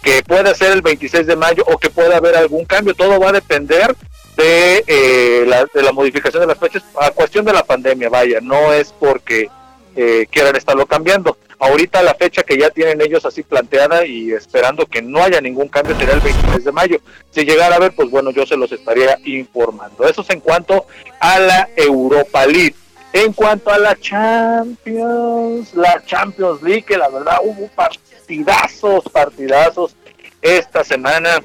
que 0.02 0.23
pueda 0.23 0.55
ser 0.55 0.73
el 0.73 0.82
26 0.82 1.27
de 1.27 1.36
mayo 1.36 1.64
o 1.66 1.78
que 1.78 1.90
pueda 1.90 2.16
haber 2.16 2.36
algún 2.36 2.64
cambio. 2.64 2.94
Todo 2.94 3.20
va 3.20 3.28
a 3.28 3.32
depender 3.32 3.94
de, 4.37 4.85
eh, 4.87 5.45
la, 5.47 5.67
de 5.73 5.83
la 5.83 5.93
modificación 5.93 6.41
de 6.41 6.47
las 6.47 6.59
fechas 6.59 6.83
a 7.01 7.11
cuestión 7.11 7.45
de 7.45 7.53
la 7.53 7.65
pandemia, 7.65 8.09
vaya, 8.09 8.41
no 8.41 8.73
es 8.73 8.93
porque 8.93 9.49
eh, 9.95 10.27
quieran 10.31 10.57
estarlo 10.57 10.87
cambiando. 10.87 11.37
Ahorita 11.59 12.03
la 12.03 12.15
fecha 12.15 12.43
que 12.43 12.59
ya 12.59 12.71
tienen 12.71 13.01
ellos 13.01 13.25
así 13.25 13.43
planteada 13.43 14.05
y 14.05 14.33
esperando 14.33 14.87
que 14.87 15.01
no 15.01 15.23
haya 15.23 15.41
ningún 15.41 15.69
cambio 15.69 15.97
será 15.97 16.15
el 16.15 16.21
23 16.21 16.65
de 16.65 16.73
mayo. 16.73 17.01
Si 17.31 17.45
llegara 17.45 17.77
a 17.77 17.79
ver, 17.79 17.93
pues 17.95 18.11
bueno, 18.11 18.31
yo 18.31 18.45
se 18.47 18.57
los 18.57 18.73
estaría 18.73 19.17
informando. 19.25 20.05
Eso 20.09 20.23
es 20.23 20.31
en 20.31 20.41
cuanto 20.41 20.87
a 21.21 21.39
la 21.39 21.69
Europa 21.77 22.47
League. 22.47 22.75
En 23.13 23.33
cuanto 23.33 23.71
a 23.71 23.79
la 23.79 23.95
Champions, 23.95 25.75
la 25.75 26.03
Champions 26.05 26.63
League, 26.63 26.83
que 26.83 26.97
la 26.97 27.09
verdad 27.11 27.37
hubo 27.45 27.69
partidazos, 27.69 29.05
partidazos 29.13 29.95
esta 30.41 30.83
semana. 30.83 31.43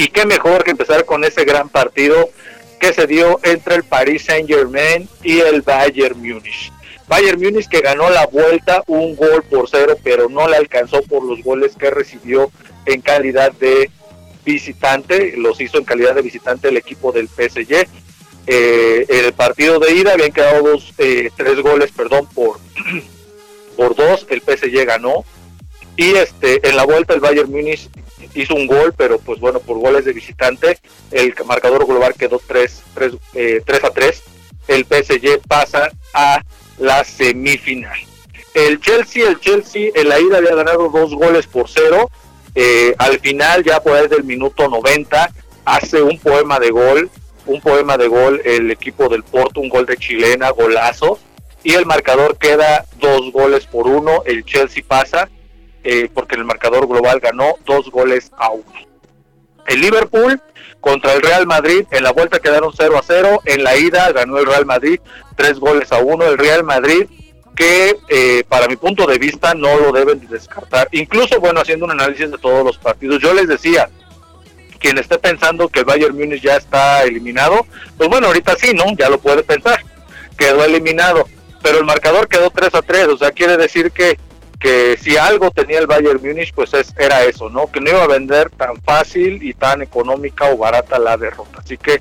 Y 0.00 0.08
qué 0.08 0.24
mejor 0.24 0.64
que 0.64 0.70
empezar 0.70 1.04
con 1.04 1.24
ese 1.24 1.44
gran 1.44 1.68
partido 1.68 2.30
que 2.80 2.94
se 2.94 3.06
dio 3.06 3.38
entre 3.42 3.74
el 3.74 3.84
Paris 3.84 4.24
Saint 4.24 4.48
Germain 4.48 5.06
y 5.22 5.40
el 5.40 5.60
Bayern 5.60 6.16
Múnich. 6.18 6.72
Bayern 7.06 7.38
Múnich 7.38 7.68
que 7.68 7.82
ganó 7.82 8.08
la 8.08 8.24
vuelta 8.26 8.82
un 8.86 9.14
gol 9.14 9.42
por 9.50 9.68
cero, 9.68 9.98
pero 10.02 10.30
no 10.30 10.48
le 10.48 10.56
alcanzó 10.56 11.02
por 11.02 11.22
los 11.22 11.42
goles 11.42 11.76
que 11.78 11.90
recibió 11.90 12.50
en 12.86 13.02
calidad 13.02 13.52
de 13.52 13.90
visitante, 14.42 15.34
los 15.36 15.60
hizo 15.60 15.76
en 15.76 15.84
calidad 15.84 16.14
de 16.14 16.22
visitante 16.22 16.68
el 16.68 16.78
equipo 16.78 17.12
del 17.12 17.28
PSG. 17.28 17.86
Eh, 18.46 19.04
el 19.06 19.34
partido 19.34 19.78
de 19.80 19.92
ida 19.92 20.14
habían 20.14 20.32
quedado 20.32 20.62
dos, 20.62 20.94
eh, 20.96 21.30
tres 21.36 21.60
goles, 21.60 21.92
perdón, 21.94 22.26
por, 22.34 22.58
por 23.76 23.94
dos, 23.94 24.26
el 24.30 24.40
PSG 24.40 24.86
ganó, 24.86 25.26
y 25.94 26.14
este 26.14 26.66
en 26.66 26.76
la 26.76 26.86
vuelta 26.86 27.12
el 27.12 27.20
Bayern 27.20 27.50
Múnich 27.50 27.90
hizo 28.34 28.54
un 28.54 28.66
gol, 28.66 28.94
pero 28.96 29.18
pues 29.18 29.40
bueno, 29.40 29.60
por 29.60 29.78
goles 29.78 30.04
de 30.04 30.12
visitante, 30.12 30.78
el 31.10 31.34
marcador 31.46 31.86
global 31.86 32.14
quedó 32.14 32.40
3, 32.44 32.82
3, 32.94 33.12
eh, 33.34 33.62
a 33.82 33.90
3. 33.90 34.22
El 34.68 34.84
PSG 34.84 35.40
pasa 35.48 35.90
a 36.14 36.42
la 36.78 37.04
semifinal. 37.04 37.98
El 38.54 38.80
Chelsea, 38.80 39.28
el 39.28 39.38
Chelsea 39.38 39.90
en 39.94 40.08
la 40.08 40.20
ida 40.20 40.38
había 40.38 40.54
ganado 40.54 40.88
dos 40.88 41.14
goles 41.14 41.46
por 41.46 41.68
cero. 41.68 42.10
Eh, 42.54 42.94
al 42.98 43.20
final, 43.20 43.62
ya 43.62 43.80
por 43.80 43.94
ahí 43.94 44.08
del 44.08 44.24
minuto 44.24 44.68
90, 44.68 45.30
hace 45.64 46.02
un 46.02 46.18
poema 46.18 46.58
de 46.58 46.70
gol, 46.70 47.10
un 47.46 47.60
poema 47.60 47.96
de 47.96 48.08
gol 48.08 48.40
el 48.44 48.70
equipo 48.70 49.08
del 49.08 49.22
Porto, 49.22 49.60
un 49.60 49.68
gol 49.68 49.86
de 49.86 49.96
chilena, 49.96 50.50
golazo. 50.50 51.18
Y 51.62 51.74
el 51.74 51.86
marcador 51.86 52.38
queda 52.38 52.86
dos 52.98 53.30
goles 53.32 53.66
por 53.66 53.86
uno. 53.86 54.22
El 54.24 54.44
Chelsea 54.44 54.82
pasa 54.86 55.28
eh, 55.84 56.10
porque 56.12 56.36
el 56.36 56.44
marcador 56.44 56.86
global 56.86 57.20
ganó 57.20 57.54
dos 57.66 57.90
goles 57.90 58.30
a 58.36 58.50
uno. 58.50 58.72
El 59.66 59.80
Liverpool 59.80 60.40
contra 60.80 61.12
el 61.12 61.22
Real 61.22 61.46
Madrid 61.46 61.84
en 61.90 62.02
la 62.02 62.12
vuelta 62.12 62.38
quedaron 62.38 62.72
0 62.76 62.98
a 62.98 63.02
0, 63.02 63.42
en 63.44 63.64
la 63.64 63.76
ida 63.76 64.10
ganó 64.12 64.38
el 64.38 64.46
Real 64.46 64.66
Madrid 64.66 65.00
tres 65.36 65.58
goles 65.58 65.92
a 65.92 65.98
uno, 65.98 66.26
el 66.26 66.38
Real 66.38 66.64
Madrid 66.64 67.06
que 67.54 67.96
eh, 68.08 68.44
para 68.48 68.68
mi 68.68 68.76
punto 68.76 69.06
de 69.06 69.18
vista 69.18 69.54
no 69.54 69.78
lo 69.78 69.92
deben 69.92 70.26
descartar, 70.28 70.88
incluso 70.92 71.38
bueno 71.40 71.60
haciendo 71.60 71.84
un 71.84 71.90
análisis 71.90 72.30
de 72.30 72.38
todos 72.38 72.64
los 72.64 72.78
partidos, 72.78 73.20
yo 73.20 73.34
les 73.34 73.48
decía, 73.48 73.90
quien 74.78 74.96
esté 74.96 75.18
pensando 75.18 75.68
que 75.68 75.80
el 75.80 75.84
Bayern 75.84 76.16
Múnich 76.16 76.42
ya 76.42 76.56
está 76.56 77.02
eliminado, 77.02 77.66
pues 77.98 78.08
bueno, 78.08 78.28
ahorita 78.28 78.56
sí, 78.56 78.72
¿no? 78.72 78.84
Ya 78.96 79.10
lo 79.10 79.18
puede 79.18 79.42
pensar, 79.42 79.84
quedó 80.38 80.64
eliminado, 80.64 81.28
pero 81.62 81.78
el 81.78 81.84
marcador 81.84 82.28
quedó 82.28 82.50
3 82.50 82.74
a 82.74 82.82
3, 82.82 83.08
o 83.08 83.18
sea, 83.18 83.30
quiere 83.30 83.58
decir 83.58 83.92
que 83.92 84.18
que 84.60 84.98
si 85.00 85.16
algo 85.16 85.50
tenía 85.50 85.78
el 85.78 85.86
Bayern 85.86 86.20
Múnich, 86.22 86.52
pues 86.52 86.74
es, 86.74 86.94
era 86.98 87.24
eso, 87.24 87.48
¿no? 87.48 87.72
Que 87.72 87.80
no 87.80 87.90
iba 87.90 88.04
a 88.04 88.06
vender 88.06 88.50
tan 88.50 88.76
fácil 88.82 89.42
y 89.42 89.54
tan 89.54 89.80
económica 89.80 90.50
o 90.50 90.58
barata 90.58 90.98
la 90.98 91.16
derrota. 91.16 91.60
Así 91.64 91.78
que 91.78 92.00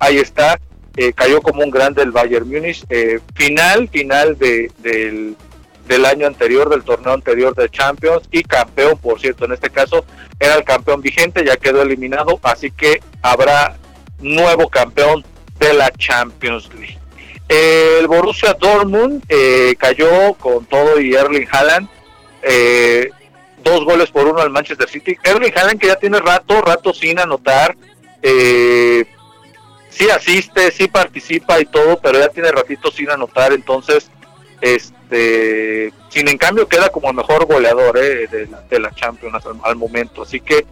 ahí 0.00 0.18
está, 0.18 0.58
eh, 0.96 1.12
cayó 1.12 1.40
como 1.40 1.62
un 1.62 1.70
grande 1.70 2.02
el 2.02 2.10
Bayern 2.10 2.48
Múnich. 2.48 2.84
Eh, 2.90 3.20
final, 3.34 3.88
final 3.88 4.36
de, 4.36 4.72
del, 4.78 5.36
del 5.86 6.04
año 6.04 6.26
anterior, 6.26 6.68
del 6.68 6.82
torneo 6.82 7.12
anterior 7.12 7.54
de 7.54 7.70
Champions 7.70 8.28
y 8.32 8.42
campeón, 8.42 8.98
por 8.98 9.20
cierto, 9.20 9.44
en 9.44 9.52
este 9.52 9.70
caso 9.70 10.04
era 10.40 10.56
el 10.56 10.64
campeón 10.64 11.00
vigente, 11.00 11.44
ya 11.44 11.56
quedó 11.56 11.80
eliminado, 11.80 12.40
así 12.42 12.72
que 12.72 13.00
habrá 13.22 13.76
nuevo 14.18 14.68
campeón 14.68 15.24
de 15.60 15.74
la 15.74 15.90
Champions 15.92 16.68
League. 16.74 16.98
El 17.48 18.06
Borussia 18.06 18.54
Dortmund 18.54 19.24
eh, 19.28 19.74
cayó 19.78 20.34
con 20.34 20.64
todo 20.66 21.00
y 21.00 21.14
Erling 21.14 21.48
Haaland, 21.50 21.88
eh, 22.42 23.10
dos 23.62 23.84
goles 23.84 24.10
por 24.10 24.26
uno 24.26 24.40
al 24.40 24.50
Manchester 24.50 24.88
City. 24.88 25.16
Erling 25.22 25.52
Haaland 25.56 25.80
que 25.80 25.88
ya 25.88 25.96
tiene 25.96 26.18
rato, 26.18 26.60
rato 26.60 26.92
sin 26.92 27.18
anotar, 27.18 27.76
eh, 28.22 29.04
sí 29.90 30.08
asiste, 30.10 30.70
sí 30.70 30.88
participa 30.88 31.60
y 31.60 31.66
todo, 31.66 31.98
pero 32.00 32.18
ya 32.18 32.28
tiene 32.28 32.50
ratito 32.52 32.90
sin 32.90 33.10
anotar, 33.10 33.52
entonces 33.52 34.10
este, 34.60 35.92
sin 36.08 36.28
en 36.28 36.38
cambio 36.38 36.68
queda 36.68 36.90
como 36.90 37.10
el 37.10 37.16
mejor 37.16 37.46
goleador 37.46 37.98
eh, 37.98 38.28
de, 38.28 38.78
la, 38.78 38.90
Champions 38.92 39.42
al, 39.62 39.76
momento. 39.76 40.22
Así 40.22 40.40
que, 40.40 40.66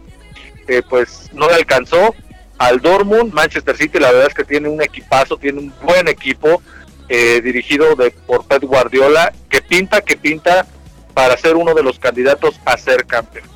eh, 0.67 0.81
pues 0.87 1.29
no 1.33 1.47
le 1.47 1.55
alcanzó 1.55 2.13
al 2.57 2.79
Dortmund. 2.79 3.33
Manchester 3.33 3.75
City, 3.75 3.99
la 3.99 4.11
verdad 4.11 4.27
es 4.27 4.33
que 4.33 4.43
tiene 4.43 4.69
un 4.69 4.81
equipazo, 4.81 5.37
tiene 5.37 5.59
un 5.59 5.73
buen 5.81 6.07
equipo 6.07 6.61
eh, 7.07 7.41
dirigido 7.41 7.95
de, 7.95 8.11
por 8.11 8.45
Pep 8.45 8.63
Guardiola, 8.63 9.33
que 9.49 9.61
pinta, 9.61 10.01
que 10.01 10.15
pinta 10.15 10.67
para 11.13 11.37
ser 11.37 11.55
uno 11.55 11.73
de 11.73 11.83
los 11.83 11.99
candidatos 11.99 12.59
a 12.65 12.77
ser 12.77 13.05
campeón. 13.05 13.47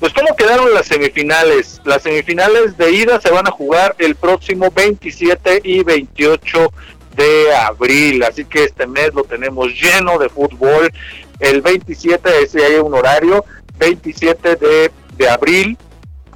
Pues 0.00 0.12
cómo 0.12 0.36
quedaron 0.36 0.74
las 0.74 0.86
semifinales. 0.86 1.80
Las 1.84 2.02
semifinales 2.02 2.76
de 2.76 2.90
ida 2.90 3.20
se 3.20 3.30
van 3.30 3.46
a 3.46 3.50
jugar 3.50 3.94
el 3.98 4.14
próximo 4.16 4.70
27 4.70 5.60
y 5.64 5.82
28 5.82 6.72
de 7.16 7.54
abril. 7.54 8.22
Así 8.24 8.44
que 8.44 8.64
este 8.64 8.86
mes 8.86 9.14
lo 9.14 9.24
tenemos 9.24 9.68
lleno 9.68 10.18
de 10.18 10.28
fútbol. 10.28 10.92
El 11.40 11.62
27, 11.62 12.42
ese 12.42 12.64
hay 12.64 12.74
un 12.74 12.94
horario, 12.94 13.44
27 13.78 14.56
de, 14.56 14.90
de 15.16 15.28
abril 15.28 15.78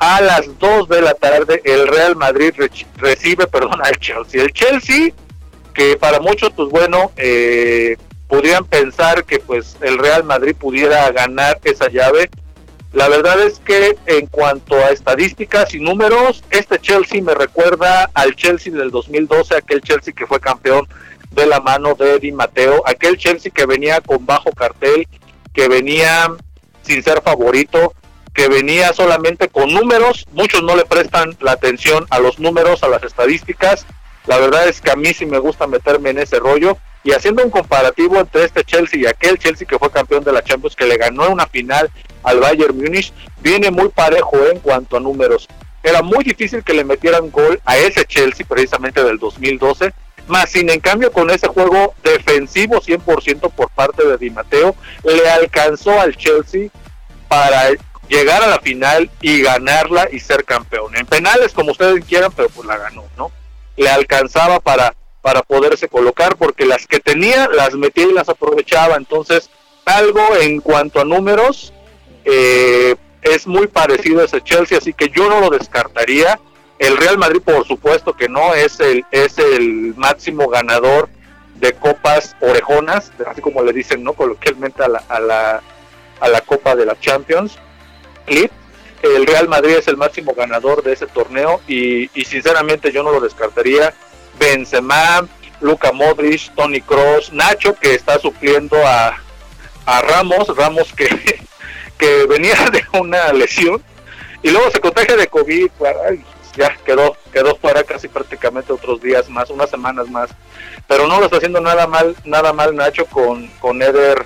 a 0.00 0.20
las 0.20 0.58
2 0.58 0.88
de 0.88 1.02
la 1.02 1.14
tarde 1.14 1.60
el 1.64 1.88
Real 1.88 2.16
Madrid 2.16 2.52
recibe, 2.96 3.46
perdón, 3.46 3.80
al 3.82 3.98
Chelsea. 3.98 4.42
El 4.42 4.52
Chelsea, 4.52 5.12
que 5.74 5.96
para 5.96 6.20
muchos, 6.20 6.50
pues 6.54 6.68
bueno, 6.68 7.12
eh, 7.16 7.96
podrían 8.28 8.64
pensar 8.64 9.24
que 9.24 9.38
pues 9.40 9.76
el 9.80 9.98
Real 9.98 10.22
Madrid 10.24 10.54
pudiera 10.54 11.10
ganar 11.10 11.58
esa 11.64 11.88
llave, 11.88 12.30
la 12.92 13.08
verdad 13.08 13.40
es 13.40 13.58
que 13.58 13.96
en 14.06 14.26
cuanto 14.26 14.76
a 14.76 14.90
estadísticas 14.90 15.74
y 15.74 15.80
números, 15.80 16.42
este 16.50 16.78
Chelsea 16.78 17.22
me 17.22 17.34
recuerda 17.34 18.10
al 18.14 18.34
Chelsea 18.34 18.72
del 18.72 18.90
2012, 18.90 19.56
aquel 19.56 19.82
Chelsea 19.82 20.14
que 20.14 20.26
fue 20.26 20.40
campeón 20.40 20.88
de 21.30 21.46
la 21.46 21.60
mano 21.60 21.94
de 21.94 22.18
Di 22.18 22.32
Mateo, 22.32 22.82
aquel 22.86 23.18
Chelsea 23.18 23.52
que 23.54 23.66
venía 23.66 24.00
con 24.00 24.24
bajo 24.24 24.52
cartel, 24.52 25.06
que 25.52 25.68
venía 25.68 26.32
sin 26.82 27.02
ser 27.02 27.20
favorito, 27.20 27.92
que 28.32 28.48
venía 28.48 28.92
solamente 28.94 29.48
con 29.48 29.72
números, 29.72 30.26
muchos 30.32 30.62
no 30.62 30.74
le 30.74 30.86
prestan 30.86 31.36
la 31.40 31.52
atención 31.52 32.06
a 32.08 32.20
los 32.20 32.38
números, 32.38 32.82
a 32.82 32.88
las 32.88 33.02
estadísticas, 33.02 33.84
la 34.26 34.38
verdad 34.38 34.68
es 34.68 34.80
que 34.80 34.90
a 34.90 34.96
mí 34.96 35.12
sí 35.12 35.26
me 35.26 35.38
gusta 35.38 35.66
meterme 35.66 36.10
en 36.10 36.18
ese 36.18 36.38
rollo 36.38 36.78
y 37.08 37.12
haciendo 37.12 37.42
un 37.42 37.48
comparativo 37.48 38.20
entre 38.20 38.44
este 38.44 38.62
Chelsea 38.62 39.00
y 39.00 39.06
aquel 39.06 39.38
Chelsea 39.38 39.66
que 39.66 39.78
fue 39.78 39.90
campeón 39.90 40.22
de 40.24 40.30
la 40.30 40.44
Champions, 40.44 40.76
que 40.76 40.84
le 40.84 40.98
ganó 40.98 41.30
una 41.30 41.46
final 41.46 41.90
al 42.22 42.38
Bayern 42.38 42.76
Múnich, 42.76 43.14
viene 43.40 43.70
muy 43.70 43.88
parejo 43.88 44.36
¿eh? 44.36 44.50
en 44.52 44.60
cuanto 44.60 44.98
a 44.98 45.00
números. 45.00 45.48
Era 45.82 46.02
muy 46.02 46.22
difícil 46.22 46.62
que 46.62 46.74
le 46.74 46.84
metieran 46.84 47.30
gol 47.30 47.62
a 47.64 47.78
ese 47.78 48.04
Chelsea 48.04 48.44
precisamente 48.46 49.02
del 49.02 49.18
2012, 49.18 49.90
más 50.26 50.50
sin 50.50 50.68
en 50.68 50.80
cambio 50.80 51.10
con 51.10 51.30
ese 51.30 51.48
juego 51.48 51.94
defensivo 52.02 52.78
100% 52.82 53.52
por 53.52 53.70
parte 53.70 54.06
de 54.06 54.18
Di 54.18 54.28
Matteo, 54.28 54.76
le 55.02 55.30
alcanzó 55.30 55.98
al 55.98 56.14
Chelsea 56.14 56.68
para 57.26 57.70
llegar 58.06 58.42
a 58.42 58.48
la 58.48 58.58
final 58.58 59.10
y 59.22 59.40
ganarla 59.40 60.10
y 60.12 60.20
ser 60.20 60.44
campeón. 60.44 60.94
En 60.94 61.06
penales 61.06 61.54
como 61.54 61.70
ustedes 61.70 62.04
quieran, 62.04 62.32
pero 62.36 62.50
pues 62.50 62.68
la 62.68 62.76
ganó, 62.76 63.04
¿no? 63.16 63.32
Le 63.78 63.88
alcanzaba 63.88 64.60
para 64.60 64.92
para 65.28 65.42
poderse 65.42 65.88
colocar, 65.88 66.36
porque 66.36 66.64
las 66.64 66.86
que 66.86 67.00
tenía 67.00 67.48
las 67.48 67.74
metía 67.74 68.04
y 68.04 68.14
las 68.14 68.30
aprovechaba. 68.30 68.96
Entonces, 68.96 69.50
algo 69.84 70.22
en 70.40 70.58
cuanto 70.62 71.02
a 71.02 71.04
números 71.04 71.70
eh, 72.24 72.96
es 73.20 73.46
muy 73.46 73.66
parecido 73.66 74.22
a 74.22 74.24
ese 74.24 74.40
Chelsea, 74.40 74.78
así 74.78 74.94
que 74.94 75.10
yo 75.10 75.28
no 75.28 75.40
lo 75.40 75.50
descartaría. 75.50 76.40
El 76.78 76.96
Real 76.96 77.18
Madrid, 77.18 77.42
por 77.44 77.66
supuesto 77.66 78.14
que 78.14 78.26
no, 78.26 78.54
es 78.54 78.80
el, 78.80 79.04
es 79.10 79.36
el 79.36 79.94
máximo 79.98 80.48
ganador 80.48 81.10
de 81.56 81.74
copas 81.74 82.34
orejonas, 82.40 83.12
así 83.26 83.42
como 83.42 83.62
le 83.62 83.74
dicen 83.74 84.02
no 84.02 84.14
coloquialmente 84.14 84.82
a 84.82 84.88
la, 84.88 85.04
a 85.10 85.20
la, 85.20 85.62
a 86.20 86.28
la 86.28 86.40
Copa 86.40 86.74
de 86.74 86.86
la 86.86 86.98
Champions 86.98 87.58
League. 88.28 88.50
El 89.02 89.26
Real 89.26 89.46
Madrid 89.46 89.74
es 89.74 89.88
el 89.88 89.98
máximo 89.98 90.32
ganador 90.32 90.82
de 90.82 90.94
ese 90.94 91.06
torneo 91.06 91.60
y, 91.68 92.08
y 92.18 92.24
sinceramente 92.24 92.92
yo 92.92 93.02
no 93.02 93.12
lo 93.12 93.20
descartaría 93.20 93.92
Benzema, 94.38 95.26
Luca 95.60 95.92
Modric, 95.92 96.54
Tony 96.54 96.80
Cross, 96.80 97.32
Nacho 97.32 97.74
que 97.74 97.94
está 97.94 98.18
supliendo 98.18 98.76
a, 98.86 99.16
a 99.86 100.02
Ramos, 100.02 100.56
Ramos 100.56 100.92
que, 100.92 101.08
que 101.98 102.26
venía 102.26 102.54
de 102.72 102.84
una 102.98 103.32
lesión 103.32 103.82
y 104.42 104.50
luego 104.50 104.70
se 104.70 104.80
contagia 104.80 105.16
de 105.16 105.26
COVID, 105.26 105.68
ya 106.56 106.76
quedó, 106.84 107.16
quedó 107.32 107.56
fuera 107.56 107.82
casi 107.82 108.08
prácticamente 108.08 108.72
otros 108.72 109.00
días 109.00 109.28
más, 109.28 109.50
unas 109.50 109.70
semanas 109.70 110.08
más, 110.08 110.30
pero 110.86 111.06
no 111.06 111.18
lo 111.18 111.24
está 111.24 111.38
haciendo 111.38 111.60
nada 111.60 111.86
mal, 111.86 112.16
nada 112.24 112.52
mal 112.52 112.74
Nacho 112.74 113.06
con, 113.06 113.48
con 113.60 113.82
Eder, 113.82 114.24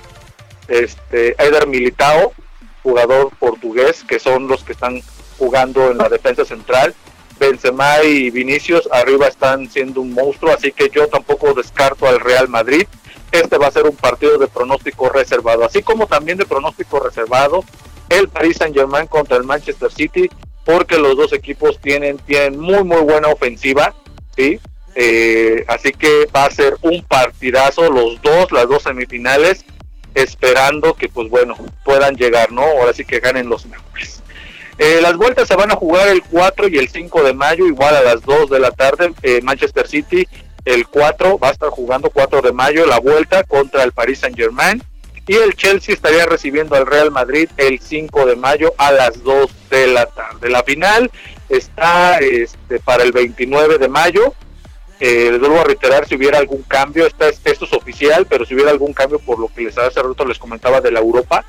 este, 0.67 1.35
Eder 1.43 1.67
Militao, 1.67 2.33
jugador 2.83 3.31
portugués, 3.39 4.03
que 4.03 4.19
son 4.19 4.47
los 4.47 4.63
que 4.63 4.73
están 4.73 5.01
jugando 5.37 5.89
en 5.91 5.97
la 5.97 6.09
defensa 6.09 6.45
central 6.45 6.93
Benzema 7.39 8.03
y 8.03 8.29
Vinicius 8.29 8.87
arriba 8.91 9.27
están 9.27 9.69
siendo 9.69 10.01
un 10.01 10.13
monstruo, 10.13 10.53
así 10.53 10.71
que 10.71 10.89
yo 10.89 11.07
tampoco 11.07 11.53
descarto 11.53 12.07
al 12.07 12.19
Real 12.19 12.47
Madrid. 12.47 12.85
Este 13.31 13.57
va 13.57 13.67
a 13.67 13.71
ser 13.71 13.85
un 13.85 13.95
partido 13.95 14.37
de 14.37 14.47
pronóstico 14.47 15.09
reservado, 15.09 15.65
así 15.65 15.81
como 15.81 16.05
también 16.07 16.37
de 16.37 16.45
pronóstico 16.45 16.99
reservado 16.99 17.63
el 18.09 18.29
Paris 18.29 18.57
Saint 18.57 18.75
Germain 18.75 19.07
contra 19.07 19.37
el 19.37 19.43
Manchester 19.43 19.91
City, 19.91 20.29
porque 20.65 20.97
los 20.97 21.17
dos 21.17 21.33
equipos 21.33 21.79
tienen, 21.79 22.17
tienen 22.19 22.59
muy 22.59 22.83
muy 22.83 23.01
buena 23.01 23.29
ofensiva, 23.29 23.93
¿sí? 24.35 24.59
Eh, 24.95 25.65
así 25.67 25.91
que 25.91 26.27
va 26.35 26.45
a 26.45 26.51
ser 26.51 26.77
un 26.81 27.01
partidazo 27.03 27.89
los 27.89 28.21
dos, 28.21 28.51
las 28.51 28.67
dos 28.67 28.83
semifinales, 28.83 29.65
esperando 30.13 30.93
que 30.93 31.09
pues 31.09 31.29
bueno 31.29 31.55
puedan 31.83 32.15
llegar, 32.15 32.51
¿no? 32.51 32.61
Ahora 32.61 32.93
sí 32.93 33.03
que 33.03 33.19
ganen 33.19 33.49
los 33.49 33.65
mejores. 33.65 34.21
Eh, 34.77 34.99
las 35.01 35.15
vueltas 35.17 35.47
se 35.47 35.55
van 35.55 35.71
a 35.71 35.75
jugar 35.75 36.07
el 36.07 36.23
4 36.23 36.67
y 36.67 36.77
el 36.77 36.89
5 36.89 37.23
de 37.23 37.33
mayo, 37.33 37.67
igual 37.67 37.95
a 37.95 38.01
las 38.01 38.21
2 38.23 38.49
de 38.49 38.59
la 38.59 38.71
tarde. 38.71 39.13
Eh, 39.21 39.41
Manchester 39.43 39.87
City, 39.87 40.27
el 40.65 40.87
4, 40.87 41.37
va 41.37 41.49
a 41.49 41.51
estar 41.51 41.69
jugando 41.69 42.09
4 42.09 42.41
de 42.41 42.51
mayo 42.51 42.85
la 42.85 42.99
vuelta 42.99 43.43
contra 43.43 43.83
el 43.83 43.91
Paris 43.91 44.19
Saint 44.19 44.35
Germain. 44.35 44.81
Y 45.25 45.35
el 45.35 45.55
Chelsea 45.55 45.95
estaría 45.95 46.25
recibiendo 46.25 46.75
al 46.75 46.85
Real 46.85 47.11
Madrid 47.11 47.49
el 47.57 47.79
5 47.79 48.25
de 48.25 48.35
mayo 48.35 48.73
a 48.77 48.91
las 48.91 49.23
2 49.23 49.49
de 49.69 49.87
la 49.87 50.05
tarde. 50.07 50.49
La 50.49 50.63
final 50.63 51.09
está 51.47 52.17
este, 52.17 52.79
para 52.79 53.03
el 53.03 53.13
29 53.13 53.77
de 53.77 53.87
mayo. 53.87 54.33
Eh, 54.99 55.29
les 55.31 55.39
vuelvo 55.39 55.61
a 55.61 55.63
reiterar 55.63 56.07
si 56.07 56.15
hubiera 56.15 56.39
algún 56.39 56.63
cambio, 56.63 57.05
esto 57.05 57.25
es 57.25 57.73
oficial, 57.73 58.25
pero 58.29 58.45
si 58.45 58.53
hubiera 58.53 58.71
algún 58.71 58.93
cambio 58.93 59.19
por 59.19 59.39
lo 59.39 59.47
que 59.47 59.63
les 59.63 59.77
hace 59.77 60.01
rato 60.01 60.25
les 60.25 60.39
comentaba 60.39 60.81
de 60.81 60.91
la 60.91 60.99
Europa, 60.99 61.43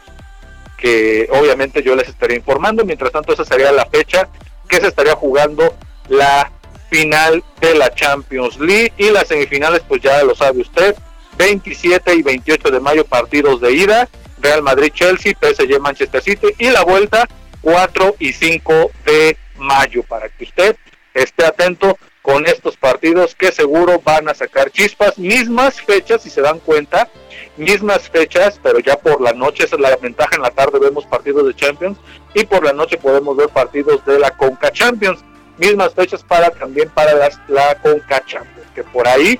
que 0.85 1.27
obviamente 1.31 1.82
yo 1.82 1.97
les 1.97 2.11
estaría 2.11 2.36
informando. 2.36 2.85
Mientras 2.85 3.11
tanto, 3.11 3.32
esa 3.32 3.47
sería 3.47 3.73
la 3.73 3.86
fecha 3.86 4.28
que 4.69 4.82
se 4.82 4.89
estaría 4.89 5.15
jugando 5.15 5.74
la 6.09 6.52
final 6.90 7.43
de 7.59 7.74
la 7.74 7.94
Champions 7.94 8.59
League 8.61 8.93
y 8.98 9.09
las 9.09 9.28
semifinales, 9.28 9.81
pues 9.89 10.02
ya 10.02 10.23
lo 10.23 10.35
sabe 10.35 10.61
usted, 10.61 10.94
27 11.39 12.15
y 12.15 12.20
28 12.20 12.70
de 12.70 12.81
mayo 12.81 13.06
partidos 13.06 13.62
de 13.62 13.73
ida, 13.73 14.11
Real 14.40 14.62
Madrid 14.62 14.93
Chelsea, 14.93 15.32
PSG 15.40 15.81
Manchester 15.81 16.23
City 16.23 16.48
y 16.59 16.69
la 16.69 16.85
vuelta 16.85 17.27
4 17.62 18.16
y 18.19 18.35
5 18.35 18.90
de 19.06 19.39
mayo 19.56 20.02
para 20.02 20.28
que 20.28 20.44
usted 20.44 20.77
esté 21.15 21.47
atento 21.47 21.97
con 22.20 22.47
estos 22.47 22.77
partidos 22.77 23.35
que 23.35 23.52
seguro 23.52 24.02
van 24.05 24.28
a 24.28 24.35
sacar 24.35 24.70
chispas, 24.70 25.16
mismas 25.16 25.81
fechas 25.81 26.23
si 26.23 26.28
se 26.28 26.43
dan 26.43 26.59
cuenta, 26.59 27.09
mismas 27.56 28.09
fechas, 28.09 28.59
pero 28.62 28.78
ya 28.81 28.97
por 28.97 29.20
la 29.20 29.32
noche, 29.32 29.64
esa 29.64 29.76
es 29.76 29.82
la 29.82 29.97
ventaja, 29.97 30.36
en 30.36 30.43
la 30.43 30.51
tarde 30.51 30.78
vemos 30.78 31.06
partidos 31.06 31.47
de 31.47 31.55
Champions 31.55 31.98
y 32.35 32.44
por 32.44 32.64
la 32.64 32.72
noche 32.72 32.97
podemos 32.97 33.36
ver 33.36 33.48
partidos 33.48 34.05
de 34.05 34.18
la 34.18 34.31
Conca 34.36 34.72
Champions, 34.72 35.20
mismas 35.59 35.94
fechas 35.94 36.22
para 36.22 36.51
también 36.51 36.89
para 36.90 37.14
las, 37.14 37.39
la 37.48 37.76
Conca 37.76 38.24
Champions, 38.26 38.68
que 38.74 38.82
por 38.82 39.06
ahí 39.06 39.39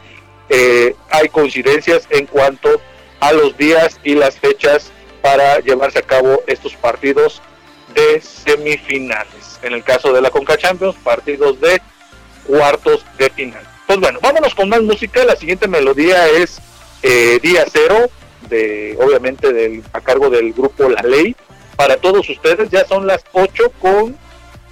eh, 0.49 0.95
hay 1.11 1.29
coincidencias 1.29 2.07
en 2.11 2.27
cuanto 2.27 2.81
a 3.21 3.33
los 3.33 3.57
días 3.57 3.99
y 4.05 4.15
las 4.15 4.39
fechas 4.39 4.93
para 5.23 5.59
llevarse 5.61 5.99
a 5.99 6.03
cabo 6.03 6.43
estos 6.47 6.75
partidos 6.75 7.41
de 7.95 8.21
semifinales. 8.21 9.59
En 9.63 9.73
el 9.73 9.83
caso 9.83 10.13
de 10.13 10.21
la 10.21 10.31
Conca 10.31 10.59
Champions, 10.59 10.97
partidos 11.03 11.61
de 11.61 11.81
cuartos 12.47 13.05
de 13.17 13.31
final. 13.31 13.67
Pues 13.87 13.99
bueno, 14.01 14.19
vámonos 14.21 14.55
con 14.55 14.69
más 14.69 14.83
música. 14.83 15.25
La 15.25 15.37
siguiente 15.37 15.67
melodía 15.69 16.29
es 16.29 16.61
eh, 17.05 17.39
Día 17.43 17.67
Cero 17.71 18.11
de 18.49 18.97
obviamente 18.99 19.53
del, 19.53 19.85
a 19.93 20.01
cargo 20.01 20.31
del 20.31 20.53
grupo 20.55 20.89
La 20.89 21.03
Ley. 21.03 21.37
Para 21.77 21.99
todos 21.99 22.29
ustedes 22.31 22.71
ya 22.71 22.87
son 22.87 23.07
las 23.07 23.25
8 23.33 23.73
con 23.79 24.17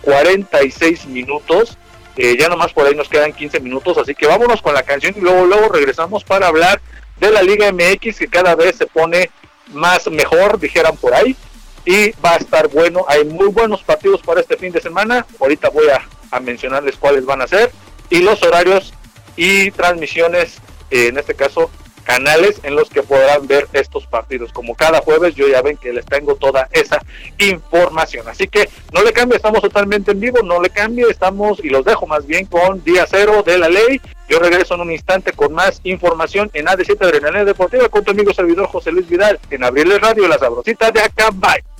46 0.01 1.07
minutos. 1.07 1.77
Eh, 2.17 2.37
ya 2.39 2.49
nomás 2.49 2.73
por 2.73 2.87
ahí 2.87 2.95
nos 2.95 3.09
quedan 3.09 3.33
15 3.33 3.61
minutos, 3.61 3.99
así 3.99 4.15
que 4.15 4.27
vámonos 4.27 4.63
con 4.63 4.75
la 4.75 4.83
canción 4.83 5.15
y 5.17 5.21
luego 5.21 5.47
luego 5.47 5.69
regresamos 5.69 6.25
para 6.25 6.47
hablar 6.47 6.81
de 7.19 7.31
la 7.31 7.43
Liga 7.43 7.71
MX 7.73 8.19
que 8.19 8.29
cada 8.29 8.55
vez 8.55 8.77
se 8.77 8.87
pone 8.87 9.31
más 9.73 10.11
mejor, 10.11 10.59
dijeran 10.59 10.97
por 10.97 11.15
ahí, 11.15 11.37
y 11.85 12.13
va 12.25 12.33
a 12.33 12.37
estar 12.37 12.69
bueno. 12.69 13.05
Hay 13.09 13.25
muy 13.25 13.49
buenos 13.49 13.83
partidos 13.83 14.23
para 14.23 14.41
este 14.41 14.57
fin 14.57 14.73
de 14.73 14.81
semana. 14.81 15.27
Ahorita 15.39 15.69
voy 15.69 15.87
a, 15.89 16.03
mencionarles 16.41 16.97
cuáles 16.97 17.27
van 17.27 17.43
a 17.43 17.47
ser 17.47 17.71
y 18.09 18.21
los 18.21 18.43
horarios 18.43 18.95
y 19.37 19.71
transmisiones, 19.71 20.57
eh, 20.91 21.09
en 21.09 21.19
este 21.19 21.35
caso 21.35 21.71
canales 22.03 22.61
en 22.63 22.75
los 22.75 22.91
que 22.91 23.03
podrán 23.03 23.47
ver 23.47 23.69
estos 23.73 24.07
partidos. 24.07 24.53
Como 24.53 24.75
cada 24.75 25.01
jueves, 25.01 25.35
yo 25.35 25.49
ya 25.49 25.63
ven 25.63 25.77
que 25.77 25.93
les 25.93 26.05
tengo 26.05 26.35
toda 26.37 26.69
esa 26.73 27.01
información. 27.39 28.29
Así 28.29 28.49
que 28.49 28.69
no 28.93 29.03
le 29.03 29.13
cambie, 29.13 29.37
estamos 29.37 29.63
totalmente 29.63 30.13
en 30.13 30.21
vivo, 30.21 30.43
no 30.43 30.61
le 30.61 30.71
cambie, 30.71 31.07
estamos 31.09 31.61
y 31.65 31.69
los 31.69 31.85
dejo 31.85 32.07
más 32.07 32.27
bien 32.27 32.47
con 32.47 32.83
día 32.85 33.07
cero 33.09 33.43
de 33.45 33.59
la 33.59 33.69
ley. 33.69 34.01
Yo 34.29 34.39
regreso 34.39 34.75
en 34.75 34.83
un 34.83 34.93
instante 34.93 35.33
con 35.33 35.53
más 35.53 35.81
información 35.85 36.51
en 36.55 36.67
AD7 36.67 37.03
Adrenalina 37.03 37.45
Deportiva 37.45 37.89
con 37.89 38.05
tu 38.05 38.13
amigo 38.13 38.33
servidor 38.33 38.67
José 38.67 38.93
Luis 38.93 39.09
Vidal 39.09 39.39
en 39.51 39.65
Abril 39.65 40.01
Radio, 40.01 40.27
la 40.29 40.39
sabrosita 40.39 40.91
de 40.91 41.01
acá. 41.01 41.31
Bye. 41.33 41.72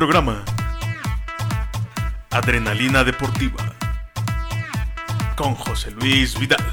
Programa. 0.00 0.42
Adrenalina 2.30 3.04
Deportiva. 3.04 3.76
Con 5.36 5.54
José 5.54 5.90
Luis 5.90 6.38
Vidal. 6.38 6.64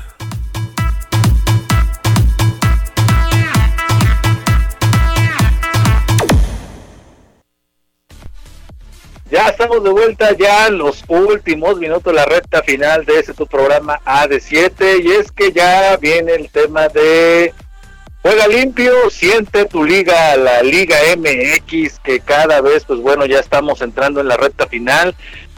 Ya 9.30 9.50
estamos 9.50 9.84
de 9.84 9.90
vuelta 9.90 10.32
ya 10.38 10.70
los 10.70 11.04
últimos 11.10 11.78
minutos, 11.80 12.14
la 12.14 12.24
recta 12.24 12.64
final 12.64 13.04
de 13.04 13.20
este 13.20 13.34
tu 13.34 13.46
programa 13.46 14.00
A 14.06 14.26
de 14.28 14.40
7 14.40 15.02
y 15.04 15.12
es 15.12 15.34
que 15.34 15.52
ya 15.52 15.98
viene 15.98 16.32
el 16.32 16.50
tema 16.50 16.88
de 16.88 17.54
Juega 18.28 18.46
limpio, 18.46 19.10
siente 19.10 19.64
tu 19.64 19.86
liga, 19.86 20.36
la 20.36 20.62
Liga 20.62 20.98
MX, 21.16 21.98
que 22.00 22.20
cada 22.20 22.60
vez, 22.60 22.84
pues 22.84 23.00
bueno, 23.00 23.26
ya 23.26 23.40
estamos 23.40 23.80
entrando 23.80 24.20
en 24.20 24.28
la 24.28 24.36
recta 24.36 24.68
final. 24.68 25.16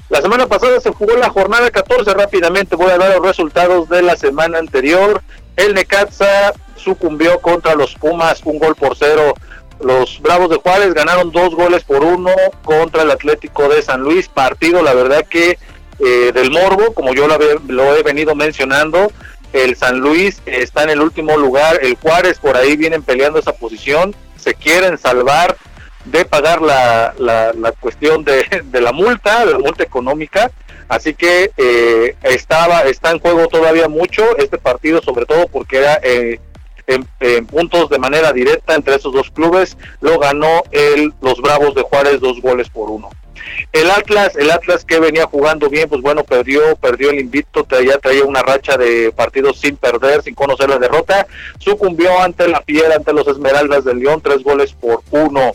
La 0.10 0.22
semana 0.22 0.46
pasada 0.46 0.80
se 0.80 0.92
jugó 0.92 1.18
la 1.18 1.32
jornada 1.32 1.72
14 1.72 2.14
rápidamente, 2.14 2.76
voy 2.76 2.92
a 2.92 3.00
dar 3.00 3.16
los 3.16 3.26
resultados 3.26 3.90
de 3.90 4.04
la 4.04 4.16
semana 4.16 4.60
anterior. 4.60 5.24
El 5.56 5.74
Necaxa 5.74 6.54
sucumbió 6.76 7.40
contra 7.40 7.74
los 7.74 7.96
Pumas, 7.96 8.42
un 8.46 8.60
gol 8.60 8.76
por 8.76 8.96
cero 8.96 9.34
los 9.82 10.22
Bravos 10.22 10.52
de 10.52 10.58
Juárez 10.58 10.94
ganaron 10.94 11.32
dos 11.32 11.56
goles 11.56 11.84
por 11.84 12.04
uno 12.04 12.30
contra 12.64 13.02
el 13.02 13.10
Atlético 13.10 13.68
de 13.68 13.82
San 13.82 14.02
Luis. 14.02 14.28
Partido, 14.28 14.84
la 14.84 14.94
verdad 14.94 15.26
que 15.28 15.58
eh, 16.00 16.32
del 16.34 16.52
Morbo, 16.52 16.94
como 16.94 17.16
yo 17.16 17.28
lo, 17.28 17.96
he 17.96 18.04
venido 18.04 18.36
mencionando, 18.36 19.12
el 19.54 19.76
San 19.76 20.00
Luis 20.00 20.42
está 20.46 20.84
en 20.84 20.92
el 20.92 21.02
último 21.02 21.38
lugar, 21.38 21.80
el 21.82 21.96
Juárez 21.96 22.40
por 22.40 22.58
ahí 22.58 22.76
vienen 22.76 23.04
peleando 23.04 23.40
esa 23.40 23.54
posición, 23.54 24.16
se 24.38 24.54
quieren 24.54 24.98
salvar 24.98 25.58
de 26.06 26.26
pagar 26.26 26.62
la, 26.62 27.14
la, 27.18 27.72
cuestión 27.80 28.24
de, 28.24 28.46
de, 28.66 28.82
la 28.82 28.92
multa, 28.92 29.46
la 29.46 29.60
multa 29.60 29.84
económica, 29.84 30.52
así 30.88 31.14
que 31.14 31.52
eh, 31.58 32.16
estaba, 32.24 32.82
está 32.82 33.12
en 33.12 33.20
juego 33.20 33.48
todavía 33.48 33.88
mucho 33.88 34.38
este 34.38 34.58
partido, 34.58 35.02
sobre 35.02 35.26
todo 35.26 35.48
porque 35.48 35.78
era 35.78 36.00
eh, 36.04 36.40
en, 36.88 37.46
puntos 37.46 37.90
de 37.90 38.00
manera 38.00 38.34
directa 38.34 38.76
entre 38.76 38.96
esos 38.96 39.14
dos 39.14 39.30
clubes, 39.30 39.78
lo 40.02 40.18
ganó 40.20 40.64
el, 40.72 41.14
los 41.22 41.40
Bravos 41.42 41.76
de 41.76 41.84
Juárez 41.84 42.20
dos 42.20 42.42
goles 42.42 42.70
por 42.70 42.90
uno. 42.90 43.10
El 43.72 43.92
Atlas, 43.92 44.36
el 44.36 44.50
Atlas 44.52 44.84
que 44.86 45.00
venía 45.00 45.26
jugando 45.26 45.70
bien, 45.70 45.88
pues 45.88 46.02
bueno, 46.02 46.24
perdió, 46.24 46.76
perdió 46.78 47.12
el 47.12 47.20
invicto, 47.20 47.66
ya 47.82 47.98
traía 48.00 48.24
una 48.24 48.42
racha 48.42 48.78
de 48.78 49.12
partidos 49.12 49.60
sin 49.60 49.78
perder, 49.78 50.24
sin 50.24 50.36
conocer 50.36 50.70
la 50.70 50.80
derrota, 50.80 51.28
sucumbió 51.60 52.20
ante 52.20 52.48
la 52.48 52.62
Fiera, 52.62 52.96
ante 52.96 53.14
los 53.14 53.28
Esmeraldas 53.28 53.86
del 53.86 54.00
León, 54.00 54.22
tres 54.22 54.44
goles 54.44 54.74
por 54.74 55.02
uno. 55.12 55.52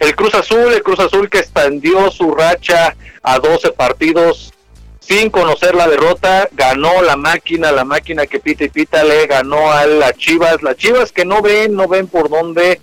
El 0.00 0.16
Cruz 0.16 0.34
Azul, 0.34 0.72
el 0.72 0.82
Cruz 0.82 0.98
Azul 0.98 1.30
que 1.30 1.38
extendió 1.38 2.10
su 2.10 2.34
racha 2.34 2.96
a 3.22 3.38
12 3.38 3.70
partidos 3.72 4.52
sin 4.98 5.30
conocer 5.30 5.74
la 5.74 5.88
derrota, 5.88 6.48
ganó 6.52 7.02
la 7.02 7.16
máquina, 7.16 7.72
la 7.72 7.84
máquina 7.84 8.26
que 8.26 8.40
pita 8.40 8.64
y 8.64 8.68
pita 8.68 9.02
le 9.04 9.26
ganó 9.26 9.72
a 9.72 9.86
las 9.86 10.16
Chivas, 10.16 10.62
las 10.62 10.76
Chivas 10.76 11.12
que 11.12 11.24
no 11.24 11.42
ven, 11.42 11.74
no 11.74 11.88
ven 11.88 12.06
por 12.06 12.28
dónde, 12.28 12.80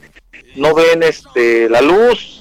no 0.56 0.74
ven 0.74 1.04
este 1.04 1.70
la 1.70 1.82
luz. 1.82 2.39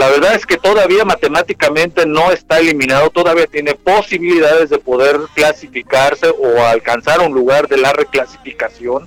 La 0.00 0.08
verdad 0.08 0.34
es 0.34 0.46
que 0.46 0.56
todavía 0.56 1.04
matemáticamente 1.04 2.06
no 2.06 2.32
está 2.32 2.58
eliminado, 2.58 3.10
todavía 3.10 3.46
tiene 3.46 3.74
posibilidades 3.74 4.70
de 4.70 4.78
poder 4.78 5.20
clasificarse 5.34 6.26
o 6.30 6.62
alcanzar 6.62 7.20
un 7.20 7.34
lugar 7.34 7.68
de 7.68 7.76
la 7.76 7.92
reclasificación. 7.92 9.06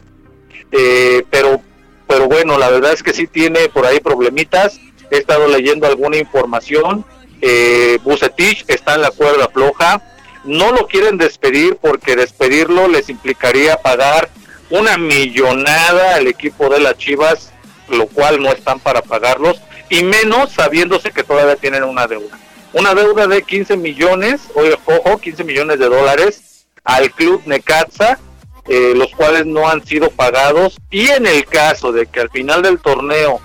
Eh, 0.71 1.23
pero, 1.31 1.59
pero 2.07 2.27
bueno, 2.27 2.59
la 2.59 2.69
verdad 2.69 2.93
es 2.93 3.01
que 3.01 3.11
sí 3.11 3.25
tiene 3.25 3.69
por 3.69 3.87
ahí 3.87 4.01
problemitas. 4.01 4.79
He 5.09 5.17
estado 5.17 5.47
leyendo 5.47 5.87
alguna 5.87 6.17
información. 6.17 7.03
Eh, 7.41 7.97
Bucetich 8.03 8.63
está 8.67 8.93
en 8.93 9.01
la 9.01 9.09
cuerda 9.09 9.47
floja 9.47 9.99
no 10.43 10.71
lo 10.73 10.87
quieren 10.87 11.17
despedir 11.17 11.77
porque 11.77 12.15
despedirlo 12.15 12.87
les 12.87 13.09
implicaría 13.09 13.77
pagar 13.77 14.29
una 14.69 14.97
millonada 14.97 16.15
al 16.15 16.27
equipo 16.27 16.69
de 16.69 16.79
las 16.79 16.97
Chivas, 16.97 17.51
lo 17.89 18.07
cual 18.07 18.41
no 18.41 18.49
están 18.49 18.79
para 18.79 19.01
pagarlos, 19.01 19.61
y 19.89 20.03
menos 20.03 20.51
sabiéndose 20.51 21.11
que 21.11 21.23
todavía 21.23 21.55
tienen 21.55 21.83
una 21.83 22.07
deuda. 22.07 22.37
Una 22.73 22.95
deuda 22.95 23.27
de 23.27 23.43
15 23.43 23.77
millones, 23.77 24.41
ojo, 24.85 25.19
15 25.19 25.43
millones 25.43 25.79
de 25.79 25.89
dólares 25.89 26.65
al 26.83 27.11
club 27.11 27.41
Necaxa, 27.45 28.19
eh, 28.67 28.93
los 28.95 29.11
cuales 29.11 29.45
no 29.45 29.69
han 29.69 29.85
sido 29.85 30.09
pagados, 30.09 30.77
y 30.89 31.07
en 31.09 31.27
el 31.27 31.45
caso 31.45 31.91
de 31.91 32.07
que 32.07 32.21
al 32.21 32.29
final 32.29 32.61
del 32.61 32.79
torneo 32.79 33.41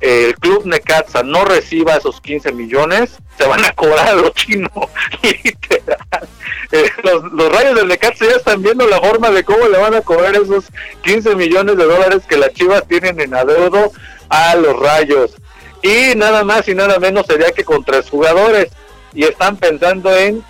el 0.00 0.34
club 0.36 0.64
Necaxa 0.64 1.22
no 1.22 1.44
reciba 1.44 1.96
esos 1.96 2.20
15 2.20 2.52
millones, 2.52 3.18
se 3.36 3.46
van 3.46 3.64
a 3.64 3.72
cobrar 3.72 4.08
a 4.08 4.14
los 4.14 4.32
chinos, 4.34 4.70
literal. 5.22 6.28
Eh, 6.70 6.90
los, 7.02 7.52
rayos 7.52 7.74
del 7.74 7.88
Necaxa 7.88 8.26
ya 8.26 8.36
están 8.36 8.62
viendo 8.62 8.86
la 8.86 9.00
forma 9.00 9.30
de 9.30 9.42
cómo 9.42 9.66
le 9.66 9.78
van 9.78 9.94
a 9.94 10.02
cobrar 10.02 10.34
esos 10.36 10.66
15 11.02 11.34
millones 11.34 11.76
de 11.76 11.84
dólares 11.84 12.22
que 12.28 12.36
las 12.36 12.52
chivas 12.52 12.86
tienen 12.86 13.20
en 13.20 13.34
adeudo 13.34 13.90
a 14.28 14.54
los 14.54 14.78
rayos. 14.78 15.34
Y 15.82 16.14
nada 16.16 16.44
más 16.44 16.68
y 16.68 16.74
nada 16.74 16.98
menos 16.98 17.26
sería 17.26 17.52
que 17.52 17.64
con 17.64 17.84
tres 17.84 18.08
jugadores. 18.08 18.68
Y 19.14 19.24
están 19.24 19.56
pensando 19.56 20.14
en 20.14 20.44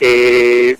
eh, 0.00 0.76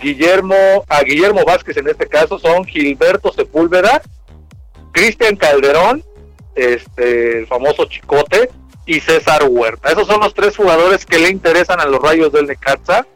Guillermo, 0.00 0.84
a 0.88 1.02
Guillermo 1.02 1.44
Vázquez 1.44 1.76
en 1.76 1.88
este 1.88 2.06
caso, 2.06 2.38
son 2.38 2.64
Gilberto 2.64 3.32
Sepúlveda 3.32 4.02
Cristian 4.92 5.36
Calderón, 5.36 6.04
este, 6.54 7.38
el 7.38 7.46
famoso 7.46 7.84
Chicote, 7.86 8.50
y 8.86 9.00
César 9.00 9.44
Huerta. 9.48 9.90
Esos 9.92 10.06
son 10.06 10.20
los 10.20 10.34
tres 10.34 10.56
jugadores 10.56 11.06
que 11.06 11.18
le 11.18 11.30
interesan 11.30 11.80
a 11.80 11.86
los 11.86 12.00
rayos 12.00 12.32
del 12.32 12.46
Necaxa. 12.46 13.06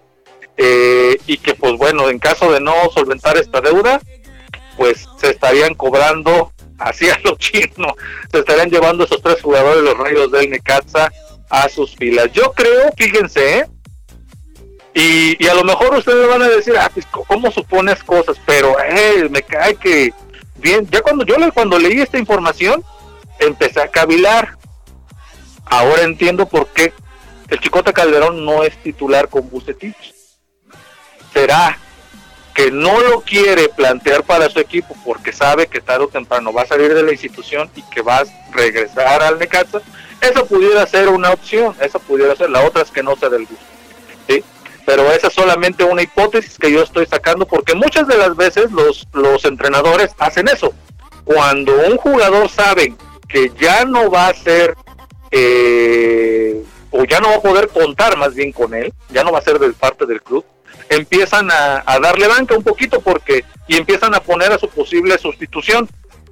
Eh, 0.57 1.17
y 1.27 1.39
que 1.39 1.55
pues 1.55 1.77
bueno, 1.77 2.09
en 2.09 2.21
caso 2.21 2.53
de 2.53 2.61
no 2.61 2.73
solventar 2.95 3.37
esta 3.37 3.61
deuda, 3.61 4.01
pues 4.77 5.09
se 5.19 5.31
estarían 5.31 5.75
cobrando 5.75 6.53
así 6.85 7.09
a 7.11 7.19
lo 7.25 7.37
chino, 7.37 7.97
se 8.31 8.39
estarían 8.39 8.71
llevando 8.71 9.05
esos 9.05 9.23
tres 9.23 9.41
jugadores 9.43 9.83
los 9.83 9.97
rayos 9.97 10.31
del 10.31 10.51
Necaxa 10.51 11.11
a 11.51 11.69
sus 11.69 11.95
filas. 11.97 12.31
Yo 12.33 12.53
creo, 12.53 12.91
fíjense, 12.97 13.59
¿eh? 13.59 13.67
y, 14.95 15.45
y, 15.45 15.49
a 15.49 15.55
lo 15.55 15.65
mejor 15.65 15.95
ustedes 15.97 16.29
van 16.29 16.43
a 16.43 16.49
decir, 16.49 16.75
ah, 16.79 16.91
pues, 16.93 17.07
¿cómo 17.07 17.51
supones 17.51 18.03
cosas? 18.05 18.37
Pero 18.47 18.77
eh, 18.81 19.29
me 19.31 19.43
cae 19.43 19.75
que 19.75 20.13
bien, 20.57 20.89
ya 20.91 21.03
cuando 21.03 21.25
yo 21.25 21.37
cuando 21.53 21.79
leí 21.79 22.01
esta 22.01 22.19
información, 22.19 22.85
empecé 23.39 23.81
a 23.81 23.89
cavilar. 23.89 24.57
Ahora 25.67 26.03
entiendo 26.03 26.47
por 26.47 26.69
qué 26.69 26.93
el 27.49 27.59
Chicota 27.61 27.93
Calderón 27.93 28.45
no 28.45 28.63
es 28.63 28.77
titular 28.83 29.29
con 29.29 29.49
Bucetich. 29.49 30.15
Será 31.33 31.79
que 32.55 32.71
no 32.71 33.01
lo 33.01 33.21
quiere 33.23 33.69
plantear 33.69 34.23
para 34.23 34.49
su 34.49 34.61
equipo 34.61 34.97
porque 35.05 35.33
sabe 35.33 35.67
que 35.67 35.81
tarde 35.81 36.05
o 36.05 36.09
temprano 36.09 36.53
va 36.53 36.63
a 36.63 36.67
salir 36.67 36.95
de 36.95 37.03
la 37.03 37.13
institución 37.13 37.69
y 37.75 37.83
que 37.91 38.01
va 38.01 38.19
a 38.19 38.25
regresar 38.53 39.23
al 39.23 39.39
Necaxa. 39.39 39.81
Esa 40.21 40.45
pudiera 40.45 40.87
ser 40.87 41.09
una 41.09 41.31
opción, 41.31 41.75
esa 41.81 41.99
pudiera 41.99 42.37
ser. 42.37 42.51
La 42.51 42.63
otra 42.63 42.83
es 42.83 42.91
que 42.91 43.03
no 43.03 43.17
sea 43.17 43.29
del 43.29 43.47
gusto. 43.47 43.65
¿sí? 44.29 44.43
pero 44.85 45.11
esa 45.11 45.29
es 45.29 45.35
solamente 45.35 45.85
una 45.85 46.03
hipótesis 46.03 46.59
que 46.59 46.71
yo 46.71 46.83
estoy 46.83 47.07
sacando 47.07 47.47
porque 47.47 47.75
muchas 47.75 48.07
de 48.07 48.19
las 48.19 48.37
veces 48.37 48.71
los, 48.71 49.07
los 49.13 49.45
entrenadores 49.45 50.11
hacen 50.19 50.49
eso. 50.49 50.73
Cuando 51.25 51.73
un 51.87 51.97
jugador 51.97 52.49
sabe 52.49 52.95
que 53.29 53.51
ya 53.59 53.85
no 53.85 54.11
va 54.11 54.29
a 54.29 54.35
ser 54.35 54.77
eh, 55.31 56.63
o 56.91 57.05
ya 57.05 57.21
no 57.21 57.31
va 57.31 57.37
a 57.37 57.43
poder 57.43 57.69
contar 57.69 58.17
más 58.17 58.35
bien 58.35 58.53
con 58.53 58.75
él, 58.75 58.93
ya 59.11 59.25
no 59.25 59.33
va 59.33 59.39
a 59.39 59.43
ser 59.43 59.59
de 59.59 59.73
parte 59.73 60.07
del 60.07 60.23
club, 60.23 60.45
empiezan 60.89 61.51
a, 61.51 61.83
darle 62.01 62.29
banca 62.29 62.57
un 62.57 62.63
poquito 62.63 63.01
porque 63.01 63.45
y 63.67 63.77
empiezan 63.77 64.15
a 64.15 64.21
poner 64.21 64.53
a 64.53 64.59
su 64.59 64.69
posible 64.69 65.19
sustitución 65.19 65.89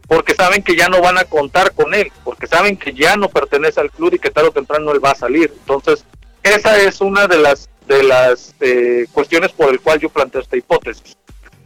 porque 0.06 0.34
saben 0.34 0.62
que 0.62 0.76
ya 0.76 0.88
no 0.88 1.00
van 1.00 1.16
a 1.16 1.24
contar 1.24 1.72
con 1.72 1.94
él, 1.94 2.12
porque 2.22 2.46
saben 2.46 2.76
que 2.76 2.92
ya 2.92 3.16
no 3.16 3.28
pertenece 3.28 3.80
al 3.80 3.90
club 3.90 4.14
y 4.14 4.18
que 4.18 4.30
tarde 4.30 4.48
o 4.48 4.52
temprano 4.52 4.92
él 4.92 5.02
va 5.02 5.12
a 5.12 5.14
salir. 5.14 5.50
Entonces, 5.60 6.04
esa 6.42 6.78
es 6.78 7.00
una 7.00 7.26
de 7.26 7.38
las 7.38 7.70
de 7.86 8.02
las 8.02 8.54
eh, 8.60 9.06
cuestiones 9.12 9.52
por 9.52 9.70
el 9.70 9.80
cual 9.80 9.98
yo 10.00 10.08
planteo 10.08 10.40
esta 10.40 10.56
hipótesis, 10.56 11.16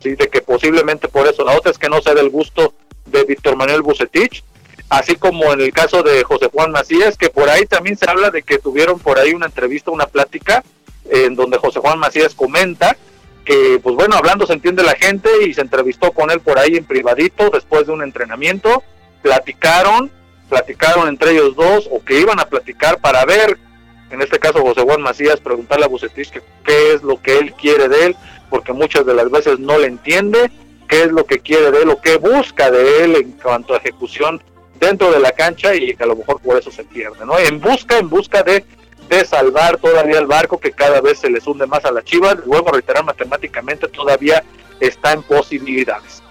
¿sí? 0.01 0.15
de 0.15 0.29
que 0.29 0.41
posiblemente 0.41 1.09
por 1.09 1.27
eso, 1.27 1.45
la 1.45 1.57
otra 1.57 1.71
es 1.71 1.79
que 1.79 1.89
no 1.89 2.01
sea 2.01 2.15
del 2.15 2.31
gusto 2.31 2.75
de 3.07 3.25
Víctor 3.25 3.57
Manuel 3.57 3.83
Bucetich, 3.83 4.43
así 4.89 5.17
como 5.17 5.53
en 5.53 5.61
el 5.61 5.73
caso 5.73 6.03
de 6.03 6.23
José 6.25 6.49
Juan 6.53 6.73
Macías, 6.73 7.17
que 7.17 7.31
por 7.31 7.49
ahí 7.49 7.67
también 7.67 7.97
se 7.97 8.09
habla 8.09 8.31
de 8.31 8.43
que 8.43 8.59
tuvieron 8.59 8.99
por 8.99 9.19
ahí 9.19 9.33
una 9.33 9.47
entrevista, 9.47 9.91
una 9.91 10.07
plática, 10.07 10.63
en 11.11 11.35
donde 11.35 11.59
José 11.59 11.81
Juan 11.81 11.99
Macías 11.99 12.35
comenta 12.35 12.97
que, 13.45 13.79
pues 13.83 13.95
bueno, 13.95 14.17
hablando 14.17 14.47
se 14.47 14.55
entiende 14.55 14.83
la 14.83 14.95
gente 14.95 15.31
y 15.47 15.55
se 15.55 15.61
entrevistó 15.61 16.13
con 16.13 16.31
él 16.31 16.41
por 16.41 16.59
ahí 16.59 16.77
en 16.77 16.85
privadito 16.85 17.51
después 17.51 17.87
de 17.87 17.93
un 17.93 18.03
entrenamiento, 18.03 18.83
platicaron, 19.23 20.11
platicaron 20.49 21.09
entre 21.09 21.33
ellos 21.33 21.55
dos 21.55 21.89
o 21.91 22.05
que 22.05 22.21
iban 22.21 22.41
a 22.41 22.47
platicar 22.47 22.99
para 22.99 23.25
ver 23.25 23.59
en 24.11 24.23
este 24.23 24.39
caso 24.39 24.63
José 24.63 24.83
Juan 24.83 25.03
Macías, 25.03 25.41
preguntarle 25.41 25.85
a 25.85 25.89
Bucetich 25.89 26.31
qué 26.65 26.93
es 26.93 27.03
lo 27.03 27.21
que 27.21 27.39
él 27.39 27.53
quiere 27.55 27.89
de 27.89 28.07
él, 28.07 28.17
porque 28.51 28.73
muchas 28.73 29.05
de 29.05 29.15
las 29.15 29.31
veces 29.31 29.59
no 29.59 29.79
le 29.79 29.89
entiende, 29.89 30.51
qué 30.89 31.03
es 31.03 31.13
lo 31.13 31.25
que 31.27 31.41
quiere 31.41 31.73
de 31.73 31.83
él 31.83 31.91
o 31.91 32.01
qué 32.01 32.17
busca 32.17 32.71
de 32.71 33.05
él 33.05 33.17
en 33.17 33.33
cuanto 33.33 33.75
a 33.75 33.79
ejecución 33.79 34.41
dentro 34.79 35.11
de 35.11 35.19
la 35.19 35.33
cancha 35.33 35.75
y 35.75 35.97
que 35.97 36.05
a 36.05 36.07
lo 36.07 36.17
mejor 36.17 36.41
por 36.41 36.57
eso 36.57 36.71
se 36.71 36.85
pierde, 36.85 37.25
¿no? 37.27 37.39
En 37.39 37.61
busca, 37.61 37.99
en 37.99 38.09
busca 38.09 38.43
de, 38.43 38.65
de 39.09 39.25
salvar 39.25 39.77
todavía 39.79 40.19
el 40.19 40.27
barco 40.27 40.59
que 40.59 40.73
cada 40.73 41.01
vez 41.01 41.19
se 41.19 41.31
les 41.31 41.47
hunde 41.47 41.67
más 41.67 41.85
a 41.85 41.93
la 41.93 42.03
Chivas, 42.03 42.37
a 42.37 42.73
reiterar 42.73 43.05
matemáticamente 43.05 43.89
todavía 43.89 44.43
está 44.81 45.13
en 45.13 45.23
posibilidades. 45.23 46.23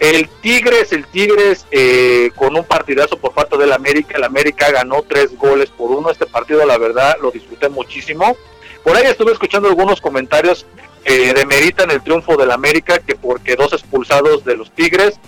El 0.00 0.28
Tigres, 0.40 0.92
el 0.92 1.06
Tigres 1.06 1.64
eh, 1.70 2.30
con 2.34 2.56
un 2.56 2.64
partidazo 2.64 3.16
por 3.18 3.32
parte 3.32 3.56
del 3.56 3.72
América, 3.72 4.16
el 4.16 4.24
América 4.24 4.70
ganó 4.70 5.02
tres 5.02 5.36
goles 5.36 5.70
por 5.70 5.90
uno, 5.92 6.10
este 6.10 6.26
partido 6.26 6.66
la 6.66 6.78
verdad 6.78 7.16
lo 7.22 7.30
disfruté 7.30 7.68
muchísimo. 7.68 8.36
Por 8.82 8.96
ahí 8.96 9.06
estuve 9.06 9.30
escuchando 9.30 9.68
algunos 9.68 10.00
comentarios 10.00 10.66
que 11.04 11.32
demeritan 11.34 11.90
el 11.90 12.02
triunfo 12.02 12.36
del 12.36 12.50
América, 12.50 12.98
que 12.98 13.14
porque 13.14 13.54
dos 13.54 13.72
expulsados 13.72 14.44
de 14.44 14.56
los 14.56 14.72
Tigres, 14.72 15.20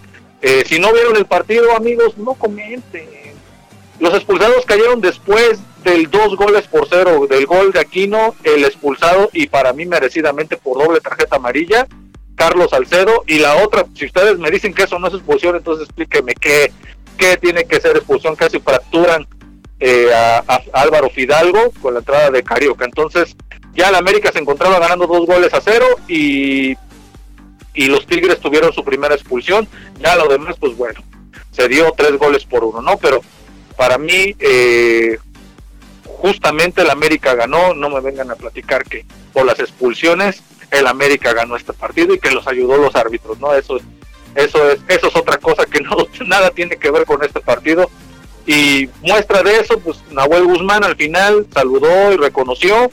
eh, 0.43 0.65
si 0.67 0.81
no 0.81 0.93
vieron 0.93 1.17
el 1.17 1.27
partido 1.27 1.77
amigos, 1.77 2.19
no 2.19 2.35
comenten. 2.35 3.09
Los 4.01 4.13
expulsados 4.15 4.67
cayeron 4.67 5.01
después 5.01 5.61
del 5.85 6.11
dos 6.11 6.37
goles 6.37 6.67
por 6.67 6.89
cero, 6.89 7.27
del 7.29 7.47
gol 7.47 7.71
de 7.73 7.81
Aquino, 7.81 8.35
el 8.43 8.65
expulsado 8.65 9.31
y 9.33 9.47
para 9.47 9.73
mí 9.73 9.85
merecidamente 9.87 10.57
por 10.57 10.83
doble 10.83 11.01
tarjeta 11.01 11.37
amarilla 11.37 11.87
Carlos 12.35 12.71
Salcedo. 12.71 13.25
Y 13.27 13.39
la 13.39 13.57
otra, 13.57 13.85
si 13.95 14.07
ustedes 14.07 14.39
me 14.39 14.51
dicen 14.51 14.75
que 14.75 14.85
eso 14.85 14.99
no 14.99 15.09
es 15.09 15.15
expulsión, 15.15 15.57
entonces 15.57 15.87
explíqueme 15.87 16.35
qué, 16.35 16.73
qué 17.17 17.37
tiene 17.37 17.65
que 17.65 17.81
ser 17.81 17.97
expulsión. 17.97 18.35
Casi 18.35 18.59
fracturan 18.61 19.27
eh, 19.79 20.09
a, 20.13 20.43
Álvaro 20.73 21.11
Fidalgo 21.11 21.71
con 21.81 21.95
la 21.95 22.01
entrada 22.01 22.31
de 22.31 22.43
Carioca. 22.43 22.85
Entonces, 22.85 23.37
ya 23.75 23.89
el 23.89 23.95
América 23.95 24.33
se 24.33 24.39
encontraba 24.39 24.79
ganando 24.79 25.07
dos 25.07 25.27
goles 25.27 25.53
a 25.53 25.61
cero 25.61 25.87
y, 26.09 26.75
y 27.75 27.87
los 27.87 28.07
Tigres 28.07 28.41
tuvieron 28.41 28.73
su 28.73 28.85
primera 28.85 29.15
expulsión. 29.15 29.69
Ya 30.01 30.17
lo 30.17 30.29
demás, 30.29 30.57
pues 30.59 30.77
bueno, 30.77 31.01
se 31.51 31.69
dio 31.69 31.93
tres 31.97 32.17
goles 32.19 32.45
por 32.45 32.65
uno, 32.65 32.81
¿no? 32.81 32.97
Pero 32.97 33.21
para 33.77 33.99
mí, 33.99 34.35
eh, 34.39 35.19
justamente 36.25 36.81
el 36.81 36.89
América 36.89 37.35
ganó. 37.35 37.75
No 37.75 37.91
me 37.91 38.01
vengan 38.01 38.31
a 38.31 38.35
platicar 38.35 38.83
que 38.85 39.05
por 39.35 39.45
las 39.45 39.61
expulsiones 39.61 40.43
el 40.71 40.87
América 40.87 41.35
ganó 41.35 41.55
este 41.55 41.75
partido 41.75 42.15
y 42.15 42.19
que 42.19 42.31
los 42.31 42.47
ayudó 42.47 42.79
los 42.79 42.97
árbitros, 42.97 43.39
¿no? 43.41 43.53
Eso, 43.53 43.79
eso, 44.35 44.71
es, 44.71 44.81
eso 44.89 45.09
es 45.09 45.17
otra 45.17 45.37
cosa 45.37 45.67
que 45.67 45.81
no 45.83 45.97
nada 46.27 46.51
tiene 46.51 46.77
que 46.77 46.91
ver 46.91 47.05
con 47.05 47.23
este 47.23 47.41
partido. 47.41 47.91
Y 48.47 48.89
muestra 49.03 49.43
de 49.43 49.59
eso, 49.59 49.79
pues 49.79 49.99
Nahuel 50.13 50.45
Guzmán 50.45 50.83
al 50.83 50.97
final 50.97 51.47
saludó 51.53 52.13
y 52.13 52.17
reconoció 52.17 52.91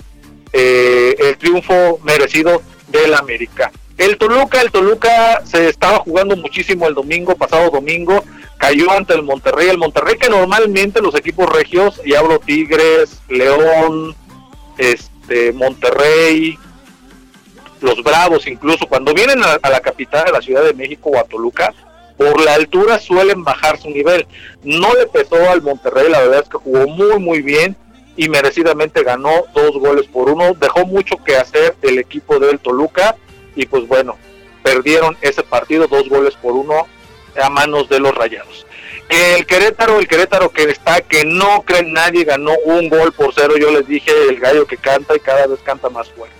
eh, 0.52 1.16
el 1.18 1.38
triunfo 1.38 2.00
merecido 2.04 2.62
del 2.90 3.14
América. 3.14 3.72
El 3.98 4.18
Toluca, 4.18 4.62
el 4.62 4.72
Toluca 4.72 5.42
se 5.46 5.70
estaba 5.70 6.00
jugando 6.00 6.36
muchísimo 6.36 6.86
el 6.86 6.96
domingo, 6.96 7.36
pasado 7.36 7.70
domingo, 7.70 8.26
cayó 8.62 8.92
ante 8.92 9.16
el 9.16 9.24
Monterrey, 9.24 9.70
el 9.70 9.80
Monterrey 9.80 10.18
que 10.18 10.30
normalmente 10.30 11.02
los 11.02 11.16
equipos 11.16 11.50
regios, 11.50 12.00
y 12.06 12.14
hablo 12.14 12.38
Tigres, 12.38 13.20
León, 13.28 14.16
este, 14.78 15.52
Monterrey, 15.52 16.60
los 17.82 18.04
Bravos, 18.04 18.46
incluso 18.46 18.86
cuando 18.86 19.16
vienen 19.16 19.42
a, 19.44 19.68
la 19.68 19.80
capital 19.80 20.26
de 20.26 20.32
la 20.32 20.42
Ciudad 20.44 20.64
de 20.64 20.76
México 20.76 21.10
o 21.10 21.18
a 21.18 21.24
Toluca, 21.24 21.74
por 22.18 22.40
la 22.40 22.54
altura 22.54 23.00
suelen 23.00 23.44
bajar 23.44 23.80
su 23.80 23.90
nivel. 23.90 24.28
No 24.64 24.94
le 24.94 25.08
pesó 25.08 25.50
al 25.50 25.64
Monterrey, 25.64 26.12
la 26.12 26.20
verdad 26.20 26.42
es 26.44 26.50
que 26.50 26.60
jugó 26.60 26.88
muy, 26.88 27.18
muy 27.18 27.42
bien 27.42 27.76
y 28.16 28.30
merecidamente 28.30 29.04
ganó 29.04 29.46
dos 29.56 29.72
goles 29.80 30.06
por 30.06 30.30
uno. 30.30 30.54
Dejó 30.54 30.86
mucho 30.86 31.16
que 31.26 31.36
hacer 31.36 31.76
el 31.82 31.98
equipo 31.98 32.38
del 32.38 32.60
Toluca 32.60 33.16
y 33.56 33.66
pues 33.66 33.88
bueno, 33.88 34.18
perdieron 34.62 35.18
ese 35.22 35.42
partido 35.42 35.88
dos 35.88 36.08
goles 36.10 36.36
por 36.36 36.54
uno 36.54 36.86
a 37.42 37.50
manos 37.50 37.90
de 37.90 38.00
los 38.00 38.14
Rayados. 38.16 38.66
El 39.10 39.46
Querétaro, 39.46 40.00
el 40.00 40.08
Querétaro 40.08 40.50
que 40.50 40.64
está, 40.64 41.02
que 41.02 41.26
no 41.26 41.64
cree 41.64 41.84
nadie, 41.84 42.24
ganó 42.24 42.54
un 42.64 42.88
gol 42.88 43.12
por 43.12 43.34
cero. 43.34 43.56
Yo 43.60 43.70
les 43.72 43.86
dije, 43.86 44.12
el 44.30 44.40
gallo 44.40 44.66
que 44.66 44.78
canta 44.78 45.16
y 45.16 45.20
cada 45.20 45.48
vez 45.48 45.60
canta 45.64 45.90
más 45.90 46.10
fuerte. 46.10 46.36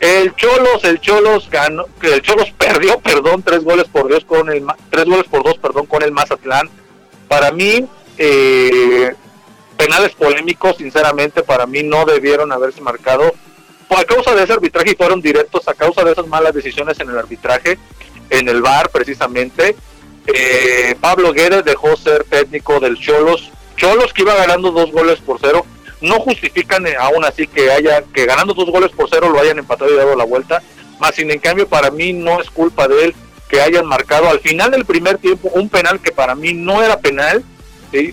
El 0.00 0.34
Cholos, 0.34 0.84
el 0.84 1.00
Cholos 1.00 1.48
ganó, 1.48 1.86
el 2.02 2.22
Cholos 2.22 2.50
perdió, 2.58 2.98
perdón, 3.00 3.42
tres 3.42 3.62
goles 3.62 3.86
por 3.86 4.08
dos 4.08 4.24
con 4.24 4.50
el 4.50 4.64
tres 4.90 5.04
goles 5.04 5.26
por 5.28 5.44
dos, 5.44 5.58
perdón, 5.58 5.86
con 5.86 6.02
el 6.02 6.12
Mazatlán. 6.12 6.68
Para 7.28 7.50
mí, 7.52 7.86
eh, 8.18 9.14
penales 9.76 10.12
polémicos, 10.14 10.76
sinceramente, 10.76 11.42
para 11.42 11.66
mí 11.66 11.82
no 11.82 12.04
debieron 12.04 12.52
haberse 12.52 12.80
marcado 12.80 13.32
por 13.88 14.04
causa 14.06 14.34
de 14.34 14.42
ese 14.42 14.52
arbitraje 14.52 14.90
y 14.90 14.96
fueron 14.96 15.20
directos 15.20 15.68
a 15.68 15.74
causa 15.74 16.02
de 16.04 16.12
esas 16.12 16.26
malas 16.26 16.52
decisiones 16.52 16.98
en 17.00 17.10
el 17.10 17.18
arbitraje, 17.18 17.78
en 18.30 18.48
el 18.48 18.60
VAR 18.60 18.90
precisamente. 18.90 19.76
Eh, 20.26 20.94
Pablo 21.00 21.32
Guedes 21.32 21.64
dejó 21.64 21.96
ser 21.96 22.24
técnico 22.24 22.80
del 22.80 22.98
Cholos. 22.98 23.50
Cholos 23.76 24.12
que 24.12 24.22
iba 24.22 24.34
ganando 24.34 24.70
dos 24.70 24.90
goles 24.90 25.20
por 25.20 25.38
cero. 25.40 25.64
No 26.00 26.20
justifican 26.20 26.86
eh, 26.86 26.96
aún 26.98 27.24
así 27.24 27.46
que 27.46 27.70
haya 27.70 28.02
que 28.12 28.26
ganando 28.26 28.54
dos 28.54 28.70
goles 28.70 28.90
por 28.90 29.08
cero 29.08 29.30
lo 29.30 29.40
hayan 29.40 29.58
empatado 29.58 29.92
y 29.92 29.96
dado 29.96 30.14
la 30.14 30.24
vuelta, 30.24 30.62
más 30.98 31.14
sin 31.14 31.30
en 31.30 31.38
cambio 31.38 31.66
para 31.68 31.90
mí 31.90 32.12
no 32.12 32.40
es 32.40 32.50
culpa 32.50 32.86
de 32.86 33.06
él 33.06 33.14
que 33.48 33.60
hayan 33.60 33.86
marcado 33.86 34.28
al 34.28 34.40
final 34.40 34.70
del 34.72 34.84
primer 34.84 35.18
tiempo 35.18 35.50
un 35.54 35.68
penal 35.68 36.00
que 36.00 36.12
para 36.12 36.34
mí 36.34 36.52
no 36.52 36.82
era 36.82 36.98
penal, 36.98 37.44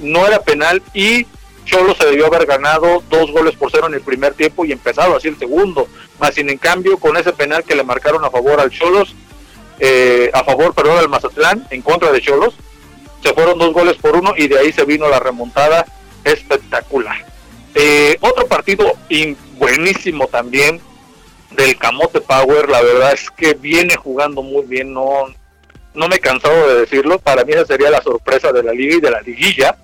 no 0.02 0.28
era 0.28 0.40
penal 0.40 0.82
y 0.94 1.26
Cholo 1.66 1.96
se 1.96 2.06
debió 2.06 2.28
haber 2.28 2.46
ganado 2.46 3.04
dos 3.10 3.32
goles 3.32 3.56
por 3.56 3.72
cero 3.72 3.88
en 3.88 3.96
el 3.96 4.02
primer 4.02 4.34
tiempo 4.34 4.66
y 4.66 4.72
empezado 4.72 5.16
así 5.16 5.28
el 5.28 5.40
segundo, 5.40 5.88
más 6.20 6.36
sin 6.36 6.50
en 6.50 6.58
cambio 6.58 6.98
con 6.98 7.18
ese 7.18 7.34
penal 7.34 7.64
que 7.64 7.76
le 7.76 7.84
marcaron 7.84 8.24
a 8.24 8.30
favor 8.30 8.60
al 8.60 8.70
Cholos, 8.70 9.16
eh, 9.80 10.30
a 10.34 10.44
favor, 10.44 10.74
perdón, 10.74 10.98
al 10.98 11.10
Mazatlán, 11.10 11.68
en 11.70 11.82
contra 11.82 12.12
de 12.12 12.22
Cholos, 12.22 12.56
se 13.22 13.34
fueron 13.34 13.58
dos 13.58 13.74
goles 13.74 13.96
por 13.98 14.16
uno 14.16 14.34
y 14.36 14.48
de 14.48 14.60
ahí 14.60 14.72
se 14.72 14.86
vino 14.86 15.08
la 15.08 15.20
remontada 15.20 15.86
espectacular. 16.24 17.26
Eh, 17.76 18.18
otro 18.22 18.48
partido 18.48 18.94
buenísimo 19.58 20.28
también 20.28 20.80
del 21.52 21.78
Camote 21.78 22.22
Power, 22.22 22.70
la 22.70 22.82
verdad 22.82 23.14
es 23.14 23.30
que 23.32 23.54
viene 23.54 23.96
jugando 23.96 24.42
muy 24.42 24.66
bien, 24.66 24.94
no, 24.94 25.26
no 25.94 26.08
me 26.08 26.16
he 26.16 26.20
cansado 26.20 26.68
de 26.68 26.82
decirlo, 26.82 27.20
para 27.20 27.44
mí 27.44 27.54
esa 27.54 27.66
sería 27.66 27.90
la 27.90 28.02
sorpresa 28.02 28.52
de 28.52 28.64
la 28.64 28.74
liga 28.74 28.96
y 28.98 29.02
de 29.02 29.12
la 29.12 29.22
liguilla. 29.22 29.78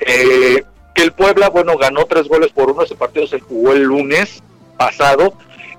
Eh, 0.00 0.62
que 0.94 1.02
el 1.02 1.12
Puebla, 1.12 1.48
bueno, 1.48 1.76
ganó 1.76 2.04
tres 2.06 2.28
goles 2.28 2.52
por 2.52 2.70
uno, 2.70 2.82
ese 2.82 2.94
partido 2.94 3.26
se 3.26 3.40
jugó 3.40 3.72
el 3.72 3.82
lunes 3.82 4.42
pasado 4.76 5.34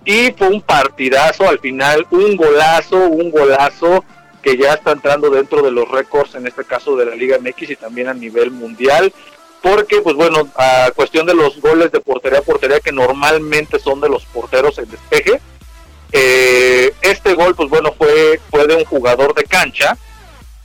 y 0.07 0.31
fue 0.31 0.47
un 0.47 0.61
partidazo 0.61 1.49
al 1.49 1.59
final, 1.59 2.07
un 2.11 2.37
golazo, 2.37 2.95
un 2.95 3.29
golazo 3.29 4.05
que 4.41 4.55
ya 4.55 4.75
está 4.75 4.93
entrando 4.93 5.29
dentro 5.29 5.61
de 5.61 5.69
los 5.69 5.85
récords, 5.89 6.33
en 6.35 6.47
este 6.47 6.63
caso 6.63 6.95
de 6.95 7.07
la 7.07 7.13
Liga 7.13 7.37
MX 7.37 7.71
y 7.71 7.75
también 7.75 8.07
a 8.07 8.13
nivel 8.13 8.49
mundial. 8.51 9.11
Porque 9.61 9.99
pues 9.99 10.15
bueno, 10.15 10.47
a 10.55 10.91
cuestión 10.95 11.25
de 11.25 11.33
los 11.33 11.59
goles 11.59 11.91
de 11.91 11.99
portería 11.99 12.39
a 12.39 12.41
portería 12.41 12.79
que 12.79 12.93
normalmente 12.93 13.79
son 13.79 13.99
de 13.99 14.07
los 14.07 14.23
porteros 14.27 14.77
en 14.77 14.89
despeje, 14.89 15.41
eh, 16.13 16.93
este 17.01 17.33
gol 17.33 17.53
pues 17.53 17.67
bueno 17.67 17.91
fue, 17.91 18.39
fue 18.49 18.65
de 18.65 18.75
un 18.75 18.85
jugador 18.85 19.35
de 19.35 19.43
cancha 19.43 19.97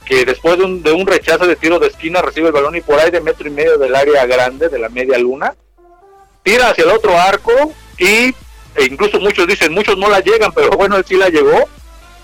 que 0.05 0.23
después 0.23 0.57
de 0.57 0.63
un, 0.63 0.83
de 0.83 0.93
un 0.93 1.05
rechazo 1.05 1.47
de 1.47 1.57
tiro 1.57 1.79
de 1.79 1.87
esquina 1.87 2.21
recibe 2.21 2.47
el 2.47 2.53
balón 2.53 2.77
y 2.77 2.81
por 2.81 2.97
ahí 2.97 3.11
de 3.11 3.19
metro 3.19 3.45
y 3.45 3.51
medio 3.51 3.77
del 3.77 3.93
área 3.93 4.25
grande 4.25 4.69
de 4.69 4.79
la 4.79 4.87
media 4.87 5.17
luna, 5.17 5.53
tira 6.43 6.69
hacia 6.69 6.85
el 6.85 6.91
otro 6.91 7.19
arco 7.19 7.51
y 7.97 8.33
e 8.75 8.85
incluso 8.85 9.19
muchos 9.19 9.47
dicen, 9.47 9.73
muchos 9.73 9.97
no 9.97 10.09
la 10.09 10.19
llegan, 10.19 10.51
pero 10.51 10.71
bueno, 10.71 10.97
él 10.97 11.05
sí 11.07 11.15
la 11.15 11.29
llegó, 11.29 11.67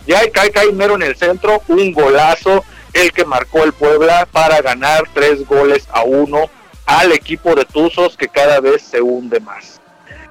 ya 0.08 0.22
cae, 0.32 0.52
cae 0.52 0.72
mero 0.72 0.96
en 0.96 1.04
el 1.04 1.16
centro, 1.16 1.62
un 1.68 1.92
golazo, 1.94 2.64
el 2.94 3.12
que 3.12 3.26
marcó 3.26 3.64
el 3.64 3.74
Puebla 3.74 4.28
para 4.32 4.62
ganar 4.62 5.04
tres 5.14 5.46
goles 5.46 5.88
a 5.92 6.04
uno 6.04 6.50
al 6.86 7.12
equipo 7.12 7.54
de 7.54 7.66
Tuzos 7.66 8.18
que 8.18 8.28
cada 8.28 8.60
vez 8.60 8.82
se 8.82 9.02
hunde 9.02 9.40
más. 9.40 9.80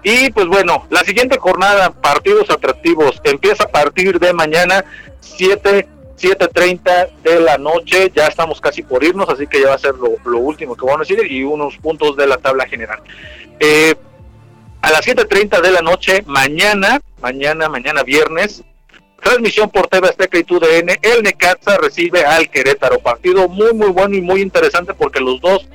Y 0.02 0.30
pues 0.30 0.46
bueno, 0.46 0.86
la 0.90 1.00
siguiente 1.00 1.38
jornada, 1.38 1.90
partidos 1.90 2.50
atractivos, 2.50 3.20
empieza 3.24 3.64
a 3.64 3.68
partir 3.68 4.18
de 4.18 4.32
mañana 4.32 4.84
7, 5.20 5.86
7.30 6.18 7.10
de 7.22 7.40
la 7.40 7.58
noche, 7.58 8.10
ya 8.14 8.26
estamos 8.26 8.60
casi 8.60 8.82
por 8.82 9.04
irnos, 9.04 9.28
así 9.28 9.46
que 9.46 9.60
ya 9.60 9.68
va 9.68 9.74
a 9.74 9.78
ser 9.78 9.94
lo, 9.94 10.38
último 10.38 10.76
que 10.76 10.84
vamos 10.84 11.00
a 11.00 11.14
decir 11.14 11.30
y 11.30 11.42
unos 11.44 11.76
puntos 11.76 12.16
de 12.16 12.26
la 12.26 12.38
tabla 12.38 12.66
general. 12.66 13.00
Eh, 13.60 13.94
a 14.88 14.90
las 14.90 15.06
7.30 15.06 15.60
de 15.60 15.70
la 15.70 15.82
noche, 15.82 16.22
mañana, 16.26 17.02
mañana, 17.20 17.68
mañana 17.68 18.02
viernes, 18.04 18.64
transmisión 19.22 19.68
por 19.68 19.86
TV 19.88 20.08
Azteca 20.08 20.38
y 20.38 20.44
TUDN, 20.44 20.98
el 21.02 21.22
Necaxa 21.22 21.76
recibe 21.76 22.24
al 22.24 22.48
Querétaro, 22.48 22.98
partido 22.98 23.50
muy 23.50 23.74
muy 23.74 23.88
bueno 23.88 24.16
y 24.16 24.22
muy 24.22 24.40
interesante 24.40 24.94
porque 24.94 25.20
los 25.20 25.42
dos 25.42 25.68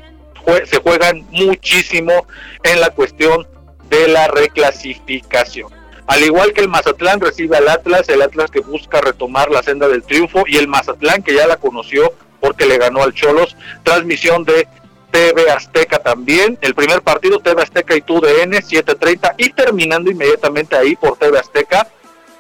se 0.66 0.78
juegan 0.78 1.28
muchísimo 1.30 2.26
en 2.64 2.82
la 2.82 2.90
cuestión 2.90 3.48
de 3.88 4.08
la 4.08 4.30
reclasificación. 4.30 5.72
Al 6.08 6.24
igual 6.24 6.52
que 6.54 6.62
el 6.62 6.70
Mazatlán 6.70 7.22
recibe 7.22 7.58
al 7.58 7.70
Atlas, 7.70 8.10
el 8.10 8.24
Atlas 8.24 8.50
que 8.50 8.62
busca 8.62 9.00
retomar 9.00 9.52
la 9.52 9.62
senda 9.62 9.88
del 9.88 10.02
triunfo 10.02 10.44
y 10.48 10.58
el 10.58 10.68
Mazatlán 10.68 11.22
que 11.22 11.36
ya 11.36 11.46
la 11.46 11.58
conoció 11.58 12.14
porque 12.40 12.66
le 12.66 12.80
ganó 12.80 13.04
al 13.04 13.14
Cholos, 13.14 13.56
transmisión 13.84 14.44
de 14.44 14.68
TV 15.14 15.52
Azteca 15.52 16.00
también, 16.00 16.58
el 16.62 16.74
primer 16.74 17.04
partido 17.04 17.38
TV 17.38 17.62
Azteca 17.62 17.96
y 17.96 18.02
TUDN 18.02 18.54
7.30 18.54 19.36
y 19.38 19.52
terminando 19.52 20.10
inmediatamente 20.10 20.76
ahí 20.76 20.96
por 20.96 21.18
TV 21.18 21.38
Azteca 21.38 21.88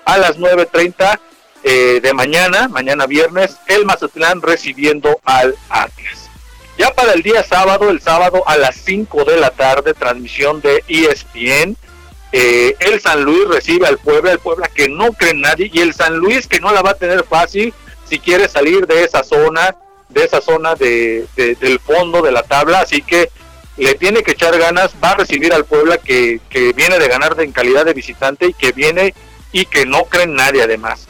a 0.06 0.18
las 0.18 0.40
9.30 0.40 1.20
eh, 1.66 2.00
de 2.02 2.14
mañana, 2.14 2.68
mañana 2.70 3.06
viernes, 3.06 3.58
el 3.68 3.86
Mazatlán 3.86 4.42
recibiendo 4.42 5.20
al 5.24 5.56
Atlas. 5.70 6.32
Ya 6.76 6.90
para 6.90 7.14
el 7.14 7.22
día 7.22 7.44
sábado, 7.44 7.92
el 7.92 8.02
sábado 8.02 8.42
a 8.48 8.58
las 8.58 8.76
5 8.78 9.24
de 9.24 9.38
la 9.38 9.52
tarde, 9.52 9.94
transmisión 9.94 10.60
de 10.60 10.84
ESPN, 10.88 11.78
eh, 12.32 12.76
el 12.80 13.00
San 13.00 13.24
Luis 13.24 13.48
recibe 13.50 13.86
al 13.86 14.00
Puebla, 14.00 14.32
el 14.32 14.40
Puebla 14.40 14.68
que 14.68 14.90
no 14.90 15.14
cree 15.14 15.32
en 15.32 15.42
nadie, 15.42 15.70
y 15.72 15.80
el 15.80 15.94
San 15.94 16.18
Luis 16.18 16.48
que 16.48 16.60
no 16.60 16.72
la 16.72 16.82
va 16.82 16.90
a 16.90 16.96
tener 16.96 17.24
fácil 17.24 17.72
si 18.10 18.18
quiere 18.18 18.50
salir 18.50 18.88
de 18.88 19.04
esa 19.04 19.24
zona, 19.24 19.76
de 20.14 20.24
esa 20.24 20.42
zona 20.42 20.76
de, 20.76 21.26
de- 21.36 21.56
del 21.56 21.80
fondo 21.80 22.22
de 22.22 22.32
la 22.32 22.44
tabla, 22.44 22.80
así 22.82 23.02
que 23.02 23.30
le 23.78 23.96
tiene 23.96 24.22
que 24.24 24.32
echar 24.32 24.58
ganas, 24.60 24.92
va 25.04 25.12
a 25.12 25.16
recibir 25.18 25.54
al 25.54 25.66
Puebla 25.66 25.98
que, 25.98 26.40
que 26.50 26.74
viene 26.74 27.00
de 27.00 27.08
ganar 27.08 27.36
en 27.40 27.52
calidad 27.52 27.86
de 27.86 27.94
visitante 27.94 28.46
y 28.48 28.54
que 28.54 28.72
viene 28.72 29.14
y 29.52 29.66
que 29.66 29.86
no 29.86 30.04
cree 30.06 30.24
en 30.26 30.36
nadie 30.36 30.62
además. 30.64 31.08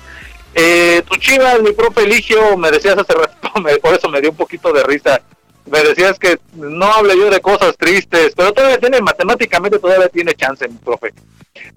Eh, 0.55 1.01
tu 1.09 1.15
Chivas, 1.17 1.61
mi 1.61 1.71
profe 1.73 2.03
Eligio, 2.03 2.55
me 2.57 2.71
decías 2.71 2.97
hace 2.97 3.13
rato, 3.13 3.59
me- 3.61 3.77
por 3.77 3.93
eso 3.93 4.07
me 4.09 4.21
dio 4.21 4.29
un 4.31 4.37
poquito 4.37 4.71
de 4.71 4.83
risa. 4.83 5.21
Me 5.65 5.81
decías 5.81 6.19
que 6.19 6.39
no 6.53 6.85
hable 6.91 7.17
yo 7.17 7.29
de 7.29 7.39
cosas 7.39 7.75
tristes, 7.77 8.33
pero 8.35 8.51
todavía 8.51 8.77
tiene, 8.79 8.99
matemáticamente 9.01 9.79
todavía 9.79 10.09
tiene 10.09 10.33
chance, 10.35 10.67
mi 10.67 10.77
profe. 10.77 11.13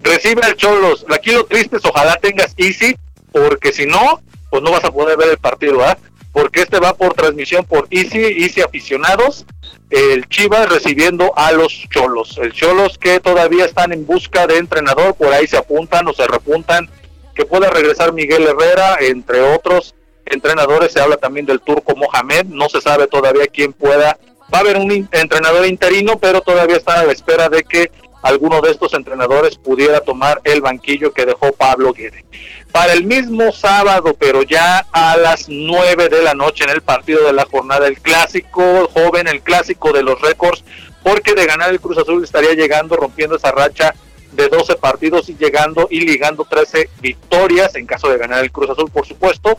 Recibe 0.01 0.41
al 0.43 0.55
Cholos. 0.57 1.05
Aquí 1.09 1.31
lo 1.31 1.45
triste 1.45 1.77
es 1.77 1.85
ojalá 1.85 2.17
tengas 2.17 2.53
Easy, 2.57 2.97
porque 3.31 3.71
si 3.71 3.85
no, 3.85 4.21
pues 4.49 4.61
no 4.61 4.71
vas 4.71 4.83
a 4.83 4.91
poder 4.91 5.17
ver 5.17 5.29
el 5.29 5.37
partido, 5.37 5.81
¿ah? 5.85 5.97
Porque 6.31 6.61
este 6.61 6.79
va 6.79 6.93
por 6.93 7.13
transmisión 7.13 7.65
por 7.65 7.87
Easy, 7.89 8.19
Easy 8.19 8.61
aficionados. 8.61 9.45
El 9.89 10.27
Chivas 10.27 10.69
recibiendo 10.69 11.33
a 11.37 11.51
los 11.51 11.87
Cholos. 11.89 12.37
El 12.41 12.53
Cholos 12.53 12.97
que 12.97 13.19
todavía 13.19 13.65
están 13.65 13.93
en 13.93 14.05
busca 14.05 14.45
de 14.45 14.57
entrenador, 14.57 15.15
por 15.15 15.33
ahí 15.33 15.47
se 15.47 15.57
apuntan 15.57 16.07
o 16.07 16.13
se 16.13 16.27
repuntan 16.27 16.89
que 17.33 17.45
pueda 17.45 17.69
regresar 17.69 18.13
Miguel 18.13 18.47
Herrera, 18.47 18.97
entre 18.99 19.41
otros 19.41 19.93
entrenadores, 20.25 20.91
se 20.91 20.99
habla 20.99 21.17
también 21.17 21.45
del 21.45 21.61
turco 21.61 21.95
Mohamed, 21.95 22.45
no 22.45 22.67
se 22.67 22.81
sabe 22.81 23.07
todavía 23.07 23.47
quién 23.47 23.73
pueda, 23.73 24.17
va 24.53 24.57
a 24.57 24.61
haber 24.61 24.77
un 24.77 25.07
entrenador 25.11 25.65
interino, 25.65 26.17
pero 26.19 26.41
todavía 26.41 26.77
está 26.77 26.99
a 26.99 27.05
la 27.05 27.13
espera 27.13 27.49
de 27.49 27.63
que 27.63 27.91
alguno 28.21 28.61
de 28.61 28.71
estos 28.71 28.93
entrenadores 28.93 29.57
pudiera 29.57 30.01
tomar 30.01 30.41
el 30.43 30.61
banquillo 30.61 31.13
que 31.13 31.25
dejó 31.25 31.51
Pablo 31.51 31.93
Guede. 31.93 32.25
Para 32.71 32.93
el 32.93 33.05
mismo 33.05 33.51
sábado, 33.51 34.15
pero 34.19 34.43
ya 34.43 34.85
a 34.91 35.17
las 35.17 35.47
9 35.47 36.09
de 36.09 36.21
la 36.21 36.33
noche 36.33 36.63
en 36.63 36.71
el 36.71 36.81
partido 36.81 37.25
de 37.25 37.33
la 37.33 37.45
jornada, 37.45 37.87
el 37.87 37.99
clásico 37.99 38.89
joven, 38.93 39.27
el 39.27 39.41
clásico 39.41 39.91
de 39.93 40.03
los 40.03 40.19
récords, 40.21 40.63
porque 41.03 41.33
de 41.33 41.45
ganar 41.45 41.69
el 41.69 41.79
Cruz 41.79 41.97
Azul 41.97 42.23
estaría 42.23 42.53
llegando, 42.53 42.95
rompiendo 42.95 43.37
esa 43.37 43.51
racha 43.51 43.95
de 44.33 44.49
12 44.49 44.75
partidos 44.75 45.29
y 45.29 45.35
llegando 45.35 45.87
y 45.89 46.01
ligando 46.01 46.45
13 46.45 46.89
victorias 47.01 47.75
en 47.75 47.85
caso 47.85 48.09
de 48.09 48.17
ganar 48.17 48.43
el 48.43 48.51
Cruz 48.51 48.69
Azul, 48.69 48.91
por 48.91 49.07
supuesto, 49.07 49.57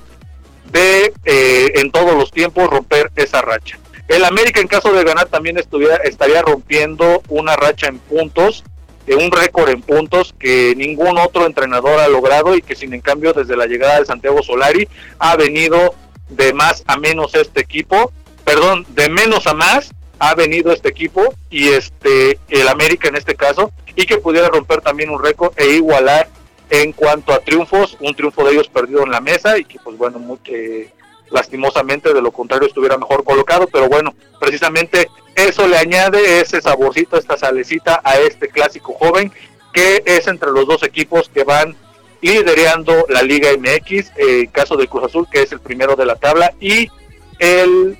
de 0.71 1.13
eh, 1.25 1.73
en 1.77 1.91
todos 1.91 2.15
los 2.15 2.31
tiempos 2.31 2.69
romper 2.69 3.11
esa 3.17 3.41
racha. 3.41 3.79
El 4.09 4.25
América 4.25 4.61
en 4.61 4.69
caso 4.69 4.93
de 4.93 5.05
ganar 5.05 5.27
también 5.27 5.59
estuviera, 5.59 5.97
estaría 5.97 6.41
rompiendo 6.41 7.23
una 7.29 7.57
racha 7.57 7.89
en 7.89 7.99
puntos, 7.99 8.65
un 9.07 9.31
récord 9.31 9.69
en 9.69 9.83
puntos 9.83 10.35
que 10.39 10.75
ningún 10.77 11.19
otro 11.19 11.47
entrenador 11.47 12.01
ha 12.01 12.09
logrado 12.09 12.55
y 12.55 12.63
que 12.63 12.75
sin 12.75 12.95
en 12.95 13.01
cambio 13.01 13.33
desde 13.33 13.57
la 13.57 13.67
llegada 13.67 14.01
de 14.01 14.07
Santiago 14.07 14.43
Solari 14.43 14.89
ha 15.19 15.37
venido 15.37 15.95
de 16.29 16.53
más 16.53 16.85
a 16.87 16.97
menos 16.97 17.35
este 17.35 17.61
equipo, 17.61 18.13
perdón, 18.45 18.87
de 18.91 19.09
menos 19.09 19.47
a 19.47 19.55
más 19.55 19.91
ha 20.19 20.35
venido 20.35 20.73
este 20.73 20.89
equipo 20.89 21.35
y 21.49 21.69
este 21.69 22.39
el 22.49 22.69
América 22.69 23.09
en 23.09 23.17
este 23.17 23.35
caso 23.35 23.73
y 23.95 24.05
que 24.07 24.19
pudiera 24.19 24.49
romper 24.49 24.81
también 24.81 25.11
un 25.11 25.23
récord 25.23 25.53
e 25.57 25.69
igualar 25.69 26.29
en 26.71 26.93
cuanto 26.93 27.33
a 27.33 27.41
triunfos, 27.41 27.97
un 28.01 28.15
triunfo 28.15 28.45
de 28.45 28.53
ellos 28.53 28.69
perdido 28.69 29.03
en 29.05 29.11
la 29.11 29.21
mesa 29.21 29.59
y 29.59 29.65
que 29.65 29.79
pues 29.79 29.97
bueno, 29.97 30.19
muy, 30.19 30.39
eh, 30.47 30.91
lastimosamente 31.31 32.13
de 32.13 32.23
lo 32.23 32.33
contrario 32.33 32.69
estuviera 32.69 32.97
mejor 32.97 33.25
colocado, 33.25 33.67
pero 33.67 33.89
bueno, 33.89 34.15
precisamente 34.41 35.09
eso 35.35 35.67
le 35.67 35.77
añade 35.77 36.41
ese 36.41 36.61
saborcito, 36.61 37.17
esta 37.17 37.37
salecita 37.37 38.01
a 38.05 38.19
este 38.19 38.49
clásico 38.49 38.95
joven 38.95 39.33
que 39.73 40.03
es 40.07 40.27
entre 40.27 40.51
los 40.51 40.67
dos 40.67 40.83
equipos 40.83 41.29
que 41.29 41.45
van 41.45 41.77
liderando 42.21 43.07
la 43.09 43.23
Liga 43.23 43.51
MX, 43.57 44.13
en 44.17 44.47
caso 44.49 44.77
de 44.77 44.89
Cruz 44.89 45.05
Azul 45.05 45.29
que 45.31 45.43
es 45.43 45.53
el 45.53 45.61
primero 45.61 45.95
de 45.95 46.07
la 46.07 46.17
tabla 46.17 46.53
y 46.61 46.91
el 47.39 47.99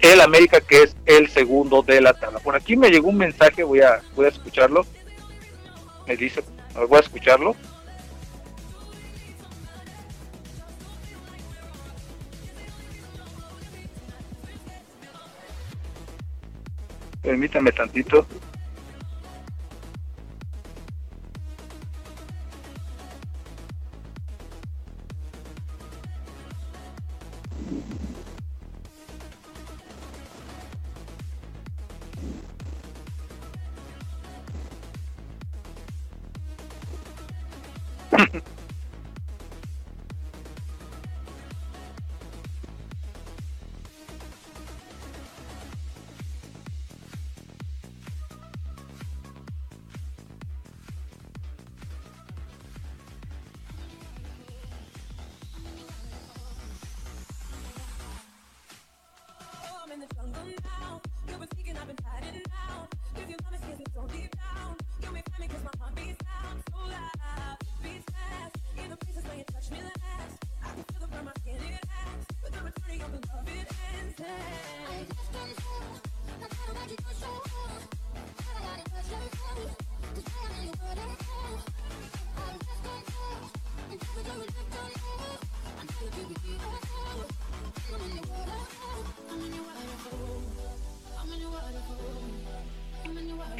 el 0.00 0.20
América 0.20 0.60
que 0.60 0.82
es 0.82 0.96
el 1.06 1.28
segundo 1.28 1.82
de 1.82 2.00
la 2.00 2.14
tabla. 2.14 2.40
Por 2.40 2.56
aquí 2.56 2.76
me 2.76 2.90
llegó 2.90 3.08
un 3.08 3.18
mensaje, 3.18 3.62
voy 3.62 3.80
a 3.80 4.00
voy 4.14 4.26
a 4.26 4.30
escucharlo. 4.30 4.86
Me 6.06 6.16
dice, 6.16 6.42
voy 6.88 6.96
a 6.96 7.00
escucharlo. 7.00 7.54
Permítame 17.22 17.72
tantito. 17.72 18.26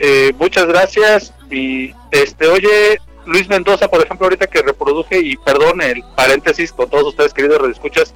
Eh, 0.02 0.32
muchas 0.38 0.66
gracias. 0.66 1.32
Y 1.50 1.94
este 2.10 2.48
oye 2.48 3.00
Luis 3.26 3.48
Mendoza 3.48 3.88
por 3.88 4.02
ejemplo 4.02 4.26
ahorita 4.26 4.46
que 4.46 4.62
reproduje 4.62 5.18
y 5.18 5.36
perdón 5.36 5.82
el 5.82 6.02
paréntesis 6.16 6.72
con 6.72 6.88
todos 6.88 7.08
ustedes 7.08 7.34
queridos 7.34 7.60
redescuchas 7.60 8.14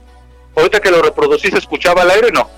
ahorita 0.56 0.80
que 0.80 0.90
lo 0.90 1.02
reproducí 1.02 1.50
se 1.50 1.58
escuchaba 1.58 2.02
al 2.02 2.10
aire 2.10 2.30
no 2.32 2.48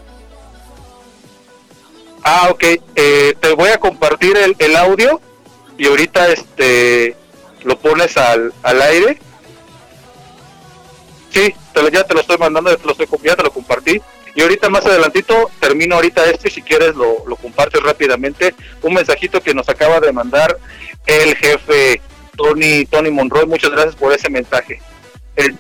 ah 2.23 2.49
ok 2.51 2.65
eh, 2.95 3.35
te 3.41 3.55
voy 3.55 3.71
a 3.71 3.79
compartir 3.79 4.37
el, 4.37 4.55
el 4.59 4.77
audio 4.77 5.21
y 5.77 5.87
ahorita 5.87 6.29
este 6.29 7.17
lo 7.65 7.77
pones 7.79 8.17
al, 8.17 8.53
al 8.63 8.81
aire. 8.81 9.19
Sí 11.31 11.53
te 11.75 11.83
lo, 11.83 11.89
ya 11.89 12.05
te 12.05 12.15
lo 12.15 12.21
estoy 12.21 12.39
mandando 12.39 12.71
ya 12.71 12.77
te 12.77 12.85
lo 12.85 12.93
estoy 12.93 13.09
ya 13.25 13.35
te 13.35 13.43
lo 13.43 13.51
compartí 13.51 14.01
y 14.37 14.43
ahorita 14.43 14.69
más 14.69 14.85
adelantito 14.85 15.51
termino 15.59 15.95
ahorita 15.97 16.27
este 16.31 16.51
si 16.51 16.61
quieres 16.61 16.95
lo, 16.95 17.25
lo 17.27 17.37
compartes 17.37 17.83
rápidamente. 17.83 18.55
Un 18.83 18.93
mensajito 18.95 19.41
que 19.41 19.55
nos 19.55 19.69
acaba 19.69 19.99
de 19.99 20.13
mandar 20.13 20.59
el 21.07 21.35
jefe 21.37 22.03
Tony 22.37 22.85
Tony 22.85 23.11
Monroy. 23.11 23.47
Muchas 23.47 23.71
gracias 23.71 23.97
por 23.97 24.13
ese 24.13 24.29
mensaje. 24.29 24.81
El- 25.37 25.57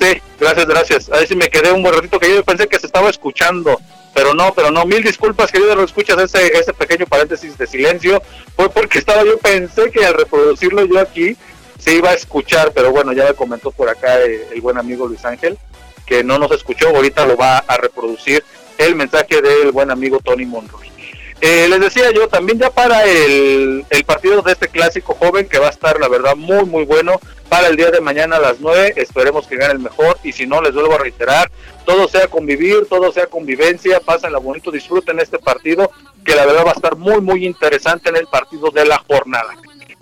sí 0.00 0.20
gracias 0.40 0.66
gracias. 0.66 1.10
A 1.12 1.18
ver 1.18 1.28
si 1.28 1.36
me 1.36 1.50
quedé 1.50 1.72
un 1.72 1.82
buen 1.82 1.94
ratito 1.94 2.18
que 2.18 2.34
yo 2.34 2.42
pensé 2.42 2.66
que 2.66 2.78
se 2.80 2.86
estaba 2.86 3.10
escuchando 3.10 3.78
pero 4.14 4.32
no 4.32 4.54
pero 4.54 4.70
no. 4.70 4.86
Mil 4.86 5.02
disculpas 5.02 5.52
queridos 5.52 5.76
lo 5.76 5.84
escuchas 5.84 6.16
ese 6.18 6.56
ese 6.58 6.72
pequeño 6.72 7.04
paréntesis 7.04 7.58
de 7.58 7.66
silencio. 7.66 8.22
Fue 8.56 8.70
porque 8.70 8.98
estaba 8.98 9.24
yo 9.24 9.36
pensé 9.38 9.90
que 9.90 10.06
al 10.06 10.14
reproducirlo 10.14 10.86
yo 10.86 10.98
aquí 11.00 11.36
se 11.78 11.94
iba 11.96 12.10
a 12.10 12.14
escuchar 12.14 12.72
pero 12.72 12.92
bueno 12.92 13.12
ya 13.12 13.24
me 13.26 13.34
comentó 13.34 13.70
por 13.72 13.90
acá 13.90 14.22
eh, 14.22 14.48
el 14.54 14.62
buen 14.62 14.78
amigo 14.78 15.06
Luis 15.06 15.22
Ángel 15.26 15.58
que 16.06 16.24
no 16.24 16.38
nos 16.38 16.50
escuchó, 16.52 16.88
ahorita 16.88 17.26
lo 17.26 17.36
va 17.36 17.58
a 17.58 17.76
reproducir 17.76 18.44
el 18.78 18.94
mensaje 18.94 19.40
del 19.40 19.72
buen 19.72 19.90
amigo 19.90 20.20
Tony 20.20 20.46
Monroy. 20.46 20.94
Eh, 21.40 21.66
les 21.68 21.80
decía 21.80 22.10
yo 22.12 22.28
también 22.28 22.58
ya 22.58 22.70
para 22.70 23.04
el, 23.04 23.84
el, 23.90 24.04
partido 24.04 24.40
de 24.40 24.52
este 24.52 24.68
clásico 24.68 25.14
joven 25.14 25.46
que 25.48 25.58
va 25.58 25.66
a 25.66 25.70
estar 25.70 26.00
la 26.00 26.08
verdad 26.08 26.36
muy 26.36 26.64
muy 26.64 26.84
bueno 26.84 27.20
para 27.48 27.66
el 27.66 27.76
día 27.76 27.90
de 27.90 28.00
mañana 28.00 28.36
a 28.36 28.40
las 28.40 28.60
9 28.60 28.94
esperemos 28.96 29.46
que 29.46 29.56
gane 29.56 29.74
el 29.74 29.78
mejor 29.80 30.16
y 30.22 30.32
si 30.32 30.46
no 30.46 30.62
les 30.62 30.72
vuelvo 30.72 30.94
a 30.94 30.98
reiterar 30.98 31.50
todo 31.84 32.08
sea 32.08 32.28
convivir 32.28 32.86
todo 32.88 33.12
sea 33.12 33.26
convivencia 33.26 34.00
la 34.30 34.38
bonito 34.38 34.70
disfruten 34.70 35.20
este 35.20 35.38
partido 35.38 35.90
que 36.24 36.34
la 36.34 36.46
verdad 36.46 36.64
va 36.64 36.70
a 36.70 36.74
estar 36.74 36.96
muy 36.96 37.20
muy 37.20 37.44
interesante 37.44 38.08
en 38.08 38.16
el 38.16 38.26
partido 38.28 38.70
de 38.70 38.86
la 38.86 38.98
jornada 38.98 39.54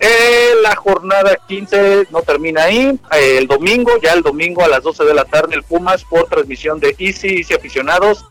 eh, 0.05 0.55
la 0.61 0.75
jornada 0.75 1.37
15 1.47 2.07
no 2.11 2.21
termina 2.23 2.63
ahí. 2.63 2.99
Eh, 3.13 3.37
el 3.37 3.47
domingo, 3.47 3.91
ya 4.01 4.11
el 4.11 4.21
domingo 4.21 4.61
a 4.61 4.67
las 4.67 4.83
12 4.83 5.05
de 5.05 5.13
la 5.13 5.23
tarde, 5.23 5.55
el 5.55 5.63
Pumas 5.63 6.03
por 6.03 6.27
transmisión 6.27 6.77
de 6.81 6.93
Easy, 6.99 7.37
Easy 7.37 7.53
Aficionados, 7.53 8.25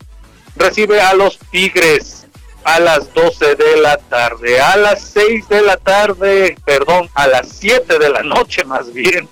recibe 0.55 1.01
a 1.01 1.15
los 1.15 1.39
Tigres 1.51 2.27
a 2.63 2.79
las 2.79 3.11
12 3.15 3.55
de 3.55 3.77
la 3.77 3.97
tarde. 3.97 4.61
A 4.61 4.77
las 4.77 5.01
6 5.01 5.49
de 5.49 5.61
la 5.63 5.77
tarde, 5.77 6.55
perdón, 6.63 7.09
a 7.15 7.27
las 7.27 7.49
7 7.49 7.97
de 7.97 8.09
la 8.09 8.21
noche 8.21 8.63
más 8.65 8.93
bien, 8.93 9.27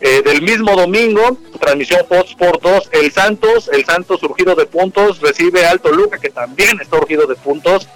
eh, 0.00 0.22
del 0.22 0.40
mismo 0.40 0.74
domingo, 0.74 1.36
transmisión 1.60 2.00
Fox 2.08 2.34
por 2.34 2.60
2, 2.62 2.90
el 2.92 3.12
Santos, 3.12 3.68
el 3.70 3.84
Santos 3.84 4.20
surgido 4.20 4.54
de 4.54 4.64
puntos, 4.64 5.20
recibe 5.20 5.66
Alto 5.66 5.90
Luca, 5.90 6.18
que 6.18 6.30
también 6.30 6.80
está 6.80 6.96
surgido 6.96 7.26
de 7.26 7.34
puntos 7.34 7.88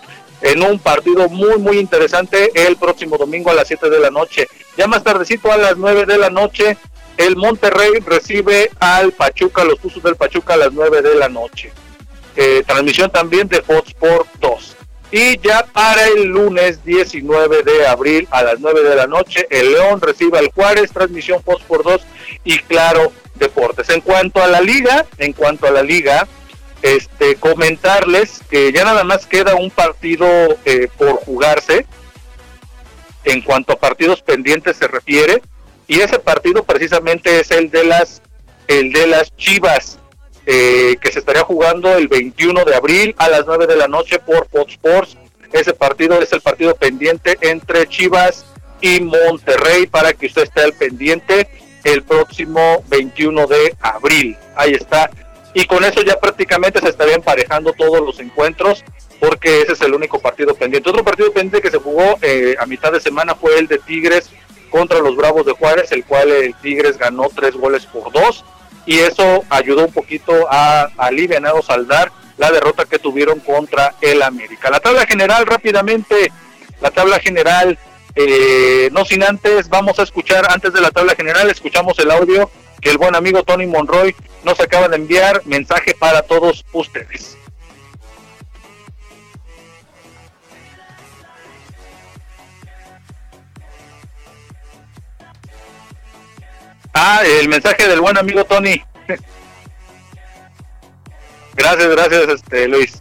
en 0.42 0.62
un 0.62 0.78
partido 0.78 1.28
muy, 1.28 1.56
muy 1.58 1.78
interesante 1.78 2.50
el 2.54 2.76
próximo 2.76 3.16
domingo 3.16 3.50
a 3.50 3.54
las 3.54 3.68
7 3.68 3.88
de 3.88 4.00
la 4.00 4.10
noche. 4.10 4.48
Ya 4.76 4.86
más 4.86 5.02
tardecito 5.02 5.50
a 5.50 5.56
las 5.56 5.76
9 5.76 6.04
de 6.04 6.18
la 6.18 6.30
noche, 6.30 6.76
el 7.16 7.36
Monterrey 7.36 7.92
recibe 8.04 8.70
al 8.80 9.12
Pachuca, 9.12 9.64
los 9.64 9.78
Tuzos 9.78 10.02
del 10.02 10.16
Pachuca 10.16 10.54
a 10.54 10.58
las 10.58 10.72
9 10.72 11.02
de 11.02 11.14
la 11.14 11.28
noche. 11.28 11.72
Eh, 12.34 12.64
transmisión 12.66 13.10
también 13.10 13.48
de 13.48 13.62
Fox 13.62 13.88
Sport 13.88 14.28
2. 14.40 14.76
Y 15.12 15.38
ya 15.40 15.66
para 15.72 16.06
el 16.06 16.24
lunes 16.24 16.82
19 16.84 17.62
de 17.62 17.86
abril 17.86 18.26
a 18.30 18.42
las 18.42 18.60
9 18.60 18.82
de 18.82 18.96
la 18.96 19.06
noche, 19.06 19.46
el 19.50 19.72
León 19.72 20.00
recibe 20.00 20.38
al 20.38 20.50
Juárez, 20.50 20.90
transmisión 20.90 21.42
Fox 21.42 21.60
Sport 21.60 21.84
2 21.84 22.00
y 22.44 22.58
Claro 22.60 23.12
Deportes. 23.34 23.90
En 23.90 24.00
cuanto 24.00 24.42
a 24.42 24.46
la 24.46 24.62
liga, 24.62 25.04
en 25.18 25.34
cuanto 25.34 25.66
a 25.66 25.70
la 25.70 25.82
liga, 25.82 26.26
este, 26.82 27.36
comentarles 27.36 28.40
que 28.50 28.72
ya 28.72 28.84
nada 28.84 29.04
más 29.04 29.26
queda 29.26 29.54
un 29.54 29.70
partido 29.70 30.26
eh, 30.64 30.88
por 30.98 31.16
jugarse. 31.24 31.86
En 33.24 33.40
cuanto 33.40 33.72
a 33.72 33.78
partidos 33.78 34.20
pendientes 34.20 34.76
se 34.76 34.88
refiere 34.88 35.40
y 35.86 36.00
ese 36.00 36.18
partido 36.18 36.64
precisamente 36.64 37.38
es 37.40 37.50
el 37.52 37.70
de 37.70 37.84
las 37.84 38.20
el 38.66 38.92
de 38.92 39.06
las 39.06 39.36
Chivas 39.36 39.98
eh, 40.44 40.96
que 41.00 41.12
se 41.12 41.20
estaría 41.20 41.42
jugando 41.42 41.96
el 41.96 42.08
21 42.08 42.64
de 42.64 42.74
abril 42.74 43.14
a 43.18 43.28
las 43.28 43.46
9 43.46 43.66
de 43.66 43.76
la 43.76 43.86
noche 43.86 44.18
por 44.18 44.48
Fox 44.48 44.72
Sports. 44.72 45.16
Ese 45.52 45.72
partido 45.72 46.20
es 46.20 46.32
el 46.32 46.40
partido 46.40 46.74
pendiente 46.74 47.38
entre 47.42 47.86
Chivas 47.86 48.44
y 48.80 49.00
Monterrey 49.00 49.86
para 49.86 50.12
que 50.14 50.26
usted 50.26 50.42
esté 50.42 50.62
al 50.62 50.72
pendiente 50.72 51.48
el 51.84 52.02
próximo 52.02 52.82
21 52.88 53.46
de 53.46 53.76
abril. 53.80 54.36
Ahí 54.56 54.72
está 54.72 55.10
y 55.54 55.64
con 55.66 55.84
eso 55.84 56.02
ya 56.02 56.18
prácticamente 56.18 56.80
se 56.80 56.88
estaría 56.88 57.14
emparejando 57.14 57.72
todos 57.72 58.00
los 58.00 58.18
encuentros 58.20 58.84
porque 59.20 59.60
ese 59.62 59.74
es 59.74 59.80
el 59.82 59.94
único 59.94 60.18
partido 60.18 60.54
pendiente. 60.54 60.90
Otro 60.90 61.04
partido 61.04 61.32
pendiente 61.32 61.62
que 61.62 61.70
se 61.70 61.78
jugó 61.78 62.18
eh, 62.22 62.56
a 62.58 62.66
mitad 62.66 62.90
de 62.90 63.00
semana 63.00 63.34
fue 63.34 63.58
el 63.58 63.68
de 63.68 63.78
Tigres 63.78 64.30
contra 64.70 64.98
los 64.98 65.14
Bravos 65.14 65.46
de 65.46 65.52
Juárez, 65.52 65.92
el 65.92 66.04
cual 66.04 66.30
el 66.30 66.54
Tigres 66.56 66.98
ganó 66.98 67.28
tres 67.34 67.54
goles 67.54 67.86
por 67.86 68.10
dos 68.10 68.44
y 68.86 68.98
eso 68.98 69.44
ayudó 69.50 69.84
un 69.84 69.92
poquito 69.92 70.32
a, 70.50 70.88
aliviar 70.96 71.44
o 71.54 71.62
saldar 71.62 72.10
la 72.36 72.50
derrota 72.50 72.84
que 72.84 72.98
tuvieron 72.98 73.38
contra 73.40 73.94
el 74.00 74.22
América. 74.22 74.70
La 74.70 74.80
tabla 74.80 75.06
general 75.06 75.46
rápidamente, 75.46 76.32
la 76.80 76.90
tabla 76.90 77.20
general, 77.20 77.78
eh, 78.16 78.88
no 78.92 79.04
sin 79.04 79.22
antes, 79.22 79.68
vamos 79.68 79.98
a 79.98 80.02
escuchar 80.02 80.50
antes 80.50 80.72
de 80.72 80.80
la 80.80 80.90
tabla 80.90 81.14
general, 81.14 81.48
escuchamos 81.50 81.98
el 81.98 82.10
audio 82.10 82.50
que 82.80 82.90
el 82.90 82.98
buen 82.98 83.14
amigo 83.14 83.44
Tony 83.44 83.66
Monroy 83.66 84.16
nos 84.44 84.58
acaba 84.60 84.88
de 84.88 84.96
enviar 84.96 85.42
mensaje 85.46 85.94
para 85.94 86.22
todos 86.22 86.64
ustedes. 86.72 87.36
Ah, 96.94 97.22
el 97.24 97.48
mensaje 97.48 97.88
del 97.88 98.00
buen 98.00 98.18
amigo 98.18 98.44
Tony. 98.44 98.82
gracias, 101.54 101.88
gracias, 101.88 102.28
este 102.28 102.68
Luis. 102.68 103.00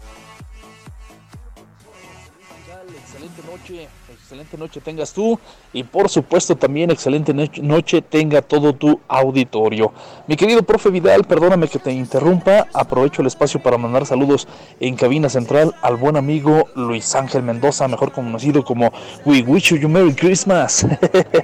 Excelente 3.03 3.41
noche 3.43 3.89
excelente 4.31 4.57
noche 4.57 4.79
tengas 4.79 5.11
tú 5.11 5.37
y 5.73 5.83
por 5.83 6.07
supuesto 6.07 6.55
también 6.55 6.89
excelente 6.89 7.33
noche 7.33 8.01
tenga 8.01 8.41
todo 8.41 8.71
tu 8.71 8.97
auditorio. 9.09 9.91
Mi 10.25 10.37
querido 10.37 10.63
profe 10.63 10.89
Vidal, 10.89 11.25
perdóname 11.25 11.67
que 11.67 11.79
te 11.79 11.91
interrumpa, 11.91 12.65
aprovecho 12.73 13.21
el 13.21 13.27
espacio 13.27 13.61
para 13.61 13.77
mandar 13.77 14.05
saludos 14.05 14.47
en 14.79 14.95
cabina 14.95 15.27
central 15.27 15.75
al 15.81 15.97
buen 15.97 16.15
amigo 16.15 16.69
Luis 16.75 17.13
Ángel 17.13 17.43
Mendoza, 17.43 17.89
mejor 17.89 18.13
conocido 18.13 18.63
como 18.63 18.93
We 19.25 19.41
Wish 19.41 19.77
You 19.77 19.89
Merry 19.89 20.13
Christmas. 20.13 20.87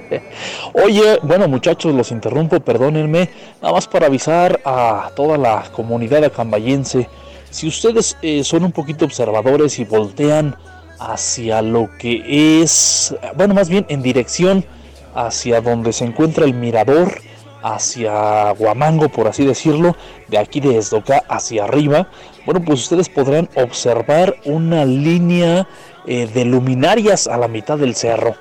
Oye, 0.72 1.18
bueno 1.22 1.46
muchachos, 1.46 1.94
los 1.94 2.10
interrumpo, 2.10 2.58
perdónenme, 2.58 3.28
nada 3.60 3.74
más 3.74 3.86
para 3.86 4.06
avisar 4.06 4.62
a 4.64 5.10
toda 5.14 5.36
la 5.36 5.64
comunidad 5.72 6.24
acambayense, 6.24 7.06
si 7.50 7.68
ustedes 7.68 8.16
eh, 8.22 8.42
son 8.44 8.64
un 8.64 8.72
poquito 8.72 9.04
observadores 9.04 9.78
y 9.78 9.84
voltean 9.84 10.56
hacia 10.98 11.62
lo 11.62 11.90
que 11.98 12.62
es, 12.62 13.14
bueno, 13.36 13.54
más 13.54 13.68
bien 13.68 13.86
en 13.88 14.02
dirección 14.02 14.64
hacia 15.14 15.60
donde 15.60 15.92
se 15.92 16.04
encuentra 16.04 16.44
el 16.44 16.54
mirador, 16.54 17.20
hacia 17.62 18.52
Guamango, 18.52 19.08
por 19.08 19.26
así 19.28 19.44
decirlo, 19.44 19.96
de 20.28 20.38
aquí 20.38 20.60
de 20.60 20.78
Esdoca 20.78 21.24
hacia 21.28 21.64
arriba, 21.64 22.08
bueno, 22.46 22.62
pues 22.64 22.80
ustedes 22.80 23.08
podrán 23.08 23.48
observar 23.56 24.36
una 24.44 24.84
línea 24.84 25.66
eh, 26.06 26.28
de 26.32 26.44
luminarias 26.44 27.26
a 27.26 27.36
la 27.36 27.48
mitad 27.48 27.78
del 27.78 27.94
cerro 27.94 28.36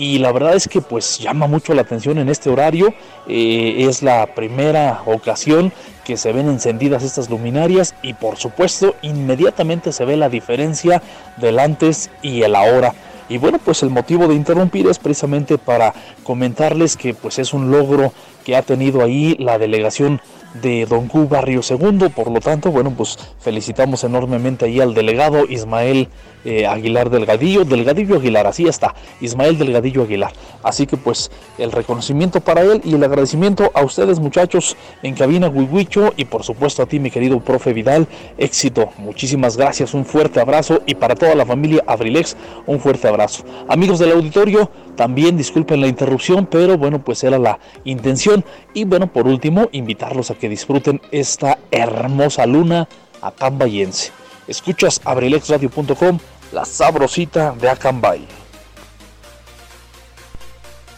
y 0.00 0.18
la 0.18 0.32
verdad 0.32 0.54
es 0.54 0.66
que 0.66 0.80
pues 0.80 1.18
llama 1.18 1.46
mucho 1.46 1.74
la 1.74 1.82
atención 1.82 2.16
en 2.16 2.30
este 2.30 2.48
horario. 2.48 2.94
Eh, 3.28 3.84
es 3.86 4.02
la 4.02 4.34
primera 4.34 5.02
ocasión 5.04 5.74
que 6.06 6.16
se 6.16 6.32
ven 6.32 6.48
encendidas 6.48 7.02
estas 7.02 7.28
luminarias 7.28 7.94
y 8.00 8.14
por 8.14 8.38
supuesto 8.38 8.94
inmediatamente 9.02 9.92
se 9.92 10.06
ve 10.06 10.16
la 10.16 10.30
diferencia 10.30 11.02
del 11.36 11.58
antes 11.58 12.08
y 12.22 12.40
el 12.40 12.56
ahora. 12.56 12.94
Y 13.28 13.36
bueno, 13.36 13.58
pues 13.62 13.82
el 13.82 13.90
motivo 13.90 14.26
de 14.26 14.34
interrumpir 14.34 14.88
es 14.88 14.98
precisamente 14.98 15.58
para 15.58 15.92
comentarles 16.24 16.96
que 16.96 17.12
pues 17.12 17.38
es 17.38 17.52
un 17.52 17.70
logro 17.70 18.10
que 18.46 18.56
ha 18.56 18.62
tenido 18.62 19.02
ahí 19.04 19.36
la 19.38 19.58
delegación 19.58 20.22
de 20.54 20.86
Don 20.86 21.08
Q 21.08 21.28
Barrio 21.28 21.60
II. 21.68 22.08
Por 22.08 22.30
lo 22.30 22.40
tanto, 22.40 22.70
bueno, 22.70 22.92
pues 22.96 23.18
felicitamos 23.38 24.02
enormemente 24.02 24.64
ahí 24.64 24.80
al 24.80 24.94
delegado 24.94 25.44
Ismael 25.46 26.08
eh, 26.44 26.66
Aguilar 26.66 27.10
Delgadillo, 27.10 27.64
Delgadillo 27.64 28.16
Aguilar, 28.16 28.46
así 28.46 28.66
está, 28.66 28.94
Ismael 29.20 29.58
Delgadillo 29.58 30.02
Aguilar. 30.02 30.32
Así 30.62 30.86
que 30.86 30.96
pues 30.96 31.30
el 31.58 31.72
reconocimiento 31.72 32.40
para 32.40 32.62
él 32.62 32.80
y 32.84 32.94
el 32.94 33.04
agradecimiento 33.04 33.70
a 33.74 33.82
ustedes 33.82 34.20
muchachos 34.20 34.76
en 35.02 35.14
cabina 35.14 35.48
Huihuicho 35.48 36.12
y 36.16 36.24
por 36.24 36.42
supuesto 36.42 36.82
a 36.82 36.86
ti 36.86 36.98
mi 36.98 37.10
querido 37.10 37.40
profe 37.40 37.72
Vidal, 37.72 38.06
éxito, 38.38 38.90
muchísimas 38.98 39.56
gracias, 39.56 39.94
un 39.94 40.04
fuerte 40.04 40.40
abrazo 40.40 40.82
y 40.86 40.94
para 40.94 41.14
toda 41.14 41.34
la 41.34 41.46
familia 41.46 41.84
Abrilex 41.86 42.36
un 42.66 42.80
fuerte 42.80 43.08
abrazo. 43.08 43.44
Amigos 43.68 43.98
del 43.98 44.12
auditorio, 44.12 44.70
también 44.96 45.36
disculpen 45.36 45.80
la 45.80 45.86
interrupción, 45.86 46.46
pero 46.46 46.76
bueno 46.76 47.02
pues 47.04 47.24
era 47.24 47.38
la 47.38 47.58
intención 47.84 48.44
y 48.74 48.84
bueno 48.84 49.06
por 49.12 49.26
último 49.26 49.68
invitarlos 49.72 50.30
a 50.30 50.34
que 50.34 50.48
disfruten 50.48 51.00
esta 51.10 51.58
hermosa 51.70 52.46
luna 52.46 52.88
acambayense. 53.22 54.19
Escuchas 54.50 55.00
abrilexradio.com, 55.04 56.18
la 56.50 56.64
sabrosita 56.64 57.52
de 57.52 57.68
Acambay. 57.68 58.26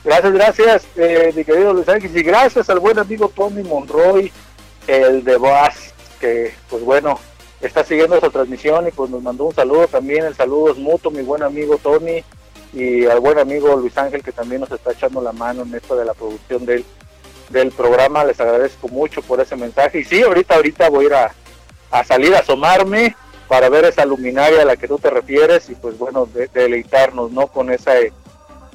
Gracias, 0.02 0.32
gracias, 0.32 0.86
eh, 0.96 1.34
mi 1.36 1.44
querido 1.44 1.74
Luis 1.74 1.86
Ángel, 1.86 2.16
y 2.16 2.22
gracias 2.22 2.70
al 2.70 2.78
buen 2.80 2.98
amigo 2.98 3.28
Tony 3.28 3.62
Monroy, 3.62 4.32
el 4.86 5.22
de 5.22 5.36
Boaz, 5.36 5.92
que 6.18 6.54
pues 6.70 6.82
bueno, 6.82 7.20
está 7.60 7.84
siguiendo 7.84 8.14
esta 8.14 8.30
transmisión 8.30 8.88
y 8.88 8.90
pues 8.90 9.10
nos 9.10 9.22
mandó 9.22 9.44
un 9.44 9.54
saludo 9.54 9.86
también, 9.86 10.24
el 10.24 10.34
saludo 10.34 10.72
es 10.72 10.78
mutuo, 10.78 11.10
mi 11.10 11.20
buen 11.20 11.42
amigo 11.42 11.76
Tony, 11.76 12.24
y 12.72 13.04
al 13.04 13.20
buen 13.20 13.38
amigo 13.38 13.76
Luis 13.76 13.98
Ángel 13.98 14.22
que 14.22 14.32
también 14.32 14.62
nos 14.62 14.70
está 14.70 14.92
echando 14.92 15.20
la 15.20 15.32
mano 15.32 15.64
en 15.64 15.74
esto 15.74 15.94
de 15.94 16.06
la 16.06 16.14
producción 16.14 16.64
del, 16.64 16.86
del 17.50 17.70
programa, 17.70 18.24
les 18.24 18.40
agradezco 18.40 18.88
mucho 18.88 19.20
por 19.20 19.42
ese 19.42 19.56
mensaje, 19.56 20.00
y 20.00 20.04
sí, 20.04 20.22
ahorita, 20.22 20.54
ahorita 20.54 20.88
voy 20.88 21.04
a 21.04 21.08
ir 21.08 21.14
a, 21.14 21.34
a 21.90 22.02
salir 22.02 22.34
a 22.34 22.38
asomarme, 22.38 23.14
para 23.52 23.68
ver 23.68 23.84
esa 23.84 24.06
luminaria 24.06 24.62
a 24.62 24.64
la 24.64 24.76
que 24.76 24.88
tú 24.88 24.98
te 24.98 25.10
refieres 25.10 25.68
y 25.68 25.74
pues 25.74 25.98
bueno, 25.98 26.26
deleitarnos, 26.54 27.32
¿no? 27.32 27.48
Con 27.48 27.70
esa, 27.70 27.92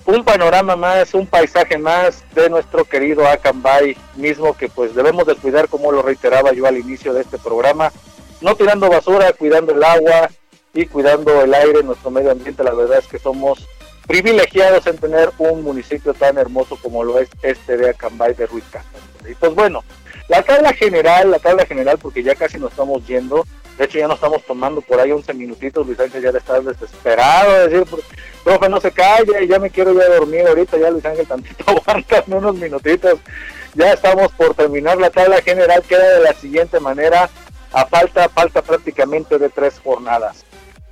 un 0.06 0.24
panorama 0.24 0.76
más, 0.76 1.16
un 1.16 1.26
paisaje 1.26 1.80
más 1.80 2.24
de 2.36 2.48
nuestro 2.48 2.86
querido 2.86 3.28
Acambay 3.28 3.98
mismo 4.18 4.56
que 4.56 4.70
pues 4.70 4.94
debemos 4.94 5.26
de 5.26 5.34
cuidar 5.34 5.68
como 5.68 5.92
lo 5.92 6.04
reiteraba 6.04 6.54
yo 6.54 6.68
al 6.68 6.78
inicio 6.78 7.12
de 7.12 7.22
este 7.22 7.40
programa, 7.40 7.92
no 8.40 8.56
tirando 8.56 8.88
basura, 8.88 9.34
cuidando 9.34 9.74
el 9.74 9.84
agua, 9.84 10.30
y 10.76 10.86
cuidando 10.86 11.42
el 11.42 11.56
aire, 11.56 11.82
nuestro 11.82 12.12
medio 12.12 12.30
ambiente. 12.30 12.64
La 12.64 12.76
verdad 12.76 13.00
es 13.00 13.08
que 13.08 13.18
somos 13.18 13.68
privilegiados 14.06 14.86
en 14.86 15.00
tener 15.00 15.32
un 15.40 15.64
municipio 15.64 16.14
tan 16.14 16.38
hermoso 16.38 16.78
como 16.84 17.04
lo 17.04 17.18
es 17.18 17.30
este 17.42 17.78
de 17.78 17.90
Acambay 17.90 18.36
de 18.36 18.46
Ruiz 18.46 18.66
Castro. 18.70 19.00
Y 19.28 19.34
pues 19.34 19.56
bueno, 19.56 19.84
la 20.30 20.44
tabla 20.44 20.72
general, 20.74 21.32
la 21.32 21.40
tabla 21.40 21.66
general, 21.66 21.98
porque 21.98 22.22
ya 22.22 22.36
casi 22.36 22.60
nos 22.60 22.70
estamos 22.70 23.08
yendo, 23.08 23.44
de 23.78 23.86
hecho 23.86 24.00
ya 24.00 24.08
nos 24.08 24.16
estamos 24.16 24.44
tomando 24.44 24.82
por 24.82 25.00
ahí 25.00 25.12
11 25.12 25.34
minutitos, 25.34 25.86
Luis 25.86 26.00
Ángel 26.00 26.24
ya 26.24 26.30
está 26.30 26.60
desesperado, 26.60 27.68
decir, 27.68 27.86
profe, 28.44 28.70
no 28.70 28.82
se 28.82 28.92
calle, 28.92 29.48
ya 29.48 29.60
me 29.60 29.70
quiero 29.70 29.94
ya 29.94 30.08
dormir 30.08 30.48
ahorita, 30.48 30.78
ya 30.78 30.90
Luis 30.90 31.06
Ángel 31.06 31.28
tantito 31.28 31.64
aguanta 31.68 32.24
unos 32.28 32.56
minutitos, 32.56 33.20
ya 33.76 33.94
estamos 33.94 34.32
por 34.32 34.56
terminar 34.56 34.98
la 34.98 35.10
tabla 35.10 35.42
general, 35.42 35.84
queda 35.84 36.18
de 36.18 36.24
la 36.24 36.34
siguiente 36.34 36.80
manera, 36.80 37.30
a 37.72 37.86
falta, 37.86 38.30
falta 38.30 38.62
prácticamente 38.62 39.38
de 39.38 39.50
tres 39.50 39.80
jornadas. 39.84 40.46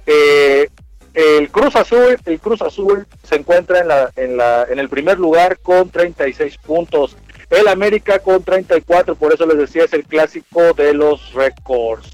Eh, 0.05 0.69
el 1.15 1.49
Cruz 1.49 1.75
Azul, 1.77 2.17
el 2.25 2.39
Cruz 2.39 2.61
Azul 2.61 3.07
se 3.23 3.35
encuentra 3.35 3.79
en, 3.79 3.87
la, 3.87 4.11
en, 4.17 4.37
la, 4.37 4.65
en 4.69 4.79
el 4.79 4.89
primer 4.89 5.17
lugar 5.17 5.57
con 5.59 5.89
36 5.89 6.57
puntos. 6.57 7.15
El 7.49 7.69
América 7.69 8.19
con 8.19 8.43
34, 8.43 9.15
por 9.15 9.33
eso 9.33 9.45
les 9.45 9.57
decía, 9.57 9.85
es 9.85 9.93
el 9.93 10.03
clásico 10.03 10.73
de 10.73 10.93
los 10.93 11.33
récords. 11.33 12.11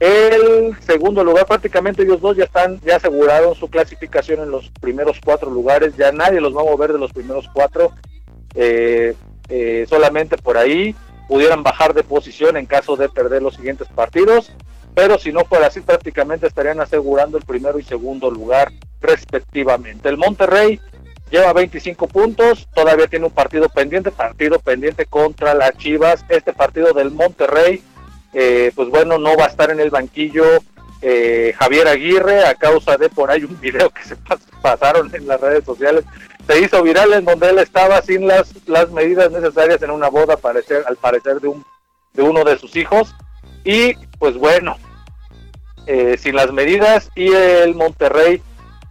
El 0.00 0.76
segundo 0.80 1.22
lugar, 1.22 1.46
prácticamente 1.46 2.02
ellos 2.02 2.20
dos 2.20 2.36
ya 2.36 2.44
están, 2.44 2.80
ya 2.80 2.96
aseguraron 2.96 3.54
su 3.54 3.68
clasificación 3.68 4.40
en 4.40 4.50
los 4.50 4.70
primeros 4.80 5.18
cuatro 5.24 5.50
lugares, 5.50 5.96
ya 5.96 6.12
nadie 6.12 6.40
los 6.40 6.54
va 6.54 6.62
a 6.62 6.64
mover 6.64 6.92
de 6.92 6.98
los 6.98 7.12
primeros 7.12 7.48
cuatro, 7.52 7.92
eh, 8.54 9.14
eh, 9.48 9.86
solamente 9.88 10.36
por 10.36 10.58
ahí 10.58 10.94
pudieran 11.28 11.62
bajar 11.62 11.94
de 11.94 12.02
posición 12.02 12.56
en 12.56 12.66
caso 12.66 12.96
de 12.96 13.08
perder 13.08 13.42
los 13.42 13.54
siguientes 13.54 13.88
partidos 13.88 14.52
pero 14.94 15.18
si 15.18 15.32
no 15.32 15.44
fuera 15.44 15.66
así 15.66 15.80
prácticamente 15.80 16.46
estarían 16.46 16.80
asegurando 16.80 17.36
el 17.36 17.44
primero 17.44 17.78
y 17.78 17.82
segundo 17.82 18.30
lugar 18.30 18.72
respectivamente. 19.00 20.08
El 20.08 20.16
Monterrey 20.16 20.80
lleva 21.30 21.52
25 21.52 22.06
puntos, 22.06 22.68
todavía 22.74 23.08
tiene 23.08 23.26
un 23.26 23.32
partido 23.32 23.68
pendiente, 23.68 24.12
partido 24.12 24.60
pendiente 24.60 25.04
contra 25.06 25.52
las 25.52 25.76
Chivas. 25.76 26.24
Este 26.28 26.52
partido 26.52 26.92
del 26.92 27.10
Monterrey, 27.10 27.82
eh, 28.34 28.72
pues 28.74 28.88
bueno, 28.88 29.18
no 29.18 29.36
va 29.36 29.44
a 29.44 29.48
estar 29.48 29.70
en 29.70 29.80
el 29.80 29.90
banquillo 29.90 30.44
eh, 31.06 31.54
Javier 31.58 31.86
Aguirre 31.86 32.46
a 32.46 32.54
causa 32.54 32.96
de 32.96 33.10
por 33.10 33.30
ahí 33.30 33.44
un 33.44 33.60
video 33.60 33.90
que 33.90 34.02
se 34.02 34.16
pasaron 34.62 35.14
en 35.14 35.26
las 35.26 35.40
redes 35.40 35.64
sociales. 35.64 36.04
Se 36.46 36.60
hizo 36.60 36.82
viral 36.82 37.12
en 37.12 37.24
donde 37.24 37.50
él 37.50 37.58
estaba 37.58 38.00
sin 38.02 38.26
las, 38.26 38.52
las 38.66 38.90
medidas 38.90 39.30
necesarias 39.30 39.82
en 39.82 39.90
una 39.90 40.08
boda, 40.08 40.36
parecer, 40.36 40.82
al 40.86 40.96
parecer 40.96 41.40
de, 41.40 41.48
un, 41.48 41.64
de 42.14 42.22
uno 42.22 42.42
de 42.44 42.58
sus 42.58 42.74
hijos. 42.76 43.14
Y 43.64 43.94
pues 44.18 44.36
bueno, 44.36 44.76
eh, 45.86 46.16
sin 46.18 46.36
las 46.36 46.52
medidas 46.52 47.10
y 47.14 47.32
el 47.32 47.74
Monterrey 47.74 48.42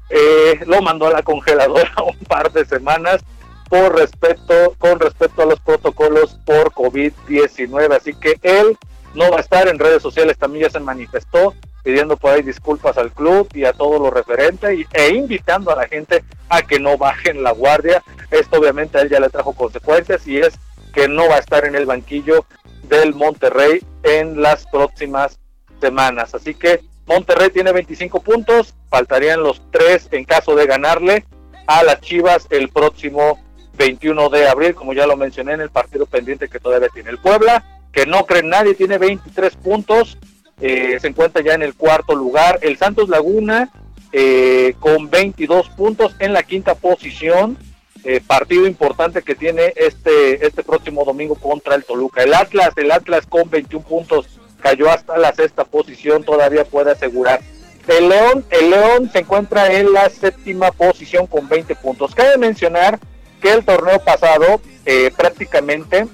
eh, 0.09 0.59
lo 0.67 0.81
mandó 0.83 1.07
a 1.07 1.11
la 1.11 1.23
congeladora 1.23 1.91
un 2.05 2.25
par 2.25 2.51
de 2.51 2.65
semanas 2.65 3.23
por 3.69 3.97
respecto, 3.97 4.75
con 4.77 4.99
respecto 4.99 5.41
a 5.41 5.47
los 5.47 5.59
protocolos 5.59 6.37
por 6.45 6.71
COVID-19. 6.73 7.95
Así 7.95 8.13
que 8.13 8.37
él 8.43 8.77
no 9.13 9.29
va 9.29 9.37
a 9.37 9.41
estar 9.41 9.67
en 9.67 9.79
redes 9.79 10.01
sociales, 10.01 10.37
también 10.37 10.65
ya 10.65 10.71
se 10.71 10.79
manifestó 10.79 11.53
pidiendo 11.83 12.15
por 12.15 12.31
ahí 12.31 12.41
disculpas 12.41 12.97
al 12.97 13.11
club 13.11 13.47
y 13.53 13.65
a 13.65 13.73
todo 13.73 13.99
lo 13.99 14.09
referente 14.09 14.73
y, 14.73 14.85
e 14.93 15.09
invitando 15.09 15.71
a 15.71 15.75
la 15.75 15.87
gente 15.87 16.23
a 16.49 16.61
que 16.61 16.79
no 16.79 16.97
bajen 16.97 17.43
la 17.43 17.51
guardia. 17.51 18.01
Esto 18.31 18.59
obviamente 18.59 18.97
a 18.97 19.01
él 19.01 19.09
ya 19.09 19.19
le 19.19 19.29
trajo 19.29 19.53
consecuencias 19.53 20.25
y 20.25 20.37
es 20.37 20.53
que 20.93 21.07
no 21.07 21.27
va 21.27 21.35
a 21.35 21.39
estar 21.39 21.65
en 21.65 21.75
el 21.75 21.85
banquillo 21.85 22.45
del 22.83 23.13
Monterrey 23.13 23.83
en 24.03 24.41
las 24.41 24.65
próximas 24.67 25.39
semanas. 25.81 26.33
Así 26.33 26.53
que 26.55 26.81
Monterrey 27.05 27.49
tiene 27.49 27.73
25 27.73 28.21
puntos, 28.21 28.73
faltarían 28.89 29.43
los 29.43 29.61
tres 29.71 30.07
en 30.11 30.23
caso 30.23 30.55
de 30.55 30.65
ganarle 30.65 31.25
a 31.67 31.83
las 31.83 31.99
Chivas 32.01 32.47
el 32.49 32.69
próximo 32.69 33.39
21 33.77 34.29
de 34.29 34.47
abril, 34.47 34.75
como 34.75 34.93
ya 34.93 35.07
lo 35.07 35.17
mencioné 35.17 35.53
en 35.53 35.61
el 35.61 35.69
partido 35.69 36.05
pendiente 36.05 36.47
que 36.47 36.59
todavía 36.59 36.89
tiene 36.89 37.09
el 37.09 37.17
Puebla, 37.17 37.63
que 37.93 38.05
no 38.05 38.25
cree 38.25 38.43
nadie, 38.43 38.73
tiene 38.73 38.97
23 38.97 39.55
puntos, 39.55 40.17
eh, 40.59 40.97
se 40.99 41.07
encuentra 41.07 41.41
ya 41.41 41.53
en 41.53 41.61
el 41.61 41.75
cuarto 41.75 42.15
lugar. 42.15 42.59
El 42.61 42.77
Santos 42.77 43.07
Laguna 43.07 43.71
eh, 44.11 44.75
con 44.79 45.09
22 45.09 45.69
puntos 45.69 46.15
en 46.19 46.33
la 46.33 46.43
quinta 46.43 46.75
posición. 46.75 47.57
Eh, 48.03 48.19
partido 48.25 48.67
importante 48.67 49.21
que 49.21 49.33
tiene 49.33 49.71
este, 49.77 50.45
este 50.45 50.61
próximo 50.63 51.05
domingo 51.05 51.35
contra 51.35 51.75
el 51.75 51.85
Toluca. 51.85 52.23
El 52.23 52.33
Atlas, 52.33 52.73
el 52.75 52.91
Atlas 52.91 53.25
con 53.27 53.49
21 53.49 53.85
puntos 53.85 54.27
cayó 54.59 54.89
hasta 54.89 55.17
la 55.17 55.33
sexta 55.33 55.63
posición, 55.63 56.23
todavía 56.23 56.65
puede 56.65 56.91
asegurar. 56.91 57.39
El 57.87 58.09
León, 58.09 58.45
el 58.49 58.69
León 58.69 59.09
se 59.11 59.19
encuentra 59.19 59.73
en 59.73 59.91
la 59.91 60.09
séptima 60.09 60.71
posición 60.71 61.27
con 61.27 61.47
20 61.47 61.75
puntos. 61.75 62.15
Cabe 62.15 62.37
mencionar 62.37 62.99
que 63.41 63.51
el 63.51 63.65
torneo 63.65 63.99
pasado 63.99 64.61
eh, 64.85 65.11
prácticamente 65.15 66.07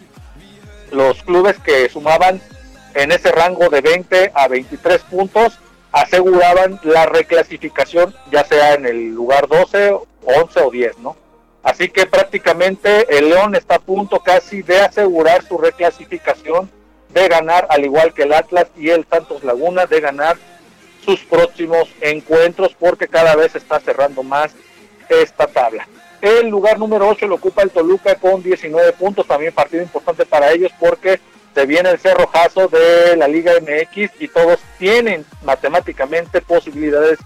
los 0.91 1.21
clubes 1.23 1.57
que 1.59 1.89
sumaban 1.89 2.41
en 2.95 3.11
ese 3.11 3.31
rango 3.31 3.69
de 3.69 3.81
20 3.81 4.31
a 4.33 4.47
23 4.47 5.01
puntos 5.03 5.59
aseguraban 5.91 6.79
la 6.83 7.05
reclasificación 7.05 8.15
ya 8.31 8.43
sea 8.43 8.73
en 8.73 8.85
el 8.85 9.09
lugar 9.09 9.47
12, 9.47 9.97
11 10.23 10.59
o 10.61 10.71
10, 10.71 10.97
¿no? 10.99 11.15
Así 11.63 11.89
que 11.89 12.05
prácticamente 12.05 13.17
el 13.17 13.29
León 13.29 13.55
está 13.55 13.75
a 13.75 13.79
punto 13.79 14.19
casi 14.19 14.61
de 14.61 14.81
asegurar 14.81 15.43
su 15.43 15.57
reclasificación 15.57 16.71
de 17.09 17.27
ganar, 17.27 17.67
al 17.69 17.83
igual 17.83 18.13
que 18.13 18.23
el 18.23 18.33
Atlas 18.33 18.67
y 18.77 18.89
el 18.89 19.05
Santos 19.09 19.43
Laguna, 19.43 19.85
de 19.85 19.99
ganar 19.99 20.37
sus 21.03 21.19
próximos 21.21 21.89
encuentros 22.01 22.75
porque 22.79 23.07
cada 23.07 23.35
vez 23.35 23.55
está 23.55 23.79
cerrando 23.79 24.23
más 24.23 24.53
esta 25.09 25.47
tabla. 25.47 25.87
El 26.21 26.49
lugar 26.49 26.77
número 26.77 27.07
8 27.07 27.27
lo 27.27 27.35
ocupa 27.35 27.61
el 27.61 27.71
Toluca 27.71 28.15
con 28.15 28.43
19 28.43 28.93
puntos, 28.93 29.25
también 29.25 29.53
partido 29.53 29.83
importante 29.83 30.25
para 30.25 30.51
ellos 30.51 30.71
porque 30.79 31.19
se 31.55 31.65
viene 31.65 31.89
el 31.89 31.99
cerrojazo 31.99 32.67
de 32.67 33.15
la 33.15 33.27
Liga 33.27 33.53
MX 33.61 34.11
y 34.19 34.27
todos 34.27 34.59
tienen 34.77 35.25
matemáticamente 35.43 36.41
posibilidades 36.41 37.19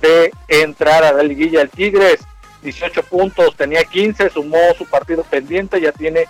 de 0.00 0.30
entrar 0.48 1.04
a 1.04 1.12
la 1.12 1.22
liguilla. 1.22 1.62
El 1.62 1.70
Tigres, 1.70 2.20
18 2.62 3.02
puntos, 3.04 3.56
tenía 3.56 3.84
15, 3.84 4.30
sumó 4.30 4.58
su 4.76 4.86
partido 4.86 5.24
pendiente, 5.24 5.80
ya 5.80 5.92
tiene 5.92 6.26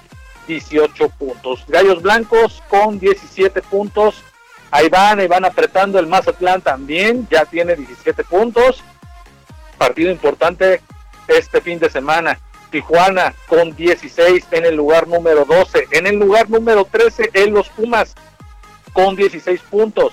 18 0.47 1.11
puntos. 1.11 1.65
Gallos 1.69 2.03
Blancos 2.03 2.63
con 2.69 2.99
17 2.99 3.63
puntos. 3.63 4.23
Ahí 4.71 4.89
van, 4.89 5.21
ahí 5.21 5.27
van 5.27 5.45
apretando. 5.45 5.99
El 5.99 6.07
Mazatlán 6.07 6.63
también 6.63 7.29
ya 7.31 7.45
tiene 7.45 7.77
17 7.77 8.25
puntos. 8.25 8.83
Partido 9.77 10.11
importante 10.11 10.81
este 11.29 11.61
fin 11.61 11.79
de 11.79 11.91
semana. 11.91 12.39
Tijuana 12.71 13.35
con 13.47 13.75
16 13.75 14.47
en 14.51 14.67
el 14.67 14.75
lugar 14.75 15.09
número 15.09 15.45
12. 15.45 15.89
En 15.93 16.07
el 16.07 16.17
lugar 16.17 16.51
número 16.51 16.85
13, 16.85 17.31
en 17.33 17.55
los 17.55 17.69
Pumas 17.71 18.15
con 18.93 19.17
16 19.17 19.61
puntos. 19.71 20.13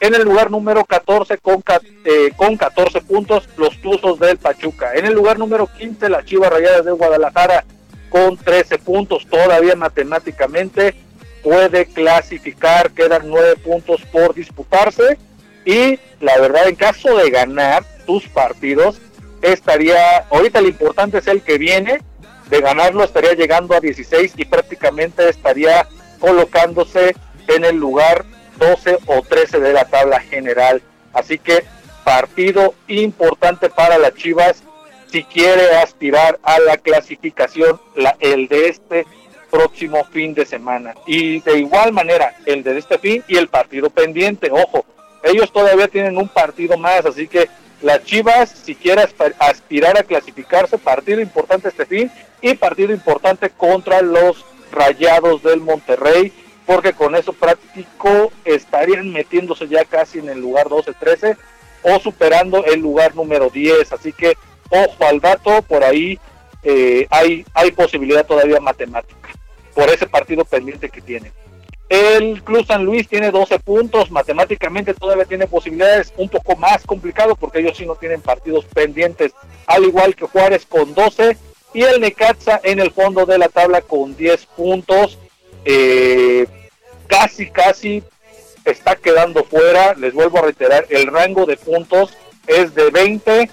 En 0.00 0.14
el 0.14 0.22
lugar 0.22 0.50
número 0.50 0.84
14 0.84 1.38
con, 1.38 1.62
eh, 2.04 2.30
con 2.36 2.56
14 2.56 3.02
puntos, 3.02 3.48
los 3.56 3.80
Tuzos 3.80 4.18
del 4.18 4.38
Pachuca. 4.38 4.94
En 4.94 5.04
el 5.04 5.12
lugar 5.12 5.38
número 5.38 5.66
15, 5.66 6.08
las 6.08 6.24
Chivas 6.24 6.50
Rayadas 6.50 6.84
de 6.84 6.92
Guadalajara 6.92 7.64
con 8.08 8.36
13 8.36 8.78
puntos. 8.78 9.26
Todavía 9.26 9.76
matemáticamente 9.76 10.94
puede 11.42 11.86
clasificar, 11.86 12.90
quedan 12.92 13.28
9 13.28 13.56
puntos 13.56 14.00
por 14.12 14.34
disputarse. 14.34 15.18
Y 15.64 15.98
la 16.20 16.38
verdad, 16.38 16.68
en 16.68 16.76
caso 16.76 17.16
de 17.16 17.30
ganar 17.30 17.84
tus 18.06 18.26
partidos, 18.28 19.00
estaría, 19.42 20.18
ahorita 20.30 20.60
lo 20.60 20.68
importante 20.68 21.18
es 21.18 21.26
el 21.26 21.42
que 21.42 21.58
viene, 21.58 22.00
de 22.48 22.60
ganarlo 22.60 23.04
estaría 23.04 23.34
llegando 23.34 23.74
a 23.74 23.80
16 23.80 24.32
y 24.36 24.44
prácticamente 24.44 25.28
estaría 25.28 25.86
colocándose 26.18 27.14
en 27.46 27.64
el 27.64 27.76
lugar 27.76 28.24
12 28.58 28.98
o 29.06 29.22
13 29.22 29.60
de 29.60 29.72
la 29.72 29.84
tabla 29.84 30.20
general. 30.20 30.82
Así 31.12 31.38
que 31.38 31.64
partido 32.04 32.74
importante 32.88 33.70
para 33.70 33.98
las 33.98 34.14
Chivas 34.14 34.62
si 35.10 35.24
quiere 35.24 35.74
aspirar 35.76 36.38
a 36.42 36.58
la 36.60 36.76
clasificación, 36.76 37.80
la, 37.96 38.16
el 38.20 38.46
de 38.46 38.68
este 38.68 39.06
próximo 39.50 40.04
fin 40.04 40.34
de 40.34 40.46
semana. 40.46 40.94
Y 41.06 41.40
de 41.40 41.58
igual 41.58 41.92
manera, 41.92 42.36
el 42.46 42.62
de 42.62 42.78
este 42.78 42.98
fin 42.98 43.24
y 43.26 43.36
el 43.36 43.48
partido 43.48 43.90
pendiente, 43.90 44.50
ojo, 44.52 44.84
ellos 45.24 45.52
todavía 45.52 45.88
tienen 45.88 46.16
un 46.16 46.28
partido 46.28 46.78
más, 46.78 47.04
así 47.04 47.26
que 47.26 47.48
las 47.82 48.04
Chivas, 48.04 48.50
si 48.50 48.74
quiere 48.74 49.06
aspirar 49.38 49.98
a 49.98 50.02
clasificarse, 50.02 50.76
partido 50.78 51.20
importante 51.20 51.68
este 51.68 51.86
fin 51.86 52.10
y 52.42 52.54
partido 52.54 52.92
importante 52.92 53.50
contra 53.50 54.02
los 54.02 54.44
Rayados 54.72 55.42
del 55.42 55.60
Monterrey, 55.60 56.32
porque 56.66 56.92
con 56.92 57.16
eso 57.16 57.32
práctico 57.32 58.30
estarían 58.44 59.10
metiéndose 59.12 59.66
ya 59.66 59.84
casi 59.84 60.18
en 60.18 60.28
el 60.28 60.40
lugar 60.40 60.68
12-13 60.68 61.36
o 61.82 61.98
superando 61.98 62.64
el 62.64 62.80
lugar 62.80 63.16
número 63.16 63.50
10, 63.50 63.92
así 63.92 64.12
que 64.12 64.36
ojo 64.68 65.04
al 65.04 65.20
dato, 65.20 65.62
por 65.62 65.82
ahí 65.82 66.18
eh, 66.62 67.06
hay, 67.10 67.44
hay 67.54 67.72
posibilidad 67.72 68.26
todavía 68.26 68.60
matemática, 68.60 69.30
por 69.74 69.88
ese 69.88 70.06
partido 70.06 70.44
pendiente 70.44 70.90
que 70.90 71.00
tiene. 71.00 71.32
El 71.90 72.40
Club 72.44 72.64
San 72.64 72.84
Luis 72.84 73.08
tiene 73.08 73.32
12 73.32 73.58
puntos, 73.58 74.12
matemáticamente 74.12 74.94
todavía 74.94 75.24
tiene 75.24 75.48
posibilidades 75.48 76.12
un 76.16 76.28
poco 76.28 76.54
más 76.54 76.86
complicado 76.86 77.34
porque 77.34 77.58
ellos 77.58 77.76
sí 77.76 77.84
no 77.84 77.96
tienen 77.96 78.20
partidos 78.20 78.64
pendientes, 78.66 79.32
al 79.66 79.82
igual 79.82 80.14
que 80.14 80.24
Juárez 80.24 80.64
con 80.66 80.94
12 80.94 81.36
y 81.74 81.82
el 81.82 82.00
Necaxa 82.00 82.60
en 82.62 82.78
el 82.78 82.92
fondo 82.92 83.26
de 83.26 83.38
la 83.38 83.48
tabla 83.48 83.80
con 83.80 84.16
10 84.16 84.46
puntos. 84.46 85.18
Eh, 85.64 86.46
casi, 87.08 87.50
casi 87.50 88.04
está 88.64 88.94
quedando 88.94 89.42
fuera. 89.42 89.94
Les 89.94 90.14
vuelvo 90.14 90.38
a 90.38 90.42
reiterar, 90.42 90.86
el 90.90 91.08
rango 91.08 91.44
de 91.44 91.56
puntos 91.56 92.16
es 92.46 92.72
de 92.72 92.90
20 92.90 93.50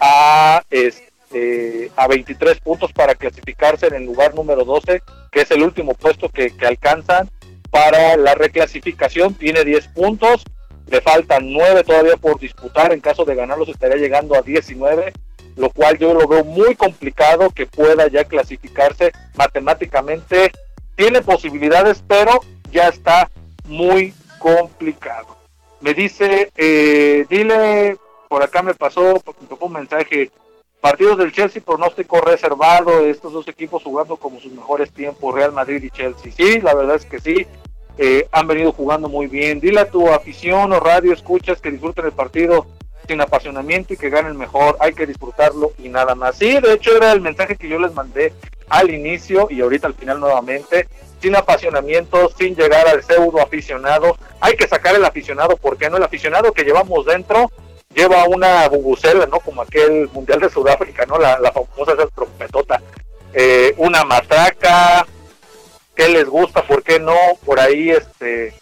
a, 0.00 0.64
este, 0.70 1.92
a 1.94 2.08
23 2.08 2.58
puntos 2.60 2.92
para 2.92 3.14
clasificarse 3.14 3.86
en 3.86 3.94
el 3.94 4.06
lugar 4.06 4.34
número 4.34 4.64
12, 4.64 5.02
que 5.30 5.42
es 5.42 5.50
el 5.52 5.62
último 5.62 5.94
puesto 5.94 6.28
que, 6.28 6.50
que 6.56 6.66
alcanzan 6.66 7.30
para 7.70 8.16
la 8.16 8.34
reclasificación. 8.34 9.34
Tiene 9.34 9.64
10 9.64 9.88
puntos, 9.88 10.44
le 10.88 11.00
faltan 11.00 11.52
9 11.52 11.84
todavía 11.84 12.16
por 12.16 12.38
disputar. 12.38 12.92
En 12.92 13.00
caso 13.00 13.24
de 13.24 13.34
ganarlos 13.34 13.68
estaría 13.68 13.96
llegando 13.96 14.34
a 14.34 14.42
19 14.42 15.12
lo 15.56 15.70
cual 15.70 15.98
yo 15.98 16.14
lo 16.14 16.28
veo 16.28 16.44
muy 16.44 16.74
complicado 16.74 17.50
que 17.50 17.66
pueda 17.66 18.08
ya 18.08 18.24
clasificarse 18.24 19.12
matemáticamente. 19.36 20.52
Tiene 20.94 21.22
posibilidades, 21.22 22.04
pero 22.06 22.40
ya 22.70 22.88
está 22.88 23.30
muy 23.64 24.14
complicado. 24.38 25.36
Me 25.80 25.94
dice, 25.94 26.50
eh, 26.56 27.26
dile, 27.28 27.96
por 28.28 28.42
acá 28.42 28.62
me 28.62 28.74
pasó, 28.74 29.22
me 29.40 29.46
tocó 29.48 29.66
un 29.66 29.72
mensaje, 29.72 30.30
partidos 30.80 31.18
del 31.18 31.32
Chelsea, 31.32 31.62
pronóstico 31.64 32.20
reservado, 32.20 33.00
estos 33.00 33.32
dos 33.32 33.48
equipos 33.48 33.82
jugando 33.82 34.16
como 34.16 34.40
sus 34.40 34.52
mejores 34.52 34.90
tiempos, 34.92 35.34
Real 35.34 35.52
Madrid 35.52 35.82
y 35.82 35.90
Chelsea. 35.90 36.32
Sí, 36.32 36.60
la 36.60 36.74
verdad 36.74 36.96
es 36.96 37.04
que 37.04 37.18
sí, 37.18 37.46
eh, 37.98 38.28
han 38.32 38.46
venido 38.46 38.72
jugando 38.72 39.08
muy 39.08 39.26
bien. 39.26 39.60
Dile 39.60 39.80
a 39.80 39.90
tu 39.90 40.08
afición 40.08 40.72
o 40.72 40.80
radio, 40.80 41.12
escuchas 41.12 41.60
que 41.60 41.70
disfruten 41.70 42.06
el 42.06 42.12
partido 42.12 42.66
sin 43.08 43.20
apasionamiento 43.20 43.94
y 43.94 43.96
que 43.96 44.10
ganen 44.10 44.36
mejor, 44.36 44.76
hay 44.80 44.92
que 44.92 45.06
disfrutarlo 45.06 45.72
y 45.78 45.88
nada 45.88 46.14
más. 46.14 46.36
Sí, 46.36 46.58
de 46.60 46.72
hecho 46.72 46.96
era 46.96 47.12
el 47.12 47.20
mensaje 47.20 47.56
que 47.56 47.68
yo 47.68 47.78
les 47.78 47.94
mandé 47.94 48.32
al 48.68 48.90
inicio 48.90 49.46
y 49.50 49.60
ahorita 49.60 49.86
al 49.86 49.94
final 49.94 50.20
nuevamente, 50.20 50.88
sin 51.20 51.36
apasionamiento, 51.36 52.30
sin 52.36 52.54
llegar 52.56 52.86
al 52.88 53.02
pseudo 53.02 53.40
aficionado, 53.40 54.16
hay 54.40 54.56
que 54.56 54.66
sacar 54.66 54.94
el 54.96 55.04
aficionado, 55.04 55.56
porque 55.56 55.88
no 55.88 55.96
el 55.96 56.02
aficionado 56.02 56.52
que 56.52 56.64
llevamos 56.64 57.06
dentro 57.06 57.50
lleva 57.96 58.26
una 58.26 58.68
bubucela, 58.68 59.26
¿no? 59.26 59.40
Como 59.40 59.62
aquel 59.62 60.08
Mundial 60.12 60.38
de 60.40 60.50
Sudáfrica, 60.50 61.06
¿no? 61.06 61.18
La, 61.18 61.50
famosa 61.50 61.94
esa 61.94 62.06
trompetota, 62.08 62.80
eh, 63.32 63.74
una 63.78 64.04
matraca, 64.04 65.06
¿qué 65.94 66.08
les 66.10 66.26
gusta? 66.26 66.62
¿Por 66.62 66.82
qué 66.82 67.00
no? 67.00 67.16
Por 67.44 67.58
ahí, 67.58 67.90
este, 67.90 68.52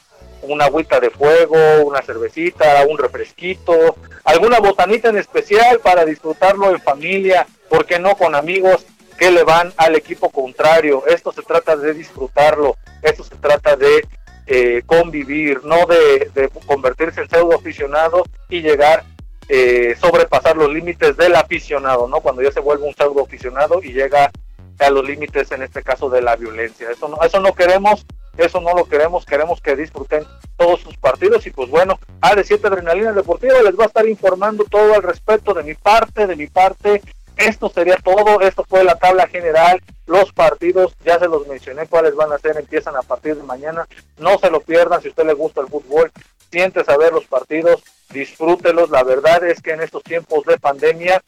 una 0.42 0.66
agüita 0.66 1.00
de 1.00 1.10
fuego, 1.10 1.56
una 1.84 2.00
cervecita, 2.00 2.86
un 2.88 2.96
refresquito, 2.96 3.96
alguna 4.24 4.60
botanita 4.60 5.08
en 5.08 5.18
especial 5.18 5.80
para 5.80 6.04
disfrutarlo 6.04 6.70
en 6.70 6.80
familia, 6.80 7.46
¿por 7.68 7.86
qué 7.86 7.98
no 7.98 8.16
con 8.16 8.36
amigos 8.36 8.86
que 9.18 9.32
le 9.32 9.42
van 9.42 9.72
al 9.76 9.96
equipo 9.96 10.30
contrario? 10.30 11.04
Esto 11.08 11.32
se 11.32 11.42
trata 11.42 11.76
de 11.76 11.92
disfrutarlo, 11.92 12.76
esto 13.02 13.24
se 13.24 13.34
trata 13.34 13.74
de 13.74 14.06
eh, 14.46 14.82
convivir, 14.86 15.64
no 15.64 15.86
de, 15.86 16.50
convertirse 16.66 17.22
en 17.22 17.30
pseudo 17.30 17.56
aficionado 17.56 18.22
y 18.48 18.60
llegar 18.60 19.04
eh, 19.48 19.96
sobrepasar 20.00 20.56
los 20.56 20.72
límites 20.72 21.16
del 21.16 21.34
aficionado, 21.34 22.08
¿no? 22.08 22.20
Cuando 22.20 22.42
ya 22.42 22.50
se 22.50 22.60
vuelve 22.60 22.86
un 22.86 22.94
pseudo 22.94 23.22
aficionado 23.22 23.82
y 23.82 23.92
llega 23.92 24.30
a 24.78 24.90
los 24.90 25.04
límites, 25.06 25.52
en 25.52 25.62
este 25.62 25.82
caso, 25.82 26.10
de 26.10 26.22
la 26.22 26.36
violencia. 26.36 26.90
Eso 26.90 27.08
no, 27.08 27.18
eso 27.22 27.40
no 27.40 27.54
queremos 27.54 28.04
eso 28.36 28.60
no 28.60 28.74
lo 28.74 28.84
queremos, 28.86 29.24
queremos 29.24 29.60
que 29.60 29.76
disfruten 29.76 30.24
todos 30.56 30.80
sus 30.80 30.96
partidos 30.96 31.46
y 31.46 31.50
pues 31.50 31.70
bueno, 31.70 31.98
AD7 32.20 32.64
Adrenalina 32.64 33.12
Deportiva 33.12 33.62
les 33.62 33.78
va 33.78 33.84
a 33.84 33.86
estar 33.86 34.08
informando 34.08 34.64
todo 34.64 34.94
al 34.94 35.02
respecto 35.02 35.54
de 35.54 35.62
mi 35.62 35.74
parte, 35.74 36.26
de 36.26 36.36
mi 36.36 36.46
parte. 36.48 37.02
Esto 37.36 37.68
sería 37.68 37.96
todo, 37.96 38.40
esto 38.40 38.64
fue 38.68 38.84
la 38.84 38.94
tabla 38.96 39.26
general, 39.26 39.80
los 40.06 40.32
partidos, 40.32 40.94
ya 41.04 41.18
se 41.18 41.26
los 41.26 41.46
mencioné 41.48 41.86
cuáles 41.88 42.14
van 42.14 42.32
a 42.32 42.38
ser, 42.38 42.56
empiezan 42.56 42.96
a 42.96 43.02
partir 43.02 43.36
de 43.36 43.42
mañana, 43.42 43.88
no 44.18 44.38
se 44.38 44.50
lo 44.50 44.60
pierdan 44.60 45.02
si 45.02 45.08
a 45.08 45.10
usted 45.10 45.26
le 45.26 45.32
gusta 45.32 45.60
el 45.60 45.66
fútbol, 45.66 46.12
siente 46.54 46.84
a 46.86 46.96
ver 46.96 47.12
los 47.12 47.24
partidos, 47.24 47.82
disfrútelos, 48.10 48.88
la 48.88 49.02
verdad 49.02 49.42
es 49.44 49.60
que 49.60 49.72
en 49.72 49.80
estos 49.80 50.04
tiempos 50.04 50.44
de 50.46 50.56
pandemia 50.56 51.20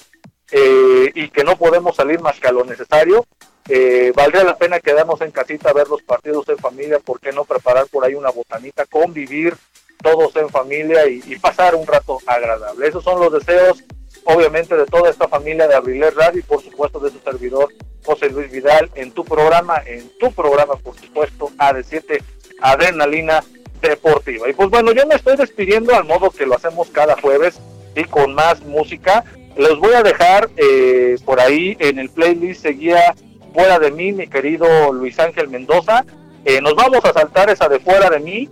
eh, 0.53 1.11
y 1.17 1.31
que 1.31 1.43
no 1.43 1.57
podemos 1.57 1.97
salir 1.97 2.21
más 2.21 2.39
que 2.39 2.47
a 2.47 2.53
lo 2.53 2.65
necesario, 2.65 3.27
eh, 3.69 4.13
valdría 4.15 4.45
la 4.45 4.57
pena 4.57 4.79
quedarnos 4.79 5.21
en 5.23 5.33
casita 5.33 5.71
a 5.71 5.73
ver 5.73 5.89
los 5.89 6.01
partidos 6.03 6.49
en 6.49 6.59
familia, 6.59 7.01
¿por 7.01 7.19
qué 7.19 7.33
no 7.33 7.45
preparar 7.45 7.89
por 7.89 8.05
ahí 8.05 8.15
una 8.15 8.31
botanita, 8.31 8.87
convivir 8.87 9.57
todos 10.01 10.37
en 10.37 10.49
familia 10.49 11.09
y, 11.09 11.37
pasar 11.41 11.75
un 11.75 11.89
rato 11.89 12.21
agradable? 12.25 12.87
Esos 12.87 13.03
son 13.03 13.19
los 13.19 13.33
deseos, 13.33 13.83
obviamente, 14.27 14.77
de 14.77 14.87
toda 14.87 15.11
esta 15.11 15.27
familia 15.27 15.67
de 15.67 15.75
Abriler 15.75 16.15
Radio 16.15 16.39
y 16.39 16.43
por 16.45 16.63
supuesto 16.63 17.01
de 17.01 17.11
su 17.11 17.19
servidor 17.19 17.75
José 18.05 18.31
Luis 18.31 18.49
Vidal 18.53 18.93
en 18.95 19.11
tu 19.11 19.25
programa, 19.25 19.83
en 19.85 20.09
tu 20.21 20.31
programa, 20.31 20.77
por 20.77 20.97
supuesto, 20.97 21.51
AD7 21.59 22.23
Adrenalina 22.61 23.43
Deportiva. 23.81 24.49
Y 24.49 24.53
pues 24.53 24.71
bueno, 24.71 24.93
yo 24.93 25.07
me 25.07 25.15
estoy 25.15 25.37
despidiendo 25.37 25.95
al 25.95 26.05
modo 26.05 26.31
que 26.31 26.47
lo 26.47 26.55
hacemos 26.55 26.89
cada 26.89 27.21
jueves 27.21 27.59
y 27.95 28.05
con 28.05 28.35
más 28.35 28.63
música. 28.63 29.25
Les 29.57 29.77
voy 29.77 29.95
a 29.95 30.03
dejar 30.03 30.51
eh, 30.57 31.17
por 31.25 31.41
ahí 31.41 31.77
en 31.81 31.99
el 31.99 32.11
playlist 32.11 32.63
seguía 32.63 33.15
fuera 33.55 33.79
de 33.79 33.91
mí, 33.91 34.13
mi 34.13 34.27
querido 34.27 34.93
Luis 34.93 35.19
Ángel 35.19 35.49
Mendoza. 35.49 36.05
Eh, 36.45 36.61
nos 36.61 36.75
vamos 36.75 37.05
a 37.05 37.13
saltar 37.13 37.51
esa 37.51 37.69
de 37.69 37.81
fuera 37.81 38.11
de 38.11 38.21
mí 38.21 38.49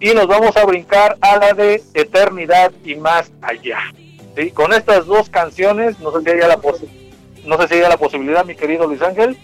y 0.00 0.14
nos 0.14 0.26
vamos 0.26 0.56
a 0.56 0.64
brincar 0.64 1.16
a 1.20 1.36
la 1.36 1.54
de 1.54 1.82
Eternidad 1.94 2.72
y 2.84 2.94
más 2.96 3.30
allá. 3.40 3.78
¿sí? 4.36 4.50
Con 4.50 4.72
estas 4.72 5.06
dos 5.06 5.28
canciones, 5.30 5.98
no 6.00 6.12
sé 6.12 6.22
si 6.22 6.30
haya 6.30 6.48
la, 6.48 6.58
no 7.44 7.60
sé 7.60 7.68
si 7.68 7.74
haya 7.74 7.88
la 7.88 7.96
posibilidad, 7.96 8.44
mi 8.44 8.54
querido 8.54 8.86
Luis 8.86 9.02
Ángel. 9.02 9.36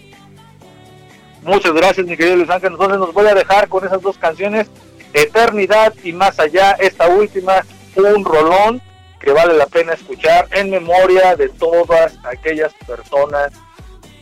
Muchas 1.43 1.73
gracias, 1.73 2.05
mi 2.05 2.17
querido 2.17 2.37
Luis 2.37 2.49
Ángel. 2.49 2.73
Entonces 2.73 2.99
nos 2.99 3.13
voy 3.13 3.27
a 3.27 3.35
dejar 3.35 3.67
con 3.67 3.85
esas 3.85 4.01
dos 4.01 4.17
canciones, 4.17 4.67
Eternidad 5.15 5.93
y 6.03 6.11
más 6.11 6.37
allá, 6.41 6.71
esta 6.73 7.07
última, 7.07 7.65
un 7.95 8.25
rolón 8.25 8.81
que 9.21 9.31
vale 9.31 9.53
la 9.53 9.65
pena 9.65 9.93
escuchar 9.93 10.45
en 10.51 10.69
memoria 10.69 11.37
de 11.37 11.47
todas 11.47 12.17
aquellas 12.25 12.73
personas 12.85 13.53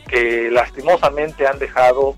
que 0.08 0.48
lastimosamente 0.52 1.48
han 1.48 1.58
dejado 1.58 2.14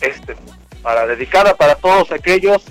este 0.00 0.34
mundo. 0.34 0.52
Para 0.82 1.06
dedicada 1.06 1.54
para 1.54 1.76
todos 1.76 2.10
aquellos 2.10 2.64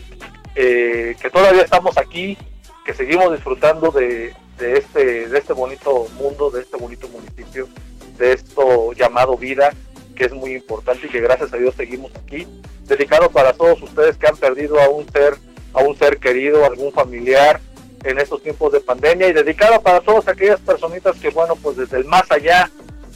eh, 0.55 1.15
que 1.21 1.29
todavía 1.29 1.61
estamos 1.61 1.97
aquí, 1.97 2.37
que 2.85 2.93
seguimos 2.93 3.31
disfrutando 3.31 3.89
de, 3.91 4.33
este, 4.59 5.29
de 5.29 5.37
este 5.37 5.53
bonito 5.53 6.07
mundo, 6.17 6.51
de 6.51 6.59
este 6.63 6.75
bonito 6.75 7.07
municipio, 7.07 7.69
de 8.17 8.33
esto 8.33 8.91
llamado 8.91 9.37
vida, 9.37 9.73
que 10.17 10.25
es 10.25 10.33
muy 10.33 10.53
importante 10.55 11.05
y 11.05 11.09
que 11.09 11.21
gracias 11.21 11.53
a 11.53 11.57
Dios 11.57 11.75
seguimos 11.75 12.11
aquí. 12.15 12.47
Dedicado 12.83 13.29
para 13.29 13.53
todos 13.53 13.81
ustedes 13.81 14.17
que 14.17 14.27
han 14.27 14.35
perdido 14.35 14.79
a 14.81 14.89
un 14.89 15.07
ser, 15.11 15.35
a 15.73 15.79
un 15.81 15.95
ser 15.97 16.17
querido, 16.17 16.65
algún 16.65 16.91
familiar 16.91 17.61
en 18.03 18.19
estos 18.19 18.41
tiempos 18.41 18.73
de 18.73 18.79
pandemia 18.79 19.27
y 19.27 19.33
dedicado 19.33 19.81
para 19.81 20.01
todas 20.01 20.27
aquellas 20.27 20.59
personitas 20.59 21.17
que 21.17 21.29
bueno 21.29 21.55
pues 21.55 21.77
desde 21.77 21.97
el 21.97 22.05
más 22.05 22.29
allá 22.31 22.69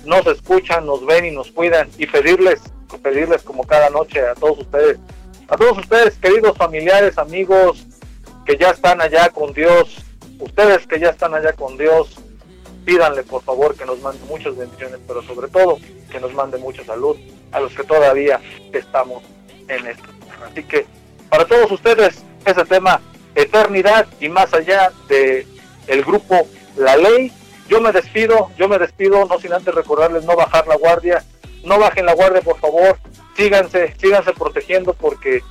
nos 0.06 0.26
escuchan, 0.28 0.86
nos 0.86 1.06
ven 1.06 1.26
y 1.26 1.32
nos 1.32 1.52
cuidan 1.52 1.90
y 1.98 2.08
pedirles, 2.08 2.62
pedirles 3.02 3.44
como 3.44 3.64
cada 3.64 3.90
noche 3.90 4.20
a 4.22 4.34
todos 4.34 4.60
ustedes, 4.60 4.98
a 5.48 5.56
todos 5.56 5.78
ustedes 5.78 6.18
queridos 6.18 6.58
familiares, 6.58 7.18
amigos 7.18 7.86
que 8.46 8.58
ya 8.58 8.72
están 8.72 9.02
allá 9.02 9.30
con 9.30 9.54
Dios, 9.54 9.98
ustedes 10.40 10.88
que 10.88 11.00
ya 11.00 11.10
están 11.10 11.36
allá 11.36 11.54
con 11.54 11.78
Dios, 11.78 12.16
pídanle 12.86 13.24
por 13.24 13.44
favor 13.44 13.76
que 13.76 13.86
nos 13.86 14.00
mande 14.02 14.24
muchas 14.26 14.56
bendiciones, 14.56 15.00
pero 15.08 15.22
sobre 15.24 15.48
todo 15.48 15.80
que 16.12 16.20
nos 16.20 16.34
mande 16.34 16.58
mucha 16.58 16.84
salud 16.84 17.18
a 17.52 17.60
los 17.60 17.74
que 17.74 17.84
todavía 17.84 18.40
estamos 18.74 19.24
en 19.68 19.88
esto. 19.88 20.10
Así 20.50 20.64
que 20.64 20.86
para 21.30 21.46
todos 21.46 21.72
ustedes 21.72 22.24
ese 22.46 22.66
tema 22.66 23.02
eternidad 23.36 24.08
y 24.20 24.30
más 24.30 24.54
allá 24.54 24.92
de 25.08 25.48
el 25.88 26.04
grupo 26.04 26.48
La 26.76 26.98
Ley 26.98 27.32
yo 27.72 27.80
me 27.80 27.94
despido, 27.94 28.50
yo 28.58 28.68
me 28.68 28.78
despido, 28.78 29.26
no 29.26 29.40
sin 29.40 29.54
antes 29.54 29.74
recordarles 29.74 30.26
no 30.26 30.36
bajar 30.36 30.68
la 30.68 30.76
guardia, 30.76 31.24
no 31.64 31.80
bajen 31.80 32.06
la 32.06 32.14
guardia 32.14 32.42
por 32.42 32.60
favor, 32.60 32.98
síganse, 33.38 33.96
síganse 33.98 34.34
protegiendo 34.34 34.94
porque 34.94 35.42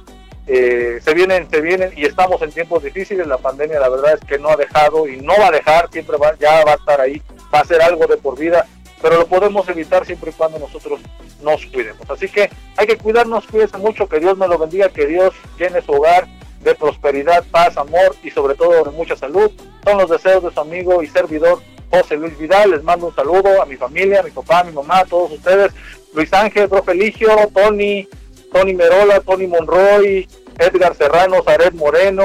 eh, 0.53 0.99
se 1.01 1.15
vienen, 1.15 1.49
se 1.49 1.61
vienen 1.61 1.93
y 1.97 2.05
estamos 2.07 2.43
en 2.43 2.51
tiempos 2.51 2.83
difíciles, 2.83 3.25
la 3.25 3.39
pandemia 3.39 3.79
la 3.79 3.89
verdad 3.89 4.15
es 4.15 4.29
que 4.29 4.37
no 4.37 4.49
ha 4.49 4.57
dejado 4.57 5.07
y 5.07 5.21
no 5.21 5.33
va 5.39 5.47
a 5.47 5.53
dejar, 5.53 5.89
siempre 5.93 6.17
va, 6.17 6.37
ya 6.41 6.65
va 6.65 6.73
a 6.73 6.75
estar 6.75 7.01
ahí, 7.01 7.23
va 7.55 7.61
a 7.61 7.65
ser 7.65 7.81
algo 7.81 8.09
de 8.09 8.17
por 8.17 8.37
vida, 8.37 8.67
pero 9.01 9.17
lo 9.17 9.27
podemos 9.29 9.69
evitar 9.69 10.05
siempre 10.05 10.31
y 10.31 10.35
cuando 10.35 10.59
nosotros 10.59 10.99
nos 11.41 11.65
cuidemos. 11.67 12.11
Así 12.11 12.29
que 12.29 12.51
hay 12.77 12.87
que 12.89 12.99
cuidarnos, 12.99 13.47
cuídense 13.47 13.79
mucho, 13.79 14.09
que 14.09 14.19
Dios 14.19 14.37
me 14.37 14.49
lo 14.49 14.59
bendiga, 14.59 14.89
que 14.89 15.07
Dios 15.07 15.33
llene 15.57 15.83
su 15.83 15.93
hogar 15.93 16.27
de 16.65 16.75
prosperidad, 16.75 17.45
paz, 17.53 17.77
amor 17.77 18.17
y 18.25 18.33
sobre 18.33 18.57
todo 18.57 18.83
de 18.83 18.91
mucha 18.91 19.15
salud. 19.15 19.53
Son 19.85 19.99
los 19.99 20.11
deseos 20.11 20.43
de 20.43 20.51
su 20.51 20.59
amigo 20.59 21.01
y 21.01 21.07
servidor 21.07 21.61
José 21.93 22.17
Luis 22.17 22.37
Vidal, 22.37 22.73
les 22.73 22.83
mando 22.83 23.07
un 23.07 23.15
saludo 23.15 23.63
a 23.63 23.67
mi 23.67 23.77
familia, 23.77 24.19
a 24.19 24.23
mi 24.25 24.33
papá, 24.33 24.61
a 24.61 24.65
mi 24.65 24.73
mamá, 24.73 24.99
a 24.99 25.05
todos 25.05 25.31
ustedes, 25.31 25.73
Luis 26.13 26.33
Ángel, 26.33 26.69
profe 26.69 26.91
Eligio, 26.91 27.31
Tony, 27.55 28.09
Tony 28.53 28.75
Merola, 28.75 29.21
Tony 29.21 29.47
Monroy, 29.47 30.29
Edgar 30.59 30.95
Serrano, 30.97 31.43
Zaret 31.43 31.75
Moreno, 31.75 32.25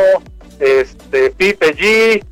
este, 0.59 1.31
Pipe 1.31 1.75
G, 1.75 2.23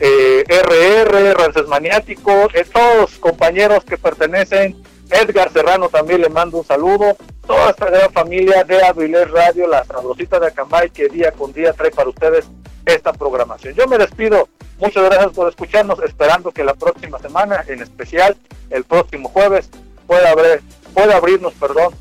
eh, 0.00 0.44
RR, 0.48 1.34
Rances 1.34 1.66
Maniático, 1.68 2.48
eh, 2.54 2.64
todos 2.72 3.18
compañeros 3.18 3.84
que 3.84 3.98
pertenecen, 3.98 4.82
Edgar 5.10 5.52
Serrano 5.52 5.88
también 5.88 6.22
le 6.22 6.28
mando 6.28 6.58
un 6.58 6.64
saludo, 6.64 7.16
toda 7.46 7.70
esta 7.70 7.86
gran 7.86 8.10
familia 8.12 8.64
de 8.64 8.82
Avilés 8.82 9.30
Radio, 9.30 9.66
la 9.66 9.84
Sabrosita 9.84 10.40
de 10.40 10.48
Acambay, 10.48 10.90
que 10.90 11.08
día 11.08 11.32
con 11.32 11.52
día 11.52 11.72
trae 11.72 11.90
para 11.90 12.08
ustedes 12.08 12.46
esta 12.86 13.12
programación. 13.12 13.74
Yo 13.74 13.86
me 13.86 13.98
despido, 13.98 14.48
muchas 14.78 15.04
gracias 15.04 15.32
por 15.32 15.48
escucharnos, 15.48 16.02
esperando 16.02 16.50
que 16.50 16.64
la 16.64 16.74
próxima 16.74 17.18
semana, 17.18 17.64
en 17.68 17.82
especial 17.82 18.36
el 18.70 18.84
próximo 18.84 19.28
jueves, 19.28 19.70
pueda, 20.06 20.30
abrir, 20.30 20.62
pueda 20.94 21.16
abrirnos 21.16 21.52
perdón, 21.54 21.94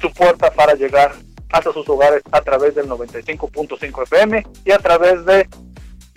su 0.00 0.12
puerta 0.12 0.50
para 0.50 0.74
llegar 0.74 1.12
hasta 1.52 1.72
sus 1.72 1.88
hogares 1.88 2.22
a 2.32 2.40
través 2.40 2.74
del 2.74 2.88
95.5 2.88 4.02
FM 4.02 4.46
y 4.64 4.72
a 4.72 4.78
través 4.78 5.24
de 5.24 5.48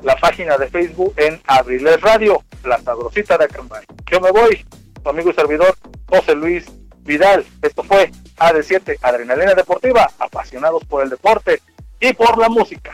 la 0.01 0.15
página 0.15 0.57
de 0.57 0.67
Facebook 0.67 1.13
en 1.17 1.41
Abriles 1.45 2.01
Radio, 2.01 2.43
La 2.63 2.79
Sabrosita 2.79 3.37
de 3.37 3.45
Acambay. 3.45 3.85
Yo 4.09 4.19
me 4.21 4.31
voy, 4.31 4.65
su 5.03 5.09
amigo 5.09 5.29
y 5.29 5.33
servidor 5.33 5.75
José 6.07 6.35
Luis 6.35 6.65
Vidal. 6.99 7.45
Esto 7.61 7.83
fue 7.83 8.11
AD7, 8.37 8.97
Adrenalina 9.01 9.53
Deportiva, 9.53 10.09
apasionados 10.19 10.83
por 10.85 11.03
el 11.03 11.09
deporte 11.09 11.61
y 11.99 12.13
por 12.13 12.37
la 12.37 12.49
música. 12.49 12.91